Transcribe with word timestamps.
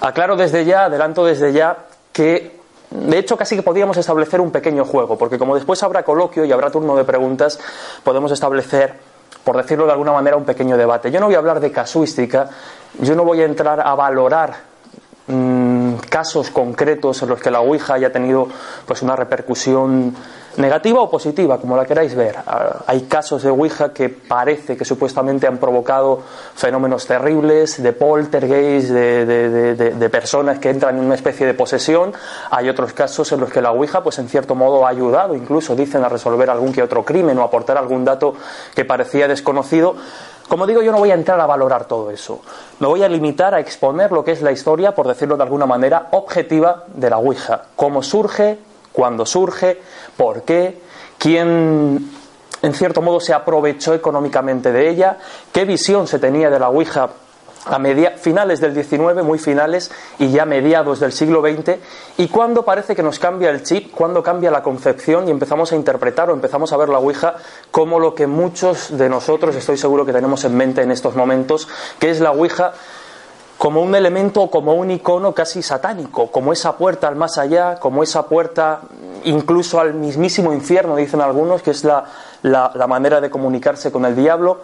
Aclaro 0.00 0.36
desde 0.36 0.64
ya, 0.64 0.84
adelanto 0.84 1.24
desde 1.24 1.52
ya, 1.52 1.76
que 2.12 2.58
de 2.90 3.18
hecho 3.18 3.36
casi 3.36 3.56
que 3.56 3.62
podríamos 3.62 3.96
establecer 3.96 4.40
un 4.40 4.50
pequeño 4.50 4.84
juego, 4.84 5.18
porque 5.18 5.38
como 5.38 5.54
después 5.54 5.82
habrá 5.82 6.04
coloquio 6.04 6.44
y 6.44 6.52
habrá 6.52 6.70
turno 6.70 6.96
de 6.96 7.04
preguntas, 7.04 7.58
podemos 8.04 8.30
establecer, 8.32 8.94
por 9.44 9.56
decirlo 9.56 9.86
de 9.86 9.92
alguna 9.92 10.12
manera, 10.12 10.36
un 10.36 10.44
pequeño 10.44 10.76
debate. 10.76 11.10
Yo 11.10 11.20
no 11.20 11.26
voy 11.26 11.34
a 11.34 11.38
hablar 11.38 11.60
de 11.60 11.72
casuística, 11.72 12.48
yo 13.00 13.14
no 13.14 13.24
voy 13.24 13.42
a 13.42 13.44
entrar 13.44 13.80
a 13.80 13.94
valorar 13.94 14.54
mm, 15.26 15.94
casos 16.08 16.50
concretos 16.50 17.20
en 17.22 17.28
los 17.28 17.40
que 17.40 17.50
la 17.50 17.60
Ouija 17.60 17.94
haya 17.94 18.12
tenido 18.12 18.48
pues 18.86 19.02
una 19.02 19.16
repercusión 19.16 20.14
negativa 20.58 21.00
o 21.00 21.08
positiva, 21.08 21.58
como 21.58 21.76
la 21.76 21.86
queráis 21.86 22.14
ver. 22.14 22.36
Ah, 22.46 22.82
hay 22.86 23.02
casos 23.02 23.42
de 23.42 23.50
Ouija 23.50 23.92
que 23.92 24.08
parece 24.08 24.76
que 24.76 24.84
supuestamente 24.84 25.46
han 25.46 25.58
provocado 25.58 26.20
fenómenos 26.54 27.06
terribles, 27.06 27.82
de 27.82 27.92
poltergeist, 27.92 28.90
de, 28.90 29.24
de, 29.26 30.10
personas 30.10 30.58
que 30.58 30.70
entran 30.70 30.98
en 30.98 31.04
una 31.04 31.14
especie 31.14 31.46
de 31.46 31.54
posesión. 31.54 32.12
Hay 32.50 32.68
otros 32.68 32.92
casos 32.92 33.30
en 33.32 33.40
los 33.40 33.50
que 33.50 33.62
la 33.62 33.70
Ouija, 33.70 34.02
pues 34.02 34.18
en 34.18 34.28
cierto 34.28 34.54
modo, 34.54 34.86
ha 34.86 34.90
ayudado, 34.90 35.34
incluso 35.34 35.76
dicen, 35.76 36.04
a 36.04 36.08
resolver 36.08 36.50
algún 36.50 36.72
que 36.72 36.82
otro 36.82 37.04
crimen 37.04 37.38
o 37.38 37.42
aportar 37.42 37.76
algún 37.78 38.04
dato 38.04 38.34
que 38.74 38.84
parecía 38.84 39.28
desconocido. 39.28 39.94
Como 40.48 40.66
digo, 40.66 40.80
yo 40.80 40.92
no 40.92 40.98
voy 40.98 41.10
a 41.10 41.14
entrar 41.14 41.38
a 41.40 41.46
valorar 41.46 41.84
todo 41.84 42.10
eso. 42.10 42.40
Me 42.80 42.86
voy 42.86 43.02
a 43.02 43.08
limitar 43.08 43.54
a 43.54 43.60
exponer 43.60 44.10
lo 44.10 44.24
que 44.24 44.32
es 44.32 44.40
la 44.40 44.50
historia, 44.50 44.94
por 44.94 45.06
decirlo 45.06 45.36
de 45.36 45.42
alguna 45.42 45.66
manera, 45.66 46.08
objetiva 46.12 46.84
de 46.94 47.10
la 47.10 47.18
Ouija. 47.18 47.64
Cómo 47.76 48.02
surge, 48.02 48.58
cuándo 48.92 49.26
surge, 49.26 49.80
por 50.16 50.42
qué, 50.42 50.80
quién 51.18 52.10
en 52.62 52.74
cierto 52.74 53.02
modo 53.02 53.20
se 53.20 53.32
aprovechó 53.32 53.94
económicamente 53.94 54.72
de 54.72 54.88
ella, 54.88 55.18
qué 55.52 55.64
visión 55.64 56.06
se 56.06 56.18
tenía 56.18 56.50
de 56.50 56.58
la 56.58 56.68
Ouija 56.68 57.10
a 57.66 57.78
finales 58.16 58.60
del 58.60 58.74
XIX, 58.74 59.22
muy 59.22 59.38
finales, 59.38 59.90
y 60.18 60.30
ya 60.30 60.44
mediados 60.44 61.00
del 61.00 61.12
siglo 61.12 61.42
XX, 61.42 61.76
y 62.16 62.28
cuándo 62.28 62.64
parece 62.64 62.96
que 62.96 63.02
nos 63.02 63.18
cambia 63.18 63.50
el 63.50 63.62
chip, 63.62 63.92
cuándo 63.92 64.22
cambia 64.22 64.50
la 64.50 64.62
concepción 64.62 65.28
y 65.28 65.30
empezamos 65.30 65.72
a 65.72 65.76
interpretar 65.76 66.30
o 66.30 66.32
empezamos 66.32 66.72
a 66.72 66.76
ver 66.76 66.88
la 66.88 66.98
Ouija 66.98 67.34
como 67.70 68.00
lo 68.00 68.14
que 68.14 68.26
muchos 68.26 68.96
de 68.96 69.08
nosotros 69.08 69.54
estoy 69.54 69.76
seguro 69.76 70.06
que 70.06 70.12
tenemos 70.12 70.44
en 70.44 70.56
mente 70.56 70.82
en 70.82 70.90
estos 70.90 71.14
momentos, 71.14 71.68
que 71.98 72.10
es 72.10 72.20
la 72.20 72.30
Ouija 72.30 72.72
como 73.58 73.82
un 73.82 73.94
elemento, 73.96 74.48
como 74.48 74.74
un 74.74 74.92
icono 74.92 75.34
casi 75.34 75.62
satánico, 75.62 76.28
como 76.30 76.52
esa 76.52 76.76
puerta 76.76 77.08
al 77.08 77.16
más 77.16 77.38
allá, 77.38 77.74
como 77.80 78.04
esa 78.04 78.26
puerta 78.28 78.82
incluso 79.24 79.80
al 79.80 79.94
mismísimo 79.94 80.52
infierno, 80.52 80.94
dicen 80.94 81.20
algunos, 81.20 81.60
que 81.62 81.72
es 81.72 81.84
la, 81.84 82.04
manera 82.88 83.20
de 83.20 83.28
comunicarse 83.28 83.90
con 83.90 84.04
el 84.04 84.14
diablo. 84.14 84.60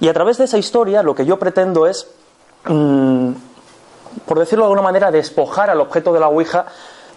Y 0.00 0.08
a 0.08 0.14
través 0.14 0.38
de 0.38 0.44
esa 0.44 0.56
historia 0.56 1.02
lo 1.02 1.14
que 1.14 1.26
yo 1.26 1.38
pretendo 1.38 1.86
es, 1.86 2.06
mm, 2.64 3.30
por 4.24 4.38
decirlo 4.38 4.64
de 4.64 4.68
alguna 4.68 4.82
manera, 4.82 5.10
despojar 5.10 5.68
al 5.68 5.80
objeto 5.82 6.12
de 6.14 6.20
la 6.20 6.28
Ouija 6.28 6.64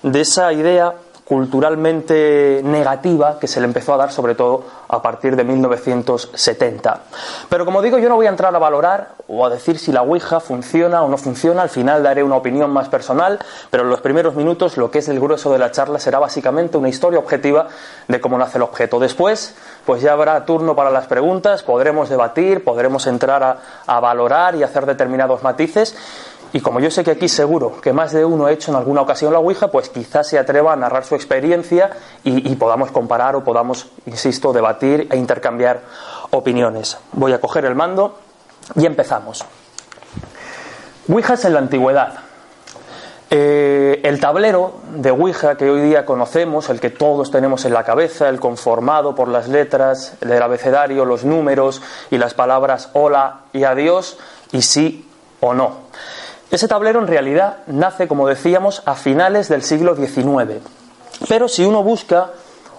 de 0.03 0.21
esa 0.21 0.51
idea 0.51 0.93
culturalmente 1.27 2.61
negativa 2.63 3.37
que 3.37 3.47
se 3.47 3.59
le 3.59 3.65
empezó 3.65 3.93
a 3.93 3.97
dar 3.97 4.11
sobre 4.13 4.33
todo 4.33 4.63
a 4.87 5.01
partir 5.01 5.35
de 5.35 5.43
1970. 5.43 7.01
Pero 7.49 7.65
como 7.65 7.81
digo, 7.81 7.97
yo 7.97 8.07
no 8.07 8.15
voy 8.15 8.27
a 8.27 8.29
entrar 8.29 8.55
a 8.55 8.59
valorar 8.59 9.09
o 9.27 9.45
a 9.45 9.49
decir 9.49 9.77
si 9.77 9.91
la 9.91 10.03
Ouija 10.03 10.39
funciona 10.39 11.03
o 11.03 11.09
no 11.09 11.17
funciona, 11.17 11.63
al 11.63 11.69
final 11.69 12.01
daré 12.01 12.23
una 12.23 12.37
opinión 12.37 12.71
más 12.71 12.87
personal, 12.87 13.39
pero 13.69 13.83
en 13.83 13.89
los 13.89 13.99
primeros 13.99 14.35
minutos 14.35 14.77
lo 14.77 14.89
que 14.89 14.99
es 14.99 15.09
el 15.09 15.19
grueso 15.19 15.51
de 15.51 15.59
la 15.59 15.71
charla 15.71 15.99
será 15.99 16.19
básicamente 16.19 16.77
una 16.77 16.87
historia 16.87 17.19
objetiva 17.19 17.67
de 18.07 18.21
cómo 18.21 18.37
nace 18.37 18.57
el 18.57 18.63
objeto. 18.63 18.97
Después, 18.97 19.53
pues 19.85 20.01
ya 20.01 20.13
habrá 20.13 20.45
turno 20.45 20.77
para 20.77 20.91
las 20.91 21.07
preguntas, 21.07 21.61
podremos 21.61 22.07
debatir, 22.07 22.63
podremos 22.63 23.05
entrar 23.05 23.43
a, 23.43 23.57
a 23.85 23.99
valorar 23.99 24.55
y 24.55 24.63
hacer 24.63 24.85
determinados 24.85 25.43
matices 25.43 25.93
y 26.53 26.61
como 26.61 26.79
yo 26.79 26.89
sé 26.89 27.03
que 27.03 27.11
aquí 27.11 27.27
seguro 27.27 27.79
que 27.81 27.93
más 27.93 28.11
de 28.13 28.23
uno 28.23 28.45
ha 28.45 28.51
hecho 28.51 28.71
en 28.71 28.77
alguna 28.77 29.01
ocasión 29.01 29.33
la 29.33 29.39
Ouija, 29.39 29.69
pues 29.69 29.89
quizás 29.89 30.27
se 30.27 30.39
atreva 30.39 30.73
a 30.73 30.75
narrar 30.75 31.03
su 31.03 31.15
experiencia 31.15 31.91
y, 32.23 32.55
podamos 32.55 32.91
comparar 32.91 33.35
o 33.35 33.43
podamos, 33.43 33.89
insisto, 34.05 34.53
debatir 34.53 35.07
e 35.11 35.17
intercambiar 35.17 35.81
opiniones. 36.31 36.97
Voy 37.13 37.33
a 37.33 37.41
coger 37.41 37.65
el 37.65 37.75
mando 37.75 38.17
y 38.75 38.85
empezamos. 38.85 39.45
Ouijas 41.09 41.45
en 41.45 41.53
la 41.53 41.59
antigüedad. 41.59 42.13
Eh, 43.29 43.99
el 44.03 44.21
tablero 44.21 44.75
de 44.89 45.11
Ouija 45.11 45.57
que 45.57 45.69
hoy 45.69 45.81
día 45.81 46.05
conocemos, 46.05 46.69
el 46.69 46.79
que 46.79 46.89
todos 46.89 47.29
tenemos 47.29 47.65
en 47.65 47.73
la 47.73 47.83
cabeza, 47.83 48.29
el 48.29 48.39
conformado 48.39 49.15
por 49.15 49.27
las 49.27 49.49
letras 49.49 50.15
del 50.21 50.41
abecedario, 50.41 51.03
los 51.03 51.25
números 51.25 51.81
y 52.09 52.17
las 52.17 52.33
palabras 52.33 52.89
hola 52.93 53.41
y 53.51 53.65
adiós, 53.65 54.17
y 54.53 54.61
sí 54.61 55.09
o 55.41 55.53
no. 55.53 55.87
Ese 56.49 56.67
tablero 56.67 56.99
en 56.99 57.07
realidad 57.07 57.57
nace, 57.67 58.07
como 58.07 58.27
decíamos, 58.27 58.81
a 58.85 58.95
finales 58.95 59.49
del 59.49 59.63
siglo 59.63 59.95
XIX. 59.95 60.61
Pero 61.27 61.47
si 61.47 61.65
uno 61.65 61.83
busca, 61.83 62.31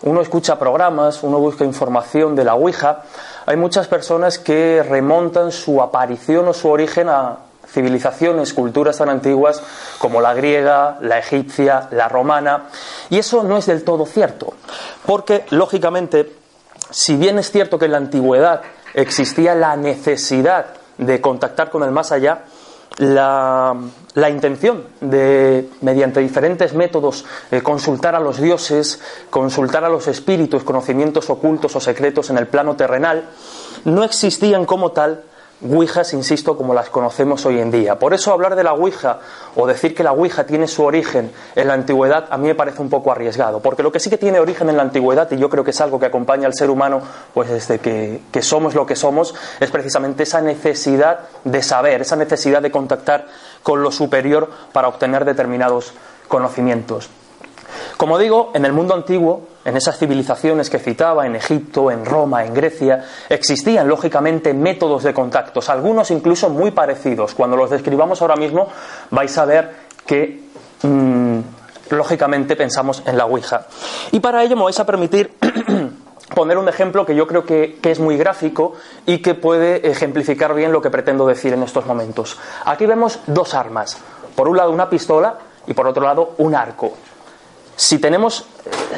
uno 0.02 0.22
escucha 0.22 0.58
programas, 0.58 1.22
uno 1.22 1.38
busca 1.38 1.64
información 1.64 2.34
de 2.34 2.44
la 2.44 2.54
Ouija, 2.54 3.02
hay 3.44 3.56
muchas 3.56 3.86
personas 3.86 4.38
que 4.38 4.82
remontan 4.82 5.52
su 5.52 5.82
aparición 5.82 6.48
o 6.48 6.54
su 6.54 6.68
origen 6.68 7.08
a 7.08 7.38
civilizaciones, 7.66 8.54
culturas 8.54 8.96
tan 8.96 9.10
antiguas 9.10 9.62
como 9.98 10.20
la 10.20 10.32
griega, 10.32 10.96
la 11.02 11.18
egipcia, 11.18 11.88
la 11.90 12.08
romana, 12.08 12.68
y 13.10 13.18
eso 13.18 13.42
no 13.42 13.58
es 13.58 13.66
del 13.66 13.84
todo 13.84 14.06
cierto, 14.06 14.54
porque 15.04 15.44
lógicamente, 15.50 16.32
si 16.90 17.16
bien 17.16 17.38
es 17.38 17.50
cierto 17.50 17.78
que 17.78 17.84
en 17.84 17.92
la 17.92 17.98
antigüedad 17.98 18.62
existía 18.94 19.54
la 19.54 19.76
necesidad 19.76 20.66
de 20.96 21.20
contactar 21.20 21.68
con 21.70 21.82
el 21.82 21.90
más 21.90 22.10
allá, 22.10 22.44
la, 22.98 23.74
intención 24.28 24.84
de, 25.00 25.68
mediante 25.80 26.20
diferentes 26.20 26.74
métodos, 26.74 27.24
eh, 27.50 27.62
consultar 27.62 28.14
a 28.14 28.20
los 28.20 28.40
dioses, 28.40 29.00
consultar 29.30 29.84
a 29.84 29.88
los 29.88 30.08
espíritus, 30.08 30.64
conocimientos 30.64 31.30
ocultos 31.30 31.74
o 31.76 31.80
secretos 31.80 32.30
en 32.30 32.38
el 32.38 32.46
plano 32.46 32.76
terrenal, 32.76 33.30
no 33.84 34.04
existían 34.04 34.64
como 34.66 34.92
tal 34.92 35.22
Ouijas, 35.60 36.14
insisto, 36.14 36.56
como 36.56 36.72
las 36.72 36.88
conocemos 36.88 37.44
hoy 37.44 37.58
en 37.58 37.72
día. 37.72 37.98
Por 37.98 38.14
eso 38.14 38.32
hablar 38.32 38.54
de 38.54 38.62
la 38.62 38.74
Ouija 38.74 39.18
o 39.56 39.66
decir 39.66 39.92
que 39.92 40.04
la 40.04 40.12
Ouija 40.12 40.46
tiene 40.46 40.68
su 40.68 40.84
origen 40.84 41.32
en 41.56 41.68
la 41.68 41.74
antigüedad 41.74 42.26
a 42.30 42.36
mí 42.36 42.46
me 42.46 42.54
parece 42.54 42.80
un 42.80 42.88
poco 42.88 43.10
arriesgado, 43.10 43.60
porque 43.60 43.82
lo 43.82 43.90
que 43.90 43.98
sí 43.98 44.08
que 44.08 44.18
tiene 44.18 44.38
origen 44.38 44.68
en 44.68 44.76
la 44.76 44.82
antigüedad, 44.82 45.28
y 45.32 45.36
yo 45.36 45.48
creo 45.48 45.64
que 45.64 45.70
es 45.72 45.80
algo 45.80 45.98
que 45.98 46.06
acompaña 46.06 46.46
al 46.46 46.54
ser 46.54 46.70
humano 46.70 47.00
pues 47.34 47.50
desde 47.50 47.80
que, 47.80 48.22
que 48.30 48.42
somos 48.42 48.74
lo 48.74 48.86
que 48.86 48.94
somos, 48.94 49.34
es 49.58 49.70
precisamente 49.70 50.22
esa 50.22 50.40
necesidad 50.40 51.20
de 51.44 51.62
saber, 51.62 52.02
esa 52.02 52.16
necesidad 52.16 52.62
de 52.62 52.70
contactar 52.70 53.26
con 53.62 53.82
lo 53.82 53.90
superior 53.90 54.50
para 54.72 54.88
obtener 54.88 55.24
determinados 55.24 55.92
conocimientos. 56.28 57.10
Como 57.96 58.18
digo, 58.18 58.52
en 58.54 58.64
el 58.64 58.72
mundo 58.72 58.94
antiguo, 58.94 59.48
en 59.64 59.76
esas 59.76 59.98
civilizaciones 59.98 60.70
que 60.70 60.78
citaba, 60.78 61.26
en 61.26 61.36
Egipto, 61.36 61.90
en 61.90 62.04
Roma, 62.04 62.44
en 62.44 62.54
Grecia, 62.54 63.04
existían 63.28 63.88
lógicamente 63.88 64.54
métodos 64.54 65.02
de 65.02 65.12
contactos, 65.12 65.68
algunos 65.68 66.10
incluso 66.10 66.48
muy 66.48 66.70
parecidos. 66.70 67.34
Cuando 67.34 67.56
los 67.56 67.70
describamos 67.70 68.22
ahora 68.22 68.36
mismo 68.36 68.68
vais 69.10 69.36
a 69.36 69.44
ver 69.44 69.70
que 70.06 70.40
mm, 70.82 71.38
lógicamente 71.90 72.56
pensamos 72.56 73.02
en 73.06 73.16
la 73.16 73.26
Ouija. 73.26 73.66
Y 74.12 74.20
para 74.20 74.42
ello 74.42 74.56
me 74.56 74.64
vais 74.64 74.80
a 74.80 74.86
permitir 74.86 75.36
poner 76.34 76.56
un 76.56 76.68
ejemplo 76.68 77.04
que 77.04 77.14
yo 77.14 77.26
creo 77.26 77.44
que, 77.44 77.78
que, 77.80 77.90
es 77.90 78.00
muy 78.00 78.16
gráfico 78.16 78.74
y 79.06 79.18
que 79.18 79.34
puede 79.34 79.90
ejemplificar 79.90 80.54
bien 80.54 80.72
lo 80.72 80.80
que 80.80 80.90
pretendo 80.90 81.26
decir 81.26 81.52
en 81.52 81.62
estos 81.62 81.86
momentos. 81.86 82.38
Aquí 82.64 82.86
vemos 82.86 83.20
dos 83.26 83.54
armas. 83.54 83.98
Por 84.34 84.48
un 84.48 84.56
lado 84.56 84.70
una 84.70 84.88
pistola 84.88 85.38
y 85.66 85.74
por 85.74 85.86
otro 85.86 86.04
lado 86.04 86.34
un 86.38 86.54
arco. 86.54 86.94
Si 87.78 88.00
tenemos, 88.00 88.44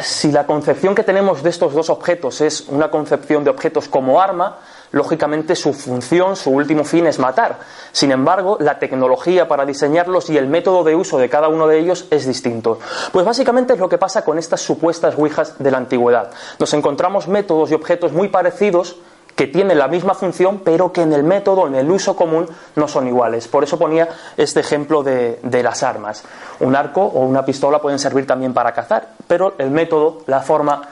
si 0.00 0.32
la 0.32 0.46
concepción 0.46 0.94
que 0.94 1.02
tenemos 1.02 1.42
de 1.42 1.50
estos 1.50 1.74
dos 1.74 1.90
objetos 1.90 2.40
es 2.40 2.62
una 2.68 2.90
concepción 2.90 3.44
de 3.44 3.50
objetos 3.50 3.88
como 3.88 4.22
arma, 4.22 4.56
lógicamente 4.92 5.54
su 5.54 5.74
función, 5.74 6.34
su 6.34 6.50
último 6.50 6.82
fin 6.84 7.06
es 7.06 7.18
matar. 7.18 7.58
Sin 7.92 8.10
embargo, 8.10 8.56
la 8.58 8.78
tecnología 8.78 9.46
para 9.46 9.66
diseñarlos 9.66 10.30
y 10.30 10.38
el 10.38 10.46
método 10.46 10.82
de 10.82 10.96
uso 10.96 11.18
de 11.18 11.28
cada 11.28 11.48
uno 11.48 11.66
de 11.66 11.78
ellos 11.78 12.06
es 12.10 12.26
distinto. 12.26 12.78
Pues 13.12 13.26
básicamente 13.26 13.74
es 13.74 13.78
lo 13.78 13.90
que 13.90 13.98
pasa 13.98 14.24
con 14.24 14.38
estas 14.38 14.62
supuestas 14.62 15.14
ouijas 15.14 15.58
de 15.58 15.70
la 15.70 15.76
antigüedad. 15.76 16.30
Nos 16.58 16.72
encontramos 16.72 17.28
métodos 17.28 17.70
y 17.70 17.74
objetos 17.74 18.12
muy 18.12 18.28
parecidos 18.28 18.96
que 19.40 19.46
tienen 19.46 19.78
la 19.78 19.88
misma 19.88 20.12
función, 20.12 20.60
pero 20.62 20.92
que 20.92 21.00
en 21.00 21.14
el 21.14 21.22
método, 21.22 21.66
en 21.66 21.74
el 21.74 21.90
uso 21.90 22.14
común, 22.14 22.46
no 22.76 22.86
son 22.86 23.08
iguales. 23.08 23.48
Por 23.48 23.64
eso 23.64 23.78
ponía 23.78 24.06
este 24.36 24.60
ejemplo 24.60 25.02
de, 25.02 25.38
las 25.62 25.82
armas. 25.82 26.24
Un 26.58 26.76
arco 26.76 27.00
o 27.00 27.20
una 27.20 27.42
pistola 27.42 27.80
pueden 27.80 27.98
servir 27.98 28.26
también 28.26 28.52
para 28.52 28.74
cazar, 28.74 29.14
pero 29.26 29.54
el 29.56 29.70
método, 29.70 30.18
la 30.26 30.40
forma, 30.40 30.82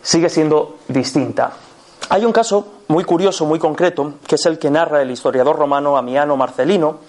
sigue 0.00 0.30
siendo 0.30 0.76
distinta. 0.88 1.52
Hay 2.08 2.24
un 2.24 2.32
caso 2.32 2.66
muy 2.88 3.04
curioso, 3.04 3.44
muy 3.44 3.58
concreto, 3.58 4.14
que 4.26 4.36
es 4.36 4.46
el 4.46 4.58
que 4.58 4.70
narra 4.70 5.02
el 5.02 5.10
historiador 5.10 5.58
romano 5.58 5.98
Amiano 5.98 6.38
Marcelino, 6.38 7.00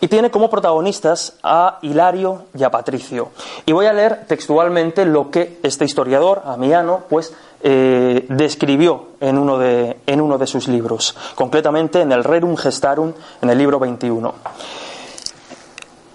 y 0.00 0.08
tiene 0.08 0.30
como 0.30 0.50
protagonistas 0.50 1.34
a 1.42 1.78
Hilario 1.82 2.44
y 2.54 2.64
a 2.64 2.70
Patricio. 2.70 3.30
Y 3.66 3.72
voy 3.72 3.86
a 3.86 3.92
leer 3.92 4.26
textualmente 4.26 5.04
lo 5.04 5.30
que 5.30 5.58
este 5.62 5.84
historiador, 5.84 6.42
Amiano, 6.44 7.02
pues 7.08 7.32
eh, 7.62 8.24
describió 8.28 9.08
en 9.20 9.38
uno, 9.38 9.58
de, 9.58 9.98
en 10.06 10.20
uno 10.20 10.38
de 10.38 10.46
sus 10.46 10.68
libros, 10.68 11.16
concretamente 11.34 12.00
en 12.00 12.12
el 12.12 12.22
Rerum 12.22 12.56
Gestarum, 12.56 13.12
en 13.42 13.50
el 13.50 13.58
libro 13.58 13.78
21. 13.78 14.34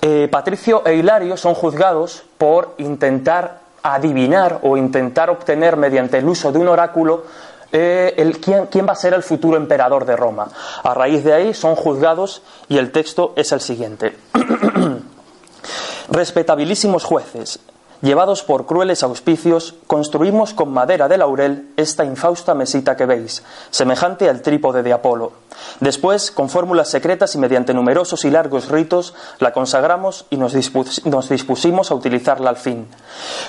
Eh, 0.01 0.27
Patricio 0.31 0.85
e 0.85 0.95
Hilario 0.95 1.37
son 1.37 1.53
juzgados 1.53 2.23
por 2.37 2.75
intentar 2.77 3.61
adivinar 3.83 4.59
o 4.63 4.77
intentar 4.77 5.29
obtener 5.29 5.75
mediante 5.75 6.17
el 6.17 6.27
uso 6.27 6.51
de 6.51 6.59
un 6.59 6.69
oráculo 6.69 7.23
eh, 7.73 8.13
el, 8.17 8.39
quién, 8.39 8.67
quién, 8.67 8.87
va 8.87 8.93
a 8.93 8.95
ser 8.95 9.13
el 9.13 9.23
futuro 9.23 9.57
emperador 9.57 10.05
de 10.05 10.15
Roma. 10.15 10.47
A 10.83 10.93
raíz 10.93 11.23
de 11.23 11.33
ahí 11.33 11.53
son 11.53 11.75
juzgados 11.75 12.43
y 12.69 12.77
el 12.77 12.91
texto 12.91 13.33
es 13.35 13.51
el 13.51 13.59
siguiente. 13.59 14.15
Respetabilísimos 16.09 17.03
jueces, 17.03 17.59
llevados 18.03 18.43
por 18.43 18.67
crueles 18.67 19.01
auspicios, 19.01 19.75
construimos 19.87 20.53
con 20.53 20.71
madera 20.71 21.07
de 21.07 21.17
laurel 21.17 21.69
esta 21.77 22.03
infausta 22.03 22.53
mesita 22.53 22.95
que 22.95 23.07
veis, 23.07 23.43
semejante 23.71 24.29
al 24.29 24.41
trípode 24.41 24.83
de 24.83 24.93
Apolo. 24.93 25.31
Después, 25.79 26.29
con 26.29 26.49
fórmulas 26.49 26.89
secretas 26.89 27.33
y 27.33 27.37
mediante 27.37 27.73
numerosos 27.73 28.25
y 28.25 28.29
largos 28.29 28.69
ritos, 28.69 29.15
la 29.39 29.53
consagramos 29.53 30.25
y 30.29 30.37
nos, 30.37 30.53
dispusimos 30.53 31.89
a 31.89 31.95
utilizarla 31.95 32.49
al 32.49 32.57
fin. 32.57 32.87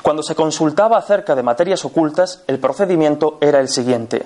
Cuando 0.03 0.23
se 0.23 0.37
consultaba 0.37 0.97
acerca 0.97 1.35
de 1.35 1.43
materias 1.43 1.85
ocultas, 1.85 2.43
el 2.47 2.61
procedimiento 2.61 3.39
era 3.41 3.59
el 3.59 3.69
siguiente 3.69 4.25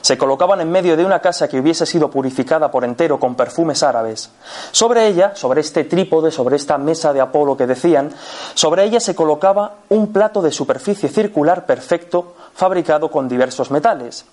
se 0.00 0.18
colocaban 0.18 0.60
en 0.60 0.70
medio 0.70 0.96
de 0.96 1.04
una 1.04 1.20
casa 1.20 1.48
que 1.48 1.58
hubiese 1.58 1.86
sido 1.86 2.10
purificada 2.10 2.70
por 2.70 2.84
entero 2.84 3.18
con 3.18 3.34
perfumes 3.34 3.82
árabes. 3.82 4.30
Sobre 4.72 5.06
ella, 5.06 5.32
sobre 5.34 5.60
este 5.60 5.84
trípode, 5.84 6.30
sobre 6.30 6.56
esta 6.56 6.78
mesa 6.78 7.12
de 7.12 7.20
Apolo 7.20 7.56
que 7.56 7.66
decían, 7.66 8.12
sobre 8.54 8.84
ella 8.84 9.00
se 9.00 9.14
colocaba 9.14 9.74
un 9.88 10.12
plato 10.12 10.42
de 10.42 10.52
superficie 10.52 11.08
circular 11.08 11.66
perfecto 11.66 12.34
fabricado 12.54 13.10
con 13.10 13.28
diversos 13.28 13.70
metales. 13.70 14.24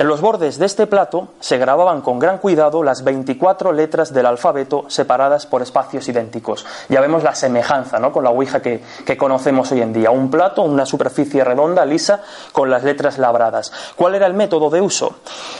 En 0.00 0.06
los 0.06 0.20
bordes 0.20 0.60
de 0.60 0.66
este 0.66 0.86
plato 0.86 1.30
se 1.40 1.58
grababan 1.58 2.02
con 2.02 2.20
gran 2.20 2.38
cuidado 2.38 2.84
las 2.84 3.02
24 3.02 3.72
letras 3.72 4.14
del 4.14 4.26
alfabeto 4.26 4.84
separadas 4.86 5.44
por 5.46 5.60
espacios 5.60 6.08
idénticos. 6.08 6.64
Ya 6.88 7.00
vemos 7.00 7.24
la 7.24 7.34
semejanza 7.34 7.98
¿no? 7.98 8.12
con 8.12 8.22
la 8.22 8.30
Ouija 8.30 8.62
que, 8.62 8.80
que 9.04 9.16
conocemos 9.16 9.72
hoy 9.72 9.80
en 9.80 9.92
día. 9.92 10.12
Un 10.12 10.30
plato, 10.30 10.62
una 10.62 10.86
superficie 10.86 11.42
redonda, 11.42 11.84
lisa, 11.84 12.22
con 12.52 12.70
las 12.70 12.84
letras 12.84 13.18
labradas. 13.18 13.72
¿Cuál 13.96 14.14
era 14.14 14.28
el 14.28 14.34
método 14.34 14.70
de 14.70 14.80
uso? 14.80 15.16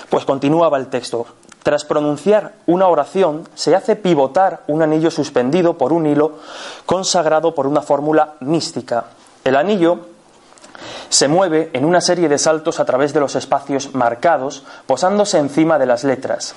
Pues 0.08 0.24
continuaba 0.24 0.78
el 0.78 0.86
texto. 0.86 1.26
Tras 1.64 1.84
pronunciar 1.84 2.52
una 2.66 2.86
oración, 2.86 3.48
se 3.56 3.74
hace 3.74 3.96
pivotar 3.96 4.60
un 4.68 4.82
anillo 4.82 5.10
suspendido 5.10 5.76
por 5.76 5.92
un 5.92 6.06
hilo 6.06 6.34
consagrado 6.86 7.56
por 7.56 7.66
una 7.66 7.82
fórmula 7.82 8.34
mística. 8.38 9.06
El 9.44 9.56
anillo 9.56 9.98
se 11.08 11.28
mueve 11.28 11.70
en 11.72 11.84
una 11.84 12.00
serie 12.00 12.28
de 12.28 12.38
saltos 12.38 12.80
a 12.80 12.84
través 12.84 13.12
de 13.12 13.20
los 13.20 13.36
espacios 13.36 13.94
marcados, 13.94 14.64
posándose 14.86 15.38
encima 15.38 15.78
de 15.78 15.86
las 15.86 16.04
letras. 16.04 16.54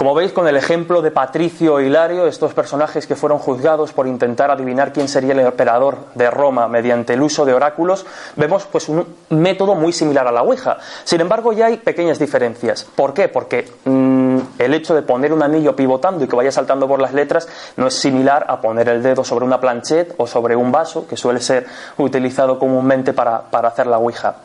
Como 0.00 0.14
veis 0.14 0.32
con 0.32 0.48
el 0.48 0.56
ejemplo 0.56 1.02
de 1.02 1.10
Patricio 1.10 1.78
e 1.78 1.84
Hilario, 1.84 2.26
estos 2.26 2.54
personajes 2.54 3.06
que 3.06 3.16
fueron 3.16 3.38
juzgados 3.38 3.92
por 3.92 4.06
intentar 4.06 4.50
adivinar 4.50 4.94
quién 4.94 5.08
sería 5.08 5.34
el 5.34 5.40
emperador 5.40 5.98
de 6.14 6.30
Roma 6.30 6.68
mediante 6.68 7.12
el 7.12 7.20
uso 7.20 7.44
de 7.44 7.52
oráculos, 7.52 8.06
vemos 8.34 8.64
pues 8.64 8.88
un 8.88 9.04
método 9.28 9.74
muy 9.74 9.92
similar 9.92 10.26
a 10.26 10.32
la 10.32 10.40
Ouija. 10.40 10.78
Sin 11.04 11.20
embargo, 11.20 11.52
ya 11.52 11.66
hay 11.66 11.76
pequeñas 11.76 12.18
diferencias. 12.18 12.84
¿Por 12.96 13.12
qué? 13.12 13.28
Porque 13.28 13.70
mmm, 13.84 14.38
el 14.58 14.72
hecho 14.72 14.94
de 14.94 15.02
poner 15.02 15.34
un 15.34 15.42
anillo 15.42 15.76
pivotando 15.76 16.24
y 16.24 16.28
que 16.28 16.34
vaya 16.34 16.50
saltando 16.50 16.88
por 16.88 16.98
las 16.98 17.12
letras 17.12 17.46
no 17.76 17.88
es 17.88 17.94
similar 17.94 18.46
a 18.48 18.58
poner 18.58 18.88
el 18.88 19.02
dedo 19.02 19.22
sobre 19.22 19.44
una 19.44 19.60
planchette 19.60 20.14
o 20.16 20.26
sobre 20.26 20.56
un 20.56 20.72
vaso, 20.72 21.06
que 21.06 21.18
suele 21.18 21.42
ser 21.42 21.66
utilizado 21.98 22.58
comúnmente 22.58 23.12
para, 23.12 23.42
para 23.42 23.68
hacer 23.68 23.86
la 23.86 23.98
Ouija. 23.98 24.36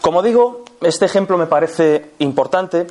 Como 0.00 0.22
digo, 0.22 0.64
este 0.80 1.04
ejemplo 1.04 1.36
me 1.36 1.46
parece 1.46 2.12
importante 2.20 2.86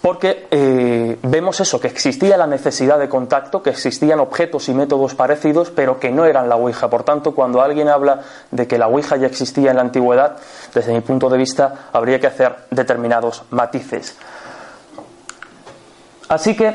porque 0.00 0.46
eh, 0.50 1.18
vemos 1.22 1.60
eso, 1.60 1.78
que 1.78 1.88
existía 1.88 2.36
la 2.38 2.46
necesidad 2.46 2.98
de 2.98 3.08
contacto, 3.08 3.62
que 3.62 3.70
existían 3.70 4.18
objetos 4.20 4.68
y 4.68 4.74
métodos 4.74 5.14
parecidos, 5.14 5.70
pero 5.70 6.00
que 6.00 6.10
no 6.10 6.24
eran 6.24 6.48
la 6.48 6.56
Ouija. 6.56 6.88
Por 6.88 7.02
tanto, 7.02 7.34
cuando 7.34 7.60
alguien 7.60 7.88
habla 7.88 8.22
de 8.50 8.66
que 8.66 8.78
la 8.78 8.86
Ouija 8.88 9.16
ya 9.16 9.26
existía 9.26 9.70
en 9.70 9.76
la 9.76 9.82
antigüedad, 9.82 10.38
desde 10.74 10.94
mi 10.94 11.00
punto 11.00 11.28
de 11.28 11.36
vista, 11.36 11.90
habría 11.92 12.18
que 12.18 12.26
hacer 12.26 12.56
determinados 12.70 13.42
matices. 13.50 14.16
Así 16.28 16.56
que 16.56 16.74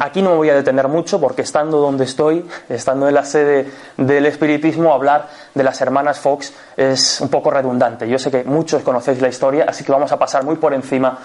aquí 0.00 0.22
no 0.22 0.30
me 0.30 0.36
voy 0.36 0.50
a 0.50 0.54
detener 0.54 0.88
mucho 0.88 1.20
porque 1.20 1.42
estando 1.42 1.78
donde 1.78 2.04
estoy, 2.04 2.44
estando 2.68 3.08
en 3.08 3.14
la 3.14 3.24
sede 3.24 3.70
del 3.96 4.26
espiritismo, 4.26 4.92
hablar 4.92 5.28
de 5.54 5.64
las 5.64 5.80
hermanas 5.80 6.18
Fox 6.18 6.52
es 6.76 7.20
un 7.20 7.28
poco 7.28 7.50
redundante. 7.50 8.08
Yo 8.08 8.18
sé 8.18 8.30
que 8.30 8.44
muchos 8.44 8.82
conocéis 8.82 9.20
la 9.20 9.28
historia, 9.28 9.64
así 9.68 9.84
que 9.84 9.92
vamos 9.92 10.12
a 10.12 10.18
pasar 10.18 10.44
muy 10.44 10.56
por 10.56 10.74
encima 10.74 11.18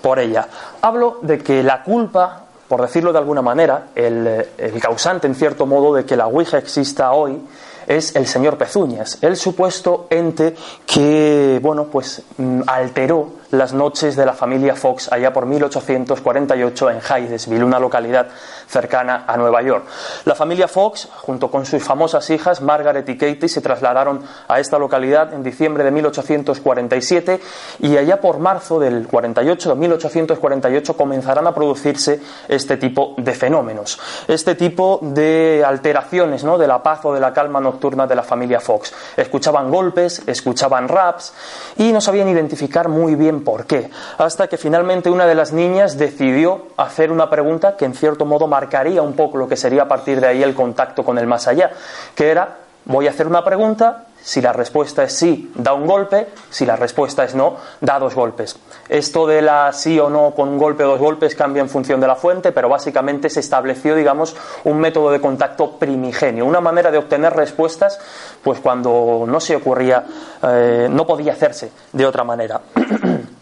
por 0.00 0.18
ella. 0.18 0.48
Hablo 0.82 1.18
de 1.22 1.38
que 1.38 1.62
la 1.62 1.82
culpa, 1.82 2.44
por 2.68 2.80
decirlo 2.80 3.12
de 3.12 3.18
alguna 3.18 3.42
manera, 3.42 3.88
el, 3.94 4.46
el 4.56 4.80
causante 4.80 5.26
en 5.26 5.34
cierto 5.34 5.66
modo 5.66 5.94
de 5.94 6.04
que 6.04 6.16
la 6.16 6.26
Ouija 6.26 6.58
exista 6.58 7.12
hoy, 7.12 7.40
es 7.86 8.16
el 8.16 8.26
señor 8.26 8.56
Pezuñas, 8.56 9.18
el 9.20 9.36
supuesto 9.36 10.06
ente 10.10 10.54
que, 10.86 11.58
bueno, 11.62 11.84
pues 11.84 12.22
mm, 12.38 12.62
alteró 12.66 13.43
las 13.58 13.72
noches 13.72 14.16
de 14.16 14.26
la 14.26 14.32
familia 14.32 14.74
Fox 14.74 15.10
allá 15.12 15.32
por 15.32 15.46
1848 15.46 16.90
en 16.90 16.98
Hydesville, 17.00 17.64
una 17.64 17.78
localidad 17.78 18.28
cercana 18.66 19.24
a 19.26 19.36
Nueva 19.36 19.62
York. 19.62 19.84
La 20.24 20.34
familia 20.34 20.68
Fox, 20.68 21.08
junto 21.22 21.50
con 21.50 21.66
sus 21.66 21.82
famosas 21.82 22.28
hijas 22.30 22.60
Margaret 22.60 23.08
y 23.08 23.16
Katie, 23.16 23.48
se 23.48 23.60
trasladaron 23.60 24.22
a 24.48 24.60
esta 24.60 24.78
localidad 24.78 25.32
en 25.32 25.42
diciembre 25.42 25.84
de 25.84 25.90
1847 25.90 27.40
y 27.80 27.96
allá 27.96 28.20
por 28.20 28.38
marzo 28.38 28.78
del 28.78 29.06
48, 29.06 29.70
de 29.70 29.74
1848, 29.76 30.96
comenzarán 30.96 31.46
a 31.46 31.54
producirse 31.54 32.20
este 32.48 32.76
tipo 32.76 33.14
de 33.18 33.34
fenómenos, 33.34 33.98
este 34.28 34.54
tipo 34.54 34.98
de 35.02 35.62
alteraciones 35.66 36.44
¿no? 36.44 36.58
de 36.58 36.66
la 36.66 36.82
paz 36.82 37.04
o 37.04 37.14
de 37.14 37.20
la 37.20 37.32
calma 37.32 37.60
nocturna 37.60 38.06
de 38.06 38.14
la 38.14 38.22
familia 38.22 38.60
Fox. 38.60 38.92
Escuchaban 39.16 39.70
golpes, 39.70 40.22
escuchaban 40.26 40.88
raps 40.88 41.32
y 41.76 41.92
no 41.92 42.00
sabían 42.00 42.28
identificar 42.28 42.88
muy 42.88 43.14
bien 43.14 43.43
por 43.44 43.66
qué, 43.66 43.90
hasta 44.18 44.48
que 44.48 44.56
finalmente 44.56 45.10
una 45.10 45.26
de 45.26 45.34
las 45.34 45.52
niñas 45.52 45.98
decidió 45.98 46.68
hacer 46.76 47.12
una 47.12 47.30
pregunta 47.30 47.76
que 47.76 47.84
en 47.84 47.94
cierto 47.94 48.24
modo 48.24 48.46
marcaría 48.46 49.02
un 49.02 49.14
poco 49.14 49.38
lo 49.38 49.48
que 49.48 49.56
sería 49.56 49.82
a 49.82 49.88
partir 49.88 50.20
de 50.20 50.26
ahí 50.26 50.42
el 50.42 50.54
contacto 50.54 51.04
con 51.04 51.18
el 51.18 51.26
más 51.26 51.46
allá, 51.46 51.70
que 52.14 52.30
era 52.30 52.64
voy 52.86 53.06
a 53.06 53.10
hacer 53.10 53.26
una 53.26 53.44
pregunta, 53.44 54.06
si 54.22 54.40
la 54.40 54.52
respuesta 54.52 55.04
es 55.04 55.12
sí, 55.12 55.52
da 55.54 55.74
un 55.74 55.86
golpe, 55.86 56.28
si 56.50 56.64
la 56.64 56.76
respuesta 56.76 57.24
es 57.24 57.34
no, 57.34 57.56
da 57.80 57.98
dos 57.98 58.14
golpes. 58.14 58.58
Esto 58.88 59.26
de 59.26 59.42
la 59.42 59.72
sí 59.72 59.98
o 59.98 60.08
no 60.08 60.32
con 60.34 60.48
un 60.48 60.58
golpe 60.58 60.84
o 60.84 60.88
dos 60.88 61.00
golpes 61.00 61.34
cambia 61.34 61.60
en 61.60 61.68
función 61.68 62.00
de 62.00 62.06
la 62.06 62.16
fuente, 62.16 62.52
pero 62.52 62.68
básicamente 62.68 63.28
se 63.28 63.40
estableció, 63.40 63.94
digamos, 63.94 64.34
un 64.64 64.78
método 64.78 65.10
de 65.10 65.20
contacto 65.20 65.72
primigenio, 65.72 66.46
una 66.46 66.60
manera 66.60 66.90
de 66.90 66.98
obtener 66.98 67.34
respuestas, 67.34 67.98
pues 68.42 68.60
cuando 68.60 69.24
no 69.26 69.40
se 69.40 69.56
ocurría, 69.56 70.04
eh, 70.42 70.88
no 70.90 71.06
podía 71.06 71.32
hacerse 71.32 71.70
de 71.92 72.06
otra 72.06 72.24
manera. 72.24 72.60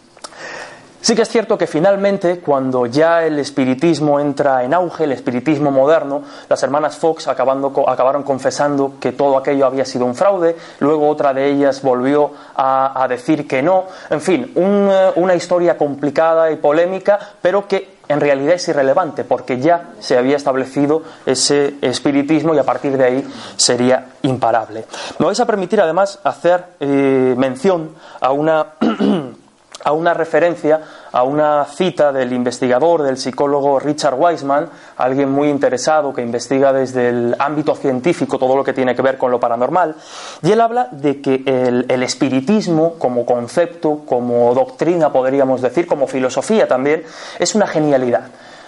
Sí 1.03 1.15
que 1.15 1.23
es 1.23 1.27
cierto 1.27 1.57
que 1.57 1.67
finalmente, 1.67 2.39
cuando 2.39 2.85
ya 2.85 3.25
el 3.25 3.37
espiritismo 3.37 4.21
entra 4.21 4.63
en 4.63 4.73
auge, 4.73 5.03
el 5.03 5.11
espiritismo 5.11 5.69
moderno, 5.69 6.23
las 6.47 6.63
hermanas 6.63 6.95
Fox 6.95 7.27
acabaron 7.27 8.23
confesando 8.23 8.93
que 9.01 9.11
todo 9.11 9.37
aquello 9.37 9.65
había 9.65 9.83
sido 9.83 10.05
un 10.05 10.15
fraude, 10.15 10.55
luego 10.79 11.09
otra 11.09 11.33
de 11.33 11.51
ellas 11.51 11.81
volvió 11.81 12.31
a, 12.55 13.05
decir 13.09 13.45
que 13.49 13.61
no, 13.61 13.83
en 14.09 14.21
fin, 14.21 14.49
un, 14.55 14.89
una 15.15 15.35
historia 15.35 15.77
complicada 15.77 16.49
y 16.51 16.55
polémica, 16.55 17.19
pero 17.41 17.67
que 17.67 17.97
en 18.07 18.21
realidad 18.21 18.53
es 18.55 18.65
irrelevante 18.69 19.25
porque 19.25 19.59
ya 19.59 19.89
se 19.99 20.17
había 20.17 20.37
establecido 20.37 21.03
ese 21.25 21.75
espiritismo 21.81 22.55
y 22.55 22.59
a 22.59 22.63
partir 22.63 22.97
de 22.97 23.03
ahí 23.03 23.27
sería 23.57 24.07
imparable. 24.21 24.85
Me 25.19 25.25
vais 25.25 25.39
a 25.41 25.45
permitir 25.45 25.81
además 25.81 26.21
hacer 26.23 26.63
eh, 26.79 27.35
mención 27.37 27.89
a 28.21 28.31
una 28.31 28.67
a 29.83 29.91
una 29.91 30.13
referencia 30.13 30.81
a 31.11 31.23
una 31.23 31.65
cita 31.65 32.11
del 32.11 32.33
investigador, 32.33 33.03
del 33.03 33.17
psicólogo 33.17 33.79
Richard 33.79 34.15
Wiseman, 34.17 34.69
alguien 34.97 35.29
muy 35.29 35.49
interesado 35.49 36.13
que 36.13 36.21
investiga 36.21 36.73
desde 36.73 37.09
el 37.09 37.35
ámbito 37.37 37.75
científico 37.75 38.39
todo 38.39 38.55
lo 38.55 38.63
que 38.63 38.73
tiene 38.73 38.95
que 38.95 39.01
ver 39.01 39.17
con 39.17 39.29
lo 39.29 39.39
paranormal, 39.39 39.95
y 40.41 40.51
él 40.51 40.61
habla 40.61 40.87
de 40.91 41.21
que 41.21 41.43
el, 41.45 42.03
espiritismo 42.03 42.95
como 42.99 43.25
concepto, 43.25 44.01
como 44.05 44.53
doctrina 44.53 45.11
podríamos 45.11 45.61
decir, 45.61 45.87
como 45.87 46.07
filosofía 46.07 46.67
también, 46.67 47.03
es 47.39 47.55
una 47.55 47.67
genialidad. 47.67 48.23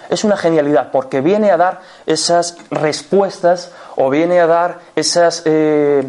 Es 0.07 0.23
una 0.23 0.37
genialidad 0.37 0.91
porque 0.91 1.19
viene 1.19 1.49
a 1.49 1.57
dar 1.57 1.81
esas 2.05 2.57
respuestas 2.69 3.71
o 3.95 4.09
viene 4.09 4.39
a 4.39 4.47
dar 4.47 4.79
esas... 4.95 5.41
Eh, 5.45 6.07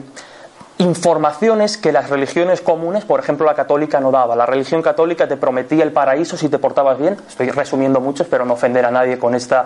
informaciones 0.78 1.78
que 1.78 1.90
las 1.90 2.10
religiones 2.10 2.60
comunes, 2.60 3.04
por 3.04 3.18
ejemplo 3.18 3.46
la 3.46 3.54
católica, 3.54 3.98
no 3.98 4.10
daba. 4.10 4.36
La 4.36 4.44
religión 4.44 4.82
católica 4.82 5.26
te 5.26 5.36
prometía 5.36 5.82
el 5.82 5.92
paraíso 5.92 6.36
si 6.36 6.48
te 6.48 6.58
portabas 6.58 6.98
bien. 6.98 7.16
Estoy 7.28 7.50
resumiendo 7.50 8.00
mucho, 8.00 8.24
espero 8.24 8.44
no 8.44 8.54
ofender 8.54 8.84
a 8.84 8.90
nadie 8.90 9.18
con 9.18 9.34
esta, 9.34 9.64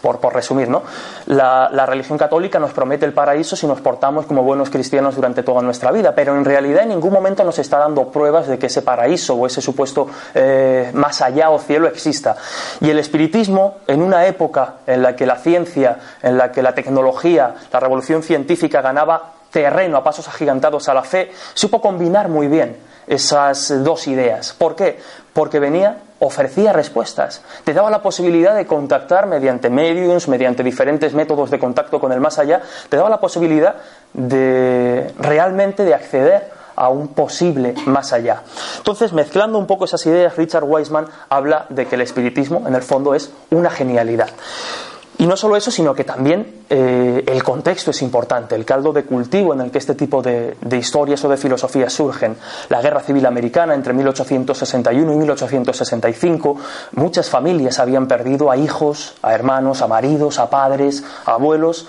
por, 0.00 0.20
por 0.20 0.32
resumir, 0.34 0.68
¿no? 0.68 0.82
La, 1.26 1.68
la, 1.72 1.84
religión 1.84 2.16
católica 2.16 2.60
nos 2.60 2.72
promete 2.72 3.04
el 3.06 3.12
paraíso 3.12 3.56
si 3.56 3.66
nos 3.66 3.80
portamos 3.80 4.26
como 4.26 4.44
buenos 4.44 4.70
cristianos 4.70 5.16
durante 5.16 5.42
toda 5.42 5.62
nuestra 5.62 5.90
vida, 5.90 6.14
pero 6.14 6.36
en 6.36 6.44
realidad 6.44 6.84
en 6.84 6.90
ningún 6.90 7.12
momento 7.12 7.42
nos 7.42 7.58
está 7.58 7.78
dando 7.78 8.08
pruebas 8.10 8.46
de 8.46 8.58
que 8.58 8.66
ese 8.66 8.82
paraíso 8.82 9.34
o 9.34 9.46
ese 9.46 9.60
supuesto 9.60 10.06
eh, 10.34 10.90
más 10.94 11.22
allá 11.22 11.50
o 11.50 11.58
cielo 11.58 11.88
exista. 11.88 12.36
Y 12.80 12.88
el 12.88 13.00
espiritismo, 13.00 13.78
en 13.88 14.00
una 14.00 14.26
época 14.26 14.74
en 14.86 15.02
la 15.02 15.16
que 15.16 15.26
la 15.26 15.36
ciencia, 15.36 15.98
en 16.22 16.38
la 16.38 16.52
que 16.52 16.62
la 16.62 16.74
tecnología, 16.74 17.54
la 17.72 17.80
revolución 17.80 18.22
científica 18.22 18.80
ganaba 18.80 19.41
terreno 19.52 19.98
a 19.98 20.02
pasos 20.04 20.26
agigantados 20.26 20.88
a 20.88 20.94
la 20.94 21.02
fe, 21.02 21.30
supo 21.54 21.80
combinar 21.80 22.28
muy 22.28 22.48
bien 22.48 22.76
esas 23.06 23.84
dos 23.84 24.08
ideas. 24.08 24.54
¿Por 24.56 24.74
qué? 24.74 24.98
Porque 25.32 25.58
venía, 25.58 25.98
ofrecía 26.20 26.72
respuestas, 26.72 27.42
te 27.64 27.72
daba 27.72 27.90
la 27.90 28.02
posibilidad 28.02 28.54
de 28.54 28.66
contactar 28.66 29.26
mediante 29.26 29.70
mediums, 29.70 30.28
mediante 30.28 30.62
diferentes 30.62 31.14
métodos 31.14 31.50
de 31.50 31.58
contacto 31.58 32.00
con 32.00 32.12
el 32.12 32.20
más 32.20 32.38
allá, 32.38 32.62
te 32.88 32.96
daba 32.96 33.10
la 33.10 33.20
posibilidad 33.20 33.76
de 34.12 35.12
realmente 35.18 35.84
de 35.84 35.94
acceder 35.94 36.50
a 36.74 36.88
un 36.88 37.08
posible 37.08 37.74
más 37.86 38.12
allá. 38.12 38.42
Entonces, 38.78 39.12
mezclando 39.12 39.58
un 39.58 39.66
poco 39.66 39.84
esas 39.84 40.04
ideas, 40.06 40.36
Richard 40.36 40.64
Wiseman 40.64 41.06
habla 41.28 41.66
de 41.68 41.86
que 41.86 41.96
el 41.96 42.00
espiritismo, 42.00 42.64
en 42.66 42.74
el 42.74 42.82
fondo, 42.82 43.14
es 43.14 43.30
una 43.50 43.70
genialidad. 43.70 44.28
Y 45.18 45.26
no 45.26 45.36
solo 45.36 45.56
eso, 45.56 45.70
sino 45.70 45.94
que 45.94 46.04
también 46.04 46.64
eh, 46.68 47.22
el 47.26 47.42
contexto 47.42 47.90
es 47.90 48.00
importante, 48.02 48.54
el 48.54 48.64
caldo 48.64 48.92
de 48.92 49.04
cultivo 49.04 49.52
en 49.52 49.60
el 49.60 49.70
que 49.70 49.78
este 49.78 49.94
tipo 49.94 50.22
de, 50.22 50.56
de, 50.60 50.78
historias 50.78 51.22
o 51.24 51.28
de 51.28 51.36
filosofías 51.36 51.92
surgen. 51.92 52.36
La 52.70 52.80
guerra 52.80 53.00
civil 53.00 53.26
americana 53.26 53.74
entre 53.74 53.92
1861 53.92 55.12
y 55.12 55.16
1865, 55.16 56.56
muchas 56.92 57.28
familias 57.28 57.78
habían 57.78 58.08
perdido 58.08 58.50
a 58.50 58.56
hijos, 58.56 59.14
a 59.22 59.34
hermanos, 59.34 59.82
a 59.82 59.86
maridos, 59.86 60.38
a 60.38 60.48
padres, 60.48 61.04
a 61.26 61.32
abuelos. 61.32 61.86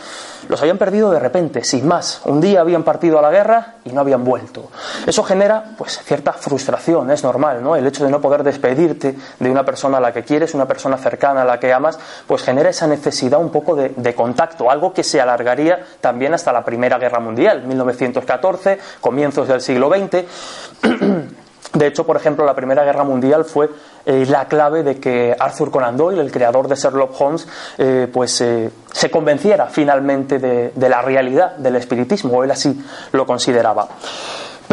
Los 0.49 0.61
habían 0.61 0.77
perdido 0.77 1.11
de 1.11 1.19
repente, 1.19 1.63
sin 1.63 1.87
más. 1.87 2.21
Un 2.25 2.41
día 2.41 2.61
habían 2.61 2.83
partido 2.83 3.19
a 3.19 3.21
la 3.21 3.31
guerra 3.31 3.75
y 3.85 3.91
no 3.91 4.01
habían 4.01 4.23
vuelto. 4.23 4.69
Eso 5.05 5.23
genera, 5.23 5.63
pues, 5.77 5.99
cierta 6.03 6.33
frustración, 6.33 7.09
es 7.11 7.23
normal, 7.23 7.63
¿no? 7.63 7.75
El 7.75 7.87
hecho 7.87 8.03
de 8.03 8.11
no 8.11 8.21
poder 8.21 8.43
despedirte 8.43 9.15
de 9.39 9.49
una 9.49 9.63
persona 9.63 9.97
a 9.97 10.01
la 10.01 10.11
que 10.11 10.23
quieres, 10.23 10.53
una 10.53 10.67
persona 10.67 10.97
cercana 10.97 11.43
a 11.43 11.45
la 11.45 11.59
que 11.59 11.71
amas, 11.71 11.97
pues 12.27 12.43
genera 12.43 12.69
esa 12.69 12.87
necesidad 12.87 13.39
un 13.39 13.51
poco 13.51 13.75
de, 13.75 13.89
de 13.95 14.15
contacto, 14.15 14.69
algo 14.69 14.93
que 14.93 15.03
se 15.03 15.21
alargaría 15.21 15.85
también 16.01 16.33
hasta 16.33 16.51
la 16.51 16.63
Primera 16.63 16.97
Guerra 16.97 17.19
Mundial, 17.19 17.63
1914, 17.63 18.79
comienzos 19.01 19.47
del 19.47 19.61
siglo 19.61 19.89
XX. 19.89 20.25
De 21.73 21.87
hecho, 21.87 22.05
por 22.05 22.15
ejemplo, 22.15 22.45
la 22.45 22.53
Primera 22.53 22.83
Guerra 22.83 23.03
Mundial 23.03 23.45
fue 23.45 23.69
eh, 24.05 24.25
la 24.29 24.47
clave 24.47 24.83
de 24.83 24.99
que 24.99 25.35
Arthur 25.37 25.71
Conan 25.71 25.97
Doyle, 25.97 26.21
el 26.21 26.31
creador 26.31 26.67
de 26.67 26.75
Sherlock 26.75 27.19
Holmes, 27.19 27.47
eh, 27.79 28.07
pues 28.13 28.41
eh, 28.41 28.69
se 28.91 29.09
convenciera 29.09 29.65
finalmente 29.67 30.37
de, 30.37 30.71
de 30.75 30.89
la 30.89 31.01
realidad 31.01 31.55
del 31.57 31.75
espiritismo, 31.75 32.37
o 32.37 32.43
él 32.43 32.51
así 32.51 32.79
lo 33.11 33.25
consideraba. 33.25 33.87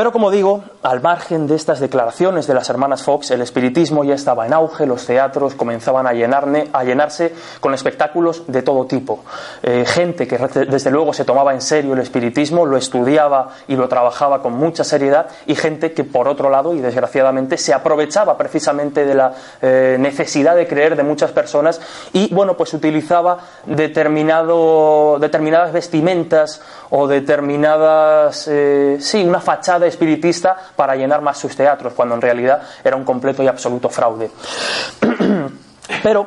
Pero 0.00 0.12
como 0.12 0.30
digo, 0.30 0.64
al 0.83 1.02
margen 1.02 1.47
de 1.47 1.54
estas 1.54 1.78
declaraciones 1.78 2.47
de 2.47 2.54
las 2.54 2.71
hermanas 2.71 3.02
Fox, 3.02 3.33
el 3.33 3.42
espiritismo 3.42 4.02
ya 4.02 4.14
estaba 4.14 4.47
en 4.47 4.54
auge, 4.54 4.87
los 4.87 5.04
teatros 5.04 5.54
comenzaban 5.54 6.07
a, 6.07 6.14
llenarne, 6.14 6.71
a 6.73 6.85
llenarse 6.85 7.35
con 7.61 7.75
espectáculos 7.75 8.45
de 8.47 8.62
todo 8.62 8.87
tipo. 8.87 9.23
Eh, 9.62 9.85
gente 9.87 10.26
que 10.26 10.38
desde 10.38 10.90
luego 10.90 11.12
se 11.12 11.26
tomaba 11.26 11.52
en 11.52 11.61
serio 11.61 11.92
el 11.92 11.99
espiritismo, 11.99 12.64
lo 12.64 12.78
estudiaba 12.78 13.50
y 13.69 13.76
lo 13.76 13.90
trabajaba 13.90 14.40
con 14.40 14.54
mucha 14.54 14.85
seriedad, 14.85 15.26
y 15.45 15.54
gente 15.54 15.92
que 15.92 16.04
por 16.04 16.28
otro 16.28 16.49
lado, 16.49 16.73
y 16.73 16.80
desgraciadamente, 16.80 17.59
se 17.59 17.75
aprovechaba 17.75 18.38
precisamente 18.38 19.04
de 19.04 19.14
la 19.14 19.35
eh, 19.61 19.99
necesidad 20.00 20.57
de 20.57 20.66
creer 20.66 20.97
de 20.97 21.02
muchas 21.02 21.33
personas 21.33 21.78
y, 22.14 22.33
bueno, 22.33 22.57
pues 22.57 22.73
utilizaba 22.73 23.37
determinado, 23.66 25.19
determinadas 25.21 25.75
vestimentas 25.75 26.62
o 26.88 27.07
determinadas, 27.07 28.49
eh, 28.49 28.97
sí, 28.99 29.23
una 29.23 29.40
fachada 29.40 29.89
espiritista 29.90 30.56
para 30.75 30.97
llenar 30.97 31.20
más 31.20 31.38
sus 31.38 31.54
teatros, 31.54 31.92
cuando 31.92 32.14
en 32.14 32.23
realidad 32.23 32.62
era 32.82 32.97
un 32.97 33.04
completo 33.04 33.42
y 33.42 33.47
absoluto 33.47 33.88
fraude. 33.90 34.30
Pero 36.02 36.26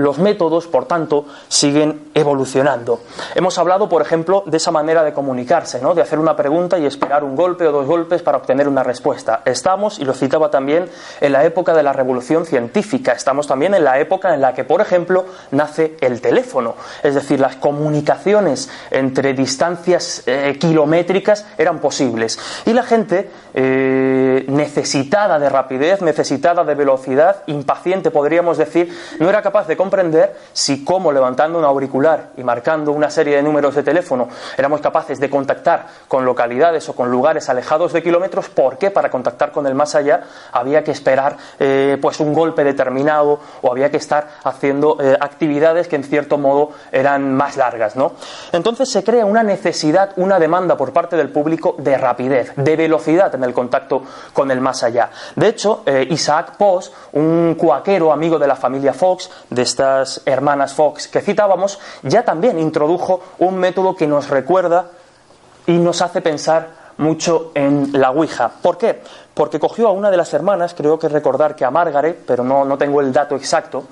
los 0.00 0.18
métodos, 0.18 0.66
por 0.66 0.86
tanto, 0.86 1.26
siguen 1.48 2.10
evolucionando. 2.14 3.00
Hemos 3.34 3.58
hablado, 3.58 3.88
por 3.88 4.02
ejemplo, 4.02 4.42
de 4.46 4.56
esa 4.56 4.70
manera 4.70 5.02
de 5.04 5.12
comunicarse, 5.12 5.80
de 5.80 6.02
hacer 6.02 6.18
una 6.18 6.36
pregunta 6.36 6.78
y 6.78 6.86
esperar 6.86 7.24
un 7.24 7.36
golpe 7.36 7.66
o 7.66 7.72
dos 7.72 7.86
golpes 7.86 8.22
para 8.22 8.38
obtener 8.38 8.68
una 8.68 8.82
respuesta. 8.82 9.42
Estamos, 9.44 9.98
y 9.98 10.04
lo 10.04 10.14
citaba 10.14 10.50
también, 10.50 10.88
en 11.20 11.32
la 11.32 11.44
época 11.44 11.74
de 11.74 11.82
la 11.82 11.92
revolución 11.92 12.46
científica. 12.46 13.12
Estamos 13.12 13.46
también 13.46 13.74
en 13.74 13.84
la 13.84 13.98
época 13.98 14.34
en 14.34 14.40
la 14.40 14.54
que, 14.54 14.64
por 14.64 14.80
ejemplo, 14.80 15.24
nace 15.50 15.96
el 16.00 16.20
teléfono. 16.20 16.74
Es 17.02 17.14
decir, 17.14 17.40
las 17.40 17.56
comunicaciones 17.56 18.70
entre 18.90 19.34
distancias 19.34 20.22
eh, 20.26 20.56
kilométricas 20.60 21.46
eran 21.56 21.78
posibles. 21.78 22.38
Y 22.66 22.72
la 22.72 22.82
gente, 22.82 23.30
eh, 23.54 24.44
necesitada 24.48 25.38
de 25.38 25.48
rapidez, 25.48 26.02
necesitada 26.02 26.64
de 26.64 26.74
velocidad, 26.74 27.42
impaciente, 27.46 28.10
podríamos 28.10 28.58
decir, 28.58 28.96
no 29.18 29.28
era 29.28 29.42
capaz 29.42 29.66
de 29.66 29.76
comprender 29.88 30.36
si 30.52 30.84
como 30.84 31.10
levantando 31.10 31.58
un 31.58 31.64
auricular 31.64 32.32
y 32.36 32.44
marcando 32.44 32.92
una 32.92 33.08
serie 33.08 33.36
de 33.36 33.42
números 33.42 33.74
de 33.74 33.82
teléfono 33.82 34.28
éramos 34.58 34.82
capaces 34.82 35.18
de 35.18 35.30
contactar 35.30 35.86
con 36.08 36.26
localidades 36.26 36.86
o 36.90 36.94
con 36.94 37.10
lugares 37.10 37.48
alejados 37.48 37.94
de 37.94 38.02
kilómetros, 38.02 38.50
¿por 38.50 38.76
qué 38.76 38.90
para 38.90 39.10
contactar 39.10 39.50
con 39.50 39.66
el 39.66 39.74
más 39.74 39.94
allá 39.94 40.24
había 40.52 40.84
que 40.84 40.90
esperar 40.90 41.38
eh, 41.58 41.96
pues 42.02 42.20
un 42.20 42.34
golpe 42.34 42.64
determinado 42.64 43.40
o 43.62 43.72
había 43.72 43.90
que 43.90 43.96
estar 43.96 44.28
haciendo 44.44 44.98
eh, 45.00 45.16
actividades 45.18 45.88
que 45.88 45.96
en 45.96 46.04
cierto 46.04 46.36
modo 46.36 46.72
eran 46.92 47.34
más 47.34 47.56
largas, 47.56 47.96
¿no? 47.96 48.12
Entonces 48.52 48.90
se 48.90 49.02
crea 49.02 49.24
una 49.24 49.42
necesidad, 49.42 50.10
una 50.16 50.38
demanda 50.38 50.76
por 50.76 50.92
parte 50.92 51.16
del 51.16 51.30
público 51.30 51.76
de 51.78 51.96
rapidez, 51.96 52.52
de 52.56 52.76
velocidad 52.76 53.34
en 53.34 53.42
el 53.42 53.54
contacto 53.54 54.02
con 54.34 54.50
el 54.50 54.60
más 54.60 54.82
allá. 54.82 55.08
De 55.34 55.48
hecho, 55.48 55.82
eh, 55.86 56.06
Isaac 56.10 56.56
Post, 56.58 56.92
un 57.12 57.54
cuaquero 57.56 58.12
amigo 58.12 58.38
de 58.38 58.46
la 58.46 58.56
familia 58.56 58.92
Fox, 58.92 59.30
de 59.48 59.62
estas 59.78 60.22
hermanas 60.26 60.74
Fox 60.74 61.06
que 61.06 61.20
citábamos, 61.20 61.78
ya 62.02 62.24
también 62.24 62.58
introdujo 62.58 63.20
un 63.38 63.56
método 63.58 63.94
que 63.94 64.08
nos 64.08 64.28
recuerda 64.28 64.90
y 65.68 65.74
nos 65.78 66.02
hace 66.02 66.20
pensar 66.20 66.70
mucho 66.96 67.52
en 67.54 67.90
la 67.92 68.10
Ouija. 68.10 68.50
¿Por 68.60 68.76
qué? 68.76 69.00
Porque 69.38 69.60
cogió 69.60 69.86
a 69.86 69.92
una 69.92 70.10
de 70.10 70.16
las 70.16 70.34
hermanas, 70.34 70.74
creo 70.74 70.98
que 70.98 71.08
recordar 71.08 71.54
que 71.54 71.64
a 71.64 71.70
Margaret, 71.70 72.24
pero 72.26 72.42
no, 72.42 72.64
no 72.64 72.76
tengo 72.76 73.00
el 73.00 73.12
dato 73.12 73.36
exacto, 73.36 73.84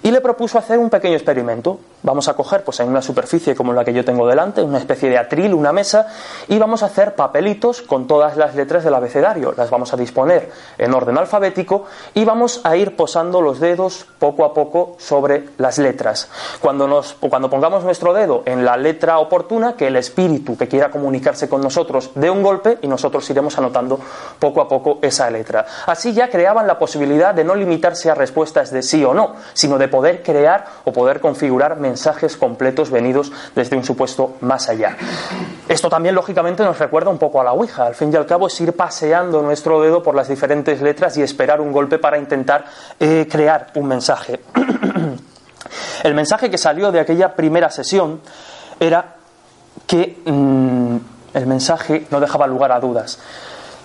y 0.00 0.12
le 0.12 0.20
propuso 0.20 0.58
hacer 0.58 0.78
un 0.78 0.90
pequeño 0.90 1.14
experimento. 1.14 1.80
Vamos 2.04 2.28
a 2.28 2.34
coger, 2.34 2.62
pues 2.62 2.78
en 2.78 2.88
una 2.88 3.02
superficie 3.02 3.56
como 3.56 3.72
la 3.72 3.84
que 3.84 3.92
yo 3.92 4.04
tengo 4.04 4.28
delante, 4.28 4.62
una 4.62 4.78
especie 4.78 5.10
de 5.10 5.18
atril, 5.18 5.54
una 5.54 5.72
mesa, 5.72 6.06
y 6.46 6.56
vamos 6.56 6.84
a 6.84 6.86
hacer 6.86 7.16
papelitos 7.16 7.82
con 7.82 8.06
todas 8.06 8.36
las 8.36 8.54
letras 8.54 8.84
del 8.84 8.94
abecedario. 8.94 9.52
Las 9.56 9.70
vamos 9.70 9.92
a 9.92 9.96
disponer 9.96 10.52
en 10.78 10.94
orden 10.94 11.18
alfabético 11.18 11.84
y 12.14 12.24
vamos 12.24 12.60
a 12.62 12.76
ir 12.76 12.94
posando 12.94 13.40
los 13.40 13.58
dedos 13.58 14.06
poco 14.20 14.44
a 14.44 14.54
poco 14.54 14.94
sobre 15.00 15.48
las 15.58 15.78
letras. 15.78 16.28
Cuando, 16.60 16.86
nos, 16.86 17.14
cuando 17.14 17.50
pongamos 17.50 17.82
nuestro 17.82 18.14
dedo 18.14 18.44
en 18.46 18.64
la 18.64 18.76
letra 18.76 19.18
oportuna, 19.18 19.74
que 19.74 19.88
el 19.88 19.96
espíritu 19.96 20.56
que 20.56 20.68
quiera 20.68 20.92
comunicarse 20.92 21.48
con 21.48 21.60
nosotros 21.60 22.10
dé 22.14 22.30
un 22.30 22.42
golpe 22.44 22.78
y 22.82 22.86
nosotros 22.86 23.28
iremos 23.30 23.58
anotando 23.58 23.98
poco 24.38 24.60
a 24.60 24.68
poco 24.68 24.91
esa 25.02 25.30
letra. 25.30 25.64
Así 25.86 26.12
ya 26.12 26.28
creaban 26.28 26.66
la 26.66 26.78
posibilidad 26.78 27.34
de 27.34 27.44
no 27.44 27.54
limitarse 27.54 28.10
a 28.10 28.14
respuestas 28.14 28.70
de 28.70 28.82
sí 28.82 29.04
o 29.04 29.14
no, 29.14 29.36
sino 29.52 29.78
de 29.78 29.88
poder 29.88 30.22
crear 30.22 30.64
o 30.84 30.92
poder 30.92 31.20
configurar 31.20 31.78
mensajes 31.78 32.36
completos 32.36 32.90
venidos 32.90 33.32
desde 33.54 33.76
un 33.76 33.84
supuesto 33.84 34.36
más 34.40 34.68
allá. 34.68 34.96
Esto 35.68 35.88
también, 35.88 36.14
lógicamente, 36.14 36.62
nos 36.64 36.78
recuerda 36.78 37.10
un 37.10 37.18
poco 37.18 37.40
a 37.40 37.44
la 37.44 37.52
Ouija. 37.52 37.86
Al 37.86 37.94
fin 37.94 38.12
y 38.12 38.16
al 38.16 38.26
cabo, 38.26 38.48
es 38.48 38.60
ir 38.60 38.74
paseando 38.74 39.42
nuestro 39.42 39.80
dedo 39.80 40.02
por 40.02 40.14
las 40.14 40.28
diferentes 40.28 40.82
letras 40.82 41.16
y 41.16 41.22
esperar 41.22 41.60
un 41.60 41.72
golpe 41.72 41.98
para 41.98 42.18
intentar 42.18 42.64
eh, 42.98 43.26
crear 43.30 43.68
un 43.74 43.86
mensaje. 43.86 44.40
El 46.02 46.14
mensaje 46.14 46.50
que 46.50 46.58
salió 46.58 46.90
de 46.90 47.00
aquella 47.00 47.34
primera 47.34 47.70
sesión 47.70 48.20
era 48.80 49.16
que 49.86 50.20
mmm, 50.24 50.96
el 51.34 51.46
mensaje 51.46 52.06
no 52.10 52.20
dejaba 52.20 52.46
lugar 52.46 52.72
a 52.72 52.80
dudas. 52.80 53.18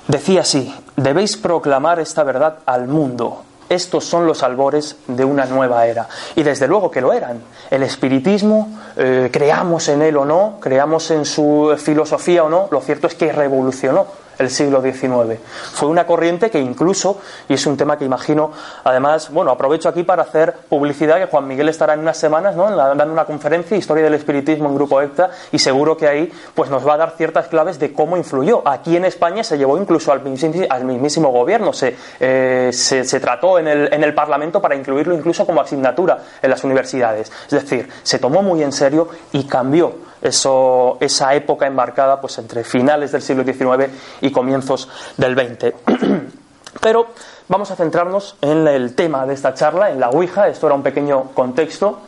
Decía 0.08 0.42
así, 0.42 0.74
debéis 0.96 1.36
proclamar 1.36 2.00
esta 2.00 2.24
verdad 2.24 2.60
al 2.66 2.88
mundo. 2.88 3.44
Estos 3.70 4.06
son 4.06 4.26
los 4.26 4.44
albores 4.44 4.96
de 5.08 5.26
una 5.26 5.46
nueva 5.46 5.86
era. 5.86 6.08
Y 6.36 6.44
desde 6.44 6.68
luego 6.68 6.90
que 6.90 7.02
lo 7.02 7.12
eran. 7.12 7.42
El 7.70 7.84
espiritismo, 7.84 8.70
eh, 8.96 9.30
creamos 9.32 9.90
en 9.90 10.02
él 10.02 10.16
o 10.16 10.24
no, 10.24 10.58
creamos 10.62 11.12
en 11.12 11.26
su 11.26 11.76
filosofía 11.78 12.46
o 12.46 12.50
no, 12.50 12.70
lo 12.72 12.80
cierto 12.80 13.08
es 13.08 13.16
que 13.16 13.34
revolucionó 13.34 14.08
el 14.40 14.50
siglo 14.50 14.82
XIX. 14.82 15.40
Fue 15.74 15.88
una 15.88 16.06
corriente 16.06 16.50
que 16.50 16.60
incluso, 16.60 17.20
y 17.48 17.54
es 17.54 17.66
un 17.66 17.78
tema 17.78 17.98
que 17.98 18.06
imagino, 18.06 18.52
además, 18.84 19.32
bueno, 19.32 19.52
aprovecho 19.52 19.90
aquí 19.90 20.04
para 20.04 20.24
hacer 20.24 20.54
publicidad, 20.70 21.18
que 21.18 21.26
Juan 21.28 21.48
Miguel 21.48 21.70
estará 21.70 21.94
en 21.94 22.02
unas 22.02 22.18
semanas 22.18 22.56
¿no? 22.56 22.76
dando 22.76 23.12
una 23.12 23.26
conferencia, 23.26 23.78
Historia 23.78 24.04
del 24.04 24.14
Espiritismo 24.14 24.70
en 24.70 24.76
Grupo 24.76 25.02
ECTA, 25.02 25.32
y 25.52 25.60
seguro 25.60 25.98
que 25.98 26.08
ahí 26.08 26.32
pues, 26.54 26.70
nos 26.70 26.88
va 26.88 26.94
a 26.94 26.98
dar 26.98 27.14
ciertas 27.18 27.48
claves 27.48 27.80
de 27.80 27.94
cómo 27.94 28.18
influyó. 28.18 28.68
Aquí 28.68 28.96
en 28.96 29.06
España 29.06 29.44
se 29.44 29.58
llevó 29.58 29.78
incluso 29.78 30.12
al 30.12 30.22
mismísimo, 30.24 31.30
gobierno, 31.30 31.74
se, 31.74 31.96
eh, 32.20 32.70
se, 32.74 33.04
se, 33.04 33.20
trató 33.20 33.60
en 33.60 33.68
el, 33.68 33.94
en 33.94 34.04
el 34.04 34.14
Parlamento 34.14 34.62
para 34.62 34.76
incluirlo 34.76 35.14
incluso 35.14 35.46
como 35.46 35.62
asignatura 35.62 36.20
en 36.42 36.50
las 36.50 36.64
universidades. 36.64 37.32
Es 37.46 37.52
decir, 37.52 37.90
se 38.04 38.20
tomó 38.20 38.42
muy 38.42 38.64
en 38.64 38.72
serio 38.72 39.10
y 39.32 39.46
cambió 39.46 40.08
eso, 40.22 40.98
esa 41.00 41.34
época 41.36 41.68
embarcada 41.68 42.20
pues, 42.20 42.38
entre 42.38 42.64
finales 42.64 43.12
del 43.12 43.22
siglo 43.22 43.44
XIX 43.44 43.92
y 44.22 44.32
comienzos 44.32 44.90
del 45.18 45.36
XX. 45.36 45.74
Pero 46.82 47.08
vamos 47.48 47.72
a 47.72 47.76
centrarnos 47.76 48.38
en 48.42 48.68
el 48.68 48.96
tema 48.96 49.26
de 49.26 49.34
esta 49.34 49.54
charla, 49.54 49.90
en 49.90 50.00
la 50.00 50.10
Ouija. 50.10 50.48
Esto 50.48 50.68
era 50.68 50.76
un 50.76 50.84
pequeño 50.84 51.32
contexto. 51.34 52.00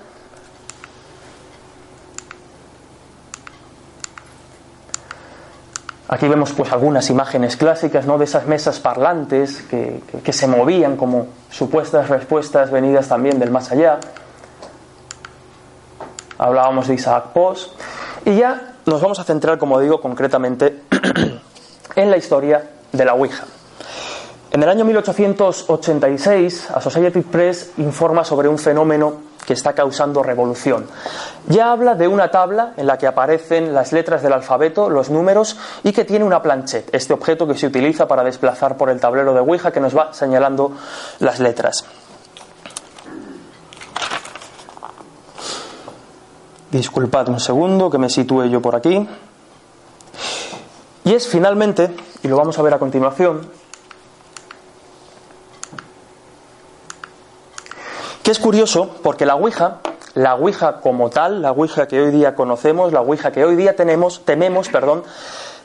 Aquí 6.11 6.27
vemos 6.27 6.53
pues 6.53 6.71
algunas 6.71 7.07
imágenes 7.11 7.55
clásicas 7.55 8.07
¿no? 8.07 8.17
de 8.17 8.23
esas 8.25 8.47
mesas 8.47 8.79
parlantes 8.79 9.61
que, 9.69 10.01
que 10.23 10.33
se 10.33 10.47
movían 10.47 10.97
como 10.97 11.27
supuestas 11.51 12.09
respuestas 12.09 12.71
venidas 12.71 13.07
también 13.07 13.37
del 13.37 13.51
más 13.51 13.71
allá 13.71 13.99
hablábamos 16.39 16.87
de 16.87 16.95
Isaac 16.95 17.25
Post, 17.33 17.73
y 18.25 18.37
ya 18.37 18.73
nos 18.85 19.01
vamos 19.01 19.19
a 19.19 19.23
centrar, 19.23 19.59
como 19.59 19.79
digo, 19.79 20.01
concretamente 20.01 20.81
en 21.95 22.09
la 22.09 22.17
historia 22.17 22.63
de 22.91 23.05
la 23.05 23.13
Ouija. 23.13 23.45
En 24.51 24.63
el 24.63 24.69
año 24.69 24.83
1886, 24.83 26.71
Associated 26.73 27.23
Press 27.25 27.73
informa 27.77 28.23
sobre 28.23 28.47
un 28.47 28.57
fenómeno 28.57 29.29
que 29.45 29.53
está 29.53 29.73
causando 29.73 30.23
revolución. 30.23 30.87
Ya 31.47 31.71
habla 31.71 31.95
de 31.95 32.07
una 32.07 32.29
tabla 32.29 32.73
en 32.77 32.87
la 32.87 32.97
que 32.97 33.07
aparecen 33.07 33.73
las 33.73 33.91
letras 33.93 34.23
del 34.23 34.33
alfabeto, 34.33 34.89
los 34.89 35.09
números 35.09 35.57
y 35.83 35.91
que 35.91 36.05
tiene 36.05 36.25
una 36.25 36.41
planchette, 36.41 36.89
este 36.93 37.13
objeto 37.13 37.47
que 37.47 37.57
se 37.57 37.67
utiliza 37.67 38.07
para 38.07 38.23
desplazar 38.23 38.77
por 38.77 38.89
el 38.89 38.99
tablero 38.99 39.33
de 39.33 39.39
Ouija 39.39 39.71
que 39.71 39.79
nos 39.79 39.95
va 39.95 40.13
señalando 40.13 40.71
las 41.19 41.39
letras. 41.39 41.85
Disculpad 46.71 47.29
un 47.29 47.39
segundo 47.39 47.89
que 47.89 47.97
me 47.97 48.09
sitúe 48.09 48.45
yo 48.45 48.61
por 48.61 48.75
aquí. 48.75 49.07
Y 51.03 51.13
es 51.13 51.27
finalmente, 51.27 51.95
y 52.21 52.27
lo 52.27 52.37
vamos 52.37 52.59
a 52.59 52.61
ver 52.61 52.73
a 52.73 52.79
continuación, 52.79 53.49
que 58.21 58.31
es 58.31 58.37
curioso 58.37 58.97
porque 59.01 59.25
la 59.25 59.35
Ouija, 59.35 59.79
la 60.13 60.35
Ouija 60.35 60.81
como 60.81 61.09
tal, 61.09 61.41
la 61.41 61.51
Ouija 61.51 61.87
que 61.87 61.99
hoy 61.99 62.11
día 62.11 62.35
conocemos, 62.35 62.93
la 62.93 63.01
Ouija 63.01 63.31
que 63.31 63.43
hoy 63.43 63.55
día 63.55 63.75
tenemos, 63.75 64.23
tememos, 64.23 64.69
perdón, 64.69 65.03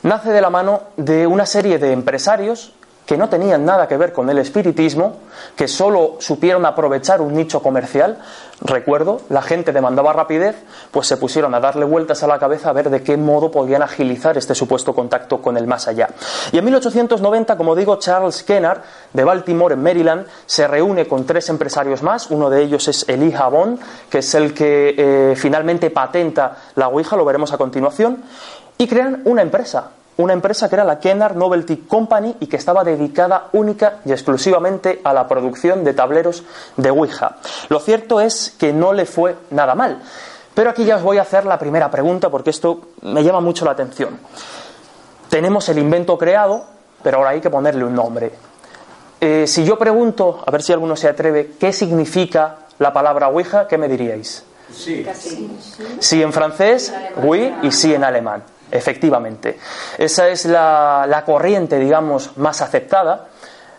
nace 0.01 0.31
de 0.31 0.41
la 0.41 0.49
mano 0.49 0.81
de 0.97 1.27
una 1.27 1.45
serie 1.45 1.77
de 1.77 1.91
empresarios 1.91 2.73
que 3.05 3.17
no 3.17 3.29
tenían 3.29 3.65
nada 3.65 3.87
que 3.87 3.97
ver 3.97 4.11
con 4.13 4.29
el 4.29 4.39
espiritismo, 4.39 5.17
que 5.55 5.67
solo 5.67 6.17
supieron 6.19 6.65
aprovechar 6.65 7.21
un 7.21 7.35
nicho 7.35 7.61
comercial. 7.61 8.17
Recuerdo, 8.61 9.21
la 9.29 9.41
gente 9.41 9.71
demandaba 9.71 10.13
rapidez, 10.13 10.55
pues 10.89 11.07
se 11.07 11.17
pusieron 11.17 11.53
a 11.53 11.59
darle 11.59 11.85
vueltas 11.85 12.23
a 12.23 12.27
la 12.27 12.39
cabeza 12.39 12.69
a 12.69 12.73
ver 12.73 12.89
de 12.89 13.03
qué 13.03 13.17
modo 13.17 13.51
podían 13.51 13.83
agilizar 13.83 14.37
este 14.37 14.55
supuesto 14.55 14.95
contacto 14.95 15.41
con 15.41 15.57
el 15.57 15.67
más 15.67 15.87
allá. 15.87 16.09
Y 16.51 16.57
en 16.57 16.65
1890, 16.65 17.57
como 17.57 17.75
digo, 17.75 17.97
Charles 17.97 18.43
Kennard, 18.43 18.81
de 19.13 19.23
Baltimore, 19.23 19.75
en 19.75 19.83
Maryland, 19.83 20.25
se 20.45 20.67
reúne 20.67 21.07
con 21.07 21.25
tres 21.25 21.49
empresarios 21.49 22.01
más. 22.01 22.31
Uno 22.31 22.49
de 22.49 22.63
ellos 22.63 22.87
es 22.87 23.07
Elijah 23.07 23.49
Bond, 23.49 23.79
que 24.09 24.19
es 24.19 24.33
el 24.35 24.53
que 24.53 24.95
eh, 24.97 25.35
finalmente 25.35 25.91
patenta 25.91 26.57
la 26.75 26.87
Ouija, 26.87 27.15
lo 27.15 27.25
veremos 27.25 27.53
a 27.53 27.57
continuación, 27.57 28.23
y 28.77 28.87
crean 28.87 29.21
una 29.25 29.41
empresa, 29.41 29.91
una 30.17 30.33
empresa 30.33 30.69
que 30.69 30.75
era 30.75 30.83
la 30.83 30.99
Kennard 30.99 31.35
Novelty 31.35 31.77
Company 31.87 32.35
y 32.39 32.47
que 32.47 32.57
estaba 32.57 32.83
dedicada 32.83 33.47
única 33.53 33.99
y 34.05 34.11
exclusivamente 34.11 35.01
a 35.03 35.13
la 35.13 35.27
producción 35.27 35.83
de 35.83 35.93
tableros 35.93 36.43
de 36.77 36.89
Ouija. 36.89 37.37
Lo 37.69 37.79
cierto 37.79 38.21
es 38.21 38.55
que 38.57 38.71
no 38.71 38.93
le 38.93 39.05
fue 39.05 39.35
nada 39.51 39.75
mal. 39.75 40.01
Pero 40.53 40.69
aquí 40.69 40.85
ya 40.85 40.95
os 40.95 41.03
voy 41.03 41.17
a 41.17 41.23
hacer 41.23 41.45
la 41.45 41.59
primera 41.59 41.91
pregunta 41.91 42.29
porque 42.29 42.49
esto 42.49 42.79
me 43.01 43.23
llama 43.23 43.41
mucho 43.41 43.65
la 43.65 43.71
atención. 43.71 44.17
Tenemos 45.29 45.67
el 45.67 45.79
invento 45.79 46.17
creado, 46.17 46.63
pero 47.03 47.17
ahora 47.17 47.31
hay 47.31 47.41
que 47.41 47.49
ponerle 47.49 47.83
un 47.83 47.93
nombre. 47.93 48.31
Eh, 49.19 49.45
si 49.47 49.65
yo 49.65 49.77
pregunto, 49.77 50.41
a 50.45 50.51
ver 50.51 50.61
si 50.61 50.71
alguno 50.71 50.95
se 50.95 51.09
atreve, 51.09 51.53
¿qué 51.59 51.73
significa 51.73 52.59
la 52.79 52.93
palabra 52.93 53.27
Ouija? 53.27 53.67
¿Qué 53.67 53.77
me 53.77 53.89
diríais? 53.89 54.43
Sí. 54.73 55.05
Sí 55.99 56.21
en 56.21 56.31
francés, 56.31 56.93
oui, 57.17 57.53
y 57.61 57.71
sí 57.71 57.93
en 57.93 58.03
alemán. 58.03 58.43
Efectivamente. 58.71 59.57
Esa 59.97 60.27
es 60.27 60.45
la, 60.45 61.23
corriente, 61.25 61.77
digamos, 61.77 62.37
más 62.37 62.61
aceptada, 62.61 63.27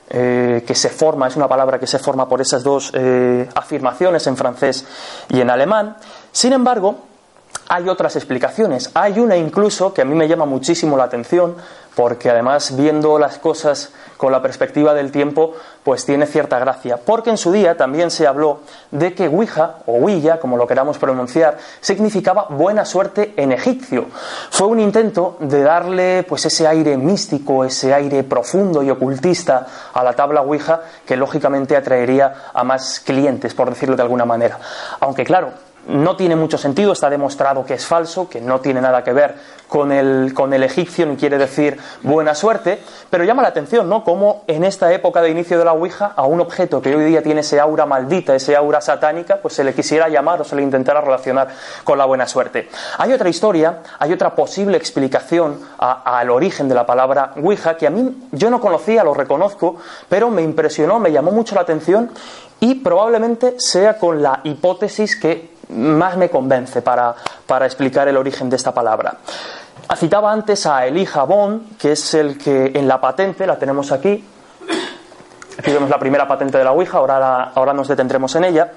eh, 0.09 0.62
que 0.66 0.75
se 0.75 0.88
forma, 0.88 1.27
es 1.27 1.37
una 1.37 1.49
palabra 1.49 1.81
que 1.81 1.87
se 1.87 1.99
forma 1.99 2.29
por 2.29 2.40
esas 2.40 2.62
dos 2.62 2.92
eh, 2.94 3.49
afirmaciones 3.55 4.27
en 4.27 4.37
francés 4.37 4.87
y 5.29 5.40
en 5.40 5.51
alemán. 5.51 5.96
Sin 6.31 6.53
embargo, 6.53 6.96
hay 7.68 7.88
otras 7.88 8.16
explicaciones. 8.16 8.90
Hay 8.94 9.18
una 9.18 9.37
incluso 9.37 9.92
que 9.92 10.02
a 10.02 10.05
mí 10.05 10.14
me 10.14 10.29
llama 10.29 10.44
muchísimo 10.44 10.96
la 10.96 11.05
atención, 11.05 11.57
porque 11.94 12.29
además 12.31 12.76
viendo 12.76 13.18
las 13.18 13.38
cosas 13.38 13.90
con 14.18 14.31
la 14.31 14.42
perspectiva 14.42 14.92
del 14.92 15.11
tiempo, 15.11 15.55
pues 15.83 16.05
tiene 16.05 16.26
cierta 16.26 16.59
gracia. 16.59 16.98
Porque 16.98 17.31
en 17.31 17.38
su 17.38 17.52
día 17.52 17.76
también 17.76 18.11
se 18.11 18.26
habló 18.26 18.61
de 18.90 19.14
que 19.14 19.29
Ouija, 19.29 19.76
o 19.87 19.94
Ouija, 19.94 20.38
como 20.38 20.57
lo 20.57 20.66
queramos 20.66 20.98
pronunciar, 20.98 21.57
significaba 21.81 22.48
buena 22.50 22.85
suerte 22.85 23.33
en 23.37 23.52
egipcio. 23.52 24.07
Fue 24.50 24.66
un 24.66 24.81
intento 24.81 25.37
de 25.40 25.62
darle 25.62 26.22
pues 26.29 26.44
ese 26.46 26.66
aire 26.66 26.96
místico, 26.96 27.64
ese 27.64 27.94
aire 27.94 28.24
profundo 28.24 28.83
y 28.83 28.90
ocultista 28.90 29.66
a 29.92 30.05
la 30.05 30.12
tabla 30.12 30.42
Ouija, 30.42 30.83
que 31.07 31.16
lógicamente 31.16 31.76
atraería 31.76 32.50
a 32.52 32.62
más 32.62 33.00
clientes, 33.00 33.55
por 33.55 33.70
decirlo 33.70 33.96
de 33.96 34.02
alguna 34.02 34.24
manera. 34.24 34.59
Aunque 35.00 35.24
claro, 35.24 35.65
no 35.88 36.16
tiene 36.16 36.37
mucho 36.37 36.59
sentido, 36.59 36.92
está 36.92 37.11
demostrado 37.11 37.64
que 37.64 37.75
es 37.75 37.87
falso, 37.87 38.29
que 38.29 38.40
no 38.40 38.61
tiene 38.61 38.81
nada 38.81 39.05
que 39.05 39.12
ver 39.12 39.35
con 39.68 39.92
el, 39.92 40.33
con 40.35 40.53
el 40.53 40.62
egipcio 40.62 41.07
ni 41.07 41.16
quiere 41.16 41.38
decir 41.38 41.79
buena 42.03 42.35
suerte, 42.35 42.81
pero 43.11 43.25
llama 43.25 43.42
la 43.42 43.49
atención, 43.49 43.88
¿no? 43.88 44.05
Cómo 44.05 44.44
en 44.46 44.64
esta 44.64 44.92
época 44.92 45.22
de 45.22 45.31
inicio 45.31 45.59
de 45.59 45.64
la 45.64 45.72
Ouija, 45.72 46.12
a 46.14 46.25
un 46.27 46.40
objeto 46.40 46.81
que 46.81 46.94
hoy 46.94 47.05
día 47.05 47.22
tiene 47.22 47.40
ese 47.40 47.61
aura 47.61 47.87
maldita, 47.87 48.35
ese 48.35 48.57
aura 48.57 48.81
satánica, 48.81 49.38
pues 49.40 49.55
se 49.55 49.64
le 49.64 49.75
quisiera 49.75 50.09
llamar 50.09 50.40
o 50.40 50.44
se 50.44 50.57
le 50.57 50.62
intentara 50.62 51.01
relacionar 51.01 51.49
con 51.85 51.99
la 51.99 52.05
buena 52.05 52.27
suerte. 52.27 52.68
Hay 52.99 53.12
otra 53.12 53.29
historia, 53.29 53.83
hay 53.99 54.12
otra 54.12 54.35
posible 54.35 54.77
explicación 54.77 55.61
al 55.79 56.31
origen 56.31 56.68
de 56.68 56.75
la 56.75 56.87
palabra 56.87 57.33
Ouija 57.37 57.77
que 57.77 57.87
a 57.87 57.90
mí 57.90 58.29
yo 58.33 58.51
no 58.51 58.61
conocía, 58.61 59.05
lo 59.05 59.14
reconozco, 59.14 59.77
pero 60.09 60.31
me 60.31 60.42
impresionó, 60.42 60.99
me 60.99 61.12
llamó 61.12 61.33
mucho 61.33 61.55
la 61.55 61.62
atención 61.62 62.11
y 62.61 62.77
probablemente 62.77 63.57
sea 63.59 63.99
con 63.99 64.22
la 64.22 64.40
hipótesis 64.44 65.16
que 65.16 65.56
más 65.70 66.16
me 66.16 66.31
convence 66.31 66.83
para, 66.83 67.14
explicar 67.64 68.09
el 68.09 68.16
origen 68.16 68.48
de 68.48 68.57
esta 68.57 68.72
palabra. 68.72 69.16
Citaba 69.96 70.33
antes 70.33 70.66
a 70.66 70.87
Elijah 70.87 71.24
Bond, 71.24 71.76
que 71.79 71.92
es 71.92 72.14
el 72.14 72.38
que 72.38 72.72
en 72.74 72.88
la 72.88 73.00
patente, 73.00 73.46
la 73.46 73.59
tenemos 73.59 73.92
aquí, 73.92 74.24
aquí 75.59 75.70
vemos 75.70 75.88
la 75.88 75.98
primera 75.98 76.26
patente 76.26 76.59
de 76.59 76.64
la 76.64 76.72
Ouija, 76.72 76.98
ahora, 76.98 77.52
ahora 77.55 77.72
nos 77.72 77.88
detendremos 77.88 78.35
en 78.35 78.44
ella. 78.44 78.72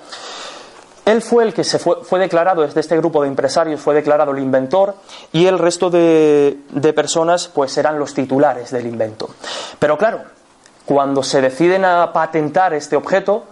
Él 1.05 1.23
fue 1.23 1.43
el 1.43 1.55
que 1.55 1.63
se 1.63 1.79
fue, 1.79 2.03
fue, 2.03 2.19
declarado, 2.19 2.61
desde 2.61 2.79
este 2.81 2.95
grupo 2.95 3.23
de 3.23 3.29
empresarios, 3.29 3.81
fue 3.81 3.95
declarado 3.95 4.31
el 4.31 4.39
inventor 4.39 4.93
y 5.31 5.47
el 5.47 5.57
resto 5.57 5.89
de, 5.89 6.59
de 6.69 6.93
personas 6.93 7.47
pues 7.47 7.75
eran 7.79 7.97
los 7.97 8.13
titulares 8.13 8.69
del 8.69 8.85
invento. 8.85 9.29
Pero 9.79 9.97
claro, 9.97 10.21
cuando 10.85 11.23
se 11.23 11.41
deciden 11.41 11.85
a 11.85 12.13
patentar 12.13 12.75
este 12.75 12.95
objeto, 12.95 13.45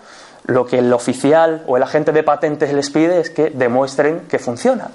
lo 0.47 0.65
que 0.65 0.79
el 0.79 0.91
oficial 0.91 1.63
o 1.67 1.77
el 1.77 1.83
agente 1.83 2.12
de 2.12 2.23
patentes 2.23 2.73
les 2.73 2.89
pide 2.89 3.19
es 3.19 3.29
que 3.29 3.49
demuestren 3.49 4.21
que 4.21 4.39
funciona. 4.39 4.89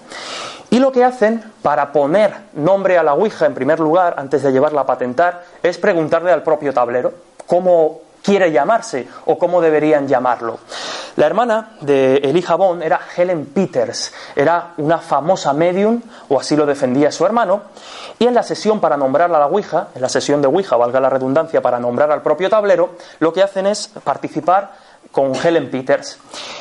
Y 0.70 0.78
lo 0.78 0.90
que 0.90 1.04
hacen 1.04 1.42
para 1.60 1.92
poner 1.92 2.34
nombre 2.54 2.96
a 2.96 3.02
la 3.02 3.14
Ouija 3.14 3.46
en 3.46 3.54
primer 3.54 3.78
lugar, 3.78 4.14
antes 4.16 4.42
de 4.42 4.52
llevarla 4.52 4.80
a 4.80 4.86
patentar, 4.86 5.44
es 5.62 5.76
preguntarle 5.76 6.32
al 6.32 6.42
propio 6.42 6.72
tablero 6.72 7.12
cómo 7.46 8.00
quiere 8.22 8.50
llamarse 8.52 9.06
o 9.26 9.38
cómo 9.38 9.60
deberían 9.60 10.08
llamarlo. 10.08 10.60
La 11.16 11.26
hermana 11.26 11.72
de 11.82 12.16
Elijah 12.16 12.54
Bond 12.54 12.82
era 12.82 13.00
Helen 13.14 13.46
Peters, 13.46 14.14
era 14.34 14.72
una 14.78 14.96
famosa 14.96 15.52
medium, 15.52 16.00
o 16.30 16.40
así 16.40 16.56
lo 16.56 16.64
defendía 16.64 17.12
su 17.12 17.26
hermano, 17.26 17.62
y 18.18 18.26
en 18.26 18.34
la 18.34 18.42
sesión 18.42 18.80
para 18.80 18.96
nombrar 18.96 19.30
a 19.30 19.38
la 19.38 19.46
Ouija, 19.46 19.88
en 19.94 20.00
la 20.00 20.08
sesión 20.08 20.40
de 20.40 20.48
Ouija, 20.48 20.76
valga 20.76 21.00
la 21.00 21.10
redundancia, 21.10 21.60
para 21.60 21.78
nombrar 21.78 22.10
al 22.10 22.22
propio 22.22 22.48
tablero, 22.48 22.90
lo 23.18 23.32
que 23.32 23.42
hacen 23.42 23.66
es 23.66 23.88
participar 23.88 24.70
con 25.12 25.33
Helen 25.37 25.70
Peters. 25.70 26.18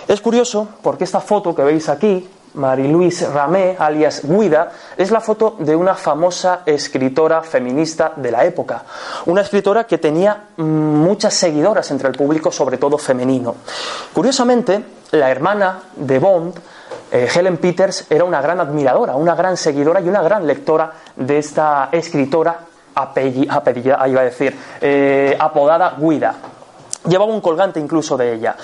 Es 0.07 0.21
curioso 0.21 0.67
porque 0.83 1.05
esta 1.05 1.21
foto 1.21 1.55
que 1.55 1.63
veis 1.63 1.89
aquí 1.89 2.29
Marie-Louise 2.53 3.29
Ramé, 3.29 3.75
alias 3.79 4.21
Guida, 4.23 4.71
es 4.97 5.09
la 5.11 5.21
foto 5.21 5.55
de 5.59 5.75
una 5.75 5.95
famosa 5.95 6.61
escritora 6.65 7.41
feminista 7.41 8.13
de 8.15 8.31
la 8.31 8.43
época. 8.43 8.83
Una 9.25 9.41
escritora 9.41 9.85
que 9.85 9.97
tenía 9.97 10.49
muchas 10.57 11.33
seguidoras 11.33 11.89
entre 11.91 12.09
el 12.09 12.15
público, 12.15 12.51
sobre 12.51 12.77
todo 12.77 12.97
femenino. 12.97 13.55
Curiosamente, 14.13 14.83
la 15.11 15.31
hermana 15.31 15.79
de 15.95 16.19
Bond, 16.19 16.55
eh, 17.11 17.29
Helen 17.33 17.57
Peters, 17.57 18.05
era 18.09 18.23
una 18.23 18.41
gran 18.41 18.59
admiradora, 18.59 19.15
una 19.15 19.35
gran 19.35 19.55
seguidora 19.55 20.01
y 20.01 20.09
una 20.09 20.21
gran 20.21 20.45
lectora 20.45 20.91
de 21.15 21.37
esta 21.37 21.89
escritora 21.91 22.59
apellida, 22.93 24.07
iba 24.07 24.21
a 24.21 24.25
decir, 24.25 24.57
eh, 24.81 25.35
apodada 25.39 25.95
Guida. 25.97 26.35
Llevaba 27.07 27.31
un 27.31 27.41
colgante 27.41 27.79
incluso 27.79 28.17
de 28.17 28.33
ella. 28.33 28.55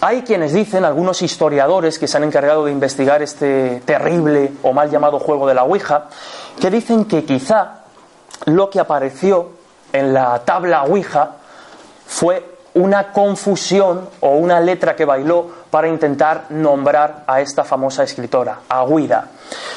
Hay 0.00 0.22
quienes 0.22 0.52
dicen, 0.52 0.84
algunos 0.84 1.22
historiadores 1.22 1.98
que 1.98 2.06
se 2.06 2.16
han 2.16 2.24
encargado 2.24 2.66
de 2.66 2.72
investigar 2.72 3.22
este 3.22 3.80
terrible 3.84 4.52
o 4.62 4.72
mal 4.72 4.90
llamado 4.90 5.18
juego 5.18 5.46
de 5.46 5.54
la 5.54 5.64
Ouija, 5.64 6.08
que 6.60 6.70
dicen 6.70 7.06
que 7.06 7.24
quizá 7.24 7.84
lo 8.44 8.68
que 8.68 8.78
apareció 8.78 9.50
en 9.92 10.12
la 10.12 10.38
tabla 10.44 10.82
Ouija 10.84 11.36
fue 12.06 12.56
una 12.74 13.10
confusión 13.10 14.08
o 14.20 14.36
una 14.36 14.60
letra 14.60 14.94
que 14.94 15.06
bailó 15.06 15.46
para 15.70 15.88
intentar 15.88 16.46
nombrar 16.50 17.24
a 17.26 17.40
esta 17.40 17.64
famosa 17.64 18.02
escritora, 18.02 18.60
a 18.68 18.84
Guida. 18.84 19.28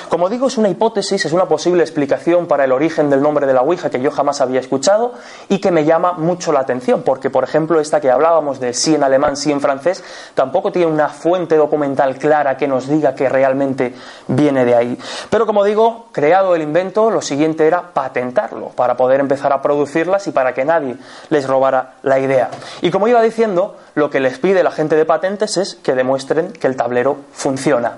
Como 0.09 0.27
digo, 0.27 0.47
es 0.47 0.57
una 0.57 0.69
hipótesis, 0.69 1.23
es 1.25 1.33
una 1.33 1.45
posible 1.45 1.83
explicación 1.83 2.47
para 2.47 2.63
el 2.63 2.71
origen 2.71 3.09
del 3.09 3.21
nombre 3.21 3.45
de 3.45 3.53
la 3.53 3.61
Ouija 3.61 3.89
que 3.89 4.01
yo 4.01 4.09
jamás 4.09 4.41
había 4.41 4.59
escuchado 4.59 5.13
y 5.49 5.59
que 5.59 5.69
me 5.69 5.85
llama 5.85 6.13
mucho 6.13 6.51
la 6.51 6.61
atención, 6.61 7.03
porque, 7.03 7.29
por 7.29 7.43
ejemplo, 7.43 7.79
esta 7.79 8.01
que 8.01 8.09
hablábamos 8.09 8.59
de 8.59 8.73
sí 8.73 8.95
en 8.95 9.03
alemán, 9.03 9.37
sí 9.37 9.51
en 9.51 9.61
francés, 9.61 10.03
tampoco 10.33 10.71
tiene 10.71 10.91
una 10.91 11.09
fuente 11.09 11.57
documental 11.57 12.17
clara 12.17 12.57
que 12.57 12.67
nos 12.67 12.87
diga 12.87 13.13
que 13.13 13.29
realmente 13.29 13.93
viene 14.27 14.65
de 14.65 14.75
ahí. 14.75 14.97
Pero, 15.29 15.45
como 15.45 15.63
digo, 15.63 16.07
creado 16.11 16.55
el 16.55 16.63
invento, 16.63 17.11
lo 17.11 17.21
siguiente 17.21 17.67
era 17.67 17.93
patentarlo 17.93 18.69
para 18.69 18.97
poder 18.97 19.19
empezar 19.19 19.53
a 19.53 19.61
producirlas 19.61 20.27
y 20.27 20.31
para 20.31 20.53
que 20.53 20.65
nadie 20.65 20.97
les 21.29 21.45
robara 21.45 21.95
la 22.01 22.19
idea. 22.19 22.49
Y 22.81 22.89
como 22.89 23.07
iba 23.07 23.21
diciendo, 23.21 23.77
lo 23.93 24.09
que 24.09 24.19
les 24.19 24.39
pide 24.39 24.63
la 24.63 24.71
gente 24.71 24.95
de 24.95 25.05
patentes 25.05 25.57
es 25.57 25.75
que 25.75 25.93
demuestren 25.93 26.51
que 26.53 26.67
el 26.67 26.75
tablero 26.75 27.17
funciona. 27.31 27.97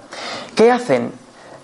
¿Qué 0.55 0.71
hacen? 0.71 1.20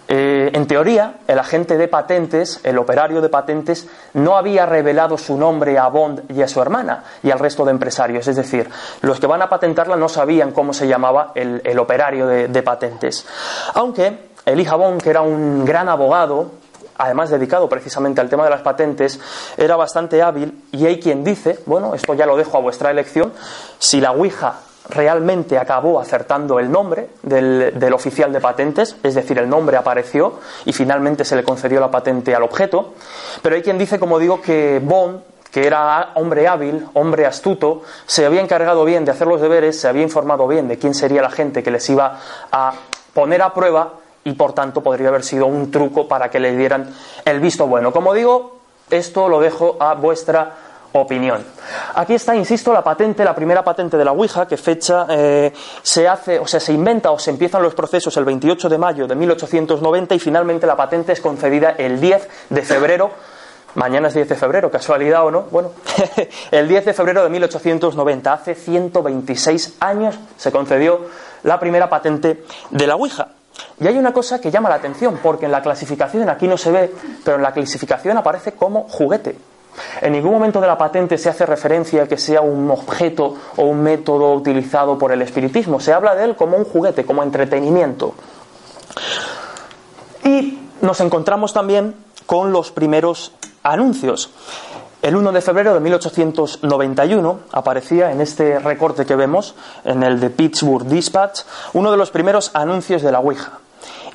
Eh, 0.10 0.52
en 0.54 0.68
teoría, 0.68 1.16
el 1.28 1.38
agente 1.38 1.78
de 1.78 1.88
patentes, 1.88 2.62
el 2.64 2.78
operario 2.78 3.22
de 3.22 3.30
patentes, 3.30 3.88
no 4.14 4.38
había 4.38 4.66
revelado 4.66 5.18
su 5.18 5.38
nombre 5.38 5.78
a 5.78 5.88
Bond 5.88 6.32
y 6.32 6.42
a 6.42 6.48
su 6.48 6.62
hermana 6.62 7.04
y 7.22 7.32
al 7.32 7.40
resto 7.40 7.66
de 7.66 7.72
empresarios. 7.72 8.28
Es 8.28 8.36
decir, 8.38 8.70
los 9.02 9.20
que 9.20 9.28
van 9.28 9.42
a 9.42 9.50
patentarla 9.50 9.98
no 9.98 10.08
sabían 10.08 10.52
cómo 10.52 10.74
se 10.74 10.88
llamaba 10.88 11.32
el, 11.36 11.78
operario 11.78 12.28
de, 12.28 12.64
patentes. 12.64 13.26
Aunque 13.74 14.30
Elijah 14.46 14.76
Bond, 14.76 15.02
que 15.02 15.10
era 15.10 15.22
un 15.22 15.66
gran 15.66 15.90
abogado, 15.90 16.52
además 16.98 17.30
dedicado 17.30 17.68
precisamente 17.68 18.22
al 18.22 18.30
tema 18.30 18.46
de 18.46 18.50
las 18.50 18.62
patentes, 18.62 19.20
era 19.58 19.76
bastante 19.76 20.22
hábil 20.22 20.64
y 20.72 20.86
hay 20.86 21.00
quien 21.00 21.24
dice, 21.24 21.60
bueno, 21.66 21.94
esto 21.94 22.14
ya 22.14 22.26
lo 22.26 22.38
dejo 22.38 22.58
a 22.58 22.62
vuestra 22.62 22.92
elección, 22.92 23.34
si 23.78 24.00
la 24.00 24.12
Ouija 24.12 24.62
realmente 24.90 25.58
acabó 25.58 26.00
acertando 26.00 26.60
el 26.60 26.72
nombre 26.72 27.10
del, 27.24 27.94
oficial 27.94 28.32
de 28.32 28.40
patentes, 28.40 28.96
es 29.04 29.16
decir, 29.16 29.38
el 29.38 29.50
nombre 29.50 29.78
apareció 29.78 30.40
y 30.66 30.74
finalmente 30.74 31.26
se 31.26 31.36
le 31.36 31.44
concedió 31.44 31.80
la 31.80 31.92
patente 31.92 32.34
al 32.36 32.44
objeto. 32.44 32.94
Pero 33.42 33.56
hay 33.56 33.62
quien 33.62 33.78
dice, 33.78 34.00
como 34.00 34.20
digo, 34.20 34.42
que 34.42 34.82
Bond, 34.84 35.22
que 35.52 35.66
era 35.66 36.12
hombre 36.16 36.48
hábil, 36.48 36.86
hombre 36.94 37.26
astuto, 37.26 37.82
se 38.06 38.26
había 38.26 38.42
encargado 38.42 38.86
bien 38.86 39.06
de 39.06 39.12
hacer 39.12 39.28
los 39.28 39.42
deberes, 39.42 39.80
se 39.80 39.88
había 39.88 40.04
informado 40.04 40.48
bien 40.48 40.68
de 40.68 40.78
quién 40.78 40.94
sería 40.94 41.22
la 41.22 41.32
gente 41.32 41.64
que 41.64 41.72
les 41.72 41.90
iba 41.90 42.20
a 42.52 42.74
poner 43.14 43.42
a 43.42 43.54
prueba 43.54 43.94
y 44.24 44.34
por 44.34 44.54
tanto 44.54 44.84
podría 44.84 45.08
haber 45.08 45.24
sido 45.24 45.46
un 45.46 45.72
truco 45.72 46.08
para 46.08 46.30
que 46.30 46.40
le 46.40 46.56
dieran 46.56 46.94
el 47.26 47.40
visto 47.40 47.66
bueno. 47.66 47.92
Como 47.92 48.14
digo, 48.14 48.58
esto 48.90 49.28
lo 49.28 49.40
dejo 49.40 49.78
a 49.80 49.94
vuestra 49.96 50.67
opinión. 51.00 51.44
Aquí 51.96 52.14
está, 52.14 52.36
insisto, 52.36 52.74
la 52.74 52.84
patente, 52.84 53.24
la 53.24 53.36
primera 53.36 53.64
patente 53.64 53.98
de 53.98 54.06
la 54.06 54.12
Ouija, 54.12 54.48
que 54.48 54.58
fecha 54.58 55.06
eh, 55.10 55.54
se 55.82 56.08
hace, 56.08 56.40
o 56.40 56.48
sea, 56.48 56.60
se 56.60 56.74
inventa 56.74 57.12
o 57.12 57.20
se 57.20 57.32
empiezan 57.32 57.62
los 57.64 57.74
procesos 57.74 58.16
el 58.18 58.26
28 58.26 58.70
de 58.70 58.78
mayo 58.78 59.08
de 59.08 59.16
1890 59.16 60.16
y 60.16 60.20
finalmente 60.20 60.68
la 60.68 60.76
patente 60.76 61.14
es 61.14 61.22
concedida 61.22 61.72
el 61.72 62.00
10 62.00 62.30
de 62.50 62.62
febrero. 62.62 63.12
Mañana 63.76 64.08
es 64.08 64.14
10 64.14 64.30
de 64.30 64.36
febrero, 64.36 64.72
casualidad 64.72 65.26
o 65.26 65.32
no. 65.32 65.44
Bueno, 65.52 65.72
el 66.52 66.68
10 66.68 66.86
de 66.86 66.94
febrero 66.94 67.24
de 67.24 67.30
1890, 67.30 68.34
hace 68.34 68.56
126 68.56 69.76
años, 69.80 70.18
se 70.36 70.52
concedió 70.52 71.02
la 71.44 71.60
primera 71.60 71.90
patente 71.90 72.44
de 72.72 72.88
la 72.88 72.96
Ouija. 72.96 73.30
Y 73.80 73.88
hay 73.88 73.98
una 73.98 74.14
cosa 74.14 74.42
que 74.42 74.52
llama 74.52 74.70
la 74.70 74.76
atención, 74.76 75.20
porque 75.22 75.46
en 75.46 75.52
la 75.52 75.62
clasificación, 75.62 76.30
aquí 76.30 76.48
no 76.48 76.58
se 76.58 76.72
ve, 76.72 76.94
pero 77.24 77.38
en 77.38 77.44
la 77.44 77.52
clasificación 77.52 78.18
aparece 78.18 78.54
como 78.54 78.84
juguete. 78.84 79.36
En 80.02 80.14
ningún 80.14 80.32
momento 80.32 80.62
de 80.62 80.68
la 80.68 80.78
patente 80.78 81.18
se 81.18 81.30
hace 81.30 81.46
referencia 81.46 82.04
a 82.04 82.08
que 82.08 82.18
sea 82.18 82.42
un 82.42 82.70
objeto 82.72 83.36
o 83.56 83.64
un 83.64 83.82
método 83.82 84.34
utilizado 84.34 84.98
por 84.98 85.12
el 85.12 85.22
espiritismo. 85.22 85.80
Se 85.80 85.94
habla 85.94 86.16
de 86.16 86.26
él 86.26 86.36
como 86.36 86.58
un 86.58 86.66
juguete, 86.66 87.06
como 87.06 87.24
entretenimiento. 87.24 88.14
Y 90.24 90.60
nos 90.82 91.00
encontramos 91.02 91.54
también 91.54 91.96
con 92.26 92.52
los 92.52 92.72
primeros 92.72 93.34
anuncios. 93.64 94.32
El 95.02 95.16
1 95.16 95.32
de 95.32 95.42
febrero 95.42 95.74
de 95.74 95.80
1891 95.80 97.40
aparecía 97.52 98.12
en 98.12 98.20
este 98.20 98.60
recorte 98.60 99.06
que 99.06 99.16
vemos, 99.16 99.56
en 99.86 100.02
el 100.04 100.20
de 100.20 100.32
Pittsburgh 100.32 100.88
Dispatch, 100.88 101.42
uno 101.74 101.92
de 101.92 101.98
los 101.98 102.10
primeros 102.10 102.52
anuncios 102.54 103.04
de 103.04 103.12
la 103.12 103.20
Ouija. 103.20 103.60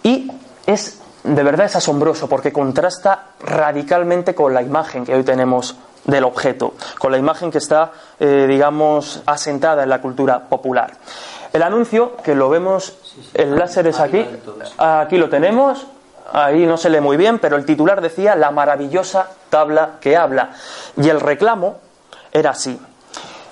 Y 0.03 0.31
es 0.67 1.02
de 1.25 1.43
verdad 1.43 1.67
es 1.67 1.77
asombroso 1.77 2.29
porque 2.29 2.53
contrasta 2.53 3.27
radicalmente 3.41 4.35
con 4.35 4.53
la 4.53 4.63
imagen 4.63 5.05
que 5.05 5.15
hoy 5.15 5.23
tenemos 5.23 5.77
del 6.05 6.25
objeto, 6.25 6.75
con 6.99 7.13
la 7.13 7.19
imagen 7.19 7.51
que 7.51 7.59
está, 7.59 7.93
eh, 8.19 8.47
digamos, 8.49 9.23
asentada 9.27 9.85
en 9.85 9.89
la 9.89 10.01
cultura 10.01 10.49
popular. 10.49 10.93
El 11.53 11.63
anuncio, 11.63 12.17
que 12.17 12.35
lo 12.35 12.49
vemos, 12.49 12.97
el 13.35 13.57
láser 13.57 13.87
es 13.87 14.01
aquí, 14.01 14.27
aquí 14.79 15.19
lo 15.19 15.29
tenemos, 15.29 15.87
ahí 16.33 16.67
no 16.67 16.77
se 16.77 16.91
lee 16.91 17.01
muy 17.01 17.17
bien, 17.17 17.39
pero 17.39 17.57
el 17.57 17.65
titular 17.65 18.01
decía 18.01 18.35
la 18.35 18.51
maravillosa 18.51 19.29
tabla 19.51 19.99
que 20.01 20.17
habla. 20.17 20.51
Y 20.97 21.09
el 21.09 21.21
reclamo 21.21 21.77
era 22.33 22.51
así. 22.51 22.81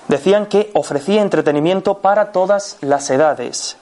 Decían 0.07 0.47
que 0.47 0.71
ofrecía 0.73 1.21
entretenimiento 1.21 1.99
para 1.99 2.31
todas 2.31 2.77
las 2.81 3.09
edades. 3.11 3.77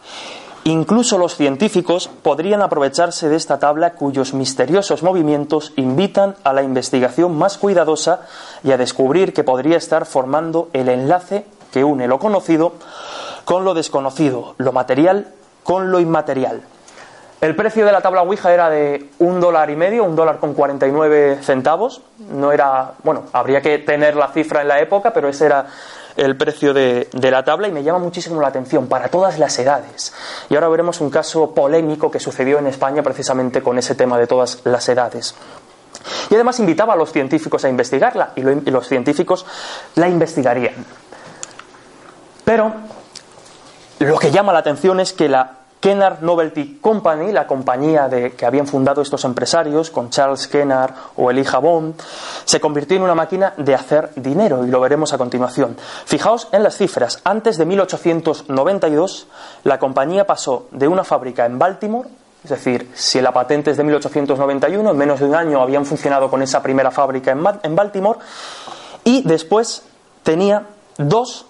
Incluso 0.65 1.17
los 1.17 1.35
científicos 1.35 2.09
podrían 2.21 2.61
aprovecharse 2.61 3.29
de 3.29 3.37
esta 3.37 3.59
tabla 3.59 3.93
cuyos 3.93 4.33
misteriosos 4.33 5.03
movimientos 5.03 5.73
invitan 5.77 6.35
a 6.43 6.53
la 6.53 6.63
investigación 6.63 7.37
más 7.37 7.57
cuidadosa 7.57 8.21
y 8.63 8.71
a 8.71 8.77
descubrir 8.77 9.33
que 9.33 9.43
podría 9.43 9.77
estar 9.77 10.05
formando 10.05 10.69
el 10.73 10.89
enlace 10.89 11.45
que 11.71 11.83
une 11.83 12.07
lo 12.07 12.19
conocido 12.19 12.73
con 13.45 13.63
lo 13.63 13.73
desconocido, 13.73 14.55
lo 14.57 14.71
material 14.71 15.27
con 15.63 15.91
lo 15.91 15.99
inmaterial. 15.99 16.61
El 17.41 17.55
precio 17.55 17.85
de 17.85 17.93
la 17.93 18.01
tabla 18.01 18.21
Ouija 18.21 18.53
era 18.53 18.69
de 18.69 19.11
un 19.19 19.39
dólar 19.39 19.69
y 19.69 19.75
medio, 19.77 20.03
un 20.03 20.15
dólar 20.15 20.39
con 20.39 20.53
49 20.53 21.39
centavos. 21.41 22.01
No 22.31 22.51
era, 22.51 22.95
bueno, 23.01 23.23
habría 23.31 23.61
que 23.61 23.77
tener 23.77 24.17
la 24.17 24.27
cifra 24.27 24.61
en 24.61 24.67
la 24.67 24.81
época, 24.81 25.13
pero 25.13 25.29
ese 25.29 25.45
era 25.45 25.65
el 26.19 26.35
precio 26.35 26.73
de, 26.73 27.07
la 27.13 27.43
tabla 27.43 27.67
y 27.67 27.71
me 27.71 27.83
llama 27.83 27.99
muchísimo 27.99 28.41
la 28.41 28.49
atención 28.49 28.87
para 28.87 29.09
todas 29.09 29.39
las 29.39 29.57
edades. 29.59 30.13
Y 30.49 30.55
ahora 30.55 30.67
veremos 30.69 31.01
un 31.01 31.09
caso 31.09 31.53
polémico 31.53 32.11
que 32.11 32.19
sucedió 32.19 32.59
en 32.59 32.67
España 32.67 33.01
precisamente 33.01 33.61
con 33.61 33.77
ese 33.77 33.95
tema 33.95 34.17
de 34.17 34.27
todas 34.27 34.61
las 34.65 34.87
edades. 34.89 35.35
Y 36.29 36.35
además 36.35 36.59
invitaba 36.59 36.93
a 36.93 36.95
los 36.95 37.11
científicos 37.11 37.65
a 37.65 37.69
investigarla 37.69 38.33
y, 38.35 38.41
y 38.41 38.71
los 38.71 38.87
científicos 38.87 39.45
la 39.95 40.09
investigarían. 40.09 40.85
Pero 42.43 42.73
lo 43.99 44.17
que 44.17 44.31
llama 44.31 44.53
la 44.53 44.59
atención 44.59 44.99
es 44.99 45.13
que 45.13 45.29
la 45.29 45.58
Kennard 45.79 46.21
Novelty 46.21 46.79
Company, 46.81 47.31
la 47.31 47.47
compañía 47.47 48.09
de, 48.09 48.31
que 48.31 48.45
habían 48.45 48.67
fundado 48.67 49.01
estos 49.01 49.23
empresarios 49.23 49.89
con 49.89 50.09
Charles 50.09 50.47
Kennard 50.47 50.93
o 51.15 51.31
Elijah 51.31 51.59
Bond, 51.59 51.95
se 52.43 52.59
convirtió 52.59 52.97
en 52.97 53.03
una 53.03 53.15
máquina 53.15 53.53
de 53.55 53.75
hacer 53.75 54.11
dinero 54.15 54.65
y 54.65 54.69
lo 54.69 54.81
veremos 54.81 55.13
a 55.13 55.17
continuación. 55.17 55.77
Fijaos 56.05 56.49
en 56.51 56.63
las 56.63 56.75
cifras. 56.75 57.21
Antes 57.23 57.57
de 57.57 57.65
1892, 57.65 59.27
la 59.63 59.79
compañía 59.79 60.27
pasó 60.27 60.67
de 60.71 60.87
una 60.87 61.03
fábrica 61.03 61.45
en 61.45 61.57
Baltimore, 61.57 62.09
es 62.43 62.49
decir, 62.49 62.91
si 62.93 63.21
la 63.21 63.31
patente 63.31 63.71
es 63.71 63.77
de 63.77 63.83
1891, 63.83 64.91
en 64.91 64.97
menos 64.97 65.19
de 65.19 65.25
un 65.25 65.35
año 65.35 65.61
habían 65.61 65.85
funcionado 65.85 66.29
con 66.29 66.41
esa 66.41 66.61
primera 66.61 66.91
fábrica 66.91 67.31
en 67.31 67.75
Baltimore, 67.75 68.19
y 69.03 69.23
después 69.23 69.83
tenía 70.23 70.65
dos 70.97 71.45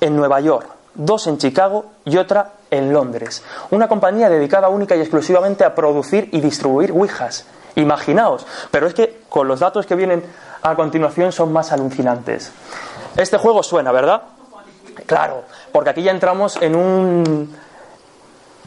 en 0.00 0.16
Nueva 0.16 0.40
York, 0.40 0.68
dos 0.94 1.26
en 1.26 1.38
Chicago 1.38 1.86
y 2.04 2.16
otra 2.16 2.52
en 2.72 2.92
Londres. 2.92 3.44
Una 3.70 3.86
compañía 3.86 4.28
dedicada 4.28 4.68
única 4.68 4.96
y 4.96 5.00
exclusivamente 5.00 5.64
a 5.64 5.74
producir 5.74 6.28
y 6.32 6.40
distribuir 6.40 6.90
Ouijas. 6.90 7.46
Imaginaos, 7.76 8.44
pero 8.70 8.86
es 8.86 8.94
que 8.94 9.20
con 9.28 9.46
los 9.46 9.60
datos 9.60 9.86
que 9.86 9.94
vienen 9.94 10.24
a 10.62 10.74
continuación 10.74 11.32
son 11.32 11.52
más 11.52 11.70
alucinantes. 11.72 12.50
Este 13.16 13.38
juego 13.38 13.62
suena, 13.62 13.92
¿verdad? 13.92 14.22
Claro, 15.06 15.44
porque 15.70 15.90
aquí 15.90 16.02
ya 16.02 16.10
entramos 16.10 16.60
en 16.60 16.74
un 16.74 17.54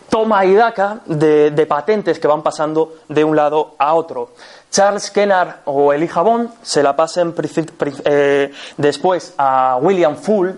toma 0.10 0.46
y 0.46 0.56
daca 0.56 1.00
de, 1.06 1.66
patentes 1.68 2.20
que 2.20 2.28
van 2.28 2.42
pasando 2.42 2.94
de 3.10 3.24
un 3.24 3.36
lado 3.36 3.76
a 3.78 3.94
otro. 3.94 4.32
Charles 4.72 5.12
Kennard 5.12 5.62
o 5.66 5.94
Elijah 5.94 6.22
Bond 6.22 6.50
se 6.62 6.84
la 6.84 6.96
pasan 6.96 7.34
eh, 8.06 8.52
después 8.78 9.34
a 9.38 9.78
William 9.82 10.16
Full, 10.16 10.52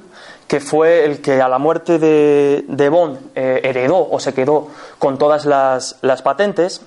que 0.47 0.59
fue 0.61 1.03
el 1.05 1.21
que 1.21 1.41
a 1.41 1.49
la 1.49 1.57
muerte 1.57 1.99
de, 1.99 2.89
Bond 2.89 3.19
eh, 3.35 3.61
heredó 3.63 4.07
o 4.09 4.19
se 4.19 4.33
quedó 4.33 4.69
con 4.97 5.17
todas 5.17 5.45
las, 5.45 6.21
patentes. 6.23 6.81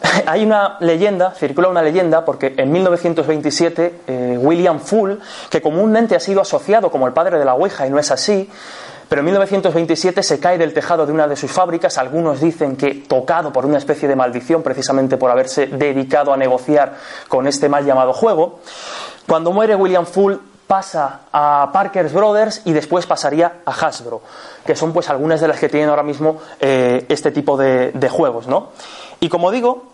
Hay 0.26 0.44
una 0.44 0.76
leyenda, 0.80 1.32
circula 1.32 1.68
una 1.68 1.82
leyenda, 1.82 2.24
porque 2.24 2.54
en 2.56 2.70
1927 2.70 4.00
eh, 4.06 4.38
William 4.40 4.78
Full, 4.78 5.14
que 5.50 5.60
comúnmente 5.60 6.14
ha 6.14 6.20
sido 6.20 6.40
asociado 6.40 6.90
como 6.90 7.06
el 7.06 7.12
padre 7.12 7.38
de 7.38 7.44
la 7.44 7.54
Ouija 7.54 7.86
y 7.86 7.90
no 7.90 7.98
es 7.98 8.12
así, 8.12 8.48
pero 9.08 9.20
en 9.20 9.26
1927 9.26 10.22
se 10.22 10.40
cae 10.40 10.56
del 10.56 10.72
tejado 10.72 11.04
de 11.04 11.12
una 11.12 11.26
de 11.26 11.36
sus 11.36 11.50
fábricas. 11.50 11.98
Algunos 11.98 12.40
dicen 12.40 12.76
que 12.76 12.94
tocado 12.94 13.52
por 13.52 13.66
una 13.66 13.76
especie 13.76 14.08
de 14.08 14.16
maldición, 14.16 14.62
precisamente 14.62 15.18
por 15.18 15.30
haberse 15.30 15.66
dedicado 15.66 16.32
a 16.32 16.36
negociar 16.38 16.94
con 17.28 17.46
este 17.46 17.68
mal 17.68 17.84
llamado 17.84 18.14
juego. 18.14 18.60
Cuando 19.28 19.52
muere 19.52 19.74
William 19.74 20.06
Full, 20.06 20.36
pasa 20.66 21.20
a 21.32 21.70
Parker's 21.72 22.12
Brothers 22.12 22.62
y 22.64 22.72
después 22.72 23.06
pasaría 23.06 23.60
a 23.64 23.70
Hasbro, 23.70 24.22
que 24.64 24.74
son 24.74 24.92
pues 24.92 25.10
algunas 25.10 25.40
de 25.40 25.48
las 25.48 25.58
que 25.58 25.68
tienen 25.68 25.88
ahora 25.88 26.02
mismo 26.02 26.38
eh, 26.60 27.04
este 27.08 27.30
tipo 27.30 27.56
de, 27.56 28.08
juegos, 28.10 28.46
¿no? 28.46 28.68
Y 29.20 29.28
como 29.28 29.50
digo, 29.50 29.84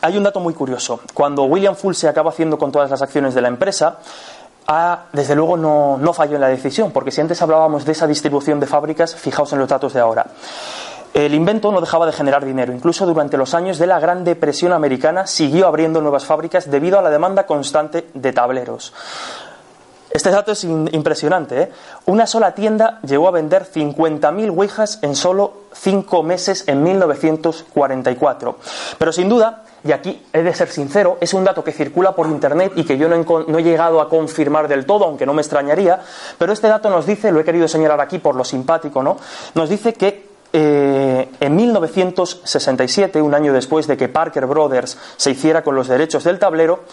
hay 0.00 0.16
un 0.16 0.24
dato 0.24 0.40
muy 0.40 0.54
curioso. 0.54 1.00
Cuando 1.12 1.44
William 1.44 1.74
Full 1.74 1.94
se 1.94 2.08
acaba 2.08 2.30
haciendo 2.30 2.58
con 2.58 2.70
todas 2.72 2.90
las 2.90 3.02
acciones 3.02 3.34
de 3.34 3.40
la 3.40 3.48
empresa, 3.48 3.98
desde 5.12 5.34
luego 5.34 5.56
no, 5.56 5.98
no 5.98 6.12
falló 6.12 6.36
en 6.36 6.40
la 6.40 6.48
decisión, 6.48 6.90
porque 6.90 7.10
si 7.10 7.20
antes 7.20 7.40
hablábamos 7.42 7.84
de 7.84 7.92
esa 7.92 8.06
distribución 8.06 8.60
de 8.60 8.66
fábricas, 8.66 9.14
fijaos 9.14 9.52
en 9.52 9.58
los 9.58 9.68
datos 9.68 9.92
de 9.92 10.00
ahora. 10.00 10.26
El 11.14 11.32
invento 11.32 11.70
no 11.70 11.80
dejaba 11.80 12.06
de 12.06 12.12
generar 12.12 12.44
dinero. 12.44 12.72
Incluso 12.72 13.06
durante 13.06 13.36
los 13.36 13.54
años 13.54 13.78
de 13.78 13.86
la 13.86 14.00
Gran 14.00 14.24
Depresión 14.24 14.72
americana 14.72 15.28
siguió 15.28 15.68
abriendo 15.68 16.00
nuevas 16.00 16.24
fábricas 16.24 16.68
debido 16.68 16.98
a 16.98 17.02
la 17.02 17.10
demanda 17.10 17.46
constante 17.46 18.08
de 18.14 18.32
tableros. 18.32 18.92
Este 20.14 20.30
dato 20.30 20.52
es 20.52 20.62
impresionante. 20.62 21.60
¿eh? 21.60 21.72
Una 22.06 22.28
sola 22.28 22.54
tienda 22.54 23.00
llegó 23.04 23.26
a 23.26 23.32
vender 23.32 23.66
50.000 23.66 24.56
Ouijas 24.56 25.00
en 25.02 25.16
solo 25.16 25.64
cinco 25.72 26.22
meses 26.22 26.62
en 26.68 26.84
1944. 26.84 28.56
Pero 28.96 29.12
sin 29.12 29.28
duda, 29.28 29.64
y 29.82 29.90
aquí 29.90 30.22
he 30.32 30.44
de 30.44 30.54
ser 30.54 30.68
sincero, 30.68 31.18
es 31.20 31.34
un 31.34 31.42
dato 31.42 31.64
que 31.64 31.72
circula 31.72 32.14
por 32.14 32.28
Internet 32.28 32.74
y 32.76 32.84
que 32.84 32.96
yo 32.96 33.08
no 33.08 33.58
he, 33.58 33.62
llegado 33.64 34.00
a 34.00 34.08
confirmar 34.08 34.68
del 34.68 34.86
todo, 34.86 35.04
aunque 35.04 35.26
no 35.26 35.34
me 35.34 35.42
extrañaría, 35.42 36.00
pero 36.38 36.52
este 36.52 36.68
dato 36.68 36.90
nos 36.90 37.06
dice, 37.06 37.32
lo 37.32 37.40
he 37.40 37.44
querido 37.44 37.66
señalar 37.66 38.00
aquí 38.00 38.20
por 38.20 38.36
lo 38.36 38.44
simpático, 38.44 39.02
¿no? 39.02 39.16
Nos 39.56 39.68
dice 39.68 39.94
que 39.94 40.28
eh, 40.52 41.28
en 41.40 41.56
1967, 41.56 43.20
un 43.20 43.34
año 43.34 43.52
después 43.52 43.88
de 43.88 43.96
que 43.96 44.08
Parker 44.08 44.46
Brothers 44.46 44.96
se 45.16 45.32
hiciera 45.32 45.64
con 45.64 45.74
los 45.74 45.88
derechos 45.88 46.22
del 46.22 46.38
tablero, 46.38 46.84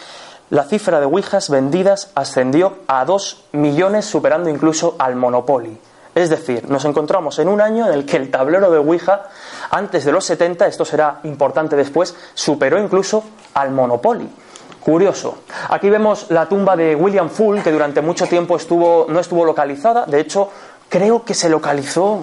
la 0.51 0.65
cifra 0.65 0.99
de 0.99 1.05
Ouijas 1.05 1.49
vendidas 1.49 2.11
ascendió 2.13 2.79
a 2.85 3.05
2 3.05 3.45
millones, 3.53 4.05
superando 4.05 4.49
incluso 4.49 4.95
al 4.99 5.15
Monopoly. 5.15 5.79
Es 6.13 6.29
decir, 6.29 6.69
nos 6.69 6.83
encontramos 6.83 7.39
en 7.39 7.47
un 7.47 7.61
año 7.61 7.87
en 7.87 7.93
el 7.93 8.05
que 8.05 8.17
el 8.17 8.29
tablero 8.29 8.69
de 8.69 8.77
Ouija, 8.77 9.23
antes 9.71 10.03
de 10.03 10.11
los 10.11 10.25
70, 10.25 10.67
esto 10.67 10.83
será 10.83 11.21
importante 11.23 11.77
después, 11.77 12.13
superó 12.33 12.77
incluso 12.77 13.23
al 13.53 13.71
Monopoly. 13.71 14.29
Curioso. 14.81 15.37
Aquí 15.69 15.89
vemos 15.89 16.25
la 16.29 16.49
tumba 16.49 16.75
de 16.75 16.95
William 16.95 17.29
Full, 17.29 17.61
que 17.61 17.71
durante 17.71 18.01
mucho 18.01 18.27
tiempo 18.27 18.57
estuvo, 18.57 19.05
no 19.07 19.21
estuvo 19.21 19.45
localizada. 19.45 20.05
De 20.05 20.19
hecho, 20.19 20.49
creo 20.89 21.23
que 21.23 21.33
se 21.33 21.47
localizó 21.47 22.19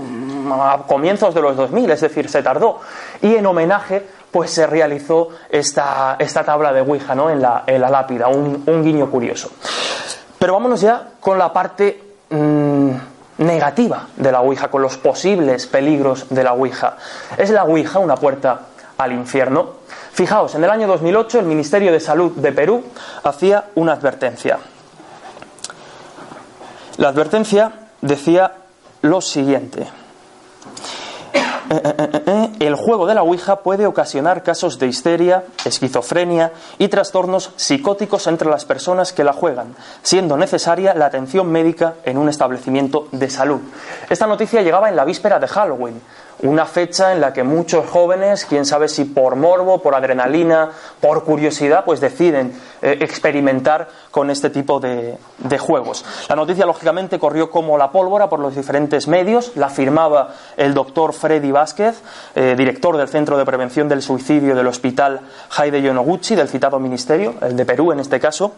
a 0.53 0.83
comienzos 0.87 1.35
de 1.35 1.41
los 1.41 1.57
2000, 1.57 1.91
es 1.93 2.03
decir, 2.03 2.29
se 2.29 2.43
tardó. 2.43 2.81
Y 3.23 3.37
en 3.37 3.47
homenaje 3.47 4.07
pues 4.31 4.51
se 4.51 4.67
realizó 4.67 5.29
esta, 5.51 6.17
esta 6.19 6.45
tabla 6.45 6.73
de 6.73 6.81
Ouija 6.81 7.15
¿no? 7.15 7.31
en, 7.31 7.41
la, 7.41 7.65
en 7.67 7.81
la 7.81 7.91
lápida, 7.91 8.29
un, 8.29 8.83
guiño 8.83 9.11
curioso. 9.11 9.51
Pero 10.39 10.53
vámonos 10.53 10.81
ya 10.81 11.13
con 11.21 11.39
la 11.39 11.53
parte 11.53 12.01
mm, 12.31 12.91
negativa 13.39 14.09
de 14.17 14.33
la 14.33 14.41
Ouija, 14.41 14.69
con 14.69 14.83
los 14.83 14.97
posibles 14.99 15.67
peligros 15.67 16.27
de 16.31 16.45
la 16.45 16.53
Ouija. 16.53 16.97
¿Es 17.37 17.51
la 17.51 17.65
Ouija 17.65 17.99
una 17.99 18.17
puerta 18.17 18.61
al 18.97 19.13
infierno? 19.13 19.79
Fijaos, 20.13 20.55
en 20.55 20.65
el 20.65 20.71
año 20.71 20.87
2008 20.87 21.41
el 21.41 21.47
Ministerio 21.47 21.93
de 21.93 22.01
Salud 22.01 22.33
de 22.33 22.53
Perú 22.53 22.85
hacía 23.23 23.67
una 23.77 23.93
advertencia. 23.93 24.59
La 26.97 27.09
advertencia 27.09 27.73
decía 28.01 28.53
lo 29.03 29.21
siguiente. 29.21 29.87
El 32.61 32.75
juego 32.75 33.07
de 33.07 33.15
la 33.15 33.23
Ouija 33.23 33.57
puede 33.61 33.87
ocasionar 33.87 34.43
casos 34.43 34.79
de 34.79 34.87
histeria, 34.87 35.45
esquizofrenia 35.65 36.53
y 36.79 36.89
trastornos 36.89 37.53
psicóticos 37.57 38.27
entre 38.27 38.49
las 38.49 38.65
personas 38.65 39.13
que 39.13 39.25
la 39.25 39.33
juegan, 39.33 39.75
siendo 40.03 40.37
necesaria 40.37 40.95
la 40.95 41.07
atención 41.07 41.51
médica 41.51 41.95
en 42.05 42.19
un 42.19 42.29
establecimiento 42.29 43.09
de 43.13 43.31
salud. 43.31 43.61
Esta 44.09 44.27
noticia 44.27 44.63
llegaba 44.63 44.89
en 44.89 44.97
la 44.97 45.05
víspera 45.05 45.39
de 45.39 45.49
Halloween, 45.49 46.01
una 46.43 46.67
fecha 46.67 47.13
en 47.13 47.21
la 47.21 47.33
que 47.33 47.43
muchos 47.43 47.89
jóvenes, 47.89 48.45
quién 48.45 48.65
sabe 48.65 48.89
si 48.89 49.05
por 49.05 49.37
morbo, 49.37 49.83
por 49.83 49.95
adrenalina, 49.95 50.71
por 51.01 51.25
curiosidad, 51.25 51.85
pues 51.85 52.01
deciden 52.01 52.53
eh, 52.83 52.99
experimentar 53.01 53.89
con 54.11 54.31
este 54.31 54.51
tipo 54.51 54.79
de, 54.81 55.19
juegos. 55.59 56.05
La 56.29 56.37
noticia, 56.37 56.67
lógicamente, 56.67 57.19
corrió 57.19 57.51
como 57.51 57.77
la 57.77 57.91
pólvora 57.91 58.29
por 58.29 58.39
los 58.39 58.55
diferentes 58.55 59.09
medios, 59.09 59.53
la 59.57 59.69
firmaba 59.69 60.35
el 60.57 60.75
doctor 60.75 61.13
Freddy 61.13 61.51
Vázquez, 61.51 62.01
eh, 62.35 62.55
director 62.57 62.97
del 62.97 63.09
Centro 63.09 63.37
de 63.37 63.45
Prevención 63.45 63.89
del 63.89 64.03
Suicidio 64.03 64.55
del 64.55 64.67
Hospital 64.67 65.21
Haide 65.57 65.83
Yonoguchi, 65.83 66.37
del 66.37 66.49
citado 66.49 66.79
ministerio, 66.79 67.35
el 67.43 67.57
de 67.57 67.65
Perú 67.65 67.93
en 67.93 68.01
este 68.01 68.21
caso, 68.21 68.53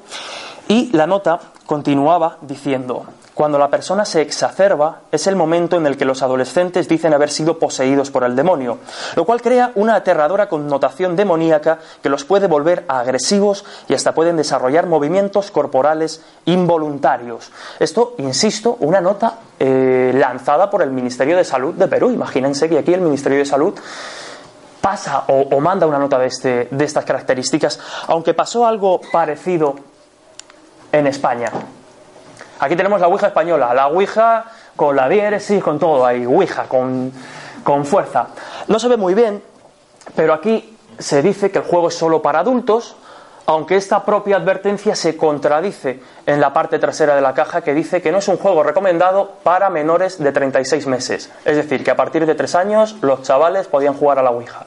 y 0.71 0.89
la 0.93 1.07
nota 1.07 1.41
continuaba 1.67 2.39
diciendo 2.43 3.05
cuando 3.35 3.59
la 3.59 3.71
persona 3.71 4.05
se 4.05 4.21
exacerba, 4.21 5.01
es 5.11 5.27
el 5.27 5.35
momento 5.35 5.79
en 5.79 5.87
el 5.87 5.97
que 5.97 6.05
los 6.05 6.23
adolescentes 6.23 6.89
dicen 6.89 7.15
haber 7.15 7.31
sido 7.31 7.59
poseídos 7.59 8.11
por 8.11 8.23
el 8.23 8.37
demonio, 8.37 8.79
lo 9.17 9.25
cual 9.25 9.41
crea 9.41 9.73
una 9.77 9.95
aterradora 9.95 10.47
connotación 10.47 11.17
demoníaca 11.17 11.79
que 12.03 12.11
los 12.11 12.25
puede 12.25 12.49
volver 12.49 12.85
agresivos 12.87 13.65
y 13.89 13.95
hasta 13.95 14.13
pueden 14.13 14.37
desarrollar 14.37 14.87
movimientos 14.87 15.51
corporales 15.51 16.23
involuntarios. 16.45 17.51
Esto, 17.79 18.15
insisto, 18.19 18.77
una 18.81 19.01
nota 19.01 19.39
eh, 19.59 20.13
lanzada 20.15 20.69
por 20.69 20.83
el 20.83 20.91
Ministerio 20.91 21.37
de 21.39 21.45
Salud 21.45 21.73
de 21.73 21.89
Perú. 21.89 22.11
Imagínense 22.11 22.69
que 22.69 22.79
aquí 22.79 22.93
el 22.93 23.01
Ministerio 23.01 23.39
de 23.39 23.47
Salud 23.47 23.73
pasa 24.83 25.25
o, 25.29 25.57
o 25.57 25.61
manda 25.61 25.87
una 25.87 25.99
nota 25.99 26.19
de, 26.19 26.27
este, 26.27 26.69
de 26.71 26.85
estas 26.85 27.07
características, 27.07 27.81
aunque 28.07 28.35
pasó 28.35 28.67
algo 28.67 29.01
parecido 29.11 29.90
en 30.93 31.07
España. 31.07 31.51
Aquí 32.59 32.77
tenemos 32.77 33.01
la 33.01 33.09
Ouija 33.09 33.29
española, 33.29 33.73
la 33.73 33.89
Ouija 33.89 34.45
con 34.77 34.95
la 34.95 35.09
diéresis, 35.09 35.63
con 35.63 35.79
todo 35.79 36.05
ahí, 36.05 36.27
Ouija, 36.27 36.65
con, 36.65 37.13
con 37.65 37.85
fuerza. 37.85 38.29
No 38.69 38.79
se 38.79 38.89
ve 38.89 38.97
muy 38.97 39.15
bien, 39.15 39.43
pero 40.15 40.35
aquí 40.35 40.77
se 40.99 41.23
dice 41.23 41.51
que 41.51 41.59
el 41.59 41.65
juego 41.65 41.89
es 41.89 41.95
solo 41.95 42.21
para 42.21 42.41
adultos, 42.41 42.97
aunque 43.47 43.77
esta 43.77 44.05
propia 44.05 44.37
advertencia 44.37 44.95
se 44.95 45.17
contradice 45.17 46.01
en 46.27 46.41
la 46.41 46.53
parte 46.53 46.79
trasera 46.79 47.17
de 47.17 47.21
la 47.21 47.35
caja 47.35 47.63
que 47.63 47.75
dice 47.75 48.01
que 48.01 48.13
no 48.13 48.19
es 48.19 48.29
un 48.29 48.37
juego 48.37 48.63
recomendado 48.63 49.33
para 49.43 49.71
menores 49.71 50.19
de 50.19 50.31
36 50.31 50.87
meses. 50.87 51.33
Es 51.45 51.57
decir, 51.57 51.83
que 51.83 51.91
a 51.91 51.97
partir 51.97 52.27
de 52.27 52.35
3 52.35 52.55
años 52.55 52.97
los 53.01 53.23
chavales 53.23 53.67
podían 53.67 53.95
jugar 53.95 54.19
a 54.19 54.23
la 54.23 54.31
Ouija. 54.31 54.67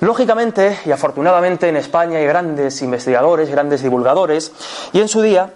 Lógicamente 0.00 0.78
y 0.86 0.92
afortunadamente 0.92 1.68
en 1.68 1.76
España 1.76 2.18
hay 2.18 2.26
grandes 2.26 2.80
investigadores, 2.82 3.50
grandes 3.50 3.82
divulgadores, 3.82 4.52
y 4.92 5.00
en 5.00 5.08
su 5.08 5.20
día 5.20 5.50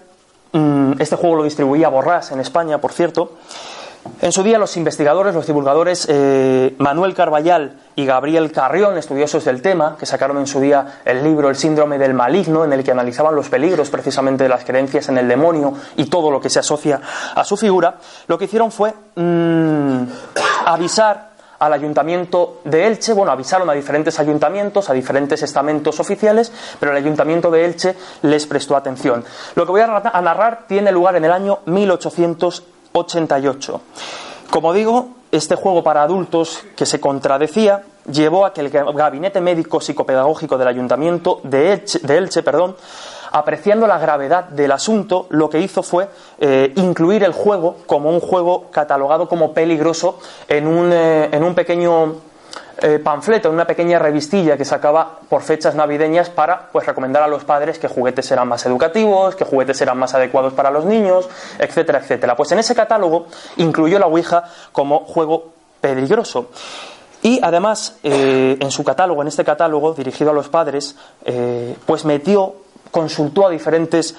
Mm, 0.54 1.00
este 1.00 1.16
juego 1.16 1.35
lo 1.35 1.42
distribuía 1.42 1.88
Borrás 1.88 2.30
en 2.30 2.38
España, 2.38 2.78
por 2.78 2.92
cierto. 2.92 3.33
En 4.20 4.30
su 4.30 4.44
día 4.44 4.57
los 4.57 4.76
investigadores, 4.76 5.35
los 5.35 5.46
divulgadores 5.46 6.07
eh, 6.09 6.76
Manuel 6.78 7.12
Carballal 7.14 7.80
y 7.96 8.07
Gabriel 8.07 8.52
Carrión, 8.52 8.96
estudiosos 8.96 9.44
del 9.44 9.62
tema, 9.62 9.96
que 9.98 10.07
sacaron 10.07 10.38
en 10.38 10.46
su 10.46 10.61
día 10.61 11.00
el 11.04 11.24
libro 11.24 11.48
El 11.48 11.57
síndrome 11.57 11.98
del 11.98 12.14
maligno, 12.14 12.64
en 12.64 12.72
el 12.72 12.85
que 12.85 12.92
analizaban 12.92 13.35
los 13.35 13.48
peligros 13.48 13.90
precisamente 13.90 14.44
de 14.44 14.50
las 14.50 14.64
creencias 14.64 15.09
en 15.09 15.18
el 15.18 15.26
demonio 15.26 15.74
y 15.96 16.04
todo 16.04 16.30
lo 16.30 16.40
que 16.40 16.50
se 16.50 16.61
asocia 16.61 17.00
a 17.35 17.42
su 17.42 17.57
figura, 17.57 17.96
lo 18.28 18.38
que 18.38 18.44
hicieron 18.44 18.70
fue 18.70 18.94
mm, 19.16 20.02
avisar 20.66 21.34
al 21.66 21.72
ayuntamiento 21.72 22.61
de 22.64 22.87
Elche, 22.87 23.12
bueno, 23.12 23.33
avisaron 23.33 23.68
a 23.70 23.72
diferentes 23.72 24.20
ayuntamientos, 24.20 24.90
a 24.90 24.92
diferentes 24.92 25.42
estamentos 25.42 25.98
oficiales, 26.00 26.53
pero 26.79 26.92
el 26.92 26.98
ayuntamiento 26.98 27.50
de 27.50 27.64
Elche 27.64 27.96
les 28.22 28.46
prestó 28.46 28.77
atención. 28.77 29.24
Lo 29.55 29.66
que 29.66 29.72
voy 29.72 29.81
a 29.81 30.20
narrar 30.20 30.66
tiene 30.66 30.92
lugar 30.92 31.16
en 31.16 31.24
el 31.24 31.33
año 31.33 31.61
1888. 31.66 33.81
Como 34.50 34.72
digo, 34.72 35.09
este 35.33 35.57
juego 35.57 35.83
para 35.83 36.03
adultos 36.03 36.62
que 36.77 36.87
se 36.87 37.00
contradecía 37.00 37.83
llevó 38.11 38.46
a 38.46 38.53
que 38.53 38.61
el 38.61 38.70
gabinete 38.70 39.40
médico 39.40 39.81
psicopedagógico 39.81 40.59
del 40.59 40.68
ayuntamiento 40.68 41.40
de 41.42 41.72
Elche, 41.72 41.98
de 42.03 42.18
Elche 42.18 42.42
perdón, 42.42 42.77
apreciando 43.35 43.88
la 43.88 43.99
gravedad 43.99 44.44
del 44.44 44.70
asunto, 44.70 45.27
lo 45.31 45.51
que 45.51 45.59
hizo 45.59 45.83
fue 45.83 46.09
eh, 46.38 46.73
incluir 46.77 47.25
el 47.25 47.33
juego 47.33 47.79
como 47.85 48.11
un 48.11 48.20
juego 48.20 48.70
catalogado 48.70 49.29
como 49.29 49.53
peligroso 49.53 50.20
en 50.47 50.68
un, 50.68 50.92
eh, 50.92 51.31
en 51.33 51.42
un 51.42 51.53
pequeño 51.53 52.14
eh, 52.79 53.01
panfleto, 53.01 53.49
en 53.49 53.55
una 53.55 53.66
pequeña 53.66 53.99
revistilla 53.99 54.57
que 54.57 54.64
sacaba 54.64 55.18
por 55.29 55.42
fechas 55.42 55.75
navideñas 55.75 56.31
para 56.31 56.68
pues, 56.70 56.87
recomendar 56.87 57.25
a 57.25 57.27
los 57.27 57.42
padres 57.42 57.81
que 57.81 57.88
juguetes 57.88 58.31
eran 58.31 58.47
más 58.47 58.64
educativos, 58.66 59.35
que 59.35 59.44
juguetes 59.44 59.81
eran 59.81 59.99
más 59.99 60.14
adecuados 60.14 60.53
para 60.53 60.70
los 60.70 60.85
niños, 60.85 61.29
etcétera, 61.59 61.99
etcétera. 61.99 62.37
Pues 62.37 62.53
en 62.53 62.61
ese 62.61 62.77
catálogo 62.77 63.27
incluyó 63.57 63.99
la 63.99 64.07
Ouija 64.07 64.44
como 64.70 65.01
juego 65.01 65.55
peligroso. 65.81 66.51
Y 67.20 67.40
además, 67.42 67.97
eh, 68.05 68.59
en 68.61 68.70
su 68.70 68.85
catálogo, 68.85 69.23
en 69.23 69.29
este 69.29 69.44
catálogo 69.44 69.92
dirigido 69.92 70.31
a 70.31 70.35
los 70.35 70.49
padres, 70.51 70.94
pues 71.87 72.05
metió, 72.05 72.63
consultó 72.94 73.44
a 73.44 73.50
diferentes 73.50 74.14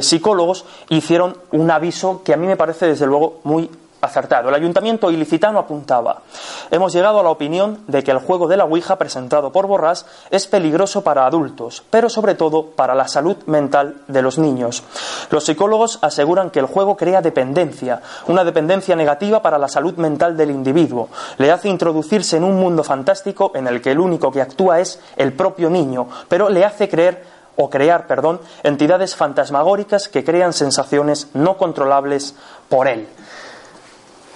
psicólogos 0.00 0.64
e 0.88 0.96
hicieron 0.96 1.36
un 1.52 1.70
aviso 1.70 2.22
que 2.24 2.32
a 2.32 2.38
mí 2.38 2.46
me 2.46 2.56
parece 2.56 2.86
desde 2.86 3.04
luego 3.06 3.40
muy 3.44 3.68
acertado. 4.00 4.48
El 4.48 4.54
ayuntamiento 4.54 5.10
ilicitano 5.10 5.58
apuntaba, 5.58 6.22
hemos 6.70 6.92
llegado 6.92 7.20
a 7.20 7.22
la 7.22 7.30
opinión 7.30 7.80
de 7.86 8.02
que 8.02 8.10
el 8.10 8.18
juego 8.18 8.46
de 8.48 8.56
la 8.56 8.64
Ouija 8.64 8.96
presentado 8.96 9.50
por 9.50 9.66
Borrás 9.66 10.06
es 10.30 10.46
peligroso 10.46 11.02
para 11.02 11.26
adultos, 11.26 11.82
pero 11.90 12.08
sobre 12.08 12.34
todo 12.34 12.66
para 12.66 12.94
la 12.94 13.08
salud 13.08 13.36
mental 13.46 14.02
de 14.06 14.22
los 14.22 14.38
niños. 14.38 14.82
Los 15.30 15.44
psicólogos 15.44 15.98
aseguran 16.02 16.50
que 16.50 16.60
el 16.60 16.66
juego 16.66 16.96
crea 16.96 17.22
dependencia, 17.22 18.02
una 18.28 18.44
dependencia 18.44 18.96
negativa 18.96 19.42
para 19.42 19.58
la 19.58 19.68
salud 19.68 19.94
mental 19.96 20.36
del 20.36 20.50
individuo. 20.50 21.08
Le 21.38 21.50
hace 21.50 21.68
introducirse 21.68 22.36
en 22.36 22.44
un 22.44 22.60
mundo 22.60 22.84
fantástico 22.84 23.52
en 23.54 23.66
el 23.66 23.80
que 23.80 23.92
el 23.92 24.00
único 24.00 24.30
que 24.30 24.42
actúa 24.42 24.80
es 24.80 25.00
el 25.16 25.32
propio 25.32 25.70
niño, 25.70 26.08
pero 26.28 26.48
le 26.48 26.64
hace 26.64 26.88
creer 26.88 27.33
o 27.56 27.70
crear, 27.70 28.06
perdón, 28.06 28.40
entidades 28.62 29.16
fantasmagóricas 29.16 30.08
que 30.08 30.24
crean 30.24 30.52
sensaciones 30.52 31.28
no 31.34 31.56
controlables 31.56 32.34
por 32.68 32.88
él. 32.88 33.08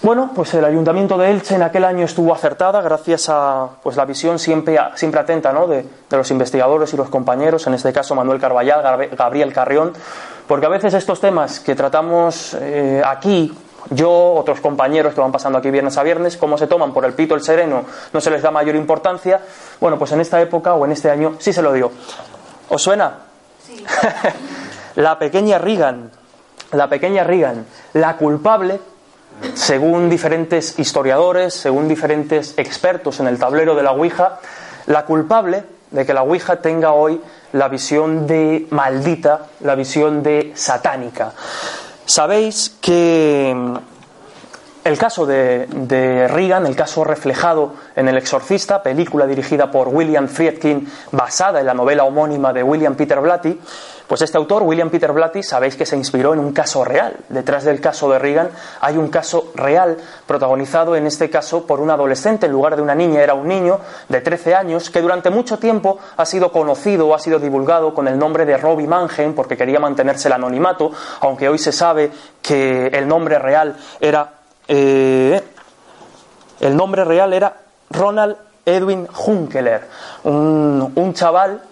Bueno, 0.00 0.30
pues 0.32 0.54
el 0.54 0.64
Ayuntamiento 0.64 1.18
de 1.18 1.28
Elche 1.28 1.56
en 1.56 1.62
aquel 1.62 1.84
año 1.84 2.04
estuvo 2.04 2.32
acertada 2.32 2.80
gracias 2.82 3.28
a 3.28 3.68
pues, 3.82 3.96
la 3.96 4.04
visión 4.04 4.38
siempre, 4.38 4.78
siempre 4.94 5.20
atenta 5.20 5.52
¿no? 5.52 5.66
de, 5.66 5.84
los 6.10 6.30
investigadores 6.30 6.94
y 6.94 6.96
los 6.96 7.08
compañeros, 7.08 7.66
en 7.66 7.74
este 7.74 7.92
caso 7.92 8.14
Manuel 8.14 8.38
Carballal, 8.38 9.08
Gabriel 9.16 9.52
Carrión, 9.52 9.92
porque 10.46 10.66
a 10.66 10.68
veces 10.68 10.94
estos 10.94 11.20
temas 11.20 11.58
que 11.58 11.74
tratamos 11.74 12.56
eh, 12.60 13.02
aquí, 13.04 13.52
yo, 13.90 14.34
otros 14.34 14.60
compañeros 14.60 15.14
que 15.14 15.20
van 15.20 15.32
pasando 15.32 15.58
aquí 15.58 15.70
viernes 15.72 15.98
a 15.98 16.04
viernes, 16.04 16.36
como 16.36 16.56
se 16.58 16.68
toman 16.68 16.92
por 16.92 17.04
el 17.04 17.14
pito 17.14 17.34
el 17.34 17.42
sereno, 17.42 17.84
no 18.12 18.20
se 18.20 18.30
les 18.30 18.40
da 18.40 18.52
mayor 18.52 18.76
importancia, 18.76 19.40
bueno, 19.80 19.98
pues 19.98 20.12
en 20.12 20.20
esta 20.20 20.40
época 20.40 20.74
o 20.74 20.84
en 20.84 20.92
este 20.92 21.10
año 21.10 21.34
sí 21.40 21.52
se 21.52 21.60
lo 21.60 21.72
dio. 21.72 21.90
¿Os 22.68 22.82
suena? 22.82 23.18
Sí. 23.66 23.84
la 24.96 25.18
pequeña 25.18 25.58
Reagan, 25.58 26.10
la 26.72 26.88
pequeña 26.88 27.24
Reagan, 27.24 27.66
la 27.94 28.16
culpable 28.16 28.80
según 29.54 30.10
diferentes 30.10 30.78
historiadores, 30.78 31.54
según 31.54 31.88
diferentes 31.88 32.54
expertos 32.56 33.20
en 33.20 33.28
el 33.28 33.38
tablero 33.38 33.74
de 33.74 33.82
la 33.82 33.92
Ouija, 33.92 34.40
la 34.86 35.04
culpable 35.04 35.64
de 35.90 36.04
que 36.04 36.14
la 36.14 36.22
Ouija 36.22 36.56
tenga 36.60 36.92
hoy 36.92 37.20
la 37.52 37.68
visión 37.68 38.26
de 38.26 38.66
maldita, 38.70 39.46
la 39.60 39.74
visión 39.74 40.22
de 40.22 40.52
satánica. 40.54 41.32
Sabéis 42.04 42.76
que 42.80 43.54
el 44.84 44.98
caso 44.98 45.26
de, 45.26 45.66
de, 45.66 46.28
Reagan, 46.28 46.66
el 46.66 46.76
caso 46.76 47.04
reflejado 47.04 47.74
en 47.96 48.08
El 48.08 48.16
Exorcista, 48.16 48.82
película 48.82 49.26
dirigida 49.26 49.70
por 49.70 49.88
William 49.88 50.28
Friedkin, 50.28 50.88
basada 51.12 51.60
en 51.60 51.66
la 51.66 51.74
novela 51.74 52.04
homónima 52.04 52.52
de 52.52 52.62
William 52.62 52.94
Peter 52.94 53.20
Blatty, 53.20 53.58
pues 54.08 54.22
este 54.22 54.38
autor, 54.38 54.62
William 54.62 54.88
Peter 54.88 55.12
Blatty, 55.12 55.42
sabéis 55.42 55.76
que 55.76 55.84
se 55.84 55.94
inspiró 55.94 56.32
en 56.32 56.40
un 56.40 56.54
caso 56.54 56.82
real. 56.82 57.14
Detrás 57.28 57.64
del 57.64 57.78
caso 57.78 58.10
de 58.10 58.18
Reagan 58.18 58.48
hay 58.80 58.96
un 58.96 59.08
caso 59.08 59.52
real, 59.54 59.98
protagonizado 60.26 60.96
en 60.96 61.06
este 61.06 61.28
caso 61.28 61.66
por 61.66 61.78
un 61.78 61.90
adolescente, 61.90 62.46
en 62.46 62.52
lugar 62.52 62.74
de 62.74 62.80
una 62.80 62.94
niña 62.94 63.20
era 63.20 63.34
un 63.34 63.46
niño 63.46 63.80
de 64.08 64.22
13 64.22 64.54
años, 64.54 64.88
que 64.88 65.02
durante 65.02 65.28
mucho 65.28 65.58
tiempo 65.58 65.98
ha 66.16 66.24
sido 66.24 66.50
conocido 66.50 67.06
o 67.06 67.14
ha 67.14 67.18
sido 67.18 67.38
divulgado 67.38 67.92
con 67.92 68.08
el 68.08 68.18
nombre 68.18 68.46
de 68.46 68.56
Robbie 68.56 68.86
Mannheim, 68.86 69.34
porque 69.34 69.58
quería 69.58 69.78
mantenerse 69.78 70.28
el 70.28 70.32
anonimato, 70.32 70.90
aunque 71.20 71.50
hoy 71.50 71.58
se 71.58 71.72
sabe 71.72 72.10
que 72.40 72.86
el 72.86 73.06
nombre 73.06 73.38
real 73.38 73.76
era. 74.00 74.37
Eh, 74.68 75.42
el 76.60 76.76
nombre 76.76 77.04
real 77.04 77.32
era 77.32 77.56
Ronald 77.90 78.36
Edwin 78.66 79.08
Hunkeler, 79.26 79.88
un, 80.24 80.92
un 80.94 81.14
chaval 81.14 81.62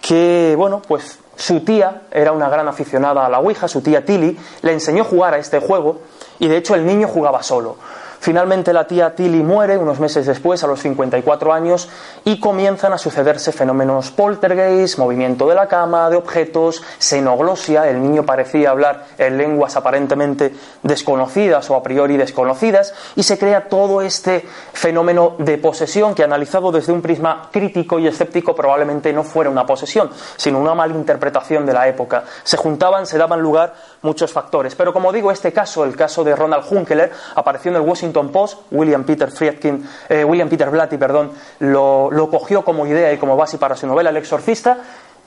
que, 0.00 0.54
bueno, 0.56 0.80
pues 0.86 1.18
su 1.36 1.60
tía 1.60 2.02
era 2.10 2.32
una 2.32 2.48
gran 2.48 2.68
aficionada 2.68 3.26
a 3.26 3.28
la 3.28 3.40
Ouija, 3.40 3.68
su 3.68 3.82
tía 3.82 4.04
Tilly, 4.04 4.38
le 4.62 4.72
enseñó 4.72 5.02
a 5.02 5.06
jugar 5.06 5.34
a 5.34 5.38
este 5.38 5.58
juego 5.58 6.00
y 6.38 6.48
de 6.48 6.56
hecho 6.56 6.74
el 6.74 6.86
niño 6.86 7.06
jugaba 7.08 7.42
solo. 7.42 7.76
Finalmente 8.22 8.72
la 8.72 8.86
tía 8.86 9.16
Tilly 9.16 9.42
muere 9.42 9.76
unos 9.76 9.98
meses 9.98 10.24
después, 10.26 10.62
a 10.62 10.68
los 10.68 10.78
54 10.78 11.52
años, 11.52 11.88
y 12.24 12.38
comienzan 12.38 12.92
a 12.92 12.98
sucederse 12.98 13.50
fenómenos 13.50 14.12
poltergeist, 14.12 14.96
movimiento 14.96 15.48
de 15.48 15.56
la 15.56 15.66
cama, 15.66 16.08
de 16.08 16.14
objetos, 16.14 16.84
xenoglosia, 17.00 17.90
el 17.90 18.00
niño 18.00 18.24
parecía 18.24 18.70
hablar 18.70 19.06
en 19.18 19.38
lenguas 19.38 19.74
aparentemente 19.74 20.54
desconocidas 20.84 21.68
o 21.68 21.74
a 21.74 21.82
priori 21.82 22.16
desconocidas, 22.16 22.94
y 23.16 23.24
se 23.24 23.40
crea 23.40 23.68
todo 23.68 24.02
este 24.02 24.46
fenómeno 24.72 25.34
de 25.38 25.58
posesión 25.58 26.14
que 26.14 26.22
analizado 26.22 26.70
desde 26.70 26.92
un 26.92 27.02
prisma 27.02 27.48
crítico 27.50 27.98
y 27.98 28.06
escéptico 28.06 28.54
probablemente 28.54 29.12
no 29.12 29.24
fuera 29.24 29.50
una 29.50 29.66
posesión, 29.66 30.10
sino 30.36 30.60
una 30.60 30.76
malinterpretación 30.76 31.66
de 31.66 31.72
la 31.72 31.88
época. 31.88 32.22
Se 32.44 32.56
juntaban, 32.56 33.04
se 33.04 33.18
daban 33.18 33.40
lugar 33.40 33.74
muchos 34.02 34.30
factores. 34.30 34.76
Pero 34.76 34.92
como 34.92 35.12
digo, 35.12 35.32
este 35.32 35.52
caso, 35.52 35.84
el 35.84 35.96
caso 35.96 36.22
de 36.22 36.36
Ronald 36.36 36.66
Hunkeler, 36.70 37.10
apareció 37.34 37.72
en 37.72 37.78
el 37.78 37.82
Washington 37.82 38.11
Post, 38.12 38.60
William 38.70 39.04
Peter 39.04 39.30
Friedkin, 39.30 39.86
eh, 40.08 40.24
William 40.24 40.48
Peter 40.48 40.70
Blatty, 40.70 40.96
perdón, 40.96 41.32
lo, 41.60 42.10
cogió 42.30 42.64
como 42.64 42.86
idea 42.86 43.12
y 43.12 43.18
como 43.18 43.36
base 43.36 43.58
para 43.58 43.76
su 43.76 43.86
novela 43.86 44.10
El 44.10 44.16
exorcista, 44.16 44.78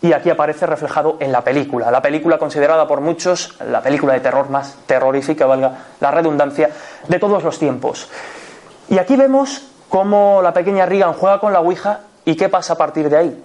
y 0.02 0.13
aquí 0.13 0.30
aparece 0.30 0.65
reflejado 0.65 1.17
en 1.19 1.32
la 1.32 1.41
película. 1.41 1.89
La 1.89 2.02
película 2.02 2.38
considerada 2.38 2.88
por 2.88 3.02
muchos 3.02 3.56
la 3.62 3.82
película 3.82 4.13
de 4.13 4.19
terror 4.19 4.50
más 4.50 4.76
terrorífica, 4.86 5.45
valga 5.45 5.78
la 6.00 6.12
redundancia, 6.12 6.69
de 7.08 7.19
todos 7.19 7.43
los 7.43 7.58
tiempos. 7.58 8.10
Y 8.89 8.98
aquí 9.00 9.15
vemos 9.15 9.63
cómo 9.89 10.41
la 10.43 10.54
pequeña 10.54 10.86
Regan 10.86 11.13
juega 11.13 11.39
con 11.39 11.54
la 11.54 11.62
Ouija 11.62 12.02
y 12.26 12.36
qué 12.36 12.50
pasa 12.50 12.74
a 12.74 12.78
partir 12.78 13.10
de 13.10 13.17
ahí. 13.17 13.43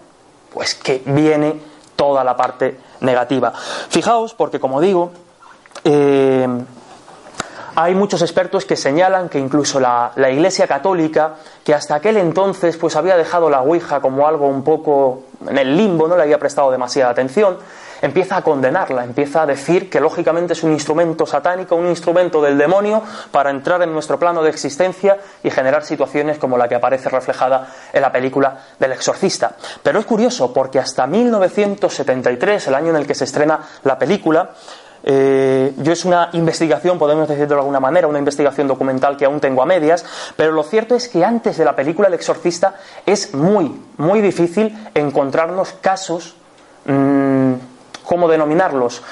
Pues 0.52 0.74
que 0.74 1.02
viene 1.06 1.60
toda 1.96 2.24
la 2.24 2.36
parte 2.36 2.78
negativa. 3.00 3.52
Fijaos, 3.88 4.34
porque 4.34 4.58
como 4.58 4.80
digo, 4.80 5.12
eh, 5.84 6.48
hay 7.74 7.94
muchos 7.94 8.22
expertos 8.22 8.64
que 8.64 8.76
señalan 8.76 9.28
que 9.28 9.38
incluso 9.38 9.80
la, 9.80 10.12
la, 10.16 10.30
Iglesia 10.30 10.66
Católica, 10.66 11.34
que 11.64 11.74
hasta 11.74 11.96
aquel 11.96 12.16
entonces 12.16 12.76
pues 12.76 12.96
había 12.96 13.16
dejado 13.16 13.50
la 13.50 13.60
Ouija 13.60 14.00
como 14.00 14.26
algo 14.26 14.46
un 14.46 14.62
poco 14.64 15.24
en 15.48 15.58
el 15.58 15.76
limbo, 15.76 16.08
no 16.08 16.16
le 16.16 16.22
había 16.22 16.38
prestado 16.38 16.70
demasiada 16.70 17.10
atención, 17.10 17.58
empieza 18.02 18.36
a 18.36 18.42
condenarla, 18.42 19.04
empieza 19.04 19.42
a 19.42 19.46
decir 19.46 19.90
que 19.90 20.00
lógicamente 20.00 20.52
es 20.52 20.62
un 20.62 20.72
instrumento 20.72 21.26
satánico, 21.26 21.76
un 21.76 21.88
instrumento 21.88 22.40
del 22.40 22.56
demonio 22.56 23.02
para 23.30 23.50
entrar 23.50 23.82
en 23.82 23.92
nuestro 23.92 24.18
plano 24.18 24.42
de 24.42 24.50
existencia 24.50 25.18
y 25.42 25.50
generar 25.50 25.84
situaciones 25.84 26.38
como 26.38 26.56
la 26.56 26.68
que 26.68 26.74
aparece 26.74 27.08
reflejada 27.08 27.68
en 27.92 28.02
la 28.02 28.12
película 28.12 28.58
del 28.78 28.92
exorcista. 28.92 29.56
Pero 29.82 29.98
es 29.98 30.06
curioso 30.06 30.52
porque 30.52 30.78
hasta 30.78 31.06
1973, 31.06 32.68
el 32.68 32.74
año 32.74 32.90
en 32.90 32.96
el 32.96 33.06
que 33.06 33.14
se 33.14 33.24
estrena 33.24 33.60
la 33.84 33.98
película, 33.98 34.50
eh, 35.02 35.72
yo 35.78 35.92
es 35.92 36.04
una 36.04 36.30
investigación, 36.32 36.98
podemos 36.98 37.28
decirlo 37.28 37.48
de 37.48 37.60
alguna 37.60 37.80
manera, 37.80 38.06
una 38.06 38.18
investigación 38.18 38.68
documental 38.68 39.16
que 39.16 39.24
aún 39.24 39.40
tengo 39.40 39.62
a 39.62 39.66
medias, 39.66 40.04
pero 40.36 40.52
lo 40.52 40.62
cierto 40.62 40.94
es 40.94 41.08
que 41.08 41.24
antes 41.24 41.56
de 41.56 41.64
la 41.64 41.74
película 41.74 42.08
El 42.08 42.14
Exorcista 42.14 42.76
es 43.06 43.34
muy, 43.34 43.80
muy 43.96 44.20
difícil 44.20 44.76
encontrarnos 44.94 45.72
casos 45.80 46.36
mmm, 46.84 47.54
¿cómo 48.10 48.28
denominarlos? 48.28 49.02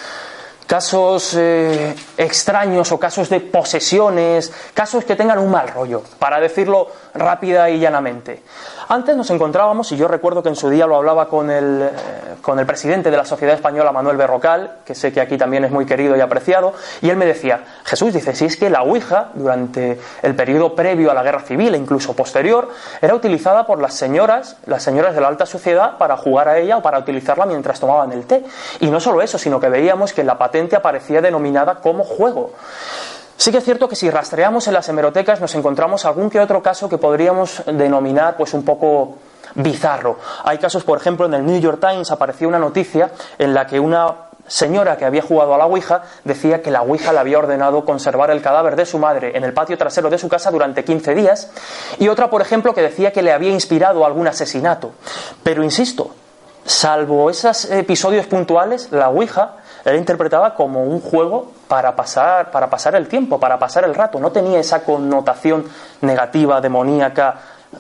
Casos 0.66 1.34
eh, 1.38 1.94
extraños 2.16 2.92
o 2.92 2.98
casos 2.98 3.30
de 3.30 3.40
posesiones, 3.40 4.52
casos 4.74 5.04
que 5.04 5.16
tengan 5.16 5.38
un 5.38 5.50
mal 5.50 5.68
rollo, 5.68 6.02
para 6.18 6.40
decirlo 6.40 6.88
rápida 7.18 7.68
y 7.70 7.78
llanamente. 7.78 8.42
Antes 8.88 9.16
nos 9.16 9.28
encontrábamos, 9.30 9.92
y 9.92 9.96
yo 9.96 10.08
recuerdo 10.08 10.42
que 10.42 10.48
en 10.48 10.56
su 10.56 10.70
día 10.70 10.86
lo 10.86 10.96
hablaba 10.96 11.28
con 11.28 11.50
el, 11.50 11.82
eh, 11.82 11.90
con 12.40 12.58
el 12.58 12.64
presidente 12.64 13.10
de 13.10 13.16
la 13.18 13.26
Sociedad 13.26 13.54
Española, 13.54 13.92
Manuel 13.92 14.16
Berrocal, 14.16 14.78
que 14.84 14.94
sé 14.94 15.12
que 15.12 15.20
aquí 15.20 15.36
también 15.36 15.64
es 15.64 15.70
muy 15.70 15.84
querido 15.84 16.16
y 16.16 16.20
apreciado, 16.20 16.72
y 17.02 17.10
él 17.10 17.16
me 17.16 17.26
decía, 17.26 17.64
Jesús 17.84 18.14
dice, 18.14 18.34
si 18.34 18.46
es 18.46 18.56
que 18.56 18.70
la 18.70 18.82
Ouija, 18.82 19.28
durante 19.34 20.00
el 20.22 20.34
periodo 20.34 20.74
previo 20.74 21.10
a 21.10 21.14
la 21.14 21.22
guerra 21.22 21.40
civil 21.40 21.74
e 21.74 21.78
incluso 21.78 22.14
posterior, 22.14 22.70
era 23.02 23.14
utilizada 23.14 23.66
por 23.66 23.80
las 23.80 23.92
señoras, 23.94 24.56
las 24.64 24.82
señoras 24.82 25.14
de 25.14 25.20
la 25.20 25.28
alta 25.28 25.44
sociedad, 25.44 25.98
para 25.98 26.16
jugar 26.16 26.48
a 26.48 26.58
ella 26.58 26.78
o 26.78 26.82
para 26.82 26.98
utilizarla 26.98 27.44
mientras 27.44 27.80
tomaban 27.80 28.12
el 28.12 28.24
té. 28.24 28.44
Y 28.80 28.90
no 28.90 29.00
solo 29.00 29.20
eso, 29.20 29.38
sino 29.38 29.60
que 29.60 29.68
veíamos 29.68 30.12
que 30.12 30.24
la 30.24 30.38
patente 30.38 30.76
aparecía 30.76 31.20
denominada 31.20 31.76
como 31.76 32.04
juego. 32.04 32.52
Sí 33.38 33.52
que 33.52 33.58
es 33.58 33.64
cierto 33.64 33.88
que 33.88 33.94
si 33.94 34.10
rastreamos 34.10 34.66
en 34.66 34.74
las 34.74 34.88
hemerotecas 34.88 35.40
nos 35.40 35.54
encontramos 35.54 36.04
algún 36.04 36.28
que 36.28 36.40
otro 36.40 36.60
caso 36.60 36.88
que 36.88 36.98
podríamos 36.98 37.62
denominar 37.66 38.36
pues 38.36 38.52
un 38.52 38.64
poco 38.64 39.18
bizarro. 39.54 40.18
Hay 40.42 40.58
casos, 40.58 40.82
por 40.82 40.98
ejemplo, 40.98 41.26
en 41.26 41.34
el 41.34 41.46
New 41.46 41.60
York 41.60 41.78
Times 41.80 42.10
apareció 42.10 42.48
una 42.48 42.58
noticia 42.58 43.12
en 43.38 43.54
la 43.54 43.64
que 43.64 43.78
una 43.78 44.12
señora 44.48 44.96
que 44.96 45.04
había 45.04 45.22
jugado 45.22 45.54
a 45.54 45.58
la 45.58 45.66
Ouija 45.66 46.02
decía 46.24 46.62
que 46.62 46.72
la 46.72 46.82
Ouija 46.82 47.12
le 47.12 47.20
había 47.20 47.38
ordenado 47.38 47.84
conservar 47.84 48.32
el 48.32 48.42
cadáver 48.42 48.74
de 48.74 48.84
su 48.86 48.98
madre 48.98 49.36
en 49.36 49.44
el 49.44 49.52
patio 49.52 49.78
trasero 49.78 50.10
de 50.10 50.18
su 50.18 50.28
casa 50.28 50.50
durante 50.50 50.84
15 50.84 51.14
días, 51.14 51.48
y 52.00 52.08
otra, 52.08 52.30
por 52.30 52.42
ejemplo, 52.42 52.74
que 52.74 52.82
decía 52.82 53.12
que 53.12 53.22
le 53.22 53.32
había 53.32 53.50
inspirado 53.50 54.04
algún 54.04 54.26
asesinato. 54.26 54.90
Pero 55.44 55.62
insisto, 55.62 56.10
salvo 56.64 57.30
esos 57.30 57.66
episodios 57.70 58.26
puntuales, 58.26 58.90
la 58.90 59.10
Ouija 59.10 59.58
era 59.84 59.96
interpretada 59.96 60.54
como 60.54 60.84
un 60.84 61.00
juego 61.00 61.52
para 61.66 61.94
pasar, 61.94 62.50
para 62.50 62.68
pasar 62.68 62.94
el 62.94 63.08
tiempo, 63.08 63.38
para 63.38 63.58
pasar 63.58 63.84
el 63.84 63.94
rato. 63.94 64.18
No 64.18 64.32
tenía 64.32 64.58
esa 64.58 64.82
connotación 64.84 65.64
negativa, 66.00 66.60
demoníaca, 66.60 67.36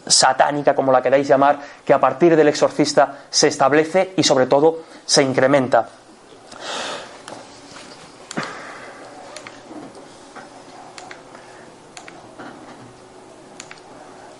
satánica, 0.06 0.74
como 0.74 0.92
la 0.92 1.02
queráis 1.02 1.26
llamar, 1.26 1.58
que 1.84 1.92
a 1.92 2.00
partir 2.00 2.36
del 2.36 2.48
exorcista 2.48 3.14
se 3.30 3.48
establece 3.48 4.14
y 4.16 4.22
sobre 4.22 4.46
todo 4.46 4.80
se 5.04 5.22
incrementa. 5.22 5.88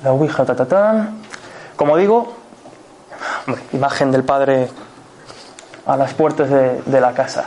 La 0.05 0.13
Ouija, 0.13 0.45
ta, 0.45 0.55
ta, 0.55 0.67
ta. 0.67 1.09
Como 1.75 1.97
digo, 1.97 2.33
imagen 3.73 4.13
del 4.13 4.25
Padre 4.25 4.69
a 5.89 5.97
las 5.97 6.13
puertas 6.13 6.51
de, 6.51 7.01
la 7.01 7.13
casa. 7.13 7.47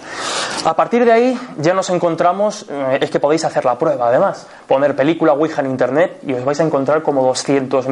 A 0.65 0.75
partir 0.75 1.05
de 1.05 1.11
ahí 1.11 1.39
ya 1.57 1.75
nos 1.75 1.91
encontramos, 1.91 2.65
eh, 2.69 2.97
es 2.99 3.11
que 3.11 3.19
podéis 3.19 3.45
hacer 3.45 3.65
la 3.65 3.77
prueba 3.77 4.07
además, 4.07 4.47
poner 4.67 4.95
película 4.95 5.33
Ouija 5.33 5.61
en 5.61 5.69
internet 5.69 6.19
y 6.25 6.33
os 6.33 6.43
vais 6.43 6.59
a 6.59 6.63
encontrar 6.63 7.03
como 7.03 7.31
200.000 7.31 7.87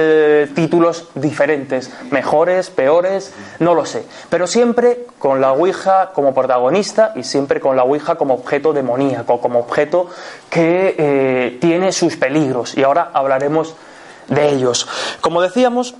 eh, 0.00 0.50
títulos 0.54 1.08
diferentes, 1.14 1.92
mejores, 2.10 2.70
peores, 2.70 3.34
no 3.58 3.74
lo 3.74 3.84
sé, 3.84 4.06
pero 4.30 4.46
siempre 4.46 5.06
con 5.18 5.42
la 5.42 5.52
Ouija 5.52 6.12
como 6.14 6.32
protagonista 6.32 7.12
y 7.14 7.22
siempre 7.22 7.60
con 7.60 7.76
la 7.76 7.82
Ouija 7.82 8.14
como 8.14 8.34
objeto 8.34 8.72
demoníaco, 8.72 9.38
como 9.38 9.58
objeto 9.58 10.06
que 10.48 10.94
eh, 10.96 11.58
tiene 11.60 11.92
sus 11.92 12.16
peligros 12.16 12.74
y 12.74 12.84
ahora 12.84 13.10
hablaremos 13.12 13.74
de 14.28 14.48
ellos. 14.48 14.88
Como 15.20 15.42
decíamos, 15.42 15.94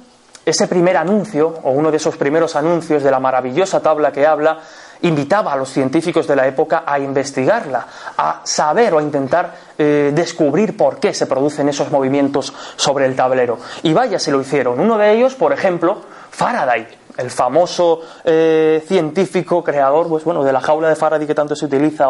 ese 0.50 0.66
primer 0.66 0.96
anuncio, 0.96 1.58
o 1.62 1.70
uno 1.70 1.90
de 1.90 1.96
esos 1.96 2.16
primeros 2.16 2.56
anuncios 2.56 3.02
de 3.02 3.10
la 3.10 3.20
maravillosa 3.20 3.80
tabla 3.80 4.12
que 4.12 4.26
habla, 4.26 4.58
invitaba 5.02 5.52
a 5.52 5.56
los 5.56 5.70
científicos 5.70 6.26
de 6.26 6.36
la 6.36 6.46
época 6.46 6.84
a 6.86 6.98
investigarla, 6.98 7.86
a 8.16 8.40
saber 8.44 8.94
o 8.94 8.98
a 8.98 9.02
intentar 9.02 9.54
eh, 9.78 10.12
descubrir 10.14 10.76
por 10.76 10.98
qué 10.98 11.14
se 11.14 11.26
producen 11.26 11.68
esos 11.68 11.90
movimientos 11.90 12.52
sobre 12.76 13.06
el 13.06 13.16
tablero. 13.16 13.58
Y 13.82 13.92
vaya, 13.92 14.18
se 14.18 14.30
lo 14.30 14.40
hicieron. 14.40 14.78
Uno 14.78 14.98
de 14.98 15.12
ellos, 15.12 15.34
por 15.34 15.52
ejemplo, 15.52 16.02
Faraday, 16.30 16.86
el 17.16 17.30
famoso 17.30 18.00
eh, 18.24 18.84
científico 18.86 19.64
creador 19.64 20.08
pues, 20.08 20.24
bueno, 20.24 20.44
de 20.44 20.52
la 20.52 20.60
jaula 20.60 20.88
de 20.88 20.96
Faraday 20.96 21.26
que 21.26 21.34
tanto 21.34 21.56
se 21.56 21.66
utiliza, 21.66 22.06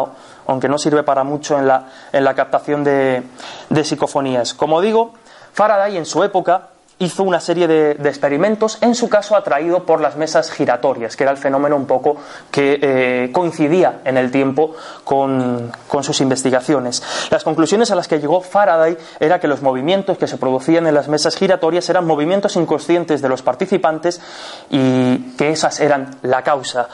aunque 0.47 0.67
no 0.67 0.77
sirve 0.77 1.03
para 1.03 1.23
mucho 1.23 1.57
en 1.57 1.67
la, 1.67 1.87
en 2.11 2.23
la 2.23 2.33
captación 2.33 2.83
de, 2.83 3.23
de 3.69 3.83
psicofonías. 3.83 4.53
Como 4.53 4.81
digo, 4.81 5.13
Faraday 5.53 5.97
en 5.97 6.05
su 6.05 6.23
época 6.23 6.70
hizo 7.01 7.23
una 7.23 7.39
serie 7.39 7.67
de, 7.67 7.91
experimentos, 8.09 8.77
en 8.81 8.93
su 8.93 9.09
caso 9.09 9.35
atraído 9.35 9.85
por 9.85 10.01
las 10.01 10.15
mesas 10.17 10.51
giratorias, 10.51 11.15
que 11.15 11.23
era 11.23 11.31
el 11.31 11.37
fenómeno 11.37 11.75
un 11.75 11.87
poco 11.87 12.17
que 12.51 12.79
eh, 12.81 13.29
coincidía 13.33 14.01
en 14.05 14.17
el 14.17 14.31
tiempo 14.31 14.75
con, 15.03 15.71
sus 16.01 16.21
investigaciones. 16.21 17.01
Las 17.31 17.43
conclusiones 17.43 17.89
a 17.89 17.95
las 17.95 18.07
que 18.07 18.19
llegó 18.19 18.41
Faraday 18.41 18.97
era 19.19 19.39
que 19.39 19.47
los 19.47 19.63
movimientos 19.63 20.17
que 20.17 20.27
se 20.27 20.37
producían 20.37 20.85
en 20.85 20.93
las 20.93 21.07
mesas 21.07 21.35
giratorias 21.35 21.89
eran 21.89 22.05
movimientos 22.05 22.55
inconscientes 22.55 23.21
de 23.21 23.29
los 23.29 23.41
participantes 23.41 24.21
y 24.69 25.35
que 25.37 25.49
esas 25.49 25.79
eran 25.79 26.17
la 26.21 26.43
causa. 26.43 26.87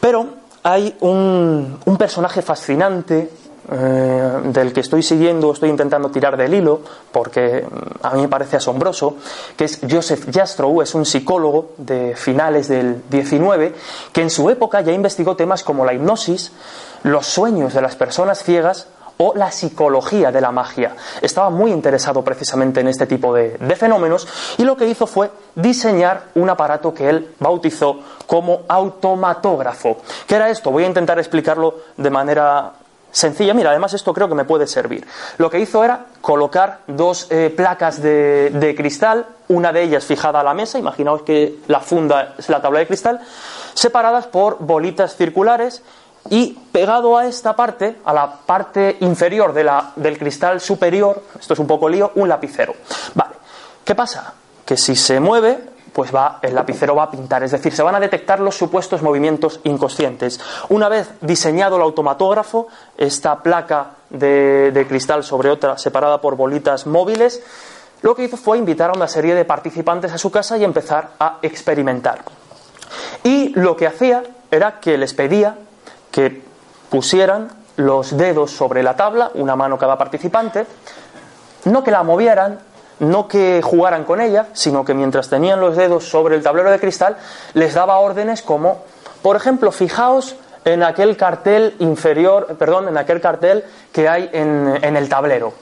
Pero 0.00 0.26
hay 0.62 0.96
un, 1.00 1.78
un 1.84 1.96
personaje 1.98 2.40
fascinante 2.40 3.30
eh, 3.70 4.40
del 4.44 4.72
que 4.72 4.80
estoy 4.80 5.02
siguiendo, 5.02 5.52
estoy 5.52 5.70
intentando 5.70 6.10
tirar 6.10 6.36
del 6.36 6.52
hilo, 6.52 6.80
porque 7.10 7.66
mm, 7.68 8.06
a 8.06 8.10
mí 8.10 8.22
me 8.22 8.28
parece 8.28 8.56
asombroso, 8.56 9.16
que 9.56 9.64
es 9.64 9.80
Joseph 9.88 10.28
Jastrow, 10.32 10.82
es 10.82 10.94
un 10.94 11.06
psicólogo 11.06 11.72
de 11.78 12.14
finales 12.14 12.68
del 12.68 13.02
19, 13.08 13.74
que 14.12 14.20
en 14.20 14.30
su 14.30 14.50
época 14.50 14.82
ya 14.82 14.92
investigó 14.92 15.34
temas 15.34 15.64
como 15.64 15.84
la 15.84 15.94
hipnosis, 15.94 16.52
los 17.04 17.26
sueños 17.26 17.72
de 17.72 17.80
las 17.80 17.96
personas 17.96 18.42
ciegas 18.42 18.88
o 19.16 19.32
la 19.34 19.50
psicología 19.50 20.30
de 20.32 20.40
la 20.40 20.50
magia. 20.50 20.96
Estaba 21.22 21.48
muy 21.48 21.70
interesado 21.70 22.22
precisamente 22.22 22.80
en 22.80 22.88
este 22.88 23.06
tipo 23.06 23.32
de, 23.32 23.56
de, 23.58 23.76
fenómenos 23.76 24.26
y 24.58 24.64
lo 24.64 24.76
que 24.76 24.86
hizo 24.86 25.06
fue 25.06 25.30
diseñar 25.54 26.24
un 26.34 26.50
aparato 26.50 26.92
que 26.92 27.08
él 27.08 27.34
bautizó 27.38 28.00
como 28.26 28.62
automatógrafo. 28.68 29.98
¿Qué 30.26 30.34
era 30.34 30.50
esto? 30.50 30.70
Voy 30.70 30.84
a 30.84 30.88
intentar 30.88 31.18
explicarlo 31.18 31.76
de 31.96 32.10
manera 32.10 32.72
sencilla. 33.14 33.54
Mira, 33.54 33.70
además 33.70 33.94
esto 33.94 34.12
creo 34.12 34.28
que 34.28 34.34
me 34.34 34.44
puede 34.44 34.66
servir. 34.66 35.06
Lo 35.38 35.48
que 35.48 35.60
hizo 35.60 35.84
era 35.84 36.06
colocar 36.20 36.80
dos 36.86 37.28
eh, 37.30 37.52
placas 37.54 38.02
de, 38.02 38.74
cristal, 38.76 39.26
una 39.48 39.72
de 39.72 39.84
ellas 39.84 40.04
fijada 40.04 40.40
a 40.40 40.42
la 40.42 40.52
mesa, 40.52 40.78
imaginaos 40.78 41.22
que 41.22 41.60
la 41.68 41.80
funda 41.80 42.34
es 42.36 42.48
la 42.48 42.60
tabla 42.60 42.80
de 42.80 42.86
cristal, 42.86 43.20
separadas 43.72 44.26
por 44.26 44.58
bolitas 44.58 45.16
circulares 45.16 45.82
y 46.28 46.58
pegado 46.72 47.16
a 47.16 47.26
esta 47.26 47.54
parte, 47.54 47.98
a 48.04 48.12
la 48.12 48.32
parte 48.44 48.96
inferior 49.00 49.52
de 49.52 49.64
la, 49.64 49.92
del 49.94 50.18
cristal 50.18 50.60
superior, 50.60 51.22
esto 51.38 51.54
es 51.54 51.60
un 51.60 51.66
poco 51.66 51.88
lío, 51.88 52.12
un 52.16 52.28
lapicero. 52.28 52.74
Vale, 53.14 53.34
¿qué 53.84 53.94
pasa? 53.94 54.34
Que 54.64 54.76
si 54.76 54.96
se 54.96 55.20
mueve, 55.20 55.73
pues 55.94 56.12
va, 56.12 56.40
el 56.42 56.56
lapicero 56.56 56.96
va 56.96 57.04
a 57.04 57.10
pintar, 57.10 57.44
es 57.44 57.52
decir, 57.52 57.72
se 57.72 57.82
van 57.82 57.94
a 57.94 58.00
detectar 58.00 58.40
los 58.40 58.56
supuestos 58.56 59.00
movimientos 59.00 59.60
inconscientes. 59.62 60.40
Una 60.68 60.88
vez 60.88 61.08
diseñado 61.20 61.76
el 61.76 61.82
automatógrafo, 61.82 62.66
esta 62.98 63.40
placa 63.40 63.90
de, 64.10 64.86
cristal 64.88 65.22
sobre 65.22 65.50
otra 65.50 65.78
separada 65.78 66.20
por 66.20 66.36
bolitas 66.36 66.88
móviles, 66.88 67.42
lo 68.02 68.16
que 68.16 68.24
hizo 68.24 68.36
fue 68.36 68.58
invitar 68.58 68.90
a 68.90 68.94
una 68.94 69.06
serie 69.06 69.36
de 69.36 69.44
participantes 69.44 70.12
a 70.12 70.18
su 70.18 70.32
casa 70.32 70.58
y 70.58 70.64
empezar 70.64 71.10
a 71.20 71.38
experimentar. 71.42 72.22
Y 73.22 73.50
lo 73.50 73.76
que 73.76 73.86
hacía 73.86 74.24
era 74.50 74.80
que 74.80 74.98
les 74.98 75.14
pedía 75.14 75.56
que 76.10 76.42
pusieran 76.90 77.50
los 77.76 78.16
dedos 78.16 78.50
sobre 78.50 78.82
la 78.82 78.96
tabla, 78.96 79.30
una 79.34 79.54
mano 79.54 79.78
cada 79.78 79.96
participante, 79.96 80.66
no 81.66 81.84
que 81.84 81.92
la 81.92 82.02
movieran, 82.02 82.58
no 83.00 83.28
que 83.28 83.60
jugaran 83.62 84.04
con 84.04 84.20
ella, 84.20 84.48
sino 84.52 84.84
que 84.84 84.94
mientras 84.94 85.28
tenían 85.28 85.60
los 85.60 85.76
dedos 85.76 86.08
sobre 86.08 86.36
el 86.36 86.42
tablero 86.42 86.70
de 86.70 86.78
cristal, 86.78 87.16
les 87.54 87.74
daba 87.74 87.98
órdenes 87.98 88.42
como, 88.42 88.82
por 89.22 89.36
ejemplo, 89.36 89.72
fijaos 89.72 90.36
en 90.64 90.82
aquel 90.82 91.16
cartel 91.16 91.74
inferior, 91.78 92.56
perdón, 92.58 92.88
en 92.88 92.96
aquel 92.96 93.20
cartel 93.20 93.64
que 93.92 94.08
hay 94.08 94.30
en, 94.32 94.96
el 94.96 95.08
tablero. 95.08 95.52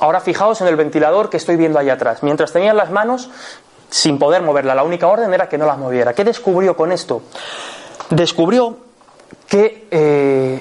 Ahora 0.00 0.20
fijaos 0.20 0.60
en 0.60 0.66
el 0.66 0.76
ventilador 0.76 1.30
que 1.30 1.36
estoy 1.36 1.56
viendo 1.56 1.78
ahí 1.78 1.88
atrás. 1.88 2.22
Mientras 2.22 2.52
tenían 2.52 2.76
las 2.76 2.90
manos, 2.90 3.30
sin 3.90 4.18
poder 4.18 4.42
moverla, 4.42 4.74
la 4.74 4.82
única 4.82 5.06
orden 5.06 5.32
era 5.32 5.48
que 5.48 5.56
no 5.56 5.66
las 5.66 5.78
moviera. 5.78 6.14
¿Qué 6.14 6.24
descubrió 6.24 6.76
con 6.76 6.90
esto? 6.90 7.22
Descubrió 8.10 8.76
que 9.46 9.86
eh, 9.90 10.60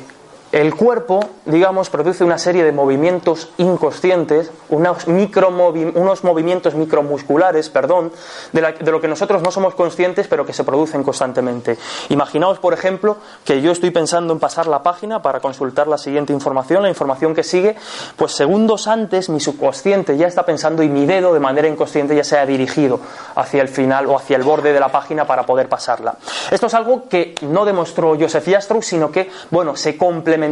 el 0.53 0.75
cuerpo, 0.75 1.19
digamos, 1.45 1.89
produce 1.89 2.23
una 2.23 2.37
serie 2.37 2.63
de 2.63 2.71
movimientos 2.71 3.49
inconscientes, 3.57 4.51
unos, 4.69 5.07
unos 5.07 6.23
movimientos 6.23 6.75
micromusculares, 6.75 7.69
perdón, 7.69 8.11
de, 8.51 8.61
lo 8.91 9.01
que 9.01 9.07
nosotros 9.07 9.41
no 9.41 9.49
somos 9.49 9.73
conscientes, 9.73 10.27
pero 10.27 10.45
que 10.45 10.53
se 10.53 10.63
producen 10.63 11.01
constantemente. 11.01 11.79
Imaginaos, 12.09 12.59
por 12.59 12.73
ejemplo, 12.73 13.17
que 13.43 13.63
yo 13.63 13.71
estoy 13.71 13.89
pensando 13.89 14.31
en 14.31 14.39
pasar 14.39 14.67
la 14.67 14.83
página 14.83 15.23
para 15.23 15.39
consultar 15.39 15.87
la 15.87 15.97
siguiente 15.97 16.33
información, 16.33 16.83
la 16.83 16.89
información 16.89 17.33
que 17.33 17.41
sigue, 17.41 17.75
pues 18.15 18.33
segundos 18.33 18.87
antes 18.87 19.29
mi 19.29 19.39
subconsciente 19.39 20.17
ya 20.17 20.27
está 20.27 20.45
pensando 20.45 20.83
y 20.83 20.87
mi 20.87 21.07
dedo 21.07 21.33
de 21.33 21.39
manera 21.39 21.67
inconsciente 21.67 22.15
ya 22.15 22.23
se 22.23 22.37
ha 22.37 22.45
dirigido 22.45 22.99
hacia 23.33 23.63
el 23.63 23.69
final 23.69 24.05
o 24.05 24.15
hacia 24.15 24.37
el 24.37 24.43
borde 24.43 24.71
de 24.71 24.79
la 24.79 24.89
página 24.89 25.25
para 25.25 25.47
poder 25.47 25.67
pasarla. 25.67 26.15
Esto 26.51 26.67
es 26.67 26.75
algo 26.75 27.09
que 27.09 27.33
no 27.41 27.65
demostró 27.65 28.15
Joseph 28.19 28.47
Jastrow, 28.47 28.83
sino 28.83 29.11
que, 29.11 29.31
bueno, 29.49 29.75
se 29.75 29.97
complementa 29.97 30.42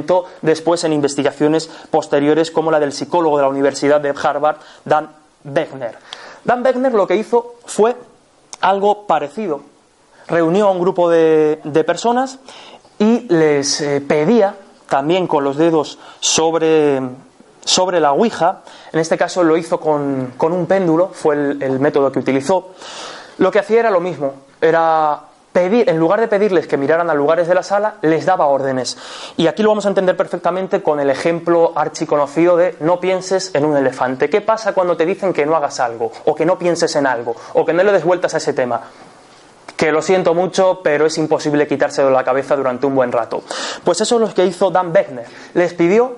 después 0.42 0.84
en 0.84 0.94
investigaciones 0.94 1.70
posteriores 1.90 2.52
como 2.52 2.72
la 2.72 2.80
del 2.80 2.94
psicólogo 2.94 3.38
de 3.38 3.44
la 3.44 3.50
Universidad 3.50 4.02
de 4.02 4.14
Harvard, 4.22 4.58
Dan 4.86 5.10
Beckner. 5.44 5.98
Dan 6.44 6.64
Beckner 6.64 6.94
lo 6.94 7.08
que 7.08 7.16
hizo 7.16 7.56
fue 7.66 7.96
algo 8.62 9.06
parecido. 9.06 9.62
Reunió 10.28 10.68
a 10.68 10.72
un 10.72 10.80
grupo 10.80 11.10
de, 11.10 11.84
personas 11.86 12.40
y 13.00 13.28
les 13.34 13.82
eh, 13.82 14.02
pedía, 14.02 14.56
también 14.88 15.28
con 15.28 15.44
los 15.44 15.58
dedos 15.58 15.98
sobre, 16.20 17.02
sobre 17.64 18.00
la 18.00 18.14
Ouija, 18.14 18.62
en 18.94 19.00
este 19.00 19.18
caso 19.18 19.44
lo 19.44 19.58
hizo 19.58 19.80
con, 19.80 20.34
un 20.40 20.66
péndulo, 20.68 21.10
fue 21.14 21.36
el, 21.36 21.64
el 21.64 21.80
método 21.80 22.12
que 22.12 22.20
utilizó, 22.20 22.70
lo 23.38 23.52
que 23.52 23.60
hacía 23.60 23.80
era 23.80 23.90
lo 23.90 24.00
mismo, 24.00 24.34
era 24.62 25.31
pedir, 25.52 25.90
en 25.90 25.98
lugar 25.98 26.20
de 26.20 26.28
pedirles 26.28 26.68
que 26.68 26.78
miraran 26.78 27.10
a 27.10 27.14
lugares 27.14 27.48
de 27.48 27.56
la 27.56 27.64
sala, 27.64 27.96
les 28.02 28.26
daba 28.26 28.48
órdenes. 28.48 28.98
Y 29.38 29.48
aquí 29.48 29.64
lo 29.64 29.70
vamos 29.70 29.86
a 29.86 29.90
entender 29.90 30.16
perfectamente 30.16 30.82
con 30.82 31.00
el 31.00 31.10
ejemplo 31.10 31.74
archiconocido 31.76 32.58
de 32.58 32.76
no 32.80 33.00
pienses 33.00 33.52
en 33.54 33.66
un 33.66 33.76
elefante. 33.76 34.30
¿Qué 34.30 34.42
pasa 34.42 34.74
cuando 34.74 34.96
te 34.96 35.06
dicen 35.06 35.34
que 35.34 35.46
no 35.46 35.56
hagas 35.56 35.80
algo, 35.80 36.12
o 36.26 36.36
que 36.36 36.46
no 36.46 36.58
pienses 36.58 36.96
en 36.96 37.06
algo, 37.06 37.36
o 37.54 37.66
que 37.66 37.74
no 37.74 37.84
le 37.84 37.92
des 37.92 38.04
vueltas 38.04 38.34
a 38.34 38.38
ese 38.38 38.54
tema? 38.54 38.82
que 39.82 39.92
lo 39.92 40.04
siento 40.04 40.36
mucho, 40.36 40.82
pero 40.84 41.08
es 41.08 41.18
imposible 41.18 41.68
quitárselo 41.68 42.10
de 42.10 42.14
la 42.14 42.24
cabeza 42.24 42.56
durante 42.56 42.86
un 42.86 42.94
buen 42.94 43.12
rato. 43.12 43.42
Pues 43.84 44.00
eso 44.00 44.16
es 44.16 44.22
lo 44.22 44.32
que 44.32 44.46
hizo 44.46 44.70
Dan 44.70 44.94
Beckner. 44.94 45.26
Les 45.56 45.74
pidió 45.74 46.18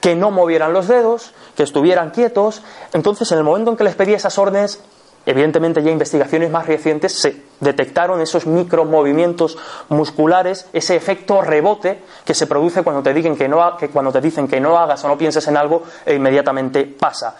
que 0.00 0.16
no 0.16 0.32
movieran 0.32 0.72
los 0.72 0.88
dedos, 0.88 1.32
que 1.56 1.62
estuvieran 1.62 2.10
quietos. 2.10 2.62
Entonces, 2.92 3.30
en 3.30 3.38
el 3.38 3.44
momento 3.44 3.70
en 3.70 3.76
que 3.76 3.84
les 3.84 3.94
pedía 3.94 4.16
esas 4.16 4.36
órdenes, 4.36 4.80
Evidentemente 5.26 5.82
ya 5.82 5.90
investigaciones 5.90 6.50
más 6.50 6.66
recientes 6.66 7.18
se 7.18 7.36
detectaron 7.60 8.20
esos 8.20 8.46
micromovimientos 8.46 9.56
musculares, 9.88 10.66
ese 10.72 10.96
efecto 10.96 11.40
rebote 11.40 12.00
que 12.24 12.34
se 12.34 12.46
produce 12.46 12.82
cuando 12.82 13.02
te, 13.02 13.14
dicen 13.14 13.36
que, 13.36 13.48
no, 13.48 13.76
que 13.78 13.88
cuando 13.88 14.12
te 14.12 14.20
dicen 14.20 14.48
que 14.48 14.60
no 14.60 14.78
hagas 14.78 15.02
o 15.04 15.08
no 15.08 15.16
pienses 15.16 15.46
en 15.48 15.56
algo 15.56 15.82
e 16.04 16.14
inmediatamente 16.14 16.84
pasa. 16.84 17.36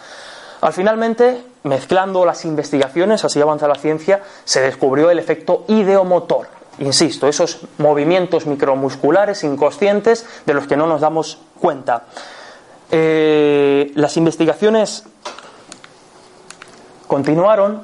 Al 0.63 0.73
finalmente, 0.73 1.43
mezclando 1.65 2.25
las 2.25 2.47
investigaciones, 2.47 3.23
así 3.23 3.39
avanza 3.39 3.69
la 3.69 3.75
ciencia, 3.75 4.23
se 4.45 4.63
descubrió 4.63 5.11
el 5.11 5.19
efecto 5.19 5.67
ideomotor. 5.69 6.47
Insisto, 6.79 7.29
esos 7.29 7.61
movimientos 7.77 8.47
micromusculares 8.47 9.45
inconscientes 9.45 10.27
de 10.47 10.55
los 10.55 10.67
que 10.67 10.77
no 10.77 10.87
nos 10.87 11.03
damos 11.03 11.39
cuenta. 11.61 12.05
Eh, 12.91 13.93
las 13.95 14.17
investigaciones 14.17 15.05
Continuaron. 17.15 17.81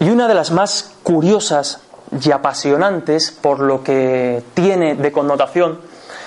Y 0.00 0.10
una 0.10 0.26
de 0.26 0.34
las 0.34 0.50
más 0.50 0.96
curiosas 1.04 1.80
y 2.20 2.32
apasionantes 2.32 3.30
por 3.30 3.60
lo 3.60 3.84
que 3.84 4.42
tiene 4.54 4.96
de 4.96 5.12
connotación 5.12 5.78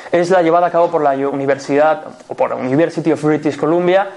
es 0.09 0.29
la 0.29 0.41
llevada 0.41 0.67
a 0.67 0.71
cabo 0.71 0.89
por 0.89 1.01
la 1.01 1.17
Universidad 1.27 2.05
o 2.29 2.33
por 2.33 2.51
la 2.51 2.55
University 2.55 3.11
of 3.11 3.21
British 3.21 3.57
Columbia, 3.57 4.11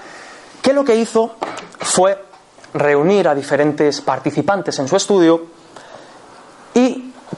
que 0.61 0.71
lo 0.71 0.85
que 0.85 0.95
hizo 0.95 1.35
fue 1.79 2.17
reunir 2.75 3.27
a 3.27 3.35
diferentes 3.35 3.99
participantes 3.99 4.79
en 4.79 4.87
su 4.87 4.95
estudio 4.95 5.47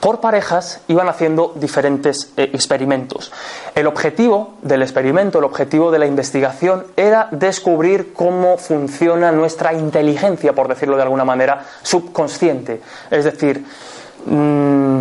por 0.00 0.20
parejas 0.20 0.80
iban 0.88 1.08
haciendo 1.08 1.52
diferentes 1.54 2.32
eh, 2.36 2.50
experimentos. 2.52 3.30
El 3.74 3.86
objetivo 3.86 4.54
del 4.62 4.82
experimento, 4.82 5.38
el 5.38 5.44
objetivo 5.44 5.90
de 5.90 5.98
la 5.98 6.06
investigación 6.06 6.86
era 6.96 7.28
descubrir 7.30 8.12
cómo 8.12 8.56
funciona 8.56 9.30
nuestra 9.30 9.74
inteligencia, 9.74 10.54
por 10.54 10.68
decirlo 10.68 10.96
de 10.96 11.02
alguna 11.02 11.24
manera, 11.24 11.64
subconsciente. 11.82 12.80
Es 13.10 13.24
decir, 13.24 13.64
mm, 14.26 14.98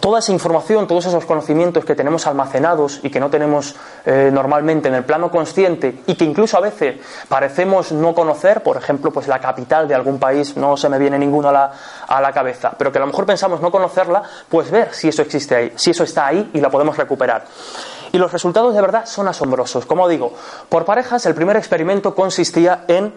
toda 0.00 0.20
esa 0.20 0.32
información, 0.32 0.86
todos 0.86 1.06
esos 1.06 1.24
conocimientos 1.24 1.84
que 1.84 1.94
tenemos 1.94 2.26
almacenados 2.26 3.00
y 3.02 3.10
que 3.10 3.20
no 3.20 3.30
tenemos 3.30 3.74
eh, 4.06 4.30
normalmente 4.32 4.88
en 4.88 4.94
el 4.94 5.04
plano 5.04 5.30
consciente 5.30 6.02
y 6.06 6.14
que 6.14 6.24
incluso 6.24 6.56
a 6.56 6.60
veces 6.60 6.96
parecemos 7.28 7.92
no 7.92 8.14
conocer, 8.14 8.62
por 8.62 8.76
ejemplo, 8.76 9.10
pues 9.10 9.28
la 9.28 9.40
capital 9.40 9.88
de 9.88 9.94
algún 9.94 10.18
país, 10.18 10.56
no 10.56 10.76
se 10.76 10.88
me 10.88 10.98
viene 10.98 11.18
ninguno 11.18 11.48
a 11.48 11.52
la, 11.52 11.72
a 12.06 12.20
la 12.20 12.32
cabeza, 12.32 12.72
pero 12.76 12.92
que 12.92 12.98
a 12.98 13.00
lo 13.00 13.06
mejor 13.06 13.26
pensamos 13.26 13.60
no 13.60 13.70
conocerla, 13.70 14.22
pues 14.48 14.70
ver 14.70 14.94
si 14.94 15.08
eso 15.08 15.22
existe 15.22 15.54
ahí, 15.54 15.72
si 15.76 15.90
eso 15.90 16.04
está 16.04 16.26
ahí 16.26 16.50
y 16.52 16.60
la 16.60 16.70
podemos 16.70 16.96
recuperar. 16.96 17.44
Y 18.12 18.18
los 18.18 18.32
resultados 18.32 18.74
de 18.74 18.80
verdad 18.80 19.04
son 19.06 19.28
asombrosos. 19.28 19.84
Como 19.84 20.08
digo, 20.08 20.32
por 20.68 20.84
parejas 20.84 21.26
el 21.26 21.34
primer 21.34 21.56
experimento 21.56 22.14
consistía 22.14 22.84
en 22.88 23.14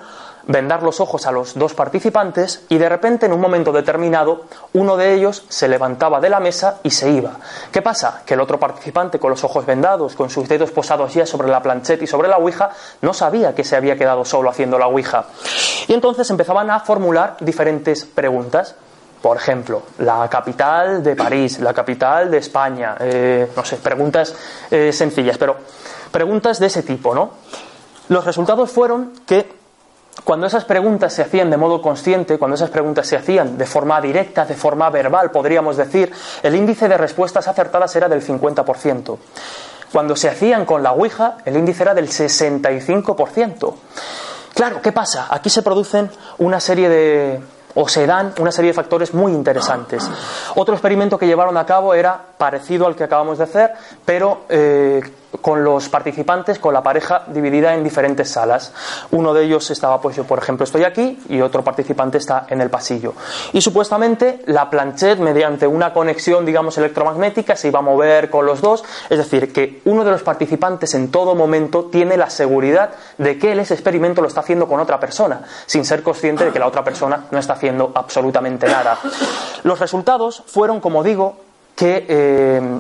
vendar 0.52 0.84
los 0.84 1.00
ojos 1.00 1.26
a 1.26 1.32
los 1.32 1.56
dos 1.56 1.74
participantes 1.74 2.66
y 2.70 2.78
de 2.78 2.90
repente 2.90 3.26
en 3.26 3.34
un 3.34 3.40
momento 3.40 3.72
determinado 3.72 4.46
uno 4.74 4.98
de 4.98 5.14
ellos 5.14 5.44
se 5.50 5.68
levantaba 5.68 6.20
de 6.20 6.30
la 6.30 6.40
mesa 6.40 6.80
y 6.84 6.92
se 6.92 7.10
iba. 7.10 7.38
¿Qué 7.72 7.82
pasa? 7.82 8.22
Que 8.26 8.34
el 8.34 8.42
otro 8.42 8.60
participante 8.60 9.20
con 9.20 9.30
los 9.30 9.44
ojos 9.44 9.66
vendados, 9.66 10.16
con 10.16 10.30
sus 10.30 10.48
dedos 10.48 10.72
posados 10.72 11.14
ya 11.14 11.26
sobre 11.26 11.48
la 11.48 11.62
plancheta 11.62 12.04
y 12.04 12.08
sobre 12.08 12.28
la 12.28 12.38
ouija, 12.38 12.72
no 13.02 13.14
sabía 13.14 13.56
que 13.56 13.64
se 13.64 13.76
había 13.76 13.96
quedado 13.96 14.26
solo 14.26 14.50
haciendo 14.50 14.78
la 14.78 14.88
ouija. 14.88 15.26
Y 15.88 15.94
entonces 15.94 16.30
empezaban 16.30 16.70
a 16.70 16.80
formular 16.82 17.38
diferentes 17.40 18.06
preguntas. 18.06 18.76
Por 19.22 19.38
ejemplo, 19.38 19.84
la 20.00 20.28
capital 20.30 21.04
de 21.04 21.16
París, 21.16 21.60
la 21.60 21.74
capital 21.74 22.32
de 22.32 22.40
España, 22.40 22.96
eh, 23.00 23.52
no 23.56 23.64
sé, 23.64 23.78
preguntas 23.78 24.34
eh, 24.72 24.92
sencillas, 24.92 25.38
pero 25.38 25.58
preguntas 26.12 26.60
de 26.60 26.66
ese 26.66 26.82
tipo, 26.82 27.14
¿no? 27.14 27.30
Los 28.10 28.26
resultados 28.26 28.72
fueron 28.72 29.14
que 29.28 29.61
cuando 30.24 30.48
esas 30.48 30.66
preguntas 30.66 31.14
se 31.14 31.22
hacían 31.22 31.50
de 31.50 31.58
modo 31.58 31.82
consciente, 31.82 32.38
cuando 32.38 32.56
esas 32.56 32.70
preguntas 32.70 33.08
se 33.08 33.16
hacían 33.16 33.58
de 33.58 33.66
forma 33.66 34.00
directa, 34.00 34.46
de 34.46 34.54
forma 34.54 34.90
verbal, 34.90 35.32
podríamos 35.32 35.78
decir, 35.78 36.12
el 36.44 36.56
índice 36.56 36.88
de 36.88 36.98
respuestas 36.98 37.48
acertadas 37.48 37.96
era 37.96 38.08
del 38.08 38.26
50%. 38.26 39.18
Cuando 39.92 40.16
se 40.16 40.30
hacían 40.30 40.66
con 40.66 40.84
la 40.84 40.94
Ouija, 40.94 41.38
el 41.44 41.58
índice 41.58 41.84
era 41.84 41.94
del 41.94 42.08
65%. 42.08 43.74
Claro, 44.54 44.82
¿qué 44.82 44.92
pasa? 44.92 45.28
Aquí 45.30 45.50
se 45.50 45.64
producen 45.64 46.10
una 46.38 46.60
serie 46.60 46.88
de, 46.88 47.42
o 47.76 47.88
se 47.88 48.06
dan 48.06 48.34
una 48.40 48.52
serie 48.52 48.72
de 48.72 48.76
factores 48.76 49.14
muy 49.14 49.34
interesantes. 49.34 50.08
Otro 50.56 50.76
experimento 50.76 51.18
que 51.18 51.26
llevaron 51.28 51.58
a 51.58 51.66
cabo 51.66 51.94
era 51.94 52.20
parecido 52.38 52.86
al 52.88 52.96
que 52.96 53.04
acabamos 53.04 53.38
de 53.38 53.44
hacer, 53.44 53.74
pero 54.06 54.42
eh, 54.50 55.02
con 55.40 55.64
los 55.64 55.88
participantes, 55.90 56.60
con 56.60 56.74
la 56.74 56.84
pareja 56.84 57.24
dividida 57.28 57.74
en 57.74 57.84
diferentes 57.84 58.30
salas. 58.30 58.74
Uno 59.12 59.34
de 59.34 59.46
ellos 59.46 59.70
estaba, 59.72 60.02
pues 60.02 60.16
yo 60.16 60.26
por 60.26 60.40
ejemplo 60.40 60.66
estoy 60.66 60.84
aquí 60.84 61.20
y 61.30 61.42
otro 61.42 61.64
participante 61.64 62.18
está 62.18 62.46
en 62.50 62.62
el 62.62 62.70
pasillo. 62.70 63.14
Y 63.54 63.62
supuestamente 63.62 64.42
la 64.48 64.70
planchette, 64.70 65.20
mediante 65.20 65.68
una 65.68 65.94
conexión, 65.94 66.46
digamos, 66.46 66.78
electromagnética, 66.78 67.56
se 67.56 67.70
iba 67.70 67.80
a 67.80 67.84
mover 67.84 68.30
con 68.30 68.46
los 68.46 68.62
dos. 68.62 68.84
Es 69.10 69.18
decir, 69.18 69.54
que 69.54 69.82
uno 69.86 70.04
de 70.04 70.12
los 70.12 70.24
participantes 70.24 70.94
en 70.96 71.12
todo 71.12 71.36
momento 71.36 71.86
tiene 71.86 72.18
la 72.18 72.30
seguridad 72.30 72.92
de 73.18 73.38
que 73.38 73.54
él 73.54 73.60
ese 73.60 73.74
experimento 73.74 74.22
lo 74.22 74.28
está 74.28 74.42
haciendo 74.42 74.68
con 74.68 74.80
otra 74.80 75.00
persona, 75.00 75.44
sin 75.66 75.86
ser 75.86 76.04
consciente 76.04 76.46
de 76.46 76.52
que 76.52 76.60
la 76.60 76.68
otra 76.68 76.84
persona 76.84 77.26
no 77.32 77.40
está 77.40 77.54
haciendo 77.54 77.92
absolutamente 77.96 78.68
nada. 78.68 78.98
Los 79.64 79.80
resultados 79.80 80.44
fueron, 80.48 80.80
como 80.80 81.04
digo, 81.04 81.38
que 81.76 82.06
eh, 82.08 82.80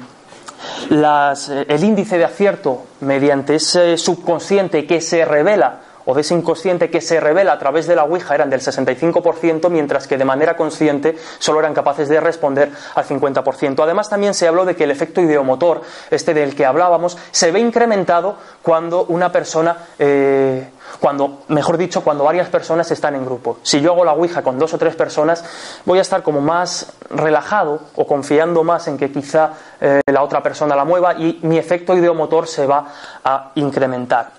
eh, 0.90 1.66
el 1.68 1.84
índice 1.84 2.18
de 2.18 2.26
acierto 2.26 2.84
mediante 3.02 3.56
ese 3.56 3.98
subconsciente 3.98 4.86
que 4.86 5.02
se 5.02 5.26
revela 5.26 5.82
o 6.06 6.16
de 6.16 6.22
ese 6.22 6.34
inconsciente 6.34 6.90
que 6.90 7.02
se 7.02 7.20
revela 7.20 7.54
a 7.54 7.60
través 7.60 7.88
de 7.88 7.96
la 7.96 8.04
Ouija 8.04 8.34
eran 8.34 8.50
del 8.50 8.62
65%, 8.62 9.70
mientras 9.70 10.08
que 10.08 10.18
de 10.18 10.26
manera 10.26 10.56
consciente 10.56 11.16
solo 11.40 11.60
eran 11.60 11.74
capaces 11.74 12.10
de 12.10 12.20
responder 12.20 12.72
al 12.96 13.06
50%. 13.06 13.84
Además, 13.84 14.10
también 14.10 14.34
se 14.34 14.48
habló 14.48 14.66
de 14.66 14.76
que 14.76 14.86
el 14.86 14.92
efecto 14.92 15.22
ideomotor, 15.22 15.82
este 16.10 16.34
del 16.34 16.56
que 16.56 16.66
hablábamos, 16.66 17.18
se 17.32 17.52
ve 17.52 17.60
incrementado 17.60 18.36
cuando 18.62 19.06
una 19.06 19.32
persona 19.32 19.78
eh, 20.00 20.70
cuando, 21.00 21.39
mejor 21.48 21.78
dicho, 21.78 22.04
cuando 22.04 22.24
varias 22.24 22.50
personas 22.50 22.89
están 22.92 23.16
en 23.16 23.26
grupo. 23.26 23.58
Si 23.64 23.82
yo 23.82 23.94
hago 23.94 24.06
la 24.06 24.14
Ouija 24.14 24.42
con 24.42 24.60
dos 24.60 24.74
o 24.74 24.78
tres 24.78 24.96
personas, 24.96 25.44
voy 25.86 26.00
a 26.00 26.02
estar 26.02 26.24
como 26.24 26.42
más 26.42 26.94
relajado 27.10 27.80
o 27.96 28.06
confiando 28.06 28.64
más 28.64 28.88
en 28.88 28.98
que 28.98 29.12
quizá 29.12 29.52
eh, 29.80 30.02
la 30.06 30.24
otra 30.24 30.44
persona 30.44 30.76
la 30.76 30.86
mueva 30.86 31.16
y 31.16 31.39
mi 31.44 31.58
efecto 31.58 31.96
ideomotor 31.96 32.48
se 32.48 32.66
va 32.66 32.86
a 33.24 33.52
incrementar. 33.56 34.32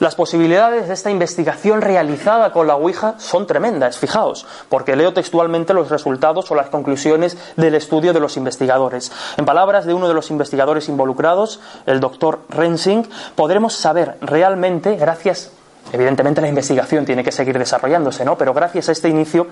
Las 0.00 0.16
posibilidades 0.16 0.88
de 0.88 0.94
esta 0.94 1.10
investigación 1.10 1.80
realizada 1.80 2.52
con 2.52 2.66
la 2.66 2.74
Ouija 2.74 3.14
son 3.18 3.46
tremendas, 3.46 3.98
fijaos, 3.98 4.46
porque 4.68 4.96
leo 4.96 5.14
textualmente 5.14 5.72
los 5.72 5.88
resultados 5.88 6.50
o 6.50 6.54
las 6.54 6.68
conclusiones 6.68 7.38
del 7.56 7.74
estudio 7.74 8.12
de 8.12 8.20
los 8.20 8.36
investigadores. 8.36 9.12
En 9.36 9.44
palabras 9.44 9.86
de 9.86 9.94
uno 9.94 10.08
de 10.08 10.14
los 10.14 10.30
investigadores 10.30 10.88
involucrados, 10.88 11.60
el 11.86 12.00
doctor 12.00 12.40
Rensing, 12.48 13.04
podremos 13.36 13.74
saber 13.74 14.16
realmente, 14.20 14.96
gracias 14.96 15.52
Evidentemente 15.92 16.40
la 16.40 16.48
investigación 16.48 17.04
tiene 17.04 17.22
que 17.22 17.32
seguir 17.32 17.58
desarrollándose, 17.58 18.24
¿no? 18.24 18.36
Pero 18.36 18.52
gracias 18.52 18.88
a 18.88 18.92
este 18.92 19.08
inicio, 19.08 19.46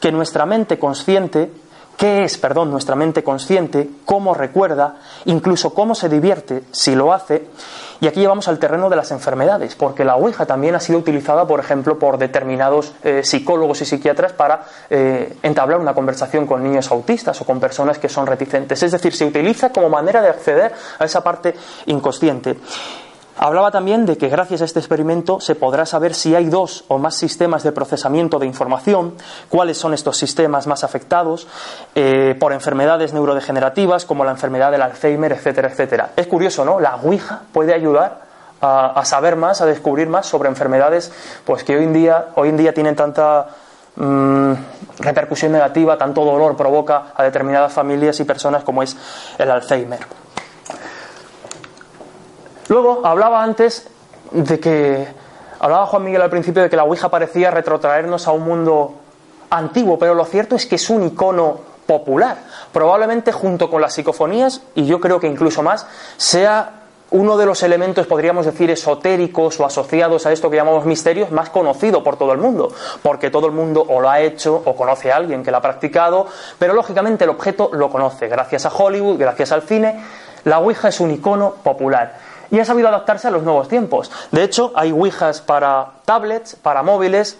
que 0.00 0.10
nuestra 0.12 0.46
mente 0.46 0.78
consciente, 0.78 1.50
¿qué 1.96 2.24
es, 2.24 2.38
perdón, 2.38 2.70
nuestra 2.70 2.96
mente 2.96 3.22
consciente? 3.22 3.90
¿Cómo 4.04 4.34
recuerda? 4.34 4.96
Incluso 5.26 5.74
cómo 5.74 5.94
se 5.94 6.08
divierte 6.08 6.62
si 6.72 6.94
lo 6.94 7.12
hace. 7.12 7.46
Y 8.02 8.08
aquí 8.08 8.18
llevamos 8.18 8.48
al 8.48 8.58
terreno 8.58 8.90
de 8.90 8.96
las 8.96 9.12
enfermedades, 9.12 9.76
porque 9.76 10.04
la 10.04 10.16
Ouija 10.16 10.44
también 10.44 10.74
ha 10.74 10.80
sido 10.80 10.98
utilizada, 10.98 11.46
por 11.46 11.60
ejemplo, 11.60 12.00
por 12.00 12.18
determinados 12.18 12.92
eh, 13.04 13.22
psicólogos 13.22 13.80
y 13.82 13.84
psiquiatras 13.84 14.32
para 14.32 14.64
eh, 14.90 15.36
entablar 15.44 15.78
una 15.78 15.94
conversación 15.94 16.44
con 16.44 16.64
niños 16.64 16.90
autistas 16.90 17.40
o 17.40 17.44
con 17.44 17.60
personas 17.60 18.00
que 18.00 18.08
son 18.08 18.26
reticentes. 18.26 18.82
Es 18.82 18.90
decir, 18.90 19.14
se 19.14 19.24
utiliza 19.24 19.70
como 19.70 19.88
manera 19.88 20.20
de 20.20 20.30
acceder 20.30 20.72
a 20.98 21.04
esa 21.04 21.22
parte 21.22 21.54
inconsciente. 21.86 22.56
Hablaba 23.38 23.70
también 23.70 24.04
de 24.04 24.18
que 24.18 24.28
gracias 24.28 24.60
a 24.60 24.64
este 24.66 24.78
experimento 24.78 25.40
se 25.40 25.54
podrá 25.54 25.86
saber 25.86 26.14
si 26.14 26.34
hay 26.34 26.46
dos 26.46 26.84
o 26.88 26.98
más 26.98 27.14
sistemas 27.14 27.62
de 27.62 27.72
procesamiento 27.72 28.38
de 28.38 28.46
información, 28.46 29.14
cuáles 29.48 29.78
son 29.78 29.94
estos 29.94 30.18
sistemas 30.18 30.66
más 30.66 30.84
afectados 30.84 31.46
eh, 31.94 32.36
por 32.38 32.52
enfermedades 32.52 33.14
neurodegenerativas 33.14 34.04
como 34.04 34.24
la 34.24 34.32
enfermedad 34.32 34.70
del 34.70 34.82
Alzheimer, 34.82 35.32
etcétera, 35.32 35.68
etcétera. 35.68 36.10
Es 36.14 36.26
curioso, 36.26 36.64
¿no? 36.64 36.78
La 36.78 36.96
Ouija 36.96 37.42
puede 37.52 37.72
ayudar 37.72 38.32
a, 38.60 39.04
saber 39.04 39.34
más, 39.34 39.60
a 39.60 39.66
descubrir 39.66 40.08
más 40.08 40.26
sobre 40.26 40.48
enfermedades 40.48 41.10
pues 41.44 41.64
que 41.64 41.76
hoy 41.76 41.84
en 41.84 41.92
día, 41.92 42.28
hoy 42.36 42.50
en 42.50 42.56
día 42.56 42.72
tienen 42.72 42.94
tanta 42.94 43.48
mm, 43.96 44.52
repercusión 45.00 45.50
negativa, 45.50 45.98
tanto 45.98 46.24
dolor 46.24 46.56
provoca 46.56 47.06
a 47.16 47.24
determinadas 47.24 47.72
familias 47.72 48.20
y 48.20 48.24
personas 48.24 48.62
como 48.62 48.82
es 48.82 48.96
el 49.38 49.50
Alzheimer. 49.50 50.21
Luego 52.68 53.00
hablaba 53.04 53.42
antes 53.42 53.88
de 54.30 54.60
que, 54.60 55.06
hablaba 55.58 55.86
Juan 55.86 56.04
Miguel 56.04 56.22
al 56.22 56.30
principio 56.30 56.62
de 56.62 56.70
que 56.70 56.76
la 56.76 56.84
Ouija 56.84 57.10
parecía 57.10 57.50
retrotraernos 57.50 58.26
a 58.26 58.32
un 58.32 58.42
mundo 58.42 58.94
antiguo, 59.50 59.98
pero 59.98 60.14
lo 60.14 60.24
cierto 60.24 60.56
es 60.56 60.66
que 60.66 60.76
es 60.76 60.90
un 60.90 61.04
icono 61.04 61.60
popular. 61.86 62.38
Probablemente 62.72 63.32
junto 63.32 63.68
con 63.68 63.80
las 63.80 63.94
psicofonías, 63.94 64.62
y 64.74 64.86
yo 64.86 65.00
creo 65.00 65.20
que 65.20 65.26
incluso 65.26 65.62
más, 65.62 65.86
sea 66.16 66.78
uno 67.10 67.36
de 67.36 67.44
los 67.44 67.62
elementos, 67.62 68.06
podríamos 68.06 68.46
decir, 68.46 68.70
esotéricos 68.70 69.60
o 69.60 69.66
asociados 69.66 70.24
a 70.24 70.32
esto 70.32 70.48
que 70.48 70.56
llamamos 70.56 70.86
misterios, 70.86 71.30
más 71.30 71.50
conocido 71.50 72.02
por 72.02 72.16
todo 72.16 72.32
el 72.32 72.38
mundo, 72.38 72.72
porque 73.02 73.30
todo 73.30 73.46
el 73.46 73.52
mundo 73.52 73.84
o 73.86 74.00
lo 74.00 74.08
ha 74.08 74.20
hecho 74.20 74.62
o 74.64 74.74
conoce 74.74 75.12
a 75.12 75.16
alguien 75.16 75.42
que 75.42 75.50
lo 75.50 75.58
ha 75.58 75.60
practicado, 75.60 76.26
pero 76.58 76.72
lógicamente 76.72 77.24
el 77.24 77.30
objeto 77.30 77.68
lo 77.74 77.90
conoce, 77.90 78.28
gracias 78.28 78.64
a 78.64 78.70
Hollywood, 78.70 79.18
gracias 79.18 79.52
al 79.52 79.62
cine. 79.62 80.02
La 80.44 80.58
Ouija 80.58 80.88
es 80.88 81.00
un 81.00 81.10
icono 81.10 81.50
popular 81.62 82.31
y 82.52 82.60
ha 82.60 82.64
sabido 82.66 82.86
adaptarse 82.86 83.26
a 83.26 83.30
los 83.30 83.42
nuevos 83.42 83.66
tiempos. 83.66 84.10
De 84.30 84.44
hecho, 84.44 84.72
hay 84.76 84.92
Ouijas 84.92 85.40
para 85.40 85.86
tablets, 86.04 86.54
para 86.54 86.82
móviles, 86.82 87.38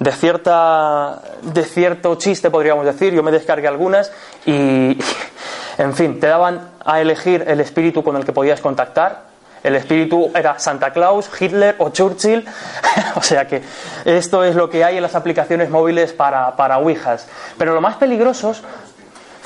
de, 0.00 0.10
cierta, 0.10 1.22
de 1.42 1.64
cierto 1.64 2.16
chiste, 2.16 2.50
podríamos 2.50 2.84
decir. 2.84 3.14
Yo 3.14 3.22
me 3.22 3.30
descargué 3.30 3.68
algunas 3.68 4.10
y, 4.44 4.98
en 5.78 5.94
fin, 5.94 6.18
te 6.18 6.26
daban 6.26 6.72
a 6.84 7.00
elegir 7.00 7.44
el 7.46 7.60
espíritu 7.60 8.02
con 8.02 8.16
el 8.16 8.24
que 8.24 8.32
podías 8.32 8.60
contactar. 8.60 9.30
El 9.62 9.76
espíritu 9.76 10.32
era 10.34 10.58
Santa 10.58 10.92
Claus, 10.92 11.30
Hitler 11.40 11.76
o 11.78 11.90
Churchill. 11.90 12.44
o 13.14 13.22
sea 13.22 13.46
que 13.46 13.62
esto 14.04 14.42
es 14.42 14.56
lo 14.56 14.68
que 14.68 14.82
hay 14.82 14.96
en 14.96 15.02
las 15.02 15.14
aplicaciones 15.14 15.70
móviles 15.70 16.12
para, 16.12 16.56
para 16.56 16.78
Ouijas. 16.78 17.28
Pero 17.56 17.74
lo 17.74 17.80
más 17.80 17.94
peligrosos 17.94 18.64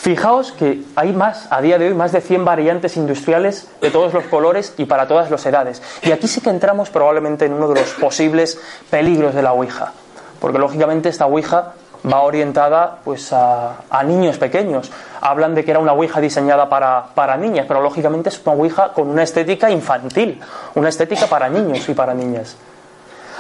Fijaos 0.06 0.52
que 0.52 0.84
hay 0.94 1.12
más, 1.12 1.48
a 1.50 1.60
día 1.60 1.78
de 1.78 1.88
hoy, 1.88 1.94
más 1.94 2.12
de 2.12 2.20
100 2.20 2.44
variantes 2.44 2.96
industriales 2.96 3.68
de 3.80 3.90
todos 3.90 4.14
los 4.14 4.22
colores 4.26 4.72
y 4.76 4.84
para 4.84 5.08
todas 5.08 5.32
las 5.32 5.44
edades. 5.46 5.82
Y 6.02 6.12
aquí 6.12 6.28
sí 6.28 6.40
que 6.40 6.50
entramos 6.50 6.90
probablemente 6.90 7.46
en 7.46 7.54
uno 7.54 7.66
de 7.66 7.80
los 7.80 7.90
posibles 7.94 8.56
peligros 8.88 9.34
de 9.34 9.42
la 9.42 9.52
Ouija 9.52 9.92
porque 10.40 10.58
lógicamente 10.58 11.08
esta 11.08 11.26
Ouija 11.26 11.72
va 12.10 12.20
orientada 12.20 12.98
pues 13.04 13.32
a, 13.32 13.78
niños 14.04 14.38
pequeños. 14.38 14.92
Hablan 15.20 15.54
de 15.54 15.64
que 15.64 15.72
era 15.72 15.80
una 15.80 15.92
Ouija 15.92 16.20
diseñada 16.20 16.68
para, 16.68 17.06
para, 17.14 17.36
niñas, 17.36 17.66
pero 17.66 17.80
lógicamente 17.80 18.28
es 18.28 18.40
una 18.44 18.54
Ouija 18.54 18.92
con 18.92 19.08
una 19.08 19.22
estética 19.22 19.70
infantil, 19.70 20.40
una 20.74 20.88
estética 20.88 21.26
para 21.26 21.48
niños 21.48 21.88
y 21.88 21.94
para 21.94 22.14
niñas. 22.14 22.56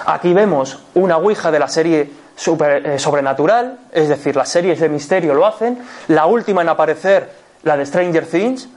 Aquí 0.04 0.34
vemos 0.34 0.80
una 0.94 1.16
Ouija 1.16 1.50
de 1.50 1.58
la 1.58 1.68
serie 1.68 2.10
eh, 2.36 2.98
Sobrenatural, 2.98 3.78
es 3.92 4.08
decir, 4.08 4.36
las 4.36 4.48
series 4.48 4.80
de 4.80 4.88
misterio 4.88 5.34
lo 5.34 5.46
hacen. 5.46 5.78
La 6.08 6.26
última 6.26 6.62
en 6.62 6.68
aparecer, 6.68 7.30
la 7.62 7.76
de 7.76 7.86
Stranger 7.86 8.26
Things. 8.26 8.68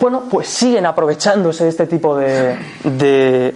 Bueno, 0.00 0.24
pues 0.30 0.48
siguen 0.48 0.86
aprovechándose 0.86 1.64
de 1.64 1.70
este 1.70 1.86
tipo 1.86 2.16
de, 2.16 2.58
de, 2.84 3.54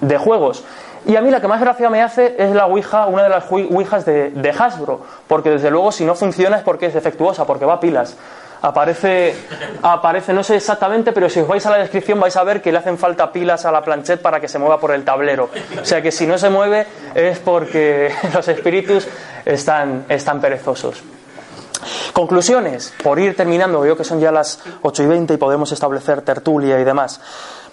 de 0.00 0.18
juegos. 0.18 0.64
Y 1.06 1.16
a 1.16 1.20
mí 1.20 1.30
la 1.30 1.40
que 1.40 1.48
más 1.48 1.60
gracia 1.60 1.90
me 1.90 2.02
hace 2.02 2.34
es 2.38 2.54
la 2.54 2.66
Ouija, 2.66 3.06
una 3.06 3.24
de 3.24 3.28
las 3.28 3.50
Ouijas 3.50 4.04
de, 4.06 4.30
de 4.30 4.50
Hasbro, 4.50 5.02
porque 5.26 5.50
desde 5.50 5.70
luego 5.70 5.92
si 5.92 6.04
no 6.04 6.14
funciona 6.14 6.56
es 6.56 6.62
porque 6.62 6.86
es 6.86 6.94
defectuosa, 6.94 7.46
porque 7.46 7.64
va 7.66 7.74
a 7.74 7.80
pilas. 7.80 8.16
Aparece, 8.64 9.34
aparece, 9.82 10.32
no 10.32 10.42
sé 10.42 10.56
exactamente, 10.56 11.12
pero 11.12 11.28
si 11.28 11.40
os 11.40 11.46
vais 11.46 11.66
a 11.66 11.70
la 11.70 11.76
descripción 11.76 12.18
vais 12.18 12.34
a 12.34 12.42
ver 12.44 12.62
que 12.62 12.72
le 12.72 12.78
hacen 12.78 12.96
falta 12.96 13.30
pilas 13.30 13.66
a 13.66 13.70
la 13.70 13.82
planchette 13.82 14.22
para 14.22 14.40
que 14.40 14.48
se 14.48 14.58
mueva 14.58 14.80
por 14.80 14.92
el 14.92 15.04
tablero. 15.04 15.50
O 15.82 15.84
sea 15.84 16.00
que 16.00 16.10
si 16.10 16.26
no 16.26 16.38
se 16.38 16.48
mueve 16.48 16.86
es 17.14 17.38
porque 17.40 18.10
los 18.32 18.48
espíritus 18.48 19.06
están, 19.44 20.06
están 20.08 20.40
perezosos. 20.40 21.02
Conclusiones, 22.14 22.94
por 23.02 23.18
ir 23.18 23.36
terminando, 23.36 23.80
veo 23.80 23.98
que 23.98 24.04
son 24.04 24.18
ya 24.18 24.32
las 24.32 24.60
8 24.80 25.02
y 25.02 25.06
20 25.08 25.34
y 25.34 25.36
podemos 25.36 25.70
establecer 25.70 26.22
tertulia 26.22 26.80
y 26.80 26.84
demás. 26.84 27.20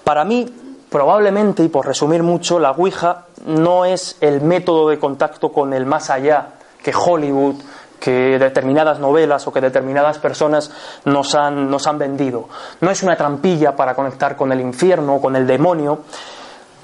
Para 0.03 0.25
mí, 0.25 0.53
Probablemente, 0.91 1.63
y 1.63 1.69
por 1.69 1.87
resumir 1.87 2.21
mucho, 2.21 2.59
la 2.59 2.71
Ouija 2.71 3.27
no 3.45 3.85
es 3.85 4.17
el 4.19 4.41
método 4.41 4.89
de 4.89 4.99
contacto 4.99 5.53
con 5.53 5.71
el 5.71 5.85
más 5.85 6.09
allá 6.09 6.47
que 6.83 6.91
Hollywood, 6.93 7.55
que 8.01 8.39
determinadas 8.39 8.99
novelas 8.99 9.47
o 9.47 9.53
que 9.53 9.61
determinadas 9.61 10.17
personas 10.17 10.71
nos 11.05 11.35
han, 11.35 11.69
nos 11.69 11.85
han 11.85 11.99
vendido. 11.99 12.49
No 12.81 12.89
es 12.89 13.03
una 13.03 13.15
trampilla 13.15 13.75
para 13.75 13.93
conectar 13.93 14.35
con 14.35 14.51
el 14.51 14.59
infierno 14.59 15.15
o 15.15 15.21
con 15.21 15.35
el 15.35 15.45
demonio, 15.45 15.99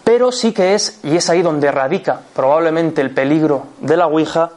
pero 0.04 0.32
sí 0.32 0.54
que 0.54 0.76
es, 0.76 1.00
y 1.04 1.18
es 1.18 1.30
ahí 1.30 1.42
donde 1.42 1.72
radica 1.72 2.22
probablemente 2.34 3.02
el 3.02 3.14
peligro 3.14 3.64
de 3.82 3.98
la 3.98 4.06
Ouija, 4.06 4.52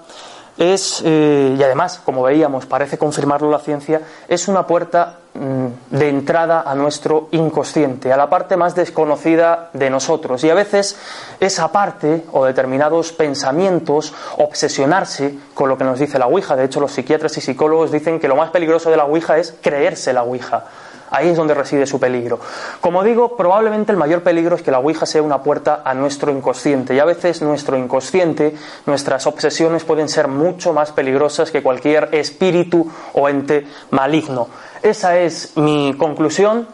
es, 0.59 1.03
eh, 1.03 1.57
y 1.59 1.63
además, 1.63 2.03
como 2.05 2.23
veíamos, 2.23 2.67
parece 2.67 2.99
confirmarlo 2.99 3.51
la 3.51 3.61
ciencia, 3.61 4.03
es 4.29 4.47
una 4.47 4.67
puerta 4.67 5.20
de 5.33 6.09
entrada 6.09 6.65
a 6.67 6.75
nuestro 6.75 7.29
inconsciente, 7.31 8.13
a 8.13 8.17
la 8.17 8.29
parte 8.29 8.57
más 8.57 8.75
desconocida 8.75 9.71
de 9.73 9.89
nosotros. 9.89 10.43
Y 10.45 10.51
a 10.51 10.55
veces 10.55 10.97
esa 11.39 11.71
parte 11.71 12.25
o 12.33 12.45
determinados 12.45 13.13
pensamientos, 13.13 14.13
obsesionarse 14.39 15.37
con 15.55 15.69
lo 15.69 15.79
que 15.79 15.85
nos 15.85 15.99
dice 15.99 16.19
la 16.19 16.27
Ouija. 16.27 16.57
De 16.57 16.65
hecho, 16.65 16.81
los 16.81 16.93
psiquiatras 16.93 17.37
y 17.37 17.41
psicólogos 17.41 17.93
dicen 17.93 18.19
que 18.19 18.29
lo 18.29 18.37
más 18.37 18.51
peligroso 18.51 18.91
de 18.91 18.97
la 18.97 19.05
Ouija 19.05 19.39
es 19.39 19.55
creerse 19.61 20.13
la 20.13 20.25
Ouija. 20.25 20.65
Ahí 21.13 21.29
es 21.29 21.37
donde 21.37 21.55
reside 21.55 21.87
su 21.87 21.99
peligro. 21.99 22.39
Como 22.81 23.03
digo, 23.03 23.37
probablemente 23.37 23.91
el 23.91 23.99
mayor 23.99 24.23
peligro 24.23 24.55
es 24.55 24.63
que 24.63 24.71
la 24.71 24.79
Ouija 24.79 25.07
sea 25.07 25.23
una 25.23 25.43
puerta 25.43 25.83
a 25.85 25.93
nuestro 25.93 26.31
inconsciente. 26.31 26.95
Y 26.95 27.01
a 27.01 27.05
veces 27.05 27.43
nuestro 27.43 27.77
inconsciente, 27.77 28.55
nuestras 28.87 29.27
obsesiones 29.27 29.83
pueden 29.83 30.09
ser 30.09 30.29
mucho 30.29 30.73
más 30.73 30.93
peligrosas 30.93 31.51
que 31.51 31.65
cualquier 31.65 32.11
espíritu 32.13 32.89
o 33.13 33.29
ente 33.29 33.67
maligno. 33.91 34.49
Esa 34.83 35.19
es 35.19 35.57
mi 35.57 35.95
conclusión. 35.99 36.67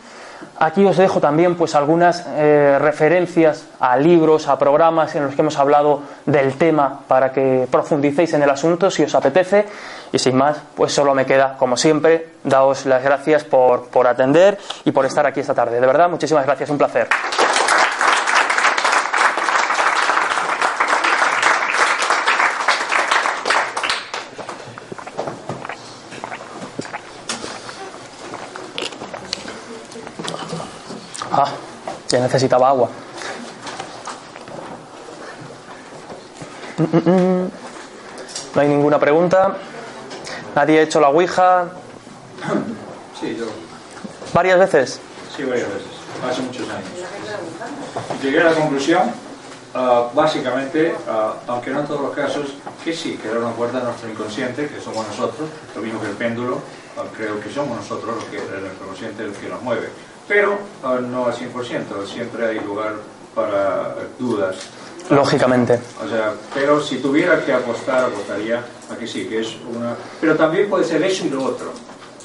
Aquí 0.58 0.84
os 0.84 0.96
dejo 0.96 1.20
también 1.20 1.54
pues 1.56 1.74
algunas 1.74 2.24
eh, 2.28 2.78
referencias 2.80 3.66
a 3.78 3.96
libros, 3.96 4.48
a 4.48 4.58
programas 4.58 5.14
en 5.14 5.24
los 5.24 5.34
que 5.34 5.42
hemos 5.42 5.58
hablado 5.58 6.02
del 6.24 6.54
tema 6.54 7.00
para 7.06 7.30
que 7.32 7.68
profundicéis 7.70 8.32
en 8.32 8.42
el 8.42 8.48
asunto 8.48 8.90
si 8.90 9.02
os 9.02 9.14
apetece. 9.14 9.66
Y 10.12 10.18
sin 10.18 10.36
más, 10.36 10.58
pues 10.74 10.92
solo 10.92 11.14
me 11.14 11.26
queda, 11.26 11.56
como 11.58 11.76
siempre, 11.76 12.28
daos 12.44 12.86
las 12.86 13.02
gracias 13.02 13.44
por, 13.44 13.88
por 13.88 14.06
atender 14.06 14.58
y 14.84 14.92
por 14.92 15.04
estar 15.04 15.26
aquí 15.26 15.40
esta 15.40 15.54
tarde. 15.54 15.80
De 15.80 15.86
verdad, 15.86 16.08
muchísimas 16.08 16.46
gracias, 16.46 16.70
un 16.70 16.78
placer. 16.78 17.08
Ah, 31.38 31.52
necesitaba 32.20 32.68
agua. 32.68 32.88
Mm, 36.78 36.82
mm, 36.82 37.10
mm. 37.10 37.50
No 38.54 38.60
hay 38.60 38.68
ninguna 38.68 38.98
pregunta. 38.98 39.56
Nadie 40.54 40.78
ha 40.78 40.82
hecho 40.82 41.00
la 41.00 41.08
Ouija. 41.08 41.68
Sí, 43.20 43.36
yo. 43.38 43.46
¿Varias 44.32 44.58
veces? 44.58 45.00
Sí, 45.36 45.44
varias 45.44 45.68
veces. 45.68 45.88
Hace 46.26 46.42
muchos 46.42 46.68
años. 46.68 46.88
Llegué 48.22 48.40
a 48.40 48.44
la 48.44 48.54
conclusión, 48.54 49.10
uh, 49.74 50.14
básicamente, 50.14 50.94
uh, 51.06 51.50
aunque 51.50 51.70
no 51.70 51.80
en 51.80 51.86
todos 51.86 52.00
los 52.00 52.14
casos, 52.14 52.54
que 52.82 52.94
sí, 52.94 53.18
que 53.18 53.28
era 53.28 53.40
una 53.40 53.52
puerta 53.52 53.78
a 53.78 53.82
nuestro 53.82 54.08
inconsciente, 54.08 54.68
que 54.68 54.80
somos 54.80 55.06
nosotros, 55.06 55.48
lo 55.74 55.82
mismo 55.82 56.00
que 56.00 56.08
el 56.08 56.16
péndulo, 56.16 56.56
uh, 56.56 57.14
creo 57.14 57.38
que 57.40 57.52
somos 57.52 57.76
nosotros 57.76 58.16
los 58.16 58.24
que, 58.24 58.36
el 58.36 58.72
inconsciente 58.72 59.24
el 59.24 59.32
que 59.32 59.48
nos 59.48 59.60
mueve. 59.62 59.90
Pero 60.28 60.58
no 61.10 61.26
al 61.26 61.34
100%, 61.34 62.06
siempre 62.06 62.46
hay 62.46 62.60
lugar 62.60 62.94
para 63.34 63.94
dudas 64.18 64.56
Lógicamente. 65.10 65.78
O 66.04 66.08
sea, 66.08 66.32
pero 66.54 66.80
si 66.80 66.98
tuviera 66.98 67.44
que 67.44 67.52
apostar, 67.52 68.04
apostaría 68.04 68.64
a 68.90 68.96
que 68.96 69.06
sí, 69.06 69.26
que 69.26 69.40
es 69.40 69.56
una... 69.74 69.94
Pero 70.20 70.36
también 70.36 70.68
puede 70.68 70.84
ser 70.84 71.02
eso 71.02 71.26
y 71.26 71.30
lo 71.30 71.44
otro. 71.44 71.70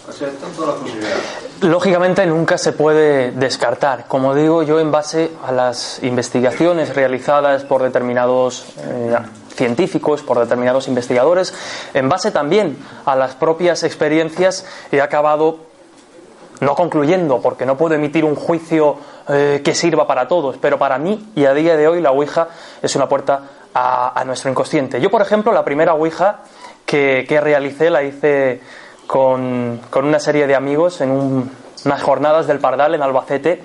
O 0.07 0.11
sea, 0.11 0.29
están 0.29 0.51
todas 0.51 0.71
las 0.71 0.79
posibilidades. 0.79 1.23
Lógicamente 1.61 2.25
nunca 2.25 2.57
se 2.57 2.73
puede 2.73 3.31
descartar. 3.31 4.07
Como 4.07 4.33
digo, 4.33 4.63
yo 4.63 4.79
en 4.79 4.91
base 4.91 5.31
a 5.45 5.51
las 5.51 6.01
investigaciones 6.01 6.95
realizadas 6.95 7.63
por 7.63 7.83
determinados 7.83 8.65
eh, 8.79 9.15
científicos, 9.55 10.23
por 10.23 10.39
determinados 10.39 10.87
investigadores, 10.87 11.53
en 11.93 12.09
base 12.09 12.31
también 12.31 12.77
a 13.05 13.15
las 13.15 13.35
propias 13.35 13.83
experiencias, 13.83 14.65
he 14.91 15.01
acabado 15.01 15.70
no 16.61 16.75
concluyendo, 16.75 17.41
porque 17.41 17.65
no 17.65 17.75
puedo 17.75 17.95
emitir 17.95 18.23
un 18.23 18.35
juicio 18.35 18.95
eh, 19.27 19.61
que 19.63 19.75
sirva 19.75 20.07
para 20.07 20.27
todos, 20.27 20.57
pero 20.57 20.77
para 20.77 20.97
mí 20.97 21.31
y 21.35 21.45
a 21.45 21.53
día 21.53 21.75
de 21.75 21.87
hoy 21.87 22.01
la 22.01 22.11
Ouija 22.11 22.47
es 22.81 22.95
una 22.95 23.09
puerta 23.09 23.43
a, 23.73 24.23
nuestro 24.25 24.51
inconsciente. 24.51 25.01
Yo, 25.01 25.09
por 25.09 25.21
ejemplo, 25.21 25.51
la 25.51 25.65
primera 25.65 25.93
Ouija 25.93 26.41
que, 26.85 27.25
realicé 27.41 27.89
la 27.89 28.03
hice 28.03 28.61
con, 29.07 29.79
una 29.93 30.19
serie 30.19 30.45
de 30.45 30.55
amigos 30.55 31.01
en 31.01 31.49
unas 31.85 32.03
jornadas 32.03 32.47
del 32.47 32.59
Pardal 32.59 32.93
en 32.95 33.01
Albacete 33.01 33.63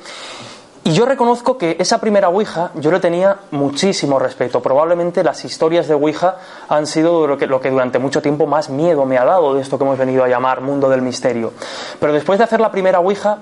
Y 0.86 0.92
yo 0.92 1.04
reconozco 1.04 1.58
que 1.58 1.76
esa 1.80 1.98
primera 1.98 2.28
Ouija 2.28 2.70
yo 2.76 2.92
le 2.92 3.00
tenía 3.00 3.38
muchísimo 3.50 4.20
respeto. 4.20 4.62
Probablemente 4.62 5.24
las 5.24 5.44
historias 5.44 5.88
de 5.88 5.94
Ouija 5.94 6.36
han 6.68 6.86
sido 6.86 7.26
lo 7.26 7.36
que, 7.36 7.70
durante 7.70 7.98
mucho 7.98 8.22
tiempo 8.22 8.46
más 8.46 8.70
miedo 8.70 9.04
me 9.04 9.18
ha 9.18 9.24
dado 9.24 9.54
de 9.54 9.62
esto 9.62 9.78
que 9.78 9.82
hemos 9.82 9.98
venido 9.98 10.22
a 10.22 10.28
llamar 10.28 10.60
mundo 10.60 10.88
del 10.88 11.02
misterio. 11.02 11.52
Pero 11.98 12.12
después 12.12 12.38
de 12.38 12.44
hacer 12.44 12.60
la 12.60 12.70
primera 12.70 13.00
Ouija, 13.00 13.38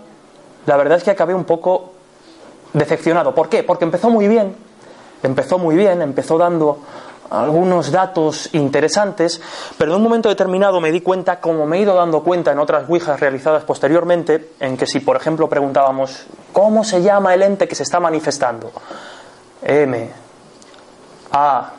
la 0.64 0.78
verdad 0.78 0.96
es 0.96 1.04
que 1.04 1.10
acabé 1.10 1.34
un 1.34 1.44
poco 1.44 1.92
decepcionado. 2.72 3.34
¿Por 3.34 3.50
qué? 3.50 3.62
Porque 3.62 3.84
empezó 3.84 4.08
muy 4.08 4.26
bien, 4.26 4.56
empezó 5.22 5.58
muy 5.58 5.76
bien, 5.76 6.00
empezó 6.00 6.38
dando 6.38 6.78
algunos 7.30 7.90
datos 7.90 8.48
interesantes, 8.52 9.40
pero 9.78 9.92
en 9.92 9.96
un 9.96 10.02
momento 10.02 10.28
determinado 10.28 10.80
me 10.80 10.92
di 10.92 11.00
cuenta, 11.00 11.40
como 11.40 11.66
me 11.66 11.78
he 11.78 11.80
ido 11.80 11.94
dando 11.94 12.22
cuenta 12.22 12.52
en 12.52 12.58
otras 12.58 12.88
Ouijas 12.88 13.20
realizadas 13.20 13.64
posteriormente, 13.64 14.50
en 14.60 14.76
que 14.76 14.86
si, 14.86 15.00
por 15.00 15.16
ejemplo, 15.16 15.48
preguntábamos, 15.48 16.26
¿cómo 16.52 16.84
se 16.84 17.02
llama 17.02 17.34
el 17.34 17.42
ente 17.42 17.68
que 17.68 17.74
se 17.74 17.82
está 17.82 18.00
manifestando? 18.00 18.72
M, 19.62 20.10
A, 21.32 21.72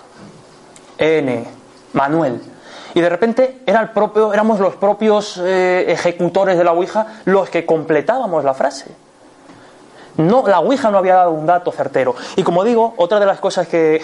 N, 0.98 1.46
Manuel. 1.94 2.42
Y 2.94 3.02
de 3.02 3.10
repente 3.10 3.62
era 3.66 3.82
el 3.82 3.90
propio, 3.90 4.34
éramos 4.34 4.60
los 4.60 4.76
propios 4.76 5.38
eh, 5.44 5.86
ejecutores 5.92 6.58
de 6.58 6.64
la 6.64 6.72
Ouija 6.72 7.22
los 7.26 7.50
que 7.50 7.66
completábamos 7.66 8.44
la 8.44 8.54
frase. 8.54 9.05
No, 10.18 10.48
la 10.48 10.60
Ouija 10.60 10.90
no 10.92 10.98
había 10.98 11.16
dado 11.16 11.32
un 11.32 11.46
dato 11.46 11.72
certero. 11.72 12.16
Y 12.36 12.44
como 12.44 12.64
digo, 12.64 12.94
otra 12.98 13.20
de 13.20 13.26
las 13.26 13.40
cosas 13.40 13.68
que, 13.68 14.02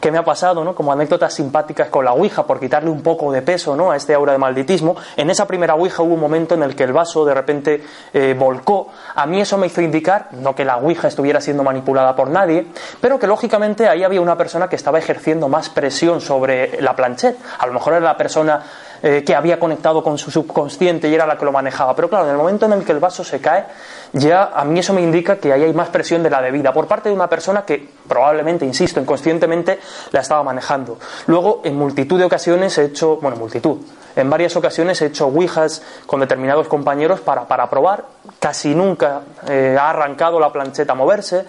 que 0.00 0.12
me 0.12 0.18
ha 0.18 0.24
pasado, 0.24 0.62
¿no? 0.64 0.74
como 0.74 0.92
anécdotas 0.92 1.34
simpáticas 1.34 1.88
con 1.88 2.04
la 2.04 2.12
Ouija, 2.12 2.46
por 2.46 2.60
quitarle 2.60 2.90
un 2.90 3.02
poco 3.02 3.32
de 3.32 3.42
peso 3.42 3.74
¿no? 3.74 3.90
a 3.90 3.96
este 3.96 4.14
aura 4.14 4.32
de 4.32 4.38
malditismo, 4.38 4.96
en 5.16 5.30
esa 5.30 5.46
primera 5.46 5.74
Ouija 5.74 6.02
hubo 6.02 6.14
un 6.14 6.20
momento 6.20 6.54
en 6.54 6.62
el 6.62 6.76
que 6.76 6.84
el 6.84 6.92
vaso 6.92 7.24
de 7.24 7.34
repente 7.34 7.84
eh, 8.12 8.36
volcó. 8.38 8.88
A 9.14 9.26
mí 9.26 9.40
eso 9.40 9.58
me 9.58 9.66
hizo 9.66 9.80
indicar, 9.80 10.28
no 10.32 10.54
que 10.54 10.64
la 10.64 10.76
Ouija 10.76 11.08
estuviera 11.08 11.40
siendo 11.40 11.64
manipulada 11.64 12.14
por 12.14 12.30
nadie, 12.30 12.66
pero 13.00 13.18
que 13.18 13.26
lógicamente 13.26 13.88
ahí 13.88 14.04
había 14.04 14.20
una 14.20 14.36
persona 14.36 14.68
que 14.68 14.76
estaba 14.76 14.98
ejerciendo 14.98 15.48
más 15.48 15.68
presión 15.68 16.20
sobre 16.20 16.80
la 16.80 16.94
planchette. 16.94 17.38
A 17.58 17.66
lo 17.66 17.72
mejor 17.72 17.94
era 17.94 18.04
la 18.04 18.16
persona 18.16 18.62
eh, 19.02 19.22
que 19.24 19.34
había 19.34 19.60
conectado 19.60 20.02
con 20.02 20.18
su 20.18 20.30
subconsciente 20.30 21.08
y 21.08 21.14
era 21.14 21.26
la 21.26 21.36
que 21.36 21.44
lo 21.44 21.52
manejaba. 21.52 21.94
Pero 21.94 22.08
claro, 22.08 22.24
en 22.24 22.32
el 22.32 22.36
momento 22.36 22.66
en 22.66 22.72
el 22.72 22.84
que 22.84 22.92
el 22.92 22.98
vaso 22.98 23.22
se 23.22 23.40
cae, 23.40 23.64
ya 24.12 24.50
a 24.54 24.64
mí 24.64 24.78
eso 24.78 24.92
me 24.92 25.02
indica 25.02 25.36
que 25.36 25.52
ahí 25.52 25.64
hay 25.64 25.72
más 25.72 25.88
presión 25.88 26.22
de 26.22 26.30
la 26.30 26.40
debida 26.40 26.72
por 26.72 26.86
parte 26.86 27.08
de 27.08 27.14
una 27.14 27.28
persona 27.28 27.64
que 27.64 27.88
probablemente, 28.08 28.64
insisto, 28.64 29.00
inconscientemente 29.00 29.78
la 30.12 30.20
estaba 30.20 30.42
manejando. 30.42 30.98
Luego, 31.26 31.62
en 31.64 31.76
multitud 31.76 32.18
de 32.18 32.24
ocasiones 32.24 32.76
he 32.78 32.86
hecho, 32.86 33.16
bueno, 33.16 33.36
multitud, 33.36 33.78
en 34.16 34.30
varias 34.30 34.56
ocasiones 34.56 35.00
he 35.02 35.06
hecho 35.06 35.26
ouijas 35.26 35.82
con 36.06 36.20
determinados 36.20 36.66
compañeros 36.68 37.20
para, 37.20 37.46
para 37.46 37.70
probar. 37.70 38.04
Casi 38.40 38.74
nunca 38.74 39.20
eh, 39.46 39.76
ha 39.78 39.90
arrancado 39.90 40.40
la 40.40 40.52
plancheta 40.52 40.92
a 40.92 40.96
moverse. 40.96 41.44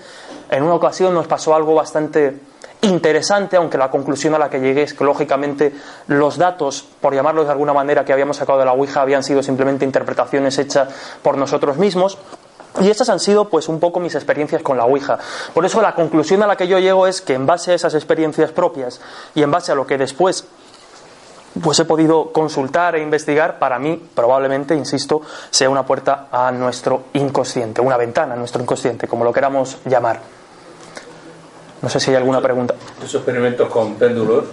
En 0.51 0.64
una 0.64 0.76
ocasión 0.76 1.14
nos 1.14 1.28
pasó 1.28 1.55
algo 1.55 1.74
bastante 1.74 2.39
interesante, 2.82 3.57
aunque 3.57 3.78
la 3.78 3.89
conclusión 3.89 4.36
a 4.36 4.38
la 4.38 4.49
que 4.49 4.60
llegué 4.60 4.84
es 4.84 4.93
que 4.93 5.03
lógicamente 5.03 5.74
los 6.07 6.38
datos, 6.38 6.86
por 7.01 7.14
llamarlos 7.14 7.45
de 7.45 7.51
alguna 7.51 7.74
manera, 7.74 8.05
que 8.05 8.14
habíamos 8.14 8.38
sacado 8.38 8.60
de 8.60 8.66
la 8.66 8.74
Ouija 8.74 9.01
habían 9.01 9.24
sido 9.24 9.43
simplemente 9.43 9.84
interpretaciones 9.84 10.57
hechas 10.60 10.89
por 11.22 11.38
nosotros 11.38 11.78
mismos. 11.78 12.18
Y 12.82 12.90
estas 12.90 13.10
han 13.10 13.20
sido 13.20 13.50
pues 13.50 13.68
un 13.68 13.80
poco 13.80 14.00
mis 14.00 14.16
experiencias 14.16 14.62
con 14.62 14.78
la 14.78 14.86
Ouija. 14.86 15.18
Por 15.54 15.66
eso 15.66 15.82
la 15.82 15.96
conclusión 15.96 16.44
a 16.44 16.48
la 16.48 16.56
que 16.56 16.68
yo 16.68 16.80
llego 16.80 17.08
es 17.08 17.22
que 17.22 17.34
en 17.34 17.46
base 17.46 17.72
a 17.72 17.76
esas 17.76 17.96
experiencias 17.96 18.52
propias 18.52 19.02
y 19.36 19.42
en 19.42 19.52
base 19.52 19.72
a 19.72 19.76
lo 19.76 19.88
que 19.88 19.98
después 19.98 20.46
pues 21.62 21.80
he 21.80 21.86
podido 21.86 22.32
consultar 22.32 22.96
e 22.96 23.02
investigar, 23.02 23.58
para 23.60 23.80
mí 23.80 24.02
probablemente, 24.14 24.76
insisto, 24.76 25.22
sea 25.50 25.70
una 25.70 25.84
puerta 25.84 26.28
a 26.32 26.52
nuestro 26.52 27.06
inconsciente, 27.14 27.82
una 27.82 27.98
ventana 27.98 28.36
a 28.36 28.38
nuestro 28.38 28.62
inconsciente, 28.62 29.08
como 29.08 29.24
lo 29.24 29.34
queramos 29.34 29.78
llamar. 29.86 30.22
No 31.82 31.90
sé 31.90 32.00
si 32.00 32.12
hay 32.12 32.18
alguna 32.18 32.40
pregunta. 32.40 32.76
Esos 33.00 33.16
experimentos 33.16 33.68
con 33.70 33.96
péndulos, 33.96 34.46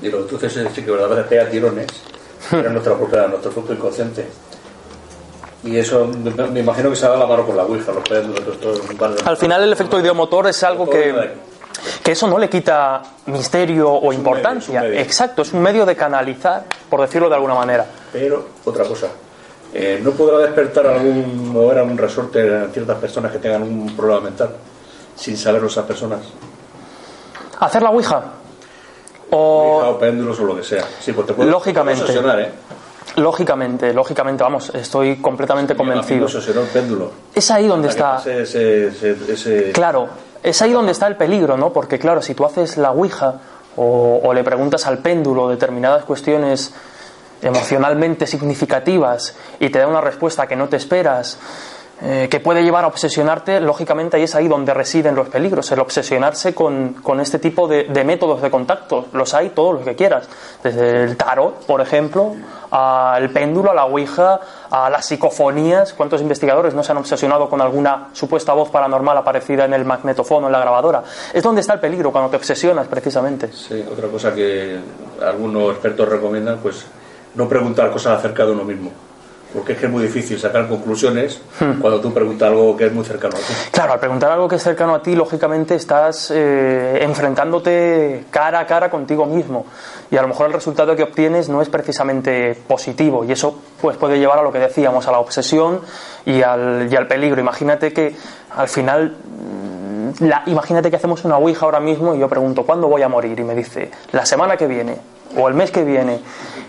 y 0.00 0.08
lo 0.08 0.26
que 0.26 0.36
verdaderamente 0.36 1.28
pega 1.28 1.50
tirones, 1.50 1.86
en 2.50 2.72
nuestra 2.72 2.96
propia, 2.96 3.26
nuestro 3.26 3.52
propio 3.52 3.74
inconsciente. 3.74 4.26
Y 5.64 5.76
eso 5.76 6.10
me 6.52 6.60
imagino 6.60 6.90
que 6.90 6.96
se 6.96 7.06
da 7.06 7.16
la 7.16 7.26
mano 7.26 7.46
con 7.46 7.56
la 7.56 7.64
Ouija, 7.64 7.92
los 7.92 8.08
péndulos, 8.08 8.58
todo, 8.58 8.80
Al 9.24 9.36
final 9.36 9.62
el 9.62 9.72
efecto 9.72 10.00
ideomotor 10.00 10.48
es 10.48 10.62
algo 10.64 10.90
que, 10.90 11.14
que 12.02 12.12
eso 12.12 12.26
no 12.26 12.36
le 12.36 12.50
quita 12.50 13.00
misterio 13.26 13.90
o 13.92 14.12
importancia. 14.12 14.84
Exacto, 14.98 15.42
es 15.42 15.52
un 15.52 15.62
medio 15.62 15.86
de 15.86 15.94
canalizar, 15.94 16.64
por 16.90 17.00
decirlo 17.00 17.28
de 17.28 17.36
alguna 17.36 17.54
manera. 17.54 17.86
Pero, 18.12 18.44
otra 18.64 18.84
cosa, 18.84 19.06
eh, 19.72 20.00
¿no 20.02 20.10
podrá 20.10 20.38
despertar 20.38 20.86
algún, 20.86 21.52
mover 21.52 21.78
algún 21.78 21.96
resorte 21.96 22.40
en 22.40 22.72
ciertas 22.72 22.98
personas 22.98 23.30
que 23.30 23.38
tengan 23.38 23.62
un 23.62 23.94
problema 23.96 24.22
mental 24.22 24.50
sin 25.14 25.36
saberlo 25.36 25.68
esas 25.68 25.86
personas? 25.86 26.20
¿Hacer 27.60 27.82
la 27.82 27.90
Ouija? 27.90 28.22
O, 29.30 29.76
ouija, 29.76 29.90
o 29.90 29.98
péndulos 29.98 30.40
o 30.40 30.44
lo 30.44 30.56
que 30.56 30.64
sea. 30.64 30.84
Sí, 31.00 31.12
pues 31.12 31.28
te 31.28 31.32
puede 31.32 31.50
lógicamente. 31.50 32.02
¿eh? 32.12 32.52
Lógicamente, 33.16 33.92
lógicamente, 33.92 34.42
vamos, 34.42 34.70
estoy 34.74 35.16
completamente 35.16 35.76
convencido. 35.76 36.26
el 36.26 36.68
péndulo. 36.72 37.10
Es 37.34 37.50
ahí 37.50 37.66
donde 37.66 37.88
está. 37.88 38.22
Ese, 38.24 38.86
ese, 38.86 39.16
ese... 39.28 39.72
Claro, 39.72 40.08
es 40.42 40.62
ahí 40.62 40.72
donde 40.72 40.92
está 40.92 41.06
el 41.08 41.16
peligro, 41.16 41.56
¿no? 41.56 41.72
Porque, 41.72 41.98
claro, 41.98 42.22
si 42.22 42.34
tú 42.34 42.44
haces 42.46 42.78
la 42.78 42.90
Ouija 42.90 43.34
o, 43.76 44.20
o 44.22 44.32
le 44.32 44.42
preguntas 44.42 44.86
al 44.86 44.98
péndulo 44.98 45.48
determinadas 45.48 46.04
cuestiones 46.04 46.72
emocionalmente 47.42 48.26
significativas 48.26 49.34
y 49.58 49.68
te 49.70 49.78
da 49.78 49.86
una 49.88 50.00
respuesta 50.00 50.46
que 50.46 50.56
no 50.56 50.68
te 50.68 50.76
esperas, 50.76 51.38
eh, 52.04 52.26
que 52.28 52.40
puede 52.40 52.64
llevar 52.64 52.82
a 52.82 52.88
obsesionarte, 52.88 53.60
lógicamente 53.60 54.16
ahí 54.16 54.24
es 54.24 54.34
ahí 54.34 54.48
donde 54.48 54.74
residen 54.74 55.14
los 55.14 55.28
peligros, 55.28 55.70
el 55.70 55.78
obsesionarse 55.78 56.52
con, 56.52 56.94
con 56.94 57.20
este 57.20 57.38
tipo 57.38 57.68
de, 57.68 57.86
métodos 58.04 58.42
de 58.42 58.50
contacto. 58.50 59.06
Los 59.12 59.34
hay 59.34 59.50
todos 59.50 59.74
los 59.74 59.84
que 59.84 59.94
quieras, 59.94 60.28
desde 60.64 61.04
el 61.04 61.16
tarot, 61.16 61.64
por 61.64 61.80
ejemplo, 61.80 62.34
al 62.72 63.30
péndulo, 63.30 63.70
a 63.70 63.74
la 63.74 63.84
ouija, 63.84 64.40
a 64.68 64.90
las 64.90 65.06
psicofonías. 65.06 65.92
¿Cuántos 65.92 66.20
investigadores 66.20 66.74
no 66.74 66.82
se 66.82 66.90
han 66.90 66.98
obsesionado 66.98 67.48
con 67.48 67.60
alguna 67.60 68.08
supuesta 68.14 68.52
voz 68.52 68.68
paranormal 68.70 69.16
aparecida 69.18 69.64
en 69.64 69.74
el 69.74 69.84
magnetofono, 69.84 70.48
en 70.48 70.52
la 70.52 70.58
grabadora? 70.58 71.04
Es 71.32 71.44
donde 71.44 71.60
está 71.60 71.74
el 71.74 71.80
peligro, 71.80 72.10
cuando 72.10 72.30
te 72.30 72.36
obsesionas 72.36 72.88
precisamente. 72.88 73.52
Sí, 73.52 73.80
otra 73.88 74.08
cosa 74.08 74.34
que 74.34 74.76
algunos 75.24 75.70
expertos 75.70 76.08
recomiendan, 76.08 76.58
pues 76.58 76.84
no 77.36 77.48
preguntar 77.48 77.92
cosas 77.92 78.18
acerca 78.18 78.44
de 78.44 78.50
uno 78.50 78.64
mismo 78.64 78.90
porque 79.52 79.72
es 79.72 79.78
que 79.78 79.86
es 79.86 79.92
muy 79.92 80.02
difícil 80.02 80.38
sacar 80.38 80.68
conclusiones 80.68 81.40
hmm. 81.60 81.80
cuando 81.80 82.00
tú 82.00 82.12
preguntas 82.12 82.48
algo 82.48 82.76
que 82.76 82.86
es 82.86 82.92
muy 82.92 83.04
cercano 83.04 83.36
a 83.36 83.38
ti. 83.38 83.52
Claro, 83.70 83.92
al 83.92 84.00
preguntar 84.00 84.32
algo 84.32 84.48
que 84.48 84.56
es 84.56 84.62
cercano 84.62 84.94
a 84.94 85.02
ti, 85.02 85.14
lógicamente 85.14 85.74
estás 85.74 86.32
eh, 86.34 86.98
enfrentándote 87.02 88.24
cara 88.30 88.60
a 88.60 88.66
cara 88.66 88.90
contigo 88.90 89.26
mismo 89.26 89.66
y 90.10 90.16
a 90.16 90.22
lo 90.22 90.28
mejor 90.28 90.46
el 90.46 90.52
resultado 90.52 90.96
que 90.96 91.02
obtienes 91.02 91.48
no 91.48 91.60
es 91.60 91.68
precisamente 91.68 92.54
positivo 92.66 93.24
y 93.24 93.32
eso 93.32 93.58
pues 93.80 93.96
puede 93.96 94.18
llevar 94.18 94.38
a 94.38 94.42
lo 94.42 94.52
que 94.52 94.58
decíamos, 94.58 95.06
a 95.06 95.12
la 95.12 95.18
obsesión 95.18 95.80
y 96.24 96.42
al, 96.42 96.88
y 96.90 96.96
al 96.96 97.06
peligro. 97.06 97.40
Imagínate 97.40 97.92
que 97.92 98.16
al 98.56 98.68
final 98.68 99.16
mm, 99.16 100.24
la, 100.24 100.42
imagínate 100.46 100.90
que 100.90 100.96
hacemos 100.96 101.24
una 101.24 101.36
ouija 101.36 101.66
ahora 101.66 101.80
mismo 101.80 102.14
y 102.14 102.18
yo 102.18 102.28
pregunto, 102.28 102.64
¿cuándo 102.64 102.88
voy 102.88 103.02
a 103.02 103.08
morir? 103.08 103.38
Y 103.38 103.44
me 103.44 103.54
dice, 103.54 103.90
la 104.12 104.24
semana 104.24 104.56
que 104.56 104.66
viene 104.66 104.96
o 105.36 105.48
el 105.48 105.54
mes 105.54 105.70
que 105.70 105.82
viene. 105.82 106.20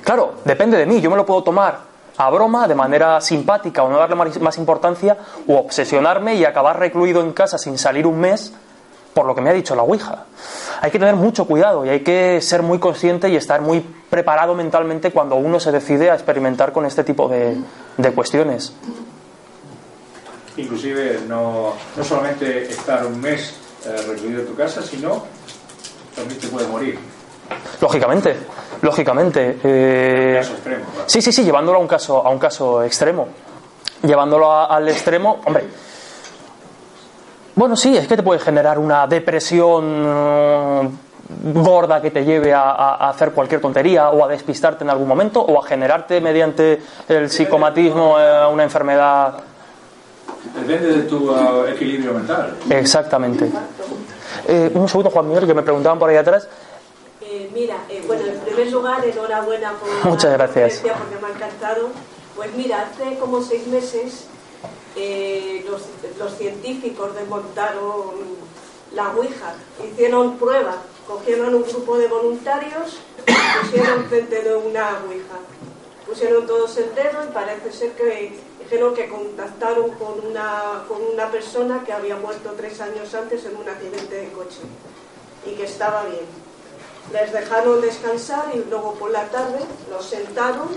Claro, 0.04 0.36
depende 0.46 0.78
de 0.78 0.86
mí, 0.86 1.02
yo 1.02 1.10
me 1.10 1.18
lo 1.18 1.26
puedo 1.26 1.44
tomar 1.44 1.93
a 2.18 2.30
broma 2.30 2.68
de 2.68 2.76
manera 2.76 3.20
simpática 3.22 3.84
o 3.84 3.90
no 3.90 3.98
darle 3.98 4.16
más 4.16 4.58
importancia 4.58 5.18
o 5.48 5.58
obsesionarme 5.58 6.36
y 6.36 6.46
acabar 6.46 6.80
recluido 6.80 7.22
en 7.22 7.34
casa 7.34 7.58
sin 7.58 7.78
salir 7.78 8.06
un 8.06 8.20
mes 8.20 8.54
por 9.14 9.26
lo 9.26 9.36
que 9.36 9.42
me 9.42 9.50
ha 9.50 9.54
dicho 9.54 9.76
la 9.76 9.84
Ouija. 9.84 10.26
Hay 10.82 10.92
que 10.92 11.00
tener 11.00 11.16
mucho 11.16 11.46
cuidado 11.46 11.86
y 11.86 11.90
hay 11.90 12.02
que 12.02 12.42
ser 12.42 12.64
muy 12.64 12.80
consciente 12.80 13.30
y 13.30 13.36
estar 13.36 13.62
muy 13.62 13.82
preparado 14.10 14.56
mentalmente 14.56 15.12
cuando 15.12 15.36
uno 15.36 15.60
se 15.60 15.72
decide 15.72 16.10
a 16.10 16.16
experimentar 16.16 16.72
con 16.72 16.86
este 16.86 17.04
tipo 17.04 17.28
de, 17.28 17.58
de 17.98 18.12
cuestiones. 18.12 18.74
Inclusive 20.58 21.22
no, 21.28 21.74
no 21.96 22.04
solamente 22.04 22.64
estar 22.64 23.06
un 23.06 23.20
mes 23.20 23.56
eh, 23.86 23.96
recluido 24.08 24.42
en 24.42 24.48
tu 24.48 24.56
casa, 24.56 24.82
sino 24.82 25.24
también 26.16 26.40
te 26.40 26.48
puede 26.48 26.68
morir. 26.68 27.00
Lógicamente, 27.82 28.36
lógicamente. 28.82 29.60
Eh, 29.64 30.36
caso 30.40 30.54
extremo, 30.54 30.86
Sí, 31.06 31.22
sí, 31.22 31.32
sí, 31.32 31.44
llevándolo 31.44 31.78
a 31.78 31.82
un 31.82 31.88
caso, 31.88 32.26
a 32.26 32.30
un 32.30 32.40
caso 32.40 32.84
extremo. 32.84 33.28
Llevándolo 34.04 34.52
a, 34.52 34.66
al 34.66 34.88
extremo, 34.90 35.42
hombre. 35.46 35.66
Bueno, 37.56 37.76
sí, 37.76 37.96
es 37.96 38.08
que 38.08 38.16
te 38.18 38.24
puede 38.24 38.40
generar 38.40 38.80
una 38.80 39.06
depresión 39.06 40.06
uh, 40.06 40.92
gorda 41.54 42.02
que 42.02 42.10
te 42.10 42.26
lleve 42.26 42.54
a, 42.54 42.72
a, 42.72 43.10
hacer 43.10 43.32
cualquier 43.32 43.62
tontería 43.62 44.10
o 44.10 44.26
a 44.26 44.28
despistarte 44.28 44.84
en 44.84 44.90
algún 44.90 45.08
momento 45.08 45.42
o 45.42 45.64
a 45.64 45.68
generarte 45.68 46.20
mediante 46.20 46.82
el 47.08 47.30
psicomatismo 47.30 48.16
uh, 48.16 48.52
una 48.52 48.64
enfermedad. 48.64 49.36
Depende 50.56 50.98
de 50.98 51.04
tu 51.04 51.32
uh, 51.32 51.66
equilibrio 51.68 52.14
mental. 52.14 52.56
Exactamente. 52.70 53.50
Eh, 54.48 54.72
un 54.74 54.90
segundo, 54.90 55.10
Juan 55.10 55.28
Miguel, 55.28 55.46
que 55.46 55.54
me 55.54 55.62
preguntaban 55.62 56.00
por 56.00 56.10
ahí 56.10 56.18
atrás. 56.18 56.48
Eh, 57.34 57.50
mira, 57.52 57.84
eh, 57.90 58.04
bueno, 58.06 58.28
en 58.28 58.40
primer 58.42 58.72
lugar, 58.72 59.04
enhorabuena 59.04 59.74
por 59.74 60.12
Muchas 60.12 60.34
gracias. 60.34 60.84
porque 60.84 61.16
me 61.20 61.28
ha 61.28 61.32
encantado. 61.32 61.90
Pues 62.36 62.54
mira, 62.54 62.84
hace 62.84 63.18
como 63.18 63.42
seis 63.42 63.66
meses 63.66 64.26
eh, 64.96 65.66
los, 65.68 65.82
los 66.20 66.38
científicos 66.38 67.16
desmontaron 67.16 68.12
la 68.94 69.10
Ouija, 69.14 69.56
hicieron 69.84 70.38
pruebas, 70.38 70.76
cogieron 71.08 71.56
un 71.56 71.64
grupo 71.64 71.98
de 71.98 72.08
voluntarios 72.08 73.00
y 73.26 73.66
pusieron 73.66 74.06
frente 74.06 74.44
de 74.44 74.56
una 74.56 75.00
Ouija. 75.08 75.40
Pusieron 76.06 76.46
todos 76.46 76.78
el 76.78 76.94
dedo 76.94 77.24
y 77.28 77.34
parece 77.34 77.72
ser 77.72 77.94
que 77.94 78.38
dijeron 78.60 78.94
que 78.94 79.10
contactaron 79.10 79.90
con 79.96 80.24
una, 80.24 80.84
con 80.88 81.02
una 81.02 81.32
persona 81.32 81.84
que 81.84 81.94
había 81.94 82.16
muerto 82.16 82.54
tres 82.56 82.80
años 82.80 83.12
antes 83.16 83.44
en 83.46 83.58
un 83.58 83.68
accidente 83.68 84.18
de 84.18 84.32
coche 84.34 84.60
y 85.48 85.56
que 85.56 85.64
estaba 85.64 86.04
bien. 86.06 86.43
Les 87.12 87.32
dejaron 87.32 87.82
descansar 87.82 88.46
y 88.54 88.64
luego 88.70 88.94
por 88.94 89.12
la 89.12 89.26
tarde 89.26 89.60
los 89.90 90.06
sentaron, 90.06 90.70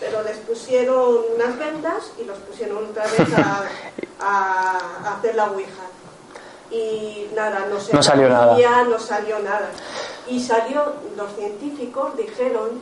pero 0.00 0.22
les 0.22 0.36
pusieron 0.38 1.16
unas 1.34 1.58
vendas 1.58 2.12
y 2.20 2.24
los 2.24 2.38
pusieron 2.38 2.86
otra 2.86 3.04
vez 3.04 3.34
a, 3.36 3.64
a 4.20 5.16
hacer 5.16 5.34
la 5.34 5.50
Ouija 5.50 5.82
y 6.72 7.28
nada, 7.34 7.66
no, 7.68 7.78
se 7.78 7.92
no 7.92 8.02
salió 8.02 8.28
nada. 8.28 8.84
no 8.84 8.98
salió 8.98 9.38
nada. 9.40 9.70
Y 10.26 10.40
salió, 10.40 10.94
los 11.16 11.34
científicos 11.36 12.16
dijeron 12.16 12.80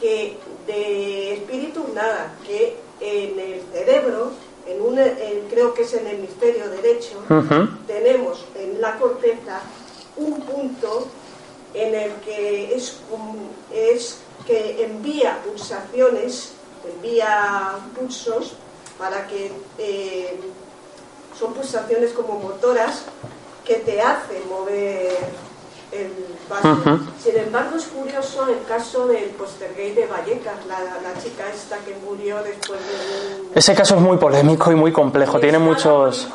que 0.00 0.38
de 0.66 1.34
espíritu 1.34 1.86
nada, 1.94 2.32
que 2.46 2.76
en 3.00 3.38
el 3.38 3.62
cerebro, 3.72 4.32
en 4.66 4.82
un, 4.82 4.98
creo 5.50 5.72
que 5.72 5.82
es 5.82 5.94
en 5.94 6.06
el 6.06 6.16
hemisferio 6.16 6.68
derecho, 6.68 7.22
tenemos 7.86 8.44
en 8.56 8.80
la 8.80 8.98
corteza 8.98 9.60
un 10.16 10.40
punto 10.40 11.06
en 11.74 11.94
el 11.94 12.12
que 12.20 12.74
es, 12.74 12.96
es 13.72 14.18
que 14.46 14.84
envía 14.84 15.42
pulsaciones, 15.44 16.52
envía 16.94 17.78
pulsos 17.96 18.52
para 18.98 19.26
que 19.26 19.52
eh, 19.78 20.38
son 21.38 21.54
pulsaciones 21.54 22.12
como 22.12 22.38
motoras 22.38 23.02
que 23.64 23.76
te 23.76 24.00
hacen 24.00 24.48
mover 24.48 25.16
el. 25.92 26.38
Sin 27.22 27.36
embargo, 27.36 27.76
es 27.76 27.84
curioso 27.84 28.46
el 28.48 28.64
caso 28.66 29.06
del 29.06 29.24
postergate 29.30 29.94
de 29.94 30.06
Vallecas, 30.06 30.64
la, 30.66 30.78
la, 30.78 31.22
chica 31.22 31.44
esta 31.54 31.76
que 31.78 31.94
murió 32.06 32.42
después 32.42 32.80
de... 32.80 33.58
Ese 33.58 33.74
caso 33.74 33.96
es 33.96 34.00
muy 34.00 34.16
polémico 34.16 34.72
y 34.72 34.74
muy 34.74 34.90
complejo, 34.90 35.38
tiene 35.38 35.58
muchos... 35.58 36.26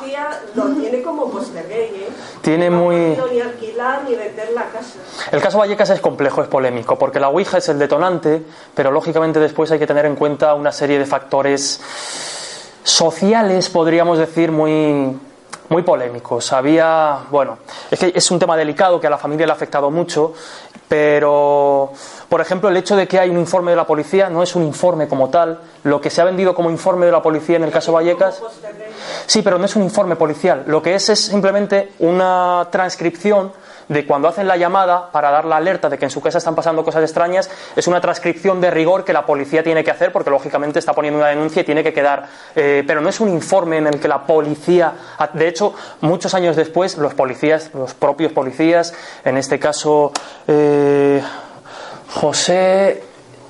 lo 0.54 0.66
tiene 0.68 1.02
como 1.02 1.28
postergate, 1.30 1.86
¿eh? 1.86 2.08
Tiene 2.42 2.70
no 2.70 2.76
muy... 2.76 2.96
ni 3.32 3.40
alquilar 3.40 4.04
ni 4.08 4.14
vender 4.14 4.52
la 4.52 4.66
casa. 4.66 4.98
El 5.32 5.40
caso 5.40 5.58
Vallecas 5.58 5.90
es 5.90 6.00
complejo, 6.00 6.42
es 6.42 6.48
polémico, 6.48 6.96
porque 6.96 7.18
la 7.18 7.28
Ouija 7.28 7.58
es 7.58 7.68
el 7.68 7.78
detonante, 7.80 8.40
pero 8.72 8.92
lógicamente 8.92 9.40
después 9.40 9.70
hay 9.72 9.80
que 9.80 9.86
tener 9.86 10.06
en 10.06 10.14
cuenta 10.14 10.54
una 10.54 10.70
serie 10.70 10.98
de 10.98 11.06
factores 11.06 11.80
sociales, 12.84 13.68
podríamos 13.68 14.18
decir, 14.18 14.52
muy, 14.52 15.18
muy 15.68 15.82
polémicos. 15.82 16.52
Había, 16.52 17.18
bueno, 17.30 17.58
es 17.90 17.98
que 17.98 18.12
es 18.14 18.30
un 18.30 18.38
tema 18.38 18.56
delicado 18.56 19.00
que 19.00 19.06
a 19.06 19.10
la 19.10 19.18
familia 19.18 19.46
le 19.46 19.52
ha 19.52 19.54
afectado 19.54 19.90
mucho, 19.90 20.34
pero, 20.88 21.92
por 22.28 22.40
ejemplo, 22.40 22.68
el 22.68 22.76
hecho 22.76 22.96
de 22.96 23.08
que 23.08 23.18
hay 23.18 23.30
un 23.30 23.38
informe 23.38 23.70
de 23.70 23.76
la 23.76 23.86
policía 23.86 24.28
no 24.28 24.42
es 24.42 24.54
un 24.54 24.64
informe 24.64 25.08
como 25.08 25.30
tal. 25.30 25.60
Lo 25.82 26.00
que 26.00 26.10
se 26.10 26.20
ha 26.20 26.24
vendido 26.24 26.54
como 26.54 26.70
informe 26.70 27.06
de 27.06 27.12
la 27.12 27.22
policía 27.22 27.56
en 27.56 27.64
el 27.64 27.70
caso 27.70 27.92
Vallecas. 27.92 28.40
Sí, 29.26 29.42
pero 29.42 29.58
no 29.58 29.64
es 29.64 29.76
un 29.76 29.82
informe 29.82 30.16
policial. 30.16 30.64
Lo 30.66 30.82
que 30.82 30.94
es 30.94 31.08
es 31.08 31.20
simplemente 31.20 31.92
una 32.00 32.68
transcripción 32.70 33.52
de 33.88 34.06
cuando 34.06 34.28
hacen 34.28 34.48
la 34.48 34.56
llamada 34.56 35.10
para 35.10 35.30
dar 35.30 35.44
la 35.44 35.56
alerta 35.56 35.88
de 35.88 35.98
que 35.98 36.04
en 36.04 36.10
su 36.10 36.20
casa 36.20 36.38
están 36.38 36.54
pasando 36.54 36.84
cosas 36.84 37.02
extrañas, 37.02 37.50
es 37.76 37.86
una 37.86 38.00
transcripción 38.00 38.60
de 38.60 38.70
rigor 38.70 39.04
que 39.04 39.12
la 39.12 39.26
policía 39.26 39.62
tiene 39.62 39.84
que 39.84 39.90
hacer 39.90 40.12
porque 40.12 40.30
lógicamente 40.30 40.78
está 40.78 40.92
poniendo 40.92 41.18
una 41.18 41.28
denuncia 41.28 41.62
y 41.62 41.64
tiene 41.64 41.82
que 41.82 41.92
quedar. 41.92 42.26
Eh, 42.54 42.84
pero 42.86 43.00
no 43.00 43.08
es 43.08 43.20
un 43.20 43.28
informe 43.28 43.78
en 43.78 43.86
el 43.86 44.00
que 44.00 44.08
la 44.08 44.22
policía. 44.22 44.92
De 45.32 45.48
hecho, 45.48 45.74
muchos 46.00 46.34
años 46.34 46.56
después, 46.56 46.96
los 46.98 47.14
policías, 47.14 47.70
los 47.74 47.94
propios 47.94 48.32
policías, 48.32 48.94
en 49.24 49.36
este 49.36 49.58
caso 49.58 50.12
eh, 50.46 51.22
José 52.14 53.02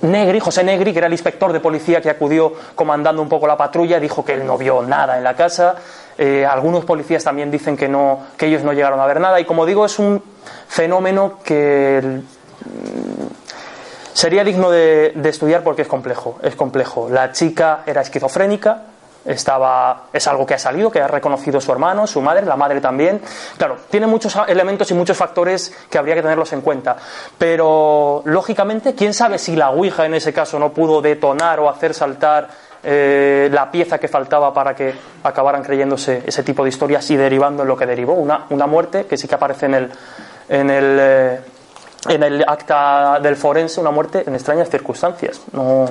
Negri, 0.03 0.39
José 0.41 0.65
Negri, 0.65 0.93
que 0.93 0.99
era 0.99 1.07
el 1.07 1.13
inspector 1.13 1.53
de 1.53 1.61
policía 1.61 2.01
que 2.01 2.11
acudió 2.11 2.53
comandando 2.75 3.23
un 3.23 3.29
poco 3.29 3.47
la 3.47 3.57
patrulla, 3.57 3.99
dijo 3.99 4.25
que 4.25 4.35
él 4.35 4.47
no 4.47 4.59
vio 4.59 4.83
nada 4.83 5.17
en 5.17 5.25
la 5.25 5.35
casa. 5.35 5.77
Eh, 6.19 6.47
algunos 6.47 6.85
policías 6.85 7.25
también 7.25 7.51
dicen 7.51 7.77
que, 7.77 7.89
no, 7.89 8.21
que 8.37 8.47
ellos 8.47 8.63
no 8.63 8.73
llegaron 8.73 9.01
a 9.01 9.07
ver 9.07 9.21
nada. 9.21 9.41
Y 9.41 9.45
como 9.45 9.67
digo, 9.67 9.85
es 9.85 9.99
un 9.99 10.23
fenómeno 10.69 11.39
que 11.45 12.01
mm, 12.03 13.25
sería 14.13 14.45
digno 14.45 14.71
de, 14.71 15.13
de 15.15 15.29
estudiar 15.29 15.63
porque 15.63 15.83
es 15.83 15.89
complejo. 15.89 16.39
Es 16.43 16.55
complejo. 16.57 17.09
La 17.11 17.33
chica 17.33 17.83
era 17.87 18.03
esquizofrénica, 18.03 18.83
estaba 19.25 20.05
es 20.13 20.27
algo 20.27 20.45
que 20.45 20.55
ha 20.55 20.59
salido, 20.59 20.91
que 20.91 21.01
ha 21.01 21.09
reconocido 21.09 21.61
su 21.61 21.73
hermano, 21.73 22.07
su 22.07 22.21
madre, 22.21 22.45
la 22.45 22.57
madre 22.57 22.81
también. 22.81 23.21
Claro, 23.57 23.79
tiene 23.91 24.07
muchos 24.07 24.37
elementos 24.47 24.91
y 24.91 24.95
muchos 24.95 25.17
factores 25.17 25.73
que 25.89 25.99
habría 25.99 26.15
que 26.15 26.23
tenerlos 26.23 26.53
en 26.53 26.61
cuenta. 26.61 26.97
Pero 27.39 28.23
lógicamente, 28.27 28.95
quién 28.95 29.15
sabe 29.15 29.39
si 29.39 29.57
la 29.57 29.71
Ouija 29.71 30.05
en 30.07 30.15
ese 30.15 30.33
caso 30.33 30.59
no 30.59 30.73
pudo 30.73 31.01
detonar 31.01 31.61
o 31.61 31.69
hacer 31.69 31.95
saltar 31.95 32.49
eh, 32.85 33.49
la 33.53 33.71
pieza 33.71 33.99
que 33.99 34.09
faltaba 34.09 34.53
para 34.53 34.75
que 34.75 34.95
acabaran 35.23 35.63
creyéndose 35.63 36.23
ese 36.27 36.43
tipo 36.43 36.63
de 36.65 36.69
historias 36.69 37.11
y 37.11 37.17
derivando 37.17 37.63
en 37.63 37.69
lo 37.69 37.77
que 37.77 37.87
derivó, 37.87 38.15
una, 38.15 38.47
una 38.51 38.67
muerte 38.67 39.07
que 39.07 39.17
sí 39.17 39.27
que 39.27 39.35
aparece 39.35 39.67
en 39.67 39.75
el, 39.75 39.91
en 40.49 40.71
el, 40.71 40.99
eh, 41.01 41.41
en 42.09 42.23
el 42.23 42.45
acta 42.47 43.19
del 43.23 43.37
forense, 43.37 43.81
una 43.81 43.91
muerte 43.91 44.25
en 44.27 44.35
extrañas 44.35 44.69
circunstancias. 44.69 45.41
No, 45.53 45.87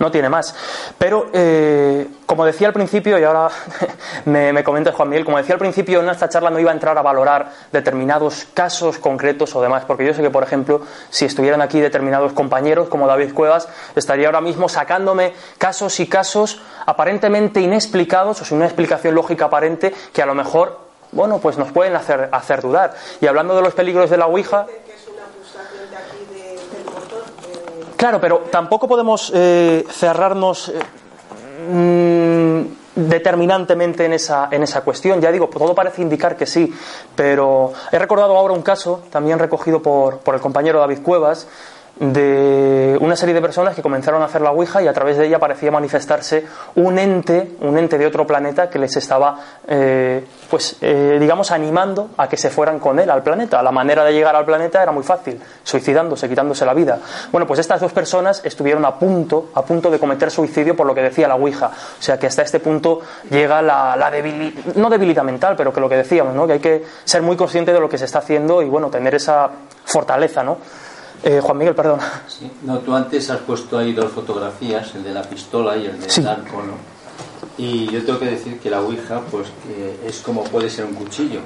no 0.00 0.10
tiene 0.10 0.28
más. 0.28 0.54
Pero, 0.98 1.28
eh, 1.32 2.08
como 2.26 2.44
decía 2.44 2.66
al 2.66 2.72
principio, 2.72 3.18
y 3.18 3.22
ahora 3.22 3.48
me, 4.24 4.52
me, 4.52 4.64
comenta 4.64 4.92
Juan 4.92 5.08
Miguel, 5.08 5.24
como 5.24 5.36
decía 5.36 5.54
al 5.54 5.60
principio, 5.60 6.00
en 6.00 6.08
esta 6.08 6.28
charla 6.28 6.50
no 6.50 6.58
iba 6.58 6.70
a 6.70 6.74
entrar 6.74 6.98
a 6.98 7.02
valorar 7.02 7.52
determinados 7.70 8.46
casos 8.52 8.98
concretos 8.98 9.54
o 9.54 9.62
demás, 9.62 9.84
porque 9.86 10.04
yo 10.04 10.14
sé 10.14 10.22
que, 10.22 10.30
por 10.30 10.42
ejemplo, 10.42 10.80
si 11.10 11.26
estuvieran 11.26 11.60
aquí 11.60 11.80
determinados 11.80 12.32
compañeros 12.32 12.88
como 12.88 13.06
David 13.06 13.34
Cuevas, 13.34 13.68
estaría 13.94 14.26
ahora 14.26 14.40
mismo 14.40 14.68
sacándome 14.68 15.34
casos 15.58 16.00
y 16.00 16.06
casos 16.06 16.60
aparentemente 16.86 17.60
inexplicados 17.60 18.40
o 18.40 18.44
sin 18.44 18.56
una 18.56 18.66
explicación 18.66 19.14
lógica 19.14 19.44
aparente 19.44 19.94
que 20.12 20.22
a 20.22 20.26
lo 20.26 20.34
mejor 20.34 20.90
bueno, 21.12 21.38
pues 21.38 21.58
nos 21.58 21.72
pueden 21.72 21.96
hacer, 21.96 22.28
hacer 22.30 22.60
dudar. 22.62 22.94
Y 23.20 23.26
hablando 23.26 23.56
de 23.56 23.62
los 23.62 23.74
peligros 23.74 24.10
de 24.10 24.16
la 24.16 24.26
Ouija, 24.26 24.66
Claro, 28.00 28.18
pero 28.18 28.38
tampoco 28.50 28.88
podemos 28.88 29.30
eh, 29.34 29.84
cerrarnos 29.90 30.70
eh, 30.70 30.80
mm, 31.70 32.62
determinantemente 32.94 34.06
en 34.06 34.14
esa, 34.14 34.48
en 34.50 34.62
esa 34.62 34.80
cuestión. 34.80 35.20
Ya 35.20 35.30
digo, 35.30 35.48
todo 35.48 35.74
parece 35.74 36.00
indicar 36.00 36.34
que 36.34 36.46
sí, 36.46 36.72
pero 37.14 37.74
he 37.92 37.98
recordado 37.98 38.34
ahora 38.38 38.54
un 38.54 38.62
caso, 38.62 39.02
también 39.10 39.38
recogido 39.38 39.82
por, 39.82 40.20
por 40.20 40.34
el 40.34 40.40
compañero 40.40 40.80
David 40.80 41.02
Cuevas, 41.02 41.46
de 42.00 42.96
una 42.98 43.14
serie 43.14 43.34
de 43.34 43.42
personas 43.42 43.74
que 43.74 43.82
comenzaron 43.82 44.22
a 44.22 44.24
hacer 44.24 44.40
la 44.40 44.52
Ouija 44.52 44.82
y 44.82 44.88
a 44.88 44.92
través 44.94 45.18
de 45.18 45.26
ella 45.26 45.38
parecía 45.38 45.70
manifestarse 45.70 46.46
un 46.76 46.98
ente, 46.98 47.56
un 47.60 47.76
ente 47.76 47.98
de 47.98 48.06
otro 48.06 48.26
planeta 48.26 48.70
que 48.70 48.78
les 48.78 48.96
estaba, 48.96 49.38
eh, 49.68 50.24
pues, 50.48 50.78
eh, 50.80 51.18
digamos, 51.20 51.50
animando 51.50 52.08
a 52.16 52.26
que 52.26 52.38
se 52.38 52.48
fueran 52.48 52.78
con 52.78 52.98
él 52.98 53.10
al 53.10 53.22
planeta. 53.22 53.62
La 53.62 53.70
manera 53.70 54.02
de 54.02 54.14
llegar 54.14 54.34
al 54.34 54.46
planeta 54.46 54.82
era 54.82 54.92
muy 54.92 55.02
fácil, 55.02 55.38
suicidándose, 55.62 56.26
quitándose 56.26 56.64
la 56.64 56.72
vida. 56.72 56.98
Bueno, 57.30 57.46
pues 57.46 57.60
estas 57.60 57.82
dos 57.82 57.92
personas 57.92 58.40
estuvieron 58.46 58.82
a 58.86 58.98
punto, 58.98 59.50
a 59.54 59.62
punto 59.62 59.90
de 59.90 59.98
cometer 59.98 60.30
suicidio 60.30 60.74
por 60.74 60.86
lo 60.86 60.94
que 60.94 61.02
decía 61.02 61.28
la 61.28 61.34
Ouija. 61.34 61.66
O 61.66 62.02
sea 62.02 62.18
que 62.18 62.26
hasta 62.26 62.40
este 62.40 62.60
punto 62.60 63.00
llega 63.28 63.60
la, 63.60 64.10
debilidad, 64.10 64.74
no 64.76 64.88
debilidad 64.88 65.22
mental, 65.22 65.54
pero 65.54 65.70
que 65.70 65.80
lo 65.80 65.88
que 65.90 65.96
decíamos, 65.98 66.34
¿no? 66.34 66.46
Que 66.46 66.54
hay 66.54 66.60
que 66.60 66.82
ser 67.04 67.20
muy 67.20 67.36
consciente 67.36 67.74
de 67.74 67.80
lo 67.80 67.90
que 67.90 67.98
se 67.98 68.06
está 68.06 68.20
haciendo 68.20 68.62
y, 68.62 68.70
bueno, 68.70 68.88
tener 68.88 69.14
esa 69.14 69.50
fortaleza, 69.84 70.42
¿no? 70.42 70.56
Eh, 71.22 71.40
Juan 71.42 71.58
Miguel, 71.58 71.74
perdón. 71.74 72.00
Sí. 72.26 72.50
No, 72.62 72.78
tú 72.78 72.94
antes 72.94 73.28
has 73.30 73.40
puesto 73.40 73.78
ahí 73.78 73.92
dos 73.92 74.10
fotografías, 74.10 74.94
el 74.94 75.04
de 75.04 75.12
la 75.12 75.22
pistola 75.22 75.76
y 75.76 75.86
el 75.86 76.00
del 76.00 76.10
sí. 76.10 76.24
arco, 76.24 76.62
¿no? 76.62 76.74
Y 77.58 77.86
yo 77.90 78.02
tengo 78.04 78.18
que 78.18 78.26
decir 78.26 78.58
que 78.58 78.70
la 78.70 78.80
Ouija, 78.80 79.20
pues, 79.30 79.48
que 79.66 80.08
es 80.08 80.20
como 80.20 80.44
puede 80.44 80.70
ser 80.70 80.86
un 80.86 80.94
cuchillo. 80.94 81.40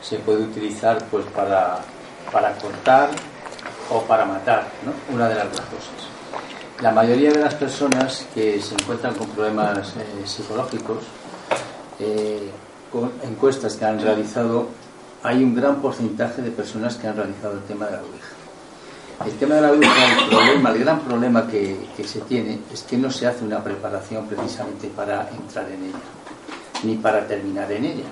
Se 0.00 0.16
puede 0.18 0.44
utilizar, 0.44 1.04
pues, 1.10 1.26
para, 1.26 1.78
para 2.32 2.56
cortar 2.56 3.10
o 3.90 4.00
para 4.02 4.24
matar, 4.24 4.68
¿no? 4.84 5.14
Una 5.14 5.28
de 5.28 5.34
las 5.34 5.50
dos 5.50 5.60
cosas. 5.60 6.08
La 6.80 6.90
mayoría 6.90 7.30
de 7.30 7.40
las 7.40 7.54
personas 7.54 8.26
que 8.34 8.60
se 8.60 8.74
encuentran 8.74 9.14
con 9.14 9.28
problemas 9.28 9.94
eh, 9.96 10.26
psicológicos, 10.26 11.04
eh, 12.00 12.50
con 12.90 13.12
encuestas 13.22 13.76
que 13.76 13.84
han 13.84 14.00
realizado, 14.00 14.68
hay 15.22 15.44
un 15.44 15.54
gran 15.54 15.80
porcentaje 15.80 16.42
de 16.42 16.50
personas 16.50 16.96
que 16.96 17.06
han 17.06 17.16
realizado 17.16 17.54
el 17.54 17.62
tema 17.64 17.86
de 17.86 17.92
la 17.92 17.98
Ouija. 17.98 18.31
El 19.24 19.32
tema 19.38 19.56
de 19.56 19.60
la 19.60 19.70
Ouija, 19.70 20.22
el 20.22 20.28
problema, 20.28 20.70
el 20.70 20.78
gran 20.78 21.00
problema 21.00 21.46
que, 21.46 21.76
que, 21.96 22.04
se 22.04 22.20
tiene 22.20 22.58
es 22.72 22.82
que 22.82 22.96
no 22.96 23.10
se 23.10 23.26
hace 23.26 23.44
una 23.44 23.62
preparación 23.62 24.26
precisamente 24.26 24.88
para 24.88 25.28
entrar 25.30 25.70
en 25.70 25.84
ella, 25.84 25.98
ni 26.82 26.96
para 26.96 27.26
terminar 27.26 27.70
en 27.70 27.84
ella. 27.84 28.04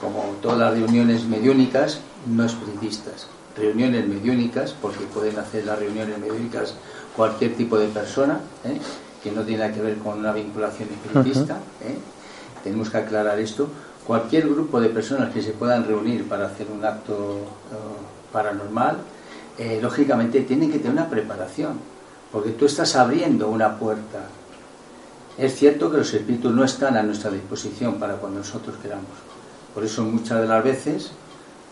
Como 0.00 0.22
todas 0.40 0.58
las 0.58 0.72
reuniones 0.72 1.24
mediúnicas, 1.24 2.00
no 2.26 2.44
espiritistas. 2.44 3.26
Reuniones 3.56 4.06
mediúnicas, 4.06 4.74
porque 4.80 5.04
pueden 5.06 5.38
hacer 5.38 5.64
las 5.64 5.78
reuniones 5.78 6.18
mediúnicas 6.18 6.74
cualquier 7.16 7.54
tipo 7.54 7.76
de 7.76 7.88
persona, 7.88 8.40
¿eh? 8.64 8.78
que 9.22 9.32
no 9.32 9.42
tiene 9.42 9.64
nada 9.64 9.74
que 9.74 9.82
ver 9.82 9.98
con 9.98 10.18
una 10.20 10.32
vinculación 10.32 10.88
espiritista. 10.90 11.56
¿eh? 11.82 11.98
tenemos 12.62 12.90
que 12.90 12.98
aclarar 12.98 13.38
esto, 13.38 13.68
cualquier 14.06 14.48
grupo 14.48 14.80
de 14.80 14.88
personas 14.88 15.32
que 15.32 15.42
se 15.42 15.52
puedan 15.52 15.86
reunir 15.86 16.28
para 16.28 16.46
hacer 16.46 16.66
un 16.70 16.84
acto 16.84 17.40
eh, 17.72 18.32
paranormal, 18.32 18.98
eh, 19.58 19.78
lógicamente 19.82 20.42
tienen 20.42 20.70
que 20.70 20.78
tener 20.78 20.92
una 20.92 21.08
preparación, 21.08 21.80
porque 22.32 22.50
tú 22.50 22.66
estás 22.66 22.94
abriendo 22.96 23.48
una 23.48 23.76
puerta. 23.76 24.20
Es 25.36 25.56
cierto 25.56 25.90
que 25.90 25.98
los 25.98 26.14
espíritus 26.14 26.54
no 26.54 26.64
están 26.64 26.96
a 26.96 27.02
nuestra 27.02 27.30
disposición 27.30 27.94
para 27.94 28.14
cuando 28.14 28.38
nosotros 28.38 28.76
queramos. 28.82 29.06
Por 29.74 29.84
eso 29.84 30.04
muchas 30.04 30.40
de 30.40 30.46
las 30.46 30.62
veces 30.64 31.12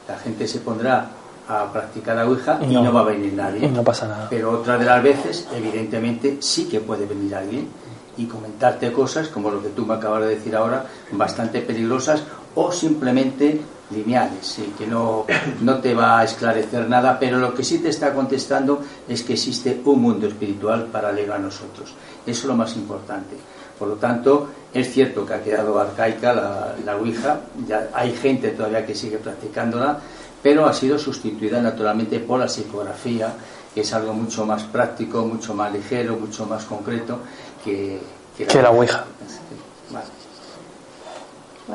la 0.09 0.18
gente 0.18 0.47
se 0.47 0.61
pondrá 0.61 1.09
a 1.49 1.72
practicar 1.72 2.16
la 2.16 2.26
Ouija 2.26 2.59
y 2.62 2.74
no, 2.74 2.93
va 2.93 3.01
a 3.01 3.05
venir 3.05 3.32
nadie. 3.32 3.66
Y 3.66 3.70
no 3.70 3.82
pasa 3.82 4.09
nada. 4.09 4.26
Pero 4.28 4.51
otras 4.61 4.78
de 4.80 4.84
las 4.84 5.03
veces, 5.03 5.47
evidentemente, 5.55 6.39
sí 6.41 6.66
que 6.66 6.80
puede 6.80 7.07
venir 7.07 7.34
alguien 7.34 7.68
y 8.16 8.26
comentarte 8.26 8.93
cosas 8.93 9.28
como 9.28 9.51
lo 9.51 9.62
que 9.62 9.68
tú 9.68 9.84
me 9.87 9.95
acabas 9.95 10.22
de 10.22 10.28
decir 10.28 10.57
ahora, 10.57 10.87
bastante 11.12 11.61
peligrosas 11.61 12.24
o 12.57 12.73
simplemente 12.73 13.61
lineales, 13.91 14.59
y 14.59 14.73
que 14.73 14.87
no, 14.87 15.25
no 15.61 15.79
te 15.79 15.95
va 15.95 16.21
a 16.21 16.25
esclarecer 16.25 16.89
nada, 16.89 17.19
pero 17.19 17.39
lo 17.39 17.55
que 17.55 17.63
sí 17.63 17.79
te 17.79 17.89
está 17.89 18.13
contestando 18.13 18.83
es 19.09 19.23
que 19.23 19.35
existe 19.35 19.81
un 19.85 20.03
mundo 20.03 20.27
espiritual 20.27 20.87
paralelo 20.87 21.35
a 21.35 21.39
nosotros. 21.39 21.95
Eso 22.27 22.41
es 22.41 22.45
lo 22.45 22.57
más 22.57 22.75
importante. 22.77 23.37
Por 23.79 23.89
lo 23.89 23.95
tanto, 23.95 24.49
es 24.73 24.91
cierto 24.91 25.25
que 25.25 25.35
ha 25.35 25.43
quedado 25.43 25.79
arcaica 25.79 26.33
la, 26.33 26.75
la 26.85 26.97
Ouija, 26.97 27.41
ya 27.69 27.91
hay 27.93 28.13
gente 28.13 28.51
todavía 28.51 28.85
que 28.85 28.95
sigue 28.95 29.19
practicándola, 29.19 30.01
pero 30.43 30.67
ha 30.67 30.73
sido 30.73 30.99
sustituida 30.99 31.61
naturalmente 31.61 32.19
por 32.21 32.41
la 32.41 32.49
psicografía, 32.49 33.35
que 33.75 33.83
es 33.83 33.93
algo 33.93 34.15
mucho 34.15 34.47
más 34.47 34.65
práctico, 34.65 35.25
mucho 35.27 35.55
más 35.55 35.73
ligero, 35.73 36.17
mucho 36.17 36.47
más 36.47 36.65
concreto 36.65 37.19
que, 37.63 38.01
que 38.37 38.63
la, 38.63 38.71
Ouija. 38.71 39.05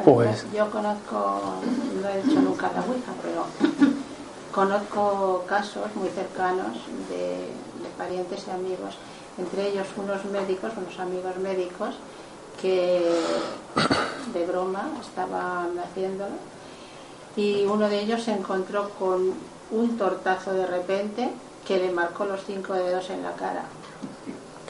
Pues. 0.04 0.46
yo, 0.54 0.70
conozco, 0.72 1.42
no 2.02 2.08
he 2.08 2.20
hecho 2.20 2.42
nunca 2.42 2.72
la 2.74 2.82
Ouija, 2.82 3.12
pero 3.22 3.46
conozco 4.54 5.44
casos 5.48 5.94
muy 5.96 6.10
cercanos 6.10 6.78
de, 7.10 7.50
de 7.84 7.90
parientes 7.98 8.46
y 8.48 8.52
amigos, 8.52 8.96
entre 9.38 9.70
ellos 9.70 9.88
unos 9.98 10.24
médicos, 10.26 10.72
unos 10.78 11.00
amigos 11.00 11.38
médicos, 11.38 11.96
que 12.62 13.12
de 14.34 14.46
broma 14.46 14.90
estaban 15.02 15.78
haciéndolo 15.80 16.36
y 17.36 17.66
uno 17.66 17.90
de 17.90 18.02
ellos 18.02 18.24
se 18.24 18.34
encontró 18.34 18.90
con 18.92 19.34
un 19.72 19.98
tortazo 19.98 20.54
de 20.54 20.68
repente 20.68 21.30
que 21.66 21.78
le 21.78 21.92
marcó 21.92 22.26
los 22.26 22.44
cinco 22.46 22.74
dedos 22.74 23.10
en 23.10 23.24
la 23.24 23.34
cara. 23.34 23.64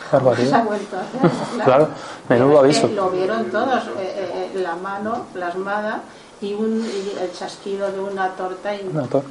Se 0.38 0.56
ha 0.56 0.64
vuelto 0.64 0.98
a 0.98 1.02
hacer, 1.26 1.64
claro, 1.64 1.88
menudo 2.28 2.60
aviso. 2.60 2.88
Lo 2.88 3.10
vieron 3.10 3.46
todos, 3.46 3.84
eh, 3.88 3.92
eh, 4.00 4.52
eh, 4.54 4.60
la 4.60 4.76
mano 4.76 5.28
plasmada 5.34 6.02
y, 6.42 6.54
un, 6.54 6.84
el 7.20 7.32
chasquido 7.34 7.92
de 7.92 8.00
una 8.00 8.30
torta. 8.30 8.76
Y, 8.76 8.88
una 8.88 9.04
torta. 9.04 9.30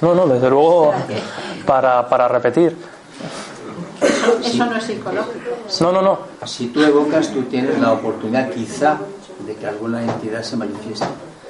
No, 0.00 0.14
no, 0.14 0.26
desde 0.26 0.48
luego, 0.48 0.92
para, 1.66 2.08
para 2.08 2.28
repetir. 2.28 2.76
Eso, 4.44 4.66
no 4.66 4.76
es 4.76 4.84
psicológico. 4.84 5.50
No, 5.80 5.92
no, 5.92 6.02
no. 6.02 6.18
Si 6.46 6.68
tú 6.68 6.82
evocas, 6.82 7.28
tú 7.30 7.42
tienes 7.42 7.78
la 7.78 7.92
oportunidad 7.92 8.50
quizá 8.50 8.98
de 9.46 9.54
que 9.56 9.66
alguna 9.66 10.02
entidad 10.02 10.42
se 10.42 10.56
manifieste. 10.56 11.06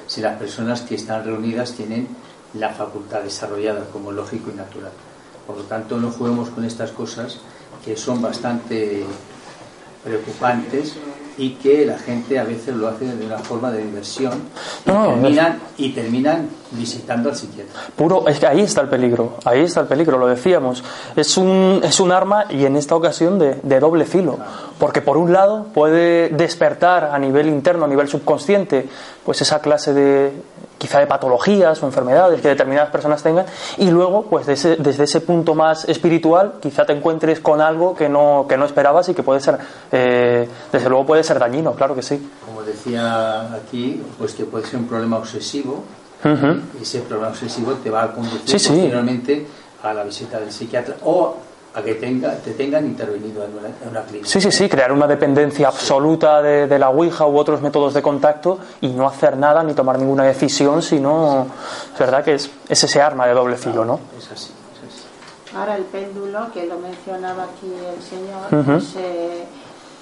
Si 0.07 0.21
las 0.21 0.37
personas 0.37 0.81
que 0.81 0.95
están 0.95 1.23
reunidas 1.23 1.71
tienen 1.73 2.07
la 2.55 2.69
facultad 2.69 3.21
desarrollada 3.21 3.85
como 3.93 4.11
lógico 4.11 4.49
y 4.51 4.57
natural. 4.57 4.91
Por 5.45 5.57
lo 5.57 5.63
tanto, 5.63 5.97
no 5.97 6.11
juguemos 6.11 6.49
con 6.49 6.65
estas 6.65 6.91
cosas 6.91 7.39
que 7.83 7.97
son 7.97 8.21
bastante 8.21 9.03
preocupantes 10.03 10.95
y 11.37 11.51
que 11.51 11.85
la 11.85 11.97
gente 11.97 12.39
a 12.39 12.43
veces 12.43 12.75
lo 12.75 12.87
hace 12.87 13.15
de 13.15 13.25
una 13.25 13.39
forma 13.39 13.71
de 13.71 13.83
diversión. 13.83 14.33
Y, 15.77 15.89
terminan, 15.89 16.47
visitando 16.71 17.29
al 17.29 17.35
psiquiatra. 17.35 17.81
Puro, 17.95 18.27
es 18.27 18.39
que 18.39 18.47
ahí 18.47 18.61
está 18.61 18.81
el 18.81 18.89
peligro, 18.89 19.33
ahí 19.45 19.61
está 19.61 19.81
el 19.81 19.87
peligro, 19.87 20.17
lo 20.17 20.27
decíamos. 20.27 20.83
Es 21.15 21.37
un, 21.37 21.81
es 21.83 21.99
un 21.99 22.11
arma 22.11 22.45
y 22.49 22.65
en 22.65 22.75
esta 22.75 22.95
ocasión 22.95 23.39
de, 23.39 23.59
de 23.61 23.79
doble 23.79 24.05
filo, 24.05 24.37
porque 24.79 25.01
por 25.01 25.17
un 25.17 25.33
lado 25.33 25.67
puede 25.73 26.29
despertar 26.29 27.05
a 27.05 27.19
nivel 27.19 27.47
interno, 27.47 27.85
a 27.85 27.87
nivel 27.87 28.07
subconsciente, 28.07 28.87
pues 29.25 29.41
esa 29.41 29.59
clase 29.59 29.93
de, 29.93 30.31
quizá 30.81 30.99
de 30.99 31.05
patologías 31.05 31.81
o 31.83 31.85
enfermedades 31.85 32.41
que 32.41 32.47
determinadas 32.47 32.89
personas 32.89 33.21
tengan 33.21 33.45
y 33.77 33.91
luego 33.91 34.23
pues 34.23 34.47
desde, 34.47 34.77
desde 34.77 35.03
ese 35.03 35.21
punto 35.21 35.53
más 35.53 35.87
espiritual 35.87 36.53
quizá 36.59 36.85
te 36.85 36.93
encuentres 36.93 37.39
con 37.39 37.61
algo 37.61 37.95
que 37.95 38.09
no, 38.09 38.47
que 38.49 38.57
no 38.57 38.65
esperabas 38.65 39.07
y 39.09 39.13
que 39.13 39.21
puede 39.21 39.41
ser 39.41 39.59
eh, 39.91 40.49
desde 40.71 40.89
luego 40.89 41.05
puede 41.05 41.23
ser 41.23 41.37
dañino, 41.37 41.73
claro 41.73 41.93
que 41.93 42.01
sí. 42.01 42.31
Como 42.43 42.63
decía 42.63 43.53
aquí, 43.53 44.01
pues 44.17 44.33
que 44.33 44.45
puede 44.45 44.65
ser 44.65 44.79
un 44.79 44.87
problema 44.87 45.17
obsesivo 45.17 45.83
y 46.23 46.81
ese 46.83 46.99
problema 47.01 47.29
obsesivo 47.29 47.73
te 47.75 47.89
va 47.89 48.03
a 48.03 48.11
conducir 48.13 48.51
posteriormente 48.51 49.47
a 49.83 49.93
la 49.93 50.03
visita 50.03 50.39
del 50.39 50.51
psiquiatra 50.51 50.95
o 51.03 51.35
a 51.73 51.81
que 51.81 51.95
tenga, 51.95 52.35
te 52.35 52.51
tengan 52.51 52.85
intervenido 52.85 53.45
en 53.45 53.51
una, 53.89 54.01
clínica. 54.01 54.27
Sí, 54.27 54.41
sí, 54.41 54.51
sí, 54.51 54.67
crear 54.67 54.91
una 54.91 55.07
dependencia 55.07 55.69
absoluta 55.69 56.41
de, 56.41 56.77
la 56.77 56.89
Ouija 56.89 57.25
u 57.25 57.37
otros 57.37 57.61
métodos 57.61 57.93
de 57.93 58.01
contacto 58.01 58.59
y 58.81 58.89
no 58.89 59.07
hacer 59.07 59.37
nada 59.37 59.63
ni 59.63 59.73
tomar 59.73 59.97
ninguna 59.97 60.23
decisión, 60.23 60.81
sino, 60.81 61.47
es 61.93 61.99
verdad 61.99 62.23
que 62.23 62.33
es, 62.35 62.51
ese 62.67 63.01
arma 63.01 63.25
de 63.25 63.33
doble 63.33 63.55
filo, 63.55 63.85
¿no? 63.85 63.99
Es 64.17 64.31
así, 64.31 64.51
Ahora 65.55 65.75
el 65.75 65.83
péndulo, 65.83 66.51
que 66.53 66.65
lo 66.65 66.77
mencionaba 66.77 67.43
aquí 67.43 67.67
el 67.67 68.01
señor, 68.01 68.65
pues, 68.65 68.95
eh, 68.97 69.45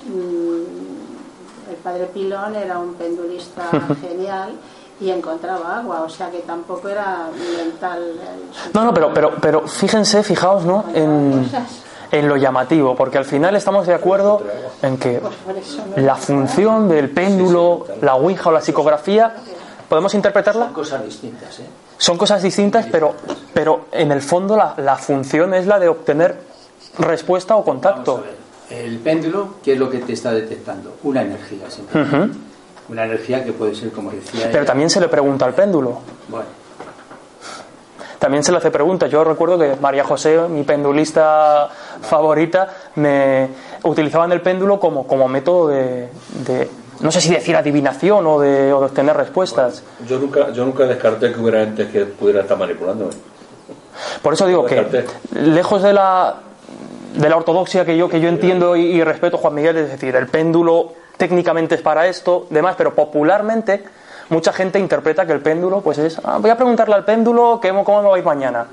mm, 0.07 1.71
el 1.71 1.75
padre 1.83 2.05
Pilón 2.05 2.55
era 2.55 2.77
un 2.79 2.95
pendulista 2.95 3.69
genial 4.01 4.53
y 5.01 5.11
encontraba 5.11 5.77
agua, 5.79 6.01
o 6.01 6.09
sea 6.09 6.29
que 6.29 6.39
tampoco 6.39 6.89
era 6.89 7.29
mental. 7.57 8.13
No, 8.73 8.83
no, 8.83 8.93
pero, 8.93 9.13
pero, 9.13 9.31
pero 9.41 9.67
fíjense, 9.67 10.23
fijaos, 10.23 10.65
¿no? 10.65 10.85
En, 10.93 11.49
en 12.11 12.27
lo 12.27 12.35
llamativo, 12.35 12.95
porque 12.95 13.17
al 13.17 13.25
final 13.25 13.55
estamos 13.55 13.87
de 13.87 13.93
acuerdo 13.93 14.41
en 14.81 14.97
que 14.97 15.21
pues 15.21 15.77
la 15.95 16.15
función 16.15 16.89
del 16.89 17.09
péndulo, 17.09 17.85
la 18.01 18.15
ouija 18.15 18.49
o 18.49 18.51
la 18.51 18.61
psicografía, 18.61 19.35
podemos 19.87 20.13
interpretarla. 20.13 20.65
Son 20.65 20.73
cosas 20.73 21.05
distintas, 21.05 21.59
¿eh? 21.59 21.65
Son 21.97 22.17
cosas 22.17 22.41
distintas, 22.41 22.85
pero, 22.91 23.13
pero 23.53 23.85
en 23.91 24.11
el 24.11 24.21
fondo 24.21 24.55
la, 24.55 24.73
la 24.77 24.95
función 24.95 25.53
es 25.53 25.67
la 25.67 25.79
de 25.79 25.89
obtener 25.89 26.35
respuesta 26.97 27.55
o 27.55 27.63
contacto. 27.63 28.23
El 28.69 28.99
péndulo, 28.99 29.55
¿qué 29.63 29.73
es 29.73 29.79
lo 29.79 29.89
que 29.89 29.99
te 29.99 30.13
está 30.13 30.31
detectando? 30.31 30.95
Una 31.03 31.21
energía, 31.21 31.69
simplemente 31.69 32.48
una 32.89 33.05
energía 33.05 33.43
que 33.43 33.53
puede 33.53 33.75
ser, 33.75 33.91
como 33.91 34.11
decía. 34.11 34.49
Pero 34.51 34.65
también 34.65 34.89
se 34.89 34.99
le 34.99 35.07
pregunta 35.07 35.45
al 35.45 35.53
péndulo. 35.53 35.99
Bueno. 36.27 36.45
También 38.19 38.43
se 38.43 38.51
le 38.51 38.57
hace 38.57 38.69
preguntas. 38.69 39.09
Yo 39.09 39.23
recuerdo 39.23 39.57
que 39.57 39.77
María 39.79 40.03
José, 40.03 40.37
mi 40.49 40.63
pendulista 40.63 41.69
favorita, 42.01 42.67
me 42.95 43.47
utilizaban 43.83 44.31
el 44.33 44.41
péndulo 44.41 44.77
como, 44.79 45.07
como 45.07 45.29
método 45.29 45.69
de, 45.69 46.09
no 46.99 47.11
sé 47.11 47.21
si 47.21 47.31
decir 47.31 47.55
adivinación 47.55 48.27
o 48.27 48.39
de, 48.41 48.73
o 48.73 48.79
de 48.81 48.85
obtener 48.87 49.15
respuestas. 49.15 49.83
yo 50.05 50.19
nunca 50.19 50.51
yo 50.51 50.65
nunca 50.65 50.83
descarté 50.83 51.31
que 51.31 51.39
hubiera 51.39 51.61
gente 51.61 51.87
que 51.87 52.05
pudiera 52.05 52.41
estar 52.41 52.57
manipulando. 52.57 53.09
Por 54.21 54.33
eso 54.33 54.47
digo 54.47 54.65
que 54.65 55.05
lejos 55.33 55.81
de 55.81 55.93
la 55.93 56.35
de 57.15 57.29
la 57.29 57.37
ortodoxia 57.37 57.85
que 57.85 57.95
yo 57.95 58.09
que 58.09 58.19
yo 58.19 58.27
entiendo 58.27 58.75
y, 58.75 58.81
y 58.81 59.03
respeto 59.03 59.37
Juan 59.37 59.55
Miguel, 59.55 59.77
es 59.77 59.91
decir, 59.91 60.13
el 60.17 60.27
péndulo 60.27 60.93
técnicamente 61.19 61.75
es 61.75 61.81
para 61.81 62.07
esto, 62.07 62.47
demás, 62.49 62.75
pero 62.77 62.95
popularmente 62.95 63.83
mucha 64.29 64.53
gente 64.53 64.79
interpreta 64.79 65.25
que 65.25 65.33
el 65.33 65.41
péndulo, 65.41 65.81
pues 65.81 65.97
es, 65.97 66.19
ah, 66.23 66.37
voy 66.39 66.49
a 66.49 66.55
preguntarle 66.55 66.95
al 66.95 67.03
péndulo 67.03 67.59
cómo, 67.61 67.83
cómo 67.83 68.01
me 68.01 68.09
va 68.09 68.15
a 68.15 68.17
ir 68.17 68.25
mañana. 68.25 68.65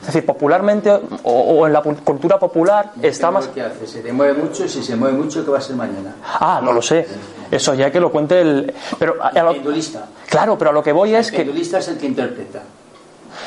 Es 0.00 0.06
decir, 0.06 0.26
popularmente 0.26 0.90
o, 1.22 1.66
en 1.66 1.72
la 1.72 1.80
cultura 1.80 2.38
popular 2.38 2.92
está 3.00 3.30
más. 3.30 3.46
¿Qué 3.48 3.62
hace? 3.62 3.86
Se 3.86 4.00
te 4.00 4.12
mueve 4.12 4.34
mucho 4.34 4.64
y 4.64 4.68
si 4.68 4.82
se 4.82 4.96
mueve 4.96 5.16
mucho, 5.16 5.44
¿qué 5.44 5.50
va 5.50 5.58
a 5.58 5.60
ser 5.60 5.76
mañana? 5.76 6.16
Ah, 6.24 6.60
no 6.62 6.72
lo 6.72 6.82
sé. 6.82 7.06
Eso 7.50 7.74
ya 7.74 7.90
que 7.90 8.00
lo 8.00 8.10
cuente 8.10 8.40
el. 8.40 8.74
Pero, 8.98 9.14
el 9.32 9.46
pendulista. 9.54 10.06
Claro, 10.28 10.58
pero 10.58 10.70
a 10.70 10.72
lo 10.72 10.82
que 10.82 10.90
voy 10.90 11.14
es 11.14 11.30
que. 11.30 11.38
El 11.38 11.42
pendulista 11.44 11.78
es 11.78 11.88
el 11.88 11.98
que 11.98 12.06
interpreta. 12.06 12.62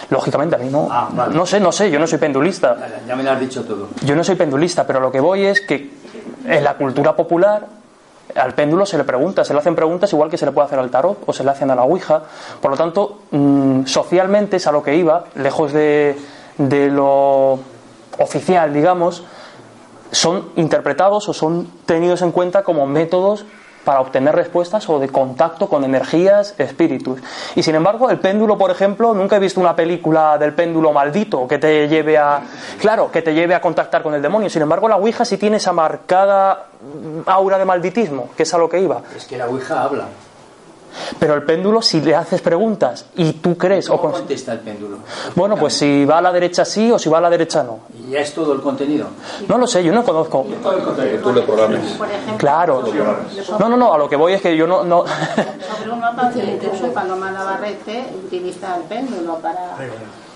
Lógicamente, 0.09 0.55
a 0.55 0.59
mí 0.59 0.69
no. 0.69 0.87
Ah, 0.89 1.27
no 1.29 1.45
sé, 1.45 1.59
no 1.59 1.73
sé, 1.73 1.91
yo 1.91 1.99
no 1.99 2.07
soy 2.07 2.19
pendulista. 2.19 2.77
Ya 3.05 3.15
me 3.17 3.23
lo 3.23 3.31
has 3.31 3.39
dicho 3.39 3.65
todo. 3.65 3.89
Yo 4.05 4.15
no 4.15 4.23
soy 4.23 4.35
pendulista, 4.35 4.87
pero 4.87 5.01
lo 5.01 5.11
que 5.11 5.19
voy 5.19 5.45
es 5.45 5.59
que 5.59 5.91
en 6.45 6.63
la 6.63 6.75
cultura 6.75 7.15
popular 7.17 7.67
al 8.33 8.53
péndulo 8.53 8.85
se 8.85 8.97
le 8.97 9.03
pregunta, 9.03 9.43
se 9.43 9.53
le 9.53 9.59
hacen 9.59 9.75
preguntas 9.75 10.11
igual 10.11 10.29
que 10.29 10.37
se 10.37 10.45
le 10.45 10.51
puede 10.51 10.65
hacer 10.65 10.79
al 10.79 10.89
tarot 10.89 11.23
o 11.25 11.33
se 11.33 11.43
le 11.43 11.51
hacen 11.51 11.69
a 11.69 11.75
la 11.75 11.83
Ouija. 11.83 12.23
Por 12.61 12.71
lo 12.71 12.77
tanto, 12.77 13.19
mm, 13.31 13.85
socialmente 13.85 14.57
es 14.57 14.67
a 14.67 14.71
lo 14.71 14.81
que 14.81 14.95
iba, 14.95 15.25
lejos 15.35 15.71
de, 15.71 16.17
de 16.57 16.89
lo 16.89 17.59
oficial, 18.17 18.73
digamos, 18.73 19.23
son 20.11 20.49
interpretados 20.55 21.27
o 21.29 21.33
son 21.33 21.67
tenidos 21.85 22.21
en 22.21 22.31
cuenta 22.31 22.63
como 22.63 22.85
métodos 22.85 23.45
para 23.85 24.01
obtener 24.01 24.35
respuestas 24.35 24.89
o 24.89 24.99
de 24.99 25.07
contacto 25.07 25.69
con 25.69 25.85
energías, 25.85 26.55
espíritus. 26.57 27.21
Y 27.55 27.63
sin 27.63 27.75
embargo, 27.75 28.09
el 28.09 28.19
péndulo, 28.19 28.57
por 28.57 28.71
ejemplo, 28.71 29.13
nunca 29.13 29.37
he 29.37 29.39
visto 29.39 29.61
una 29.61 29.75
película 29.75 30.37
del 30.37 30.53
péndulo 30.53 30.91
maldito 30.91 31.47
que 31.47 31.57
te 31.57 31.87
lleve 31.87 32.17
a, 32.17 32.41
claro, 32.81 33.11
que 33.11 33.21
te 33.21 33.33
lleve 33.33 33.55
a 33.55 33.61
contactar 33.61 34.03
con 34.03 34.13
el 34.13 34.21
demonio. 34.21 34.49
Sin 34.49 34.61
embargo, 34.61 34.89
la 34.89 34.97
Ouija 34.97 35.23
sí 35.23 35.37
tiene 35.37 35.57
esa 35.57 35.71
marcada 35.71 36.65
aura 37.27 37.57
de 37.57 37.65
malditismo, 37.65 38.29
que 38.35 38.43
es 38.43 38.53
a 38.53 38.57
lo 38.57 38.67
que 38.67 38.79
iba. 38.79 39.01
Es 39.15 39.25
que 39.25 39.37
la 39.37 39.47
Ouija 39.47 39.83
habla. 39.83 40.05
Pero 41.19 41.33
el 41.35 41.43
péndulo, 41.43 41.81
si 41.81 42.01
le 42.01 42.15
haces 42.15 42.41
preguntas 42.41 43.05
y 43.15 43.33
tú 43.33 43.57
crees 43.57 43.87
¿Cómo 43.87 44.09
o 44.09 44.11
contesta 44.11 44.53
el 44.53 44.59
péndulo? 44.59 44.97
bueno, 45.35 45.55
pues 45.55 45.73
si 45.73 46.05
va 46.05 46.19
a 46.19 46.21
la 46.21 46.31
derecha 46.31 46.65
sí 46.65 46.91
o 46.91 46.99
si 46.99 47.09
va 47.09 47.17
a 47.19 47.21
la 47.21 47.29
derecha 47.29 47.63
no. 47.63 47.79
Y 48.07 48.11
ya 48.11 48.19
es 48.19 48.33
todo 48.33 48.53
el 48.53 48.61
contenido. 48.61 49.07
No 49.47 49.57
lo 49.57 49.67
sé, 49.67 49.83
yo 49.83 49.93
no 49.93 50.03
conozco. 50.03 50.45
Que 50.45 51.17
tú 51.17 51.33
le 51.33 51.41
programes. 51.41 51.93
Por 51.93 52.07
ejemplo, 52.07 52.37
Claro. 52.37 52.83
No, 53.59 53.69
no, 53.69 53.77
no, 53.77 53.93
a 53.93 53.97
lo 53.97 54.09
que 54.09 54.15
voy 54.15 54.33
es 54.33 54.41
que 54.41 54.55
yo 54.55 54.67
no, 54.67 54.83
no 54.83 55.05
sobre 55.05 55.91
un 55.91 56.53
incluso 56.53 56.93
Paloma 56.93 57.31
Navarrete 57.31 58.05
utiliza 58.25 58.77
el 58.77 58.83
péndulo 58.83 59.35
para, 59.39 59.75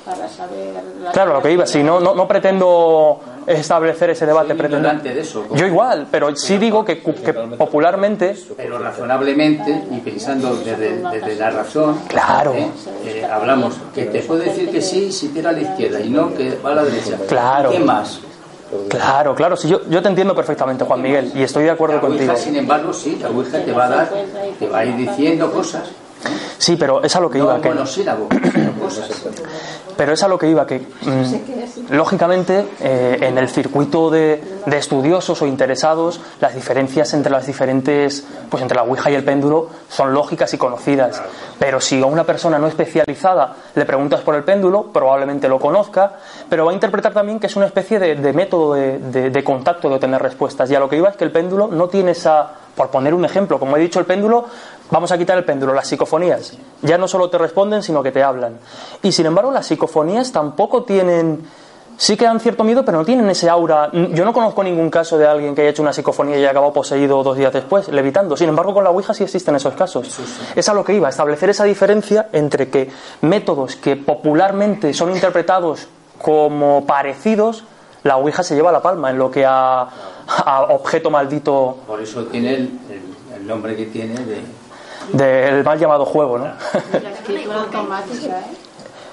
para 0.05 0.27
saber... 0.27 0.73
la 1.01 1.11
Claro, 1.11 1.33
lo 1.33 1.41
que 1.41 1.51
iba, 1.51 1.65
si 1.65 1.83
no, 1.83 1.99
no, 1.99 2.15
no 2.15 2.27
pretendo 2.27 3.19
establecer 3.45 4.11
ese 4.11 4.25
debate, 4.25 4.49
Soy 4.49 4.57
pretendo... 4.57 4.77
ignorante 4.87 5.13
de 5.13 5.21
eso. 5.21 5.45
Yo 5.53 5.65
igual, 5.65 6.07
pero 6.11 6.35
sí 6.35 6.57
digo 6.57 6.83
que, 6.85 7.01
que 7.01 7.33
popularmente, 7.33 8.35
Pero 8.57 8.77
razonablemente 8.79 9.83
y 9.91 9.99
pensando 9.99 10.55
desde, 10.55 11.01
desde 11.11 11.35
la 11.35 11.51
razón, 11.51 11.99
Claro. 12.07 12.53
¿eh? 12.53 12.69
Eh, 13.05 13.25
hablamos 13.25 13.75
que 13.93 14.05
te 14.05 14.21
puede 14.21 14.45
decir 14.45 14.69
que 14.71 14.81
sí 14.81 15.11
si 15.11 15.29
tira 15.29 15.49
a 15.49 15.53
la 15.53 15.61
izquierda 15.61 15.99
y 15.99 16.09
no 16.09 16.33
que 16.33 16.57
va 16.63 16.71
a 16.71 16.75
la 16.75 16.83
derecha. 16.83 17.17
Claro. 17.27 17.71
¿Qué 17.71 17.79
más? 17.79 18.21
claro, 18.87 19.33
claro, 19.33 19.57
sí, 19.57 19.67
yo, 19.67 19.81
yo 19.89 20.01
te 20.01 20.09
entiendo 20.09 20.35
perfectamente, 20.35 20.83
Juan 20.85 21.01
Miguel, 21.01 21.31
y 21.33 21.41
estoy 21.41 21.63
de 21.63 21.71
acuerdo 21.71 21.95
La 21.95 22.01
contigo. 22.01 22.35
Sin 22.35 22.55
embargo, 22.55 22.93
sí, 22.93 23.17
la 23.19 23.29
Ouija 23.29 23.63
te 23.63 23.71
va 23.71 23.85
a 23.85 23.89
dar, 23.89 24.09
te 24.59 24.67
va 24.67 24.79
a 24.79 24.85
ir 24.85 24.95
diciendo 24.95 25.51
cosas. 25.51 25.89
Sí, 26.57 26.75
pero 26.75 27.01
es 27.01 27.15
a 27.15 27.19
lo 27.21 27.29
que 27.29 27.39
No 27.39 27.45
iba, 27.45 27.61
que, 27.61 27.69
cosas. 28.79 29.09
pero 29.99 30.13
es 30.13 30.23
a 30.23 30.29
lo 30.29 30.37
que 30.39 30.47
iba, 30.47 30.65
que 30.65 30.79
mm, 30.79 31.93
lógicamente 31.93 32.65
eh, 32.79 33.17
en 33.21 33.37
el 33.37 33.49
circuito 33.49 34.09
de, 34.09 34.41
de 34.65 34.77
estudiosos 34.77 35.41
o 35.41 35.45
interesados, 35.45 36.21
las 36.39 36.55
diferencias 36.55 37.13
entre 37.13 37.29
las 37.33 37.45
diferentes, 37.45 38.23
pues 38.49 38.63
entre 38.63 38.77
la 38.77 38.83
Ouija 38.83 39.11
y 39.11 39.15
el 39.15 39.25
péndulo 39.25 39.67
son 39.89 40.13
lógicas 40.13 40.53
y 40.53 40.57
conocidas. 40.57 41.21
Pero 41.59 41.81
si 41.81 42.01
a 42.01 42.05
una 42.05 42.23
persona 42.23 42.57
no 42.57 42.67
especializada 42.67 43.55
le 43.75 43.85
preguntas 43.85 44.21
por 44.21 44.35
el 44.35 44.45
péndulo, 44.45 44.85
probablemente 44.93 45.49
lo 45.49 45.59
conozca, 45.59 46.13
pero 46.47 46.63
va 46.63 46.71
a 46.71 46.73
interpretar 46.73 47.11
también 47.13 47.37
que 47.37 47.47
es 47.47 47.55
una 47.57 47.65
especie 47.65 47.99
de, 47.99 48.15
de 48.15 48.31
método 48.33 48.75
de, 48.75 48.99
de- 48.99 49.29
de 49.29 49.43
contacto 49.43 49.89
de 49.89 49.95
obtener 49.95 50.21
respuestas. 50.21 50.71
Y 50.71 50.75
a 50.75 50.79
lo 50.79 50.87
que 50.87 50.95
iba 50.95 51.09
es 51.09 51.17
que 51.17 51.25
el 51.25 51.31
péndulo 51.33 51.67
no 51.67 51.89
tiene 51.89 52.11
esa, 52.11 52.49
por 52.73 52.87
poner 52.89 53.13
un 53.13 53.25
ejemplo, 53.25 53.59
como 53.59 53.75
he 53.75 53.79
dicho, 53.81 53.99
el 53.99 54.05
péndulo, 54.05 54.45
vamos 54.91 55.11
a 55.11 55.17
quitar 55.17 55.37
el 55.37 55.45
péndulo, 55.45 55.73
las 55.73 55.87
psicofonías. 55.87 56.53
Ya 56.81 56.97
no 56.97 57.07
solo 57.07 57.29
te 57.29 57.37
responden, 57.37 57.83
sino 57.83 58.01
que 58.03 58.11
te 58.11 58.23
hablan. 58.23 58.57
Y 59.03 59.11
sin 59.11 59.25
embargo, 59.25 59.51
las 59.51 59.67
psicofonías 59.67 60.31
tampoco 60.31 60.83
tienen. 60.83 61.43
Sí 61.97 62.15
que 62.15 62.23
dan 62.23 62.39
cierto 62.39 62.63
miedo, 62.63 62.85
pero 62.85 62.97
no 62.99 63.03
tienen 63.03 63.29
ese 63.29 63.49
aura. 63.49 63.89
Yo 63.91 64.23
no 64.23 64.31
conozco 64.31 64.63
ningún 64.63 64.89
caso 64.89 65.17
de 65.17 65.27
alguien 65.27 65.53
que 65.53 65.59
haya 65.61 65.71
hecho 65.71 65.81
una 65.81 65.91
psicofonía 65.91 66.35
y 66.37 66.39
haya 66.39 66.51
acabado 66.51 66.71
poseído 66.71 67.21
dos 67.23 67.35
días 67.35 67.51
después, 67.51 67.89
levitando. 67.89 68.37
Sin 68.37 68.47
embargo, 68.47 68.73
con 68.73 68.85
la 68.85 68.89
Ouija 68.89 69.13
sí 69.13 69.25
existen 69.25 69.55
esos 69.55 69.73
casos. 69.73 70.17
Es 70.55 70.69
a 70.69 70.73
lo 70.73 70.85
que 70.85 70.93
iba, 70.93 71.09
establecer 71.09 71.49
esa 71.49 71.65
diferencia 71.65 72.29
entre 72.31 72.69
que 72.69 72.89
métodos 73.19 73.75
que 73.75 73.97
popularmente 73.97 74.93
son 74.93 75.11
interpretados 75.11 75.89
como 76.21 76.85
parecidos, 76.85 77.65
la 78.03 78.15
Ouija 78.15 78.43
se 78.43 78.55
lleva 78.55 78.71
la 78.71 78.81
palma 78.81 79.09
en 79.09 79.17
lo 79.17 79.29
que 79.29 79.45
a, 79.45 79.81
a 79.81 80.61
objeto 80.69 81.09
maldito 81.09 81.79
Por 81.85 81.99
eso 82.01 82.23
tiene 82.27 82.51
el, 82.55 82.61
el- 82.89 83.35
el 83.41 83.45
nombre 83.47 83.75
que 83.75 83.87
tiene 83.87 84.15
de... 84.23 84.41
del 85.13 85.63
mal 85.63 85.79
llamado 85.79 86.05
juego, 86.05 86.37
¿no? 86.37 86.45
La 86.45 87.09
escritura 87.11 87.61
automática, 87.61 88.39
¿eh? 88.39 88.69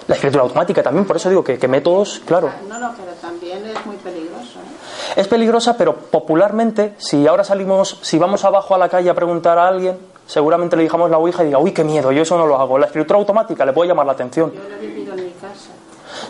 La 0.09 0.15
escritura 0.15 0.45
automática 0.45 0.83
también, 0.85 1.05
por 1.05 1.17
eso 1.17 1.29
digo 1.29 1.43
que, 1.43 1.59
que 1.59 1.67
métodos, 1.67 2.23
claro, 2.25 2.49
No, 2.69 2.79
no, 2.79 2.93
pero 2.97 3.13
también 3.21 3.67
es 3.67 3.85
muy 3.87 3.97
peligroso, 3.97 4.61
¿eh? 4.61 5.21
es 5.21 5.27
peligrosa, 5.27 5.77
pero 5.77 5.97
popularmente, 5.97 6.95
si 6.99 7.27
ahora 7.27 7.43
salimos, 7.43 7.99
si 8.03 8.17
vamos 8.17 8.45
abajo 8.45 8.77
a 8.77 8.79
la 8.79 8.89
calle 8.89 9.11
a 9.11 9.15
preguntar 9.15 9.59
a 9.59 9.67
alguien, 9.67 9.99
seguramente 10.27 10.77
le 10.77 10.85
dijamos 10.85 11.11
la 11.11 11.19
Ouija 11.19 11.43
y 11.43 11.47
diga, 11.47 11.59
uy, 11.59 11.73
qué 11.73 11.83
miedo, 11.83 12.13
yo 12.13 12.23
eso 12.23 12.39
no 12.39 12.47
lo 12.47 12.57
hago. 12.57 12.79
La 12.79 12.87
escritura 12.87 13.19
automática 13.19 13.65
le 13.65 13.73
puede 13.73 13.89
llamar 13.89 14.07
la 14.07 14.13
atención. 14.13 14.53
Yo 14.53 14.61
lo 14.69 14.77
he 14.77 14.79
vivido 14.79 15.13
en 15.15 15.25
mi 15.25 15.31
casa. 15.33 15.71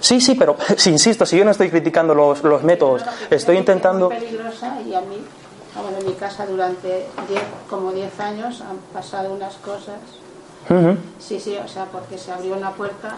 Sí, 0.00 0.22
sí, 0.22 0.34
pero 0.36 0.56
si 0.76 0.90
insisto, 0.90 1.26
si 1.26 1.36
yo 1.36 1.44
no 1.44 1.50
estoy 1.50 1.68
criticando 1.68 2.14
los, 2.14 2.42
los 2.44 2.62
métodos, 2.62 3.02
estoy 3.28 3.58
intentando... 3.58 4.10
Es 4.10 4.18
muy 4.18 4.28
peligrosa 4.28 4.80
y 4.80 4.94
a 4.94 5.00
mí, 5.02 5.18
bueno, 5.82 5.98
en 5.98 6.06
mi 6.06 6.14
casa 6.14 6.46
durante 6.46 7.06
10, 7.28 7.42
como 7.68 7.92
10 7.92 8.20
años 8.20 8.60
han 8.60 8.78
pasado 8.92 9.32
unas 9.32 9.54
cosas. 9.56 9.98
Sí, 11.18 11.38
sí, 11.38 11.56
o 11.56 11.68
sea, 11.68 11.84
porque 11.86 12.18
se 12.18 12.32
abrió 12.32 12.56
una 12.56 12.72
puerta, 12.72 13.16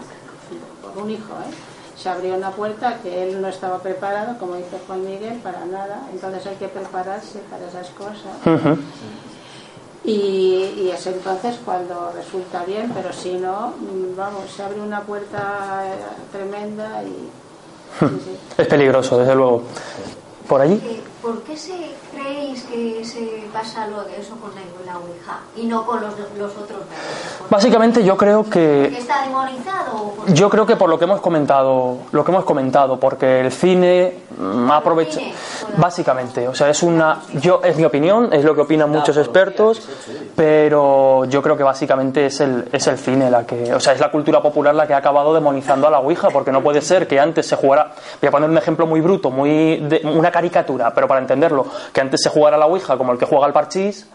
por 0.81 1.03
un 1.03 1.09
hijo, 1.09 1.33
¿eh? 1.33 1.53
Se 1.97 2.07
abrió 2.07 2.35
una 2.35 2.51
puerta 2.51 2.99
que 3.01 3.23
él 3.23 3.41
no 3.41 3.49
estaba 3.49 3.79
preparado, 3.79 4.37
como 4.37 4.55
dice 4.55 4.77
Juan 4.87 5.03
Miguel, 5.03 5.39
para 5.43 5.65
nada. 5.65 6.03
Entonces 6.13 6.45
hay 6.45 6.55
que 6.55 6.69
prepararse 6.69 7.39
para 7.49 7.67
esas 7.67 7.89
cosas. 7.89 8.77
Y, 10.05 10.75
y 10.77 10.91
es 10.93 11.05
entonces 11.07 11.57
cuando 11.65 12.13
resulta 12.15 12.63
bien, 12.63 12.91
pero 12.93 13.11
si 13.11 13.33
no, 13.33 13.73
vamos, 14.15 14.49
se 14.55 14.63
abre 14.63 14.79
una 14.79 15.01
puerta 15.01 15.83
eh, 15.85 15.97
tremenda 16.31 17.03
y... 17.03 17.29
sí, 17.99 18.21
sí. 18.23 18.37
Es 18.57 18.67
peligroso, 18.67 19.17
desde 19.17 19.35
luego. 19.35 19.63
¿Por 20.47 20.61
allí? 20.61 20.75
Eh, 20.75 21.01
¿Por 21.21 21.41
qué 21.43 21.57
se, 21.57 21.73
creéis 22.21 22.63
que 22.63 23.03
se 23.05 23.43
pasa 23.53 23.87
lo 23.87 24.03
de 24.03 24.19
eso 24.19 24.35
con 24.35 24.51
la, 24.55 24.61
la 24.91 24.97
Ouija 24.99 25.39
y 25.55 25.65
no 25.65 25.85
con 25.85 26.01
los, 26.01 26.13
los 26.37 26.51
otros 26.57 26.79
Básicamente 27.49 28.03
yo 28.03 28.15
creo 28.17 28.43
¿Porque 28.43 28.89
que... 28.91 28.97
está 28.97 29.23
demonizado 29.25 30.13
Yo 30.27 30.49
creo 30.49 30.65
que 30.65 30.75
por 30.75 30.89
lo 30.89 30.97
que 30.99 31.05
hemos 31.05 31.21
comentado, 31.21 31.97
lo 32.11 32.23
que 32.23 32.31
hemos 32.31 32.43
comentado, 32.43 32.99
porque 32.99 33.39
el 33.41 33.51
cine 33.51 34.19
aprovecha 34.71 35.19
básicamente, 35.77 36.47
o 36.47 36.53
sea, 36.55 36.69
es 36.69 36.81
una 36.83 37.19
yo 37.33 37.61
es 37.63 37.75
mi 37.77 37.83
opinión, 37.85 38.31
es 38.31 38.43
lo 38.43 38.55
que 38.55 38.61
opinan 38.61 38.89
muchos 38.89 39.17
expertos, 39.17 39.87
pero 40.35 41.25
yo 41.25 41.41
creo 41.41 41.57
que 41.57 41.63
básicamente 41.63 42.25
es 42.27 42.39
el 42.41 42.69
es 42.71 42.87
el 42.87 42.97
cine 42.97 43.29
la 43.29 43.45
que, 43.45 43.73
o 43.73 43.79
sea, 43.79 43.93
es 43.93 43.99
la 43.99 44.09
cultura 44.11 44.41
popular 44.41 44.73
la 44.73 44.87
que 44.87 44.93
ha 44.93 44.97
acabado 44.97 45.33
demonizando 45.33 45.87
a 45.87 45.91
la 45.91 45.99
Ouija, 45.99 46.29
porque 46.29 46.51
no 46.51 46.61
puede 46.61 46.81
ser 46.81 47.07
que 47.07 47.19
antes 47.19 47.47
se 47.47 47.55
jugara, 47.55 47.91
voy 48.21 48.27
a 48.27 48.31
poner 48.31 48.49
un 48.49 48.57
ejemplo 48.57 48.85
muy 48.87 49.01
bruto, 49.01 49.29
muy 49.31 49.77
de- 49.77 50.01
una 50.05 50.31
caricatura, 50.31 50.93
pero 50.93 51.07
para 51.07 51.19
entenderlo, 51.19 51.65
que 51.91 51.99
antes 52.01 52.08
se 52.17 52.29
jugara 52.29 52.55
a 52.55 52.59
la 52.59 52.65
Ouija 52.65 52.97
como 52.97 53.11
el 53.11 53.17
que 53.17 53.25
juega 53.25 53.45
al 53.45 53.53
parchís 53.53 54.07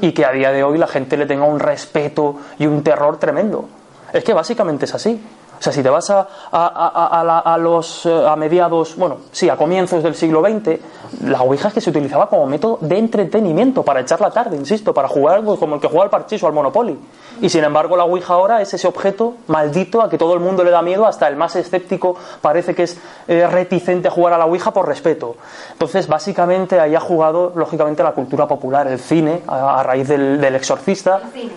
y 0.00 0.12
que 0.12 0.24
a 0.24 0.32
día 0.32 0.52
de 0.52 0.64
hoy 0.64 0.78
la 0.78 0.86
gente 0.86 1.16
le 1.16 1.26
tenga 1.26 1.44
un 1.44 1.60
respeto 1.60 2.36
y 2.58 2.66
un 2.66 2.82
terror 2.82 3.18
tremendo. 3.18 3.68
Es 4.12 4.24
que 4.24 4.32
básicamente 4.32 4.84
es 4.86 4.94
así. 4.94 5.20
O 5.62 5.64
sea, 5.64 5.72
si 5.72 5.80
te 5.80 5.88
vas 5.88 6.10
a, 6.10 6.26
a, 6.50 6.66
a- 6.66 7.20
a 7.20 7.22
la- 7.22 7.38
a 7.38 7.56
los 7.56 8.04
eh, 8.04 8.26
a 8.26 8.34
mediados, 8.34 8.96
bueno, 8.96 9.18
sí, 9.30 9.48
a 9.48 9.56
comienzos 9.56 10.02
del 10.02 10.16
siglo 10.16 10.42
XX, 10.42 10.80
la 11.28 11.40
Ouija 11.42 11.68
es 11.68 11.74
que 11.74 11.80
se 11.80 11.90
utilizaba 11.90 12.28
como 12.28 12.46
método 12.46 12.78
de 12.80 12.98
entretenimiento 12.98 13.84
para 13.84 14.00
echar 14.00 14.20
la 14.20 14.32
tarde, 14.32 14.56
insisto, 14.56 14.92
para 14.92 15.06
jugar 15.06 15.36
algo 15.36 15.56
como 15.60 15.76
el 15.76 15.80
que 15.80 15.86
juega 15.86 16.02
al 16.02 16.10
parchís 16.10 16.42
o 16.42 16.48
al 16.48 16.52
Monopoly. 16.52 16.98
Y 17.42 17.48
sin 17.48 17.62
embargo, 17.62 17.96
la 17.96 18.02
Ouija 18.02 18.34
ahora 18.34 18.60
es 18.60 18.74
ese 18.74 18.88
objeto 18.88 19.34
maldito 19.46 20.02
a 20.02 20.10
que 20.10 20.18
todo 20.18 20.34
el 20.34 20.40
mundo 20.40 20.64
le 20.64 20.72
da 20.72 20.82
miedo, 20.82 21.06
hasta 21.06 21.28
el 21.28 21.36
más 21.36 21.54
escéptico 21.54 22.16
parece 22.40 22.74
que 22.74 22.82
es 22.82 22.98
eh, 23.28 23.46
reticente 23.46 24.08
a 24.08 24.10
jugar 24.10 24.32
a 24.32 24.38
la 24.38 24.46
Ouija 24.46 24.72
por 24.72 24.88
respeto. 24.88 25.36
Entonces, 25.74 26.08
básicamente 26.08 26.80
ahí 26.80 26.96
ha 26.96 27.00
jugado, 27.00 27.52
lógicamente, 27.54 28.02
la 28.02 28.12
cultura 28.12 28.48
popular, 28.48 28.88
el 28.88 28.98
cine, 28.98 29.42
a, 29.46 29.78
a 29.78 29.82
raíz 29.84 30.08
del, 30.08 30.40
del 30.40 30.56
exorcista, 30.56 31.20
el 31.24 31.30
cine? 31.40 31.52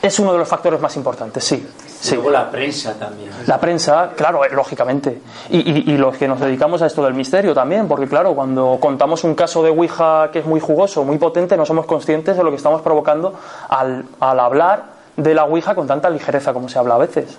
es 0.00 0.18
uno 0.20 0.32
de 0.32 0.38
los 0.38 0.46
factores 0.46 0.80
más 0.80 0.96
importantes, 0.96 1.42
sí. 1.42 1.66
Sí. 2.00 2.14
Luego 2.14 2.30
la 2.30 2.50
prensa 2.50 2.94
también. 2.98 3.30
La 3.46 3.58
prensa, 3.58 4.10
claro, 4.16 4.44
eh, 4.44 4.48
lógicamente. 4.52 5.20
Y, 5.50 5.58
y- 5.58 5.92
y 5.94 5.96
los 5.96 6.16
que 6.16 6.28
nos 6.28 6.40
dedicamos 6.40 6.82
a 6.82 6.86
esto 6.86 7.02
del 7.04 7.14
misterio 7.14 7.54
también, 7.54 7.88
porque 7.88 8.06
claro, 8.06 8.34
cuando 8.34 8.78
contamos 8.80 9.24
un 9.24 9.34
caso 9.34 9.62
de 9.62 9.70
Ouija 9.70 10.30
que 10.32 10.40
es 10.40 10.46
muy 10.46 10.60
jugoso, 10.60 11.04
muy 11.04 11.18
potente, 11.18 11.56
no 11.56 11.64
somos 11.66 11.86
conscientes 11.86 12.36
de 12.36 12.44
lo 12.44 12.50
que 12.50 12.56
estamos 12.56 12.82
provocando 12.82 13.34
al, 13.68 14.04
al 14.20 14.40
hablar 14.40 14.84
de 15.16 15.34
la 15.34 15.44
Ouija 15.44 15.74
con 15.74 15.86
tanta 15.86 16.10
ligereza 16.10 16.52
como 16.52 16.68
se 16.68 16.78
habla 16.78 16.96
a 16.96 16.98
veces. 16.98 17.36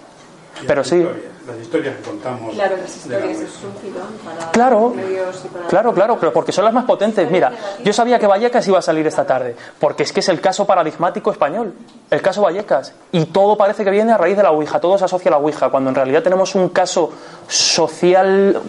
Pero 0.65 0.83
sí, 0.83 1.05
Las 1.45 1.57
historias 1.61 1.95
que 1.97 2.01
contamos. 2.01 2.53
Claro, 2.53 2.77
las 2.77 2.95
historias 2.95 3.39
es 3.39 3.63
un 3.63 3.73
filón 3.81 4.07
para 4.23 4.51
Claro, 4.51 4.89
medios 4.89 5.43
y 5.45 5.47
para 5.47 5.67
claro, 5.67 5.93
claro, 5.93 6.17
pero 6.19 6.33
porque 6.33 6.51
son 6.51 6.65
las 6.65 6.73
más 6.73 6.85
potentes. 6.85 7.29
Mira, 7.29 7.51
yo 7.83 7.93
sabía 7.93 8.19
que 8.19 8.27
Vallecas 8.27 8.67
iba 8.67 8.79
a 8.79 8.81
salir 8.81 9.05
esta 9.07 9.25
tarde, 9.25 9.55
porque 9.79 10.03
es 10.03 10.11
que 10.11 10.19
es 10.19 10.29
el 10.29 10.41
caso 10.41 10.65
paradigmático 10.65 11.31
español, 11.31 11.73
el 12.09 12.21
caso 12.21 12.41
Vallecas. 12.41 12.93
Y 13.11 13.25
todo 13.27 13.57
parece 13.57 13.83
que 13.83 13.91
viene 13.91 14.11
a 14.11 14.17
raíz 14.17 14.35
de 14.35 14.43
la 14.43 14.51
Ouija, 14.51 14.79
todo 14.79 14.97
se 14.97 15.05
asocia 15.05 15.29
a 15.29 15.33
la 15.33 15.37
Ouija, 15.37 15.69
cuando 15.69 15.89
en 15.89 15.95
realidad 15.95 16.23
tenemos 16.23 16.55
un 16.55 16.69
caso 16.69 17.11
social, 17.47 18.61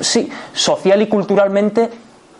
sí, 0.00 0.30
social 0.52 1.02
y 1.02 1.08
culturalmente 1.08 1.90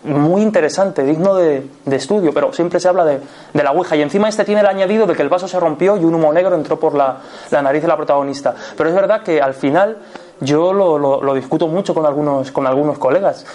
muy 0.07 0.41
interesante, 0.41 1.03
digno 1.03 1.35
de, 1.35 1.67
de 1.85 1.95
estudio, 1.95 2.33
pero 2.33 2.51
siempre 2.53 2.79
se 2.79 2.87
habla 2.87 3.05
de, 3.05 3.19
de 3.53 3.63
la 3.63 3.71
Ouija. 3.71 3.95
Y 3.95 4.01
encima 4.01 4.29
este 4.29 4.43
tiene 4.45 4.61
el 4.61 4.67
añadido 4.67 5.05
de 5.05 5.15
que 5.15 5.21
el 5.21 5.29
vaso 5.29 5.47
se 5.47 5.59
rompió 5.59 5.97
y 5.97 6.03
un 6.05 6.15
humo 6.15 6.31
negro 6.33 6.55
entró 6.55 6.79
por 6.79 6.95
la, 6.95 7.17
la 7.51 7.61
nariz 7.61 7.81
de 7.81 7.87
la 7.87 7.95
protagonista. 7.97 8.55
Pero 8.75 8.89
es 8.89 8.95
verdad 8.95 9.21
que 9.23 9.41
al 9.41 9.53
final 9.53 9.97
yo 10.39 10.73
lo, 10.73 10.97
lo- 10.97 11.21
lo 11.21 11.33
discuto 11.33 11.67
mucho 11.67 11.93
con 11.93 12.05
algunos, 12.05 12.51
con 12.51 12.65
algunos 12.67 12.97
colegas. 12.97 13.45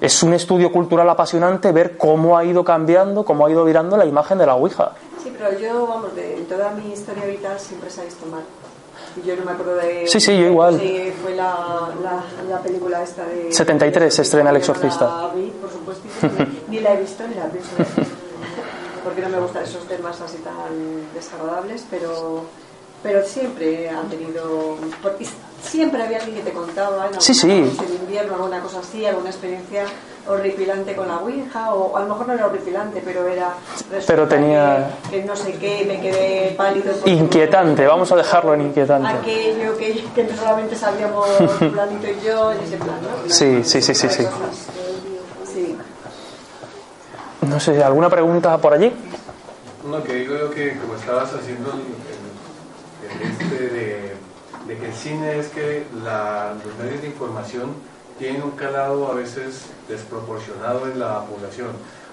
es 0.00 0.22
un 0.22 0.34
estudio 0.34 0.70
cultural 0.72 1.08
apasionante 1.08 1.72
ver 1.72 1.96
cómo 1.96 2.36
ha 2.36 2.44
ido 2.44 2.64
cambiando, 2.64 3.24
cómo 3.24 3.46
ha 3.46 3.50
ido 3.50 3.64
virando 3.64 3.96
la 3.96 4.04
imagen 4.04 4.38
de 4.38 4.46
la 4.46 4.54
Ouija. 4.54 4.90
Sí, 5.22 5.32
pero 5.38 5.58
yo, 5.58 5.86
vamos, 5.86 6.14
de 6.14 6.36
en 6.38 6.44
toda 6.46 6.70
mi 6.72 6.92
historia 6.92 7.24
vital 7.24 7.58
siempre 7.58 7.88
se 7.90 8.00
ha 8.02 8.04
visto 8.04 8.26
mal. 8.26 8.42
Yo 9.24 9.36
no 9.36 9.44
me 9.44 9.52
acuerdo 9.52 9.76
de... 9.76 10.06
Sí, 10.08 10.18
sí, 10.20 10.36
yo 10.36 10.46
igual. 10.46 10.78
Sí, 10.80 11.12
fue 11.22 11.34
la, 11.36 11.90
la, 12.02 12.24
la 12.50 12.60
película 12.62 13.02
esta 13.02 13.24
de... 13.24 13.52
73 13.52 14.12
se 14.12 14.22
estrena 14.22 14.50
El 14.50 14.56
Exorcista. 14.56 15.04
La 15.06 15.28
vi, 15.34 15.52
por 15.60 15.70
supuesto, 15.70 16.02
ni 16.68 16.80
la 16.80 16.94
he 16.94 17.00
visto 17.00 17.26
ni 17.28 17.34
la 17.36 17.46
pienso. 17.46 17.70
Porque 19.04 19.20
no 19.20 19.28
me 19.28 19.38
gustan 19.38 19.62
esos 19.64 19.84
temas 19.86 20.20
así 20.20 20.38
tan 20.38 21.12
desagradables, 21.14 21.84
pero 21.90 22.42
pero 23.02 23.22
siempre 23.22 23.90
han 23.90 24.08
tenido 24.08 24.76
porque 25.02 25.26
siempre 25.62 26.02
había 26.02 26.16
alguien 26.20 26.36
que 26.38 26.42
te 26.50 26.52
contaba 26.56 27.08
en 27.12 27.20
Sí, 27.20 27.34
sí. 27.34 27.46
de 27.48 27.94
invierno 28.00 28.34
alguna 28.36 28.60
cosa 28.62 28.78
así 28.80 29.04
alguna 29.04 29.28
experiencia 29.28 29.84
horripilante 30.26 30.94
con 30.96 31.06
la 31.08 31.18
ouija 31.18 31.74
o 31.74 31.96
a 31.96 32.00
lo 32.00 32.08
mejor 32.08 32.26
no 32.28 32.32
era 32.34 32.46
horripilante 32.46 33.02
pero 33.04 33.26
era 33.28 33.54
Pero 34.06 34.26
tenía- 34.26 34.90
que, 35.10 35.18
que 35.20 35.24
no 35.24 35.36
sé 35.36 35.52
qué 35.54 35.84
me 35.86 36.00
quedé 36.00 36.54
pálido 36.56 36.92
Inquietante, 37.06 37.86
vamos 37.86 38.10
a 38.12 38.16
dejarlo 38.16 38.54
en 38.54 38.62
inquietante. 38.62 39.08
aquello 39.08 39.76
que, 39.76 40.02
que 40.14 40.36
solamente 40.36 40.74
sabíamos 40.76 41.28
fulanito 41.58 42.06
y 42.08 42.26
yo 42.26 42.52
y 42.54 42.64
ese 42.64 42.76
plan 42.78 42.98
¿no? 43.02 43.28
Sí, 43.32 43.62
sí, 43.64 43.82
sí, 43.82 43.94
sí, 43.94 44.08
sí. 44.08 44.26
sí 45.44 45.76
No 47.42 47.60
sé, 47.60 47.82
¿alguna 47.84 48.08
pregunta 48.08 48.56
por 48.58 48.72
allí? 48.72 48.92
No, 49.88 50.02
que 50.02 50.14
digo 50.14 50.34
yo 50.36 50.50
que 50.50 50.78
como 50.78 50.94
estabas 50.96 51.32
haciendo 51.34 51.70
el, 51.72 51.80
el- 51.80 53.22
el 53.22 53.30
este 53.30 53.68
de, 53.74 54.14
de 54.66 54.78
que 54.78 54.86
el 54.86 54.94
cine 54.94 55.38
es 55.38 55.48
que 55.48 55.84
la- 56.02 56.54
los 56.64 56.74
medios 56.82 57.02
de 57.02 57.08
información 57.08 57.74
tienen 58.18 58.42
un 58.42 58.52
calado 58.52 59.10
a 59.10 59.14
veces 59.14 59.66
desproporcionado 59.88 60.86
en 60.86 60.98
la 60.98 61.20
población, 61.24 61.68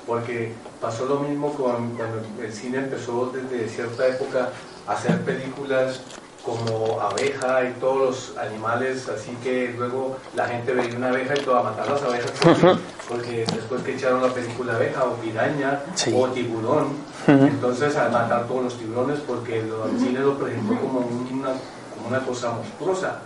porque 0.08 0.54
pasó 0.80 1.06
lo 1.06 1.20
mismo 1.20 1.54
con, 1.54 1.92
cuando 1.92 2.22
el 2.42 2.54
cine 2.54 2.80
empezó 2.80 3.32
desde 3.34 3.70
cierta 3.70 4.08
época 4.08 4.50
a 4.88 4.94
hacer 4.94 5.22
películas 5.22 6.02
como 6.44 7.00
abeja 7.00 7.64
y 7.66 7.74
todos 7.80 7.98
los 8.00 8.38
animales, 8.40 9.08
así 9.10 9.30
que 9.44 9.76
luego 9.78 10.18
la 10.36 10.48
gente 10.48 10.74
veía 10.74 10.98
una 10.98 11.10
abeja 11.10 11.36
y 11.38 11.42
todo 11.44 11.60
a 11.60 11.64
matar 11.64 11.88
las 11.92 12.02
abejas 12.02 12.32
porque, 12.42 12.76
porque 13.08 13.46
después 13.54 13.84
que 13.84 13.94
echaron 13.94 14.24
la 14.24 14.30
película 14.34 14.74
abeja 14.74 15.04
o 15.06 15.14
piraña 15.18 15.82
Sí. 15.94 16.12
o 16.18 16.28
tiburón, 16.30 16.88
entonces 17.28 17.96
a 17.96 18.10
matar 18.10 18.48
todos 18.48 18.64
los 18.64 18.78
tiburones 18.80 19.20
porque 19.20 19.60
el 19.60 19.70
cine 20.00 20.20
lo 20.22 20.36
presentó 20.40 20.74
como 20.82 21.00
una, 21.32 21.50
como 21.96 22.08
una 22.08 22.20
cosa 22.26 22.54
monstruosa. 22.54 23.20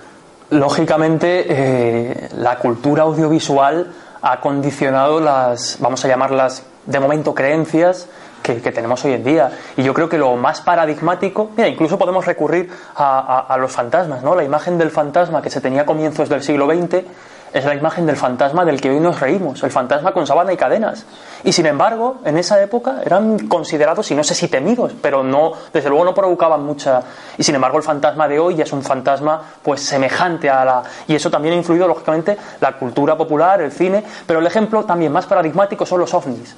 Lógicamente, 0.51 1.45
eh, 1.49 2.29
la 2.37 2.57
cultura 2.59 3.03
audiovisual 3.03 3.91
ha 4.21 4.39
condicionado 4.41 5.19
las, 5.19 5.77
vamos 5.79 6.03
a 6.05 6.07
llamarlas 6.07 6.63
de 6.85 6.99
momento, 6.99 7.33
creencias 7.33 8.07
que, 8.43 8.61
que 8.61 8.71
tenemos 8.71 9.03
hoy 9.05 9.13
en 9.13 9.23
día. 9.23 9.51
Y 9.75 9.83
yo 9.83 9.93
creo 9.93 10.07
que 10.07 10.17
lo 10.19 10.35
más 10.35 10.61
paradigmático, 10.61 11.49
mira, 11.57 11.67
incluso 11.67 11.97
podemos 11.97 12.25
recurrir 12.25 12.69
a, 12.95 13.19
a- 13.19 13.53
a 13.53 13.57
los 13.57 13.71
fantasmas, 13.71 14.21
¿no? 14.21 14.35
La 14.35 14.43
imagen 14.43 14.77
del 14.77 14.91
fantasma 14.91 15.41
que 15.41 15.49
se 15.49 15.61
tenía 15.61 15.81
a 15.81 15.85
comienzos 15.85 16.29
del 16.29 16.43
siglo 16.43 16.67
XX 16.67 17.03
es 17.53 17.63
la 17.65 17.75
imagen 17.75 18.05
del 18.05 18.17
fantasma 18.17 18.65
del 18.65 18.81
que 18.81 18.89
hoy 18.89 18.99
nos 18.99 19.19
reímos, 19.19 19.63
el 19.63 19.71
fantasma 19.71 20.11
con 20.11 20.27
sábana 20.27 20.51
y 20.51 20.57
cadenas. 20.57 21.05
Y 21.43 21.51
sin 21.51 21.65
embargo, 21.65 22.17
en 22.25 22.37
esa 22.37 22.61
época 22.61 23.01
eran 23.05 23.47
considerados, 23.47 24.11
y 24.11 24.15
no 24.15 24.23
sé 24.23 24.35
si 24.35 24.47
temidos, 24.47 24.93
pero 25.01 25.23
no, 25.23 25.53
desde 25.71 25.89
luego 25.89 26.05
no 26.05 26.13
provocaban 26.13 26.63
mucha. 26.63 27.01
Y 27.37 27.43
sin 27.43 27.55
embargo, 27.55 27.77
el 27.77 27.83
fantasma 27.83 28.27
de 28.27 28.39
hoy 28.39 28.55
ya 28.55 28.63
es 28.63 28.73
un 28.73 28.83
fantasma 28.83 29.41
pues 29.63 29.81
semejante 29.81 30.49
a 30.49 30.65
la. 30.65 30.83
Y 31.07 31.15
eso 31.15 31.29
también 31.29 31.53
ha 31.53 31.57
influido, 31.57 31.87
lógicamente, 31.87 32.37
la 32.59 32.73
cultura 32.73 33.17
popular, 33.17 33.61
el 33.61 33.71
cine, 33.71 34.03
pero 34.27 34.39
el 34.39 34.47
ejemplo 34.47 34.83
también 34.83 35.11
más 35.11 35.25
paradigmático 35.25 35.85
son 35.85 35.99
los 35.99 36.13
ovnis 36.13 36.55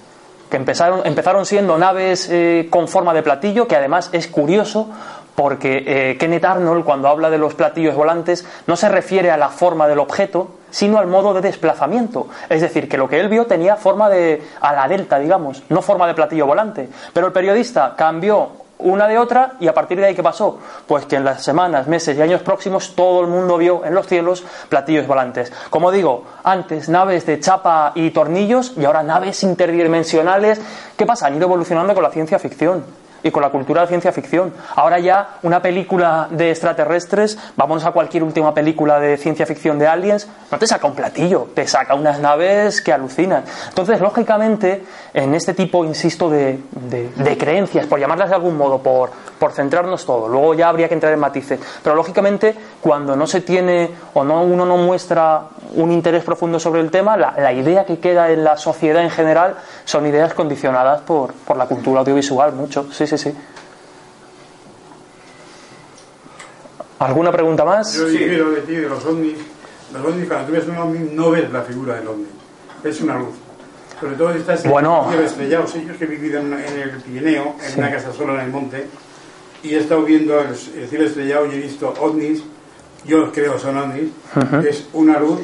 que 0.49 0.57
empezaron, 0.57 1.05
empezaron 1.05 1.45
siendo 1.45 1.77
naves 1.77 2.29
eh, 2.31 2.67
con 2.69 2.87
forma 2.87 3.13
de 3.13 3.21
platillo, 3.21 3.67
que 3.67 3.75
además 3.75 4.09
es 4.13 4.27
curioso 4.27 4.87
porque 5.35 5.83
eh, 5.85 6.17
Kenneth 6.17 6.45
Arnold 6.45 6.83
cuando 6.83 7.07
habla 7.09 7.29
de 7.29 7.37
los 7.37 7.53
platillos 7.53 7.95
volantes 7.95 8.45
no 8.65 8.75
se 8.75 8.89
refiere 8.89 9.29
a 9.29 9.37
la 9.37 9.49
forma 9.49 9.87
del 9.87 9.99
objeto, 9.99 10.49
sino 10.69 10.97
al 10.97 11.07
modo 11.07 11.33
de 11.33 11.41
desplazamiento. 11.41 12.27
Es 12.49 12.61
decir, 12.61 12.87
que 12.89 12.97
lo 12.97 13.07
que 13.07 13.19
él 13.19 13.29
vio 13.29 13.45
tenía 13.45 13.75
forma 13.75 14.09
de 14.09 14.43
a 14.61 14.73
la 14.73 14.87
delta, 14.87 15.19
digamos, 15.19 15.63
no 15.69 15.81
forma 15.81 16.07
de 16.07 16.13
platillo 16.13 16.45
volante. 16.45 16.89
Pero 17.13 17.27
el 17.27 17.33
periodista 17.33 17.95
cambió 17.95 18.49
una 18.79 19.07
de 19.07 19.17
otra 19.17 19.53
y 19.59 19.67
a 19.67 19.73
partir 19.73 19.97
de 19.97 20.05
ahí 20.05 20.15
¿qué 20.15 20.21
pasó? 20.21 20.59
Pues 20.85 21.05
que 21.05 21.15
en 21.15 21.23
las 21.23 21.43
semanas, 21.43 21.87
meses 21.87 22.17
y 22.17 22.21
años 22.21 22.41
próximos 22.41 22.95
todo 22.95 23.21
el 23.21 23.27
mundo 23.27 23.57
vio 23.57 23.83
en 23.83 23.93
los 23.93 24.07
cielos 24.07 24.43
platillos 24.69 25.07
volantes. 25.07 25.51
Como 25.69 25.91
digo, 25.91 26.25
antes 26.43 26.87
naves 26.89 27.25
de 27.25 27.39
chapa 27.39 27.91
y 27.95 28.11
tornillos 28.11 28.73
y 28.77 28.85
ahora 28.85 29.03
naves 29.03 29.43
interdimensionales. 29.43 30.61
¿Qué 30.95 31.05
pasa? 31.05 31.27
Han 31.27 31.37
ido 31.37 31.45
evolucionando 31.45 31.93
con 31.93 32.03
la 32.03 32.11
ciencia 32.11 32.37
ficción 32.39 33.06
y 33.23 33.31
con 33.31 33.41
la 33.41 33.49
cultura 33.49 33.81
de 33.81 33.87
ciencia 33.87 34.11
ficción. 34.11 34.53
Ahora 34.75 34.99
ya 34.99 35.37
una 35.43 35.61
película 35.61 36.27
de 36.31 36.51
extraterrestres, 36.51 37.37
vámonos 37.55 37.85
a 37.85 37.91
cualquier 37.91 38.23
última 38.23 38.53
película 38.53 38.99
de 38.99 39.17
ciencia 39.17 39.45
ficción 39.45 39.79
de 39.79 39.87
aliens, 39.87 40.27
no 40.51 40.57
te 40.59 40.67
saca 40.67 40.87
un 40.87 40.95
platillo, 40.95 41.47
te 41.53 41.67
saca 41.67 41.95
unas 41.95 42.19
naves 42.19 42.81
que 42.81 42.93
alucinan. 42.93 43.43
Entonces, 43.69 43.99
lógicamente, 43.99 44.83
en 45.13 45.33
este 45.35 45.53
tipo, 45.53 45.83
insisto, 45.85 46.29
de, 46.29 46.59
de- 46.71 47.09
de 47.15 47.37
creencias, 47.37 47.85
por 47.87 47.99
llamarlas 47.99 48.29
de 48.29 48.35
algún 48.35 48.57
modo, 48.57 48.79
por, 48.81 49.09
por 49.39 49.51
centrarnos 49.51 50.05
todo, 50.05 50.27
luego 50.27 50.53
ya 50.53 50.69
habría 50.69 50.87
que 50.87 50.93
entrar 50.93 51.13
en 51.13 51.19
matices, 51.19 51.59
pero 51.83 51.95
lógicamente, 51.95 52.55
cuando 52.87 53.17
no 53.17 53.27
se 53.27 53.41
tiene 53.41 53.89
o 54.13 54.23
no 54.23 54.43
uno 54.43 54.65
no 54.65 54.77
muestra 54.77 55.41
un 55.75 55.91
interés 55.91 56.23
profundo 56.23 56.57
sobre 56.57 56.79
el 56.79 56.89
tema, 56.89 57.17
la, 57.17 57.33
la 57.37 57.51
idea 57.51 57.85
que 57.85 57.99
queda 57.99 58.31
en 58.31 58.45
la 58.45 58.55
sociedad 58.55 59.03
en 59.03 59.09
general 59.09 59.57
son 59.83 60.05
ideas 60.05 60.33
condicionadas 60.33 61.01
por, 61.01 61.33
por 61.33 61.57
la 61.57 61.65
cultura 61.65 61.99
audiovisual, 61.99 62.53
mucho. 62.53 62.87
Sí, 62.93 63.05
sí, 63.05 63.17
sí. 63.17 63.33
¿Alguna 66.99 67.31
pregunta 67.31 67.65
más? 67.65 67.93
Yo 67.93 68.07
difiero 68.07 68.51
de 68.51 68.61
ti, 68.61 68.75
de 68.75 68.87
los 68.87 69.03
ovnis. 69.05 69.37
Los 69.93 70.05
ovnis, 70.05 70.27
cuando 70.29 70.47
tú 70.47 70.53
ves 70.53 70.67
un 70.67 70.77
ovni, 70.77 71.09
no 71.13 71.29
ves 71.31 71.51
la 71.51 71.61
figura 71.63 71.95
del 71.95 72.07
ovni. 72.07 72.27
Ves 72.83 73.01
una 73.01 73.17
luz. 73.19 73.35
Sobre 73.99 74.15
todo 74.15 74.31
si 74.31 74.39
estás 74.39 74.63
en 74.63 74.71
Bueno. 74.71 75.03
el 75.05 75.09
cielo 75.11 75.25
estrellado. 75.27 75.67
Sí, 75.67 75.83
yo 75.85 75.91
es 75.91 75.97
que 75.97 76.05
he 76.05 76.07
vivido 76.07 76.39
en, 76.39 76.53
en 76.53 76.79
el 76.79 76.91
Pirineo, 77.01 77.55
en 77.67 77.79
una 77.79 77.91
casa 77.91 78.13
sola 78.13 78.35
en 78.35 78.39
el 78.39 78.51
monte, 78.51 78.87
y 79.63 79.73
he 79.75 79.79
estado 79.79 80.03
viendo 80.03 80.39
el, 80.39 80.47
el 80.49 80.87
cielo 80.87 81.05
estrellado 81.05 81.47
y 81.47 81.55
he 81.55 81.57
visto 81.57 81.93
ovnis. 81.99 82.43
Yo 83.07 83.31
creo 83.31 83.57
son 83.57 83.77
ovnis. 83.77 84.09
Ujú. 84.35 84.57
Es 84.67 84.85
una 84.93 85.17
luz 85.19 85.39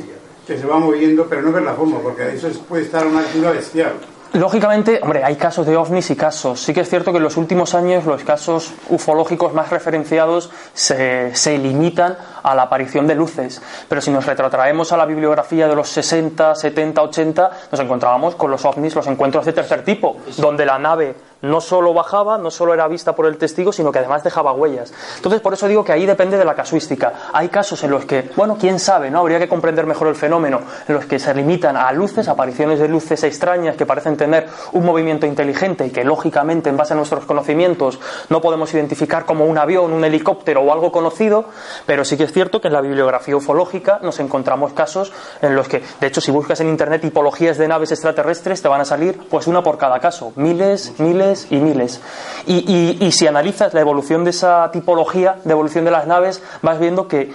que 0.45 0.57
se 0.57 0.65
va 0.67 0.77
moviendo, 0.77 1.25
pero 1.29 1.41
no 1.41 1.51
ves 1.51 1.63
la 1.63 1.73
forma, 1.73 1.99
porque 1.99 2.33
eso 2.35 2.47
es- 2.47 2.57
puede 2.57 2.83
estar 2.83 3.03
a 3.03 3.07
una 3.07 3.19
altura 3.19 3.51
bestial. 3.51 3.93
Lógicamente, 4.33 4.99
hombre, 5.03 5.23
hay 5.23 5.35
casos 5.35 5.65
de 5.67 5.77
ovnis 5.77 6.09
y 6.09 6.15
casos. 6.15 6.59
Sí 6.59 6.73
que 6.73 6.81
es 6.81 6.89
cierto 6.89 7.11
que 7.11 7.17
en 7.17 7.23
los 7.23 7.37
últimos 7.37 7.75
años 7.75 8.03
los 8.05 8.23
casos 8.23 8.73
ufológicos 8.89 9.53
más 9.53 9.69
referenciados 9.69 10.49
se, 10.73 11.35
se 11.35 11.57
limitan 11.59 12.17
a 12.43 12.53
la 12.53 12.63
aparición 12.63 13.07
de 13.07 13.15
luces. 13.15 13.61
Pero 13.87 14.01
si 14.01 14.11
nos 14.11 14.25
retrotraemos 14.25 14.91
a 14.91 14.97
la 14.97 15.05
bibliografía 15.05 15.67
de 15.67 15.75
los 15.75 15.89
60, 15.89 16.55
70, 16.55 17.01
80, 17.01 17.51
nos 17.71 17.79
encontrábamos 17.79 18.35
con 18.35 18.51
los 18.51 18.63
ovnis, 18.65 18.95
los 18.95 19.07
encuentros 19.07 19.45
de 19.45 19.53
tercer 19.53 19.83
tipo, 19.83 20.17
donde 20.37 20.65
la 20.65 20.77
nave 20.77 21.15
no 21.43 21.59
solo 21.59 21.93
bajaba, 21.93 22.37
no 22.37 22.49
solo 22.49 22.73
era 22.73 22.87
vista 22.87 23.13
por 23.13 23.25
el 23.25 23.37
testigo, 23.37 23.71
sino 23.73 23.91
que 23.91 23.99
además 23.99 24.23
dejaba 24.23 24.53
huellas. 24.53 24.93
Entonces, 25.17 25.41
por 25.41 25.53
eso 25.53 25.67
digo 25.67 25.83
que 25.83 25.91
ahí 25.91 26.05
depende 26.05 26.37
de 26.37 26.45
la 26.45 26.55
casuística. 26.55 27.13
Hay 27.33 27.49
casos 27.49 27.83
en 27.83 27.91
los 27.91 28.05
que, 28.05 28.29
bueno, 28.35 28.57
quién 28.57 28.79
sabe, 28.79 29.11
¿no? 29.11 29.19
Habría 29.19 29.39
que 29.39 29.49
comprender 29.49 29.85
mejor 29.85 30.07
el 30.07 30.15
fenómeno, 30.15 30.61
en 30.87 30.95
los 30.95 31.05
que 31.05 31.19
se 31.19 31.33
limitan 31.33 31.75
a 31.75 31.91
luces, 31.91 32.29
apariciones 32.29 32.79
de 32.79 32.87
luces 32.87 33.23
extrañas 33.23 33.75
que 33.75 33.85
parecen 33.85 34.15
tener 34.15 34.47
un 34.71 34.85
movimiento 34.85 35.25
inteligente 35.25 35.85
y 35.85 35.89
que, 35.89 36.05
lógicamente, 36.05 36.69
en 36.69 36.77
base 36.77 36.93
a 36.93 36.95
nuestros 36.95 37.25
conocimientos, 37.25 37.99
no 38.29 38.39
podemos 38.39 38.73
identificar 38.73 39.25
como 39.25 39.45
un 39.45 39.57
avión, 39.57 39.91
un 39.91 40.05
helicóptero 40.05 40.61
o 40.61 40.71
algo 40.71 40.93
conocido, 40.93 41.45
pero 41.85 42.05
sí 42.05 42.15
que 42.15 42.23
es 42.23 42.31
cierto 42.33 42.59
que 42.59 42.67
en 42.67 42.73
la 42.73 42.81
bibliografía 42.81 43.35
ufológica 43.35 43.99
nos 44.01 44.19
encontramos 44.19 44.73
casos 44.73 45.13
en 45.41 45.55
los 45.55 45.67
que, 45.67 45.81
de 45.99 46.07
hecho, 46.07 46.21
si 46.21 46.31
buscas 46.31 46.59
en 46.59 46.69
internet 46.69 47.01
tipologías 47.01 47.57
de 47.57 47.67
naves 47.67 47.91
extraterrestres, 47.91 48.61
te 48.61 48.67
van 48.67 48.81
a 48.81 48.85
salir 48.85 49.17
pues 49.29 49.47
una 49.47 49.63
por 49.63 49.77
cada 49.77 49.99
caso, 49.99 50.33
miles, 50.35 50.99
miles 50.99 51.47
y 51.49 51.57
miles. 51.57 52.01
Y, 52.45 53.11
si 53.11 53.27
analizas 53.27 53.73
la 53.73 53.81
evolución 53.81 54.23
de 54.23 54.31
esa 54.31 54.69
tipología, 54.71 55.37
de 55.43 55.51
evolución 55.51 55.85
de 55.85 55.91
las 55.91 56.07
naves, 56.07 56.41
vas 56.61 56.79
viendo 56.79 57.07
que 57.07 57.31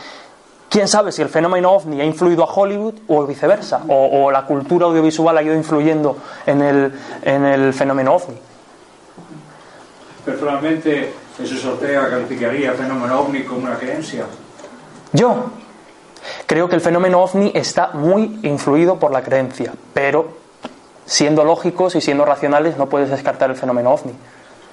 quién 0.68 0.88
sabe 0.88 1.12
si 1.12 1.22
el 1.22 1.28
fenómeno 1.28 1.72
ovni 1.72 2.00
ha 2.00 2.04
influido 2.04 2.42
a 2.42 2.52
Hollywood 2.52 2.94
o 3.06 3.24
viceversa, 3.26 3.82
o, 3.88 4.24
o 4.24 4.30
la 4.30 4.44
cultura 4.44 4.86
audiovisual 4.86 5.38
ha 5.38 5.42
ido 5.42 5.54
influyendo 5.54 6.16
en 6.46 6.62
el, 6.62 6.92
en 7.22 7.44
el 7.44 7.72
fenómeno 7.72 8.14
ovni. 8.14 8.36
Personalmente, 10.24 11.12
Jesús 11.38 11.64
Ortega 11.64 12.10
calificaría 12.10 12.72
el 12.72 12.76
fenómeno 12.76 13.20
ovni 13.20 13.44
como 13.44 13.60
una 13.60 13.78
creencia. 13.78 14.26
Yo 15.12 15.50
creo 16.46 16.68
que 16.68 16.74
el 16.74 16.80
fenómeno 16.80 17.20
ovni 17.22 17.52
está 17.54 17.90
muy 17.94 18.40
influido 18.42 18.98
por 18.98 19.12
la 19.12 19.22
creencia, 19.22 19.72
pero 19.94 20.36
siendo 21.06 21.44
lógicos 21.44 21.94
y 21.94 22.00
siendo 22.00 22.24
racionales 22.24 22.76
no 22.76 22.88
puedes 22.88 23.10
descartar 23.10 23.50
el 23.50 23.56
fenómeno 23.56 23.90
ovni. 23.92 24.12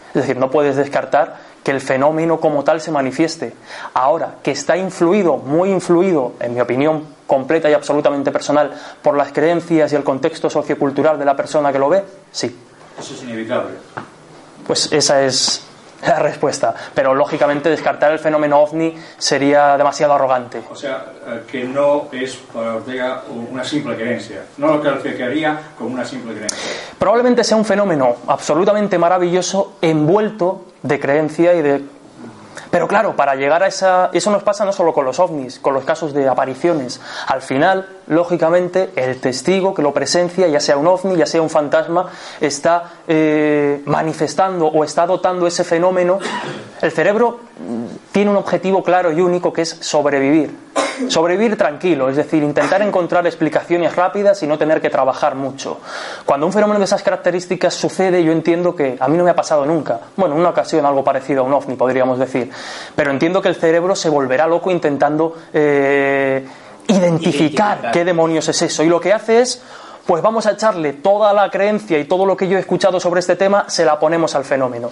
Es 0.09 0.21
decir, 0.21 0.37
no 0.37 0.49
puedes 0.49 0.75
descartar 0.75 1.37
que 1.63 1.71
el 1.71 1.81
fenómeno 1.81 2.39
como 2.39 2.63
tal 2.63 2.79
se 2.79 2.91
manifieste. 2.91 3.53
Ahora, 3.93 4.35
que 4.43 4.51
está 4.51 4.77
influido, 4.77 5.37
muy 5.37 5.71
influido, 5.71 6.33
en 6.39 6.53
mi 6.53 6.61
opinión 6.61 7.05
completa 7.27 7.69
y 7.69 7.73
absolutamente 7.73 8.31
personal 8.31 8.71
por 9.01 9.17
las 9.17 9.33
creencias 9.33 9.91
y 9.91 9.95
el 9.95 10.03
contexto 10.03 10.49
sociocultural 10.49 11.17
de 11.17 11.25
la 11.25 11.35
persona 11.35 11.73
que 11.73 11.79
lo 11.79 11.89
ve? 11.89 12.03
Sí. 12.31 12.55
Eso 12.97 13.13
es 13.13 13.23
inevitable. 13.23 13.73
Pues 14.65 14.91
esa 14.91 15.23
es 15.23 15.65
la 16.07 16.19
respuesta. 16.19 16.73
Pero 16.93 17.13
lógicamente 17.13 17.69
descartar 17.69 18.11
el 18.11 18.19
fenómeno 18.19 18.59
ovni 18.59 18.95
sería 19.17 19.77
demasiado 19.77 20.13
arrogante. 20.13 20.61
O 20.69 20.75
sea, 20.75 21.05
eh, 21.27 21.43
que 21.49 21.63
no 21.63 22.07
es 22.11 22.35
para 22.35 22.75
Ortega 22.75 23.23
una 23.29 23.63
simple 23.63 23.95
creencia. 23.95 24.43
No 24.57 24.67
lo 24.67 24.81
calificaría 24.81 25.59
como 25.77 25.93
una 25.93 26.05
simple 26.05 26.33
creencia. 26.33 26.59
Probablemente 26.97 27.43
sea 27.43 27.57
un 27.57 27.65
fenómeno 27.65 28.15
absolutamente 28.27 28.97
maravilloso 28.97 29.77
envuelto 29.81 30.65
de 30.81 30.99
creencia 30.99 31.53
y 31.53 31.61
de 31.61 31.95
pero 32.75 32.89
claro, 32.89 33.15
para 33.15 33.35
llegar 33.35 33.63
a 33.63 33.67
esa... 33.67 34.09
Eso 34.11 34.31
nos 34.31 34.43
pasa 34.43 34.65
no 34.65 34.73
solo 34.73 34.93
con 34.93 35.05
los 35.05 35.17
ovnis, 35.19 35.59
con 35.59 35.73
los 35.73 35.85
casos 35.85 36.13
de 36.13 36.27
apariciones. 36.27 36.99
Al 37.25 37.41
final, 37.41 37.87
lógicamente, 38.07 38.91
el 38.95 39.19
testigo 39.19 39.73
que 39.73 39.81
lo 39.81 39.93
presencia, 39.93 40.47
ya 40.47 40.59
sea 40.59 40.77
un 40.77 40.87
ovni, 40.87 41.15
ya 41.15 41.25
sea 41.25 41.41
un 41.41 41.49
fantasma, 41.49 42.09
está 42.39 42.91
eh, 43.07 43.81
manifestando 43.85 44.67
o 44.67 44.83
está 44.83 45.05
dotando 45.05 45.47
ese 45.47 45.63
fenómeno. 45.63 46.19
El 46.81 46.91
cerebro 46.91 47.39
mm, 47.59 48.11
tiene 48.11 48.31
un 48.31 48.37
objetivo 48.37 48.83
claro 48.83 49.11
y 49.11 49.21
único 49.21 49.51
que 49.51 49.63
es 49.63 49.69
sobrevivir. 49.69 50.65
Sobrevivir 51.09 51.57
tranquilo, 51.57 52.09
es 52.09 52.15
decir, 52.15 52.41
intentar 52.41 52.81
encontrar 52.81 53.27
explicaciones 53.27 53.95
rápidas 53.95 54.41
y 54.43 54.47
no 54.47 54.57
tener 54.57 54.79
que 54.79 54.89
trabajar 54.89 55.35
mucho. 55.35 55.79
Cuando 56.25 56.45
un 56.45 56.53
fenómeno 56.53 56.79
de 56.79 56.85
esas 56.85 57.03
características 57.03 57.73
sucede, 57.73 58.23
yo 58.23 58.31
entiendo 58.31 58.75
que 58.75 58.95
a 58.97 59.07
mí 59.09 59.17
no 59.17 59.25
me 59.25 59.31
ha 59.31 59.35
pasado 59.35 59.65
nunca. 59.65 59.99
Bueno, 60.15 60.35
en 60.35 60.41
una 60.41 60.51
ocasión 60.51 60.85
algo 60.85 61.03
parecido 61.03 61.41
a 61.41 61.43
un 61.43 61.53
ovni, 61.53 61.75
podríamos 61.75 62.17
decir. 62.17 62.49
Pero 62.95 63.11
entiendo 63.11 63.41
que 63.41 63.49
el 63.49 63.55
cerebro 63.55 63.93
se 63.95 64.09
volverá 64.09 64.47
loco 64.47 64.71
intentando 64.71 65.35
eh, 65.53 66.47
identificar 66.95 67.91
qué 67.91 68.03
demonios 68.03 68.47
es 68.47 68.61
eso. 68.61 68.83
Y 68.83 68.87
lo 68.87 68.99
que 68.99 69.13
hace 69.13 69.41
es 69.41 69.61
pues 70.05 70.21
vamos 70.21 70.45
a 70.45 70.51
echarle 70.51 70.93
toda 70.93 71.33
la 71.33 71.49
creencia 71.49 71.97
y 71.97 72.05
todo 72.05 72.25
lo 72.25 72.37
que 72.37 72.47
yo 72.47 72.57
he 72.57 72.61
escuchado 72.61 72.99
sobre 72.99 73.19
este 73.19 73.35
tema, 73.35 73.65
se 73.67 73.85
la 73.85 73.99
ponemos 73.99 74.35
al 74.35 74.45
fenómeno. 74.45 74.91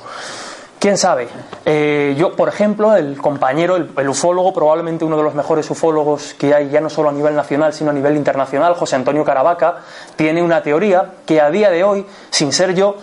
¿Quién 0.80 0.98
sabe? 0.98 1.30
Eh, 1.66 2.14
yo, 2.18 2.36
por 2.36 2.50
ejemplo, 2.50 2.94
el 2.94 3.16
compañero, 3.16 3.78
el, 3.78 4.10
ufólogo, 4.10 4.54
probablemente 4.54 5.06
uno 5.06 5.16
de 5.16 5.24
los 5.24 5.34
mejores 5.34 5.70
ufólogos 5.70 6.34
que 6.34 6.54
hay 6.54 6.70
ya 6.70 6.82
no 6.82 6.90
solo 6.90 7.08
a 7.08 7.14
nivel 7.14 7.36
nacional, 7.36 7.72
sino 7.72 7.92
a 7.92 7.94
nivel 7.94 8.18
internacional, 8.18 8.74
José 8.74 8.98
Antonio 8.98 9.24
Caravaca, 9.24 9.78
tiene 10.18 10.44
una 10.44 10.62
teoría 10.62 11.14
que 11.26 11.40
a 11.40 11.50
día 11.52 11.70
de 11.70 11.86
hoy, 11.86 12.06
sin 12.32 12.52
ser 12.52 12.76
yo, 12.76 12.98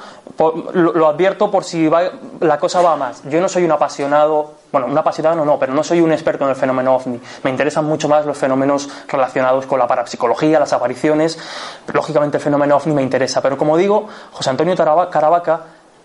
lo, 0.74 1.09
advierto 1.09 1.51
por 1.51 1.64
si 1.64 1.89
la 2.40 2.59
cosa 2.59 2.82
va 2.82 2.97
más. 2.97 3.22
Yo 3.31 3.40
no 3.40 3.48
soy 3.48 3.64
un 3.64 3.72
apasionado, 3.72 4.60
bueno, 4.72 4.86
un 4.86 4.97
apasionado 4.97 5.44
no, 5.44 5.59
pero 5.59 5.74
no 5.74 5.82
soy 5.82 6.01
un 6.01 6.12
experto 6.12 6.44
en 6.44 6.51
el 6.51 6.56
fenómeno 6.56 6.94
ovni. 6.94 7.20
Me 7.42 7.51
interesan 7.51 7.84
mucho 7.84 8.09
más 8.09 8.24
los 8.24 8.38
fenómenos 8.38 8.88
relacionados 9.09 9.66
con 9.66 9.78
la 9.78 9.86
parapsicología, 9.86 10.60
las 10.60 10.72
apariciones. 10.72 11.38
Lógicamente 11.92 12.36
el 12.36 12.42
fenómeno 12.42 12.76
ovni 12.76 12.94
me 12.94 13.02
interesa, 13.02 13.42
pero 13.42 13.59
como 13.59 13.76
digo, 13.76 14.06
José 14.32 14.51
Antonio 14.51 14.76
Caravaca 14.76 15.60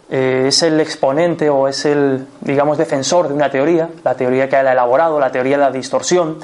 eh, 0.07 0.45
es 0.47 0.61
el 0.61 0.79
exponente 0.79 1.49
o 1.49 1.67
es 1.67 1.85
el, 1.85 2.27
digamos, 2.41 2.77
defensor 2.77 3.27
de 3.27 3.33
una 3.33 3.49
teoría, 3.49 3.89
la 4.03 4.13
teoría 4.15 4.47
que 4.47 4.59
él 4.59 4.67
ha 4.67 4.73
elaborado, 4.73 5.19
la 5.19 5.31
teoría 5.31 5.57
de 5.57 5.63
la 5.63 5.71
distorsión, 5.71 6.37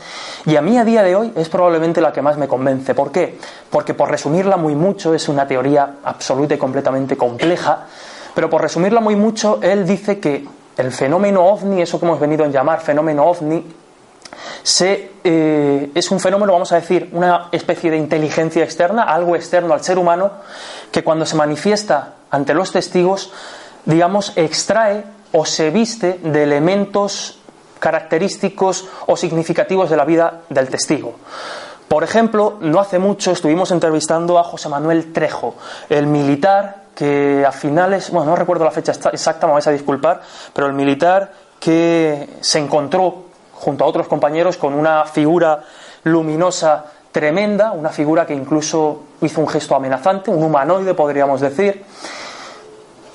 y 0.46 0.56
a 0.56 0.62
mí 0.62 0.80
a 0.80 0.84
día 0.84 1.04
de 1.04 1.16
hoy 1.16 1.32
es 1.36 1.48
probablemente 1.48 2.02
la 2.02 2.12
que 2.12 2.24
más 2.24 2.38
me 2.38 2.48
convence. 2.48 2.96
¿Por 2.96 3.12
qué? 3.12 3.38
Porque 3.70 3.94
por 3.94 4.10
resumirla 4.10 4.58
muy 4.58 4.74
mucho, 4.74 5.14
es 5.14 5.30
una 5.30 5.48
teoría 5.48 5.98
absoluta 6.04 6.56
y 6.56 6.58
completamente 6.58 7.16
compleja, 7.16 7.86
pero 8.34 8.50
por 8.50 8.62
resumirla 8.62 9.00
muy 9.00 9.16
mucho, 9.16 9.60
él 9.62 9.86
dice 9.86 10.20
que 10.20 10.44
el 10.82 10.92
fenómeno 10.92 11.46
ovni, 11.46 11.82
eso 11.82 12.00
que 12.00 12.06
hemos 12.06 12.20
venido 12.20 12.44
a 12.44 12.48
llamar 12.48 12.82
fenómeno 12.82 13.26
ovni, 13.26 13.64
eh, 15.24 15.92
es 15.94 16.12
un 16.12 16.20
fenómeno, 16.20 16.54
vamos 16.54 16.72
a 16.72 16.76
decir, 16.76 17.10
una 17.14 17.50
especie 17.52 17.92
de 17.92 17.98
inteligencia 17.98 18.64
externa, 18.64 19.04
algo 19.04 19.36
externo 19.36 19.74
al 19.74 19.84
ser 19.84 19.98
humano, 19.98 20.32
que 20.92 21.04
cuando 21.04 21.26
se 21.26 21.36
manifiesta 21.36 22.16
ante 22.30 22.54
los 22.54 22.72
testigos, 22.72 23.32
digamos, 23.86 24.34
extrae 24.36 25.04
o 25.32 25.46
se 25.46 25.70
viste 25.70 26.20
de 26.24 26.44
elementos 26.44 27.40
característicos 27.80 28.88
o 29.08 29.18
significativos 29.18 29.90
de 29.90 29.98
la 29.98 30.06
vida 30.06 30.42
del 30.50 30.70
testigo. 30.70 31.16
Por 31.88 32.04
ejemplo, 32.04 32.58
no 32.62 32.80
hace 32.80 33.00
mucho 33.00 33.32
estuvimos 33.32 33.72
entrevistando 33.72 34.40
a 34.40 34.44
José 34.44 34.70
Manuel 34.70 35.12
Trejo, 35.12 35.56
el 35.90 36.08
militar 36.08 36.81
que 36.96 37.46
a 37.46 37.52
finales, 37.52 38.12
bueno, 38.12 38.32
no 38.32 38.36
recuerdo 38.36 38.66
la 38.66 38.72
fecha 38.72 38.92
exacta, 38.92 39.48
me 39.48 39.54
vais 39.54 39.68
a 39.68 39.72
disculpar, 39.72 40.22
pero 40.54 40.68
el 40.68 40.74
militar 40.74 41.32
que 41.60 42.30
se 42.42 42.60
encontró 42.60 43.26
junto 43.54 43.84
a 43.84 43.88
otros 43.88 44.08
compañeros 44.08 44.58
con 44.58 44.74
una 44.74 45.06
figura 45.06 45.64
luminosa 46.04 46.86
tremenda, 47.12 47.72
una 47.72 47.90
figura 47.90 48.26
que 48.26 48.34
incluso 48.34 49.04
hizo 49.22 49.42
un 49.42 49.48
gesto 49.48 49.76
amenazante, 49.76 50.32
un 50.32 50.44
humanoide 50.44 50.94
podríamos 50.94 51.42
decir. 51.42 51.84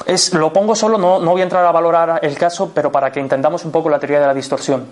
Es, 0.07 0.33
lo 0.35 0.53
pongo 0.53 0.77
solo, 0.77 0.99
no, 0.99 1.19
no 1.19 1.33
voy 1.33 1.41
a 1.41 1.45
entrar 1.45 1.65
a 1.65 1.73
valorar 1.73 2.21
el 2.23 2.39
caso, 2.39 2.71
pero 2.73 2.93
para 2.93 3.11
que 3.11 3.19
entendamos 3.19 3.65
un 3.65 3.73
poco 3.73 3.89
la 3.89 3.99
teoría 3.99 4.21
de 4.21 4.27
la 4.27 4.35
distorsión. 4.35 4.87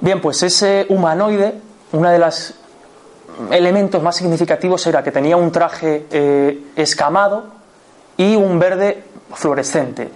Bien, 0.00 0.20
pues 0.20 0.42
ese 0.42 0.84
humanoide, 0.90 1.54
uno 1.92 2.10
de 2.10 2.18
los 2.18 2.54
elementos 3.50 4.02
más 4.02 4.16
significativos 4.16 4.86
era 4.86 5.02
que 5.02 5.12
tenía 5.12 5.36
un 5.36 5.50
traje 5.50 6.06
eh, 6.10 6.64
escamado 6.76 7.61
y 8.16 8.36
un 8.36 8.58
verde 8.58 9.04
fluorescente. 9.34 10.10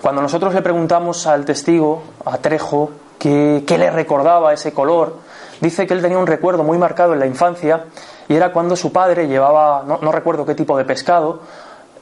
Cuando 0.00 0.22
nosotros 0.22 0.54
le 0.54 0.62
preguntamos 0.62 1.26
al 1.26 1.44
testigo, 1.44 2.02
a 2.24 2.38
Trejo, 2.38 2.90
qué, 3.18 3.64
le 3.68 3.90
recordaba 3.90 4.52
ese 4.52 4.72
color, 4.72 5.16
dice 5.60 5.86
que 5.86 5.94
él 5.94 6.02
tenía 6.02 6.18
un 6.18 6.26
recuerdo 6.26 6.64
muy 6.64 6.78
marcado 6.78 7.12
en 7.12 7.20
la 7.20 7.26
infancia 7.26 7.84
y 8.28 8.34
era 8.34 8.52
cuando 8.52 8.76
su 8.76 8.92
padre 8.92 9.28
llevaba, 9.28 9.84
no, 9.86 10.12
recuerdo 10.12 10.44
qué 10.44 10.54
tipo 10.54 10.76
de 10.76 10.84
pescado, 10.84 11.40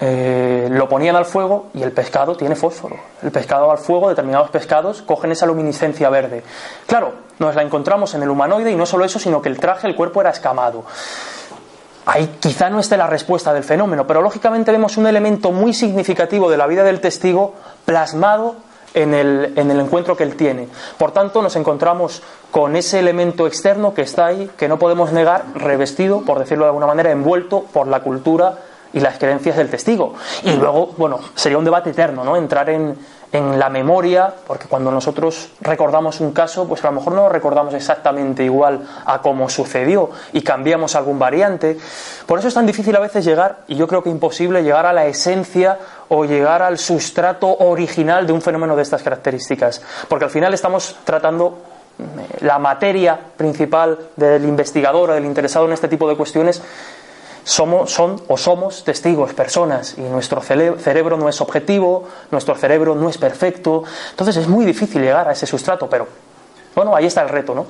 eh, 0.02 0.68
lo 0.70 0.88
ponían 0.88 1.14
al 1.16 1.26
fuego 1.26 1.66
y 1.74 1.82
el 1.82 1.92
pescado 1.92 2.36
tiene 2.36 2.54
fósforo. 2.54 2.96
El 3.22 3.30
pescado 3.30 3.70
al 3.70 3.78
fuego, 3.78 4.08
determinados 4.08 4.48
pescados, 4.50 5.02
cogen 5.02 5.32
esa 5.32 5.44
luminiscencia 5.44 6.08
verde. 6.08 6.42
Claro, 6.86 7.12
nos 7.38 7.54
la 7.54 7.62
encontramos 7.62 8.14
en 8.14 8.22
el 8.22 8.30
humanoide 8.30 8.70
y 8.70 8.76
no 8.76 8.86
solo 8.86 9.04
eso, 9.04 9.18
sino 9.18 9.42
que 9.42 9.50
el 9.50 9.58
traje, 9.58 9.88
el 9.88 9.96
cuerpo 9.96 10.22
era 10.22 10.30
escamado. 10.30 10.84
Ahí 12.12 12.38
quizá 12.40 12.68
no 12.70 12.80
esté 12.80 12.96
la 12.96 13.06
respuesta 13.06 13.54
del 13.54 13.62
fenómeno, 13.62 14.04
pero 14.04 14.20
lógicamente 14.20 14.72
vemos 14.72 14.96
un 14.96 15.06
elemento 15.06 15.52
muy 15.52 15.72
significativo 15.72 16.50
de 16.50 16.56
la 16.56 16.66
vida 16.66 16.82
del 16.82 17.00
testigo 17.00 17.54
plasmado 17.84 18.56
en 18.94 19.14
el, 19.14 19.52
en 19.54 19.70
el 19.70 19.78
encuentro 19.78 20.16
que 20.16 20.24
él 20.24 20.34
tiene. 20.34 20.66
Por 20.98 21.12
tanto, 21.12 21.40
nos 21.40 21.54
encontramos 21.54 22.20
con 22.50 22.74
ese 22.74 22.98
elemento 22.98 23.46
externo 23.46 23.94
que 23.94 24.02
está 24.02 24.26
ahí, 24.26 24.50
que 24.56 24.66
no 24.66 24.76
podemos 24.76 25.12
negar, 25.12 25.44
revestido, 25.54 26.22
por 26.22 26.40
decirlo 26.40 26.64
de 26.64 26.70
alguna 26.70 26.88
manera, 26.88 27.12
envuelto 27.12 27.62
por 27.72 27.86
la 27.86 28.00
cultura 28.00 28.58
y 28.92 29.00
las 29.00 29.18
creencias 29.18 29.56
del 29.56 29.70
testigo. 29.70 30.14
Y 30.44 30.52
luego, 30.52 30.94
bueno, 30.96 31.20
sería 31.34 31.58
un 31.58 31.64
debate 31.64 31.90
eterno, 31.90 32.24
¿no? 32.24 32.36
Entrar 32.36 32.70
en, 32.70 32.96
en 33.32 33.58
la 33.58 33.68
memoria, 33.68 34.32
porque 34.46 34.66
cuando 34.66 34.90
nosotros 34.90 35.50
recordamos 35.60 36.20
un 36.20 36.32
caso, 36.32 36.66
pues 36.66 36.84
a 36.84 36.88
lo 36.88 36.94
mejor 36.94 37.14
no 37.14 37.22
lo 37.22 37.28
recordamos 37.28 37.74
exactamente 37.74 38.44
igual 38.44 38.86
a 39.06 39.20
cómo 39.20 39.48
sucedió 39.48 40.10
y 40.32 40.42
cambiamos 40.42 40.96
algún 40.96 41.18
variante. 41.18 41.78
Por 42.26 42.38
eso 42.38 42.48
es 42.48 42.54
tan 42.54 42.66
difícil 42.66 42.94
a 42.96 43.00
veces 43.00 43.24
llegar, 43.24 43.58
y 43.68 43.76
yo 43.76 43.86
creo 43.86 44.02
que 44.02 44.10
imposible, 44.10 44.62
llegar 44.62 44.86
a 44.86 44.92
la 44.92 45.06
esencia 45.06 45.78
o 46.08 46.24
llegar 46.24 46.62
al 46.62 46.78
sustrato 46.78 47.56
original 47.58 48.26
de 48.26 48.32
un 48.32 48.42
fenómeno 48.42 48.74
de 48.74 48.82
estas 48.82 49.02
características. 49.02 49.80
Porque 50.08 50.24
al 50.24 50.30
final 50.30 50.52
estamos 50.52 50.96
tratando 51.04 51.58
eh, 51.98 52.38
la 52.40 52.58
materia 52.58 53.18
principal 53.36 53.96
del 54.16 54.44
investigador 54.44 55.10
o 55.10 55.14
del 55.14 55.24
interesado 55.24 55.66
en 55.66 55.72
este 55.72 55.86
tipo 55.86 56.08
de 56.08 56.16
cuestiones 56.16 56.60
somos, 57.44 57.92
son 57.92 58.20
o 58.28 58.36
somos 58.36 58.84
testigos, 58.84 59.34
personas, 59.34 59.96
y 59.98 60.02
nuestro 60.02 60.40
cerebro 60.40 61.16
no 61.16 61.28
es 61.28 61.40
objetivo, 61.40 62.04
nuestro 62.30 62.54
cerebro 62.54 62.94
no 62.94 63.08
es 63.08 63.18
perfecto, 63.18 63.84
entonces 64.10 64.36
es 64.36 64.48
muy 64.48 64.64
difícil 64.64 65.02
llegar 65.02 65.28
a 65.28 65.32
ese 65.32 65.46
sustrato, 65.46 65.88
pero 65.88 66.06
bueno, 66.74 66.94
ahí 66.94 67.06
está 67.06 67.22
el 67.22 67.28
reto, 67.28 67.54
¿no? 67.54 67.66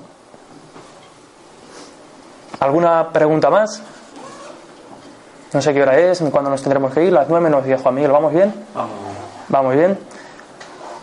¿Alguna 2.58 3.10
pregunta 3.10 3.48
más? 3.48 3.82
No 5.52 5.62
sé 5.62 5.72
qué 5.72 5.82
hora 5.82 5.98
es, 5.98 6.20
ni 6.20 6.30
cuándo 6.30 6.50
nos 6.50 6.62
tendremos 6.62 6.92
que 6.92 7.04
ir, 7.04 7.12
las 7.12 7.28
nueve 7.28 7.44
menos 7.44 7.64
diez, 7.64 7.80
Juan 7.80 7.94
Miguel, 7.94 8.12
¿vamos 8.12 8.32
bien? 8.32 8.54
Vamos. 8.74 8.92
¿Vamos 9.48 9.74
bien? 9.74 9.98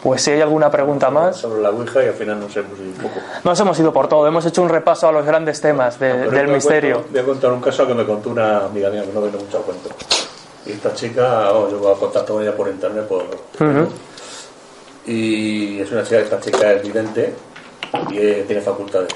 Pues 0.08 0.22
si 0.22 0.32
hay 0.32 0.40
alguna 0.40 0.72
pregunta 0.72 1.10
más. 1.10 1.36
Sobre 1.36 1.62
la 1.62 1.70
Ouija 1.70 2.02
y 2.02 2.08
al 2.08 2.14
final 2.14 2.40
nos 2.40 2.56
hemos 2.56 2.80
ido 2.80 2.88
un 2.88 2.94
poco. 2.94 3.20
Nos 3.44 3.60
hemos 3.60 3.78
ido 3.78 3.92
por 3.92 4.08
todo, 4.08 4.26
hemos 4.26 4.46
hecho 4.46 4.62
un 4.62 4.70
repaso 4.70 5.10
a 5.10 5.12
los 5.12 5.26
grandes 5.26 5.60
temas 5.60 6.00
del 6.00 6.48
misterio. 6.48 7.04
voy 7.12 7.20
a 7.20 7.26
contar 7.26 7.52
un 7.52 7.60
caso 7.60 7.86
que 7.86 7.94
me 7.94 8.06
contó 8.06 8.30
una 8.30 8.68
amiga 8.68 8.90
mía 8.90 9.04
que 9.04 9.12
no 9.12 9.22
viene 9.22 9.38
mucho 9.38 9.58
a 9.58 9.62
cuento. 9.64 9.90
Y 10.66 10.72
esta 10.72 10.94
chica, 10.94 11.52
oh, 11.52 11.70
yo 11.70 11.80
voy 11.80 11.94
a 11.94 11.96
contactar 11.96 12.34
con 12.34 12.42
ella 12.42 12.56
por 12.56 12.70
internet. 12.70 13.06
Por, 13.06 13.26
Y 15.06 15.82
es 15.82 15.92
una 15.92 16.04
chica, 16.04 16.20
esta 16.20 16.40
chica 16.40 16.72
es 16.72 16.84
vidente 16.84 17.34
y 18.10 18.44
tiene 18.44 18.62
facultades. 18.62 19.10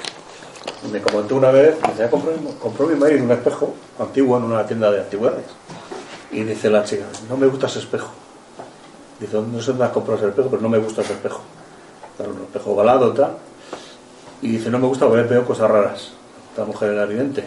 me 0.91 0.99
comentó 0.99 1.37
una 1.37 1.51
vez, 1.51 1.77
dice, 1.87 2.09
compró, 2.09 2.33
compró 2.59 2.87
mi 2.87 2.95
marido 2.95 3.23
un 3.23 3.31
espejo 3.31 3.73
antiguo 3.97 4.37
en 4.39 4.43
una 4.43 4.67
tienda 4.67 4.91
de 4.91 4.99
antigüedades. 4.99 5.45
Y 6.31 6.43
dice 6.43 6.69
la 6.69 6.83
chica, 6.83 7.05
no 7.29 7.37
me 7.37 7.47
gusta 7.47 7.67
ese 7.67 7.79
espejo 7.79 8.11
Dice, 9.21 9.37
no 9.39 9.61
sé 9.61 9.67
dónde 9.67 9.85
has 9.85 9.91
comprado 9.91 10.17
ese 10.17 10.29
espejo, 10.29 10.49
pero 10.49 10.61
no 10.63 10.69
me 10.69 10.79
gusta 10.79 11.03
ese 11.03 11.13
espejo. 11.13 11.41
Claro, 12.17 12.33
un 12.33 12.41
espejo 12.41 12.75
balado, 12.75 13.13
tal. 13.13 13.37
Y 14.41 14.53
dice, 14.53 14.71
no 14.71 14.79
me 14.79 14.87
gusta 14.87 15.07
porque 15.07 15.21
veo 15.21 15.45
cosas 15.45 15.69
raras. 15.69 16.11
esta 16.49 16.65
mujer 16.65 16.93
era 16.93 17.03
evidente. 17.03 17.45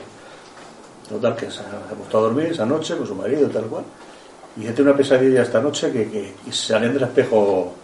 Total, 1.08 1.34
que 1.34 1.50
se 1.50 1.60
ha 1.60 1.92
acostado 1.92 2.18
a 2.18 2.28
dormir 2.28 2.46
esa 2.46 2.64
noche 2.64 2.96
con 2.96 3.06
su 3.06 3.14
marido, 3.16 3.48
tal 3.48 3.64
cual. 3.64 3.84
Y 4.56 4.60
dice, 4.60 4.72
tengo 4.72 4.90
una 4.90 4.96
pesadilla 4.96 5.42
esta 5.42 5.60
noche 5.60 5.90
que, 5.90 6.08
que 6.08 6.52
salían 6.52 6.94
del 6.94 7.02
espejo 7.02 7.74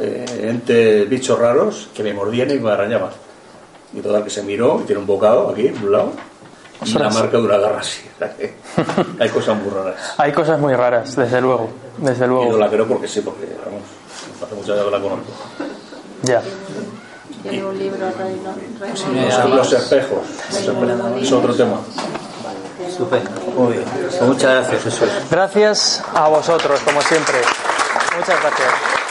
eh, 0.00 0.48
entes 0.48 1.08
bichos 1.08 1.38
raros 1.38 1.88
que 1.92 2.04
me 2.04 2.14
mordían 2.14 2.52
y 2.52 2.60
me 2.60 2.70
arañaban. 2.70 3.10
Y 3.92 4.00
total, 4.00 4.22
que 4.22 4.30
se 4.30 4.44
miró 4.44 4.80
y 4.80 4.86
tiene 4.86 5.00
un 5.00 5.06
bocado 5.06 5.50
aquí, 5.50 5.66
en 5.66 5.84
un 5.84 5.90
lado, 5.92 6.12
y 6.82 6.92
la 6.92 7.06
Ostras. 7.08 7.14
marca 7.14 7.36
de 7.38 7.42
una 7.44 7.58
garra 7.58 7.80
así. 7.80 8.00
Hay 9.20 9.28
cosas 9.30 9.56
muy 9.56 9.70
raras. 9.70 10.14
Hay 10.18 10.32
cosas 10.32 10.58
muy 10.58 10.74
raras, 10.74 11.14
desde 11.16 11.40
luego. 11.40 11.70
Desde 11.98 12.24
Y 12.24 12.28
no 12.28 12.34
luego. 12.34 12.58
la 12.58 12.68
creo 12.68 12.86
porque 12.86 13.08
sí, 13.08 13.20
porque 13.20 13.46
vamos, 13.64 13.82
hace 14.44 14.54
mucho 14.54 14.72
años 14.74 14.84
que 14.86 14.90
la 14.90 15.00
conozco. 15.00 15.24
Ya. 16.22 16.42
Tiene 17.42 17.64
un 17.64 17.78
libro 17.78 17.98
Los, 18.06 19.70
ya. 19.70 19.78
espejos, 19.78 20.18
los 20.48 20.62
espejos, 20.72 21.22
es 21.22 21.32
otro 21.32 21.54
tema. 21.54 21.78
Estupendo. 22.86 23.30
Muy 23.56 23.72
bien. 23.74 23.84
Pues 23.84 24.22
muchas 24.22 24.50
gracias, 24.68 24.82
Jesús. 24.84 25.08
Gracias 25.30 26.02
a 26.14 26.28
vosotros, 26.28 26.80
como 26.80 27.00
siempre. 27.02 27.38
Muchas 28.18 28.40
gracias. 28.40 29.03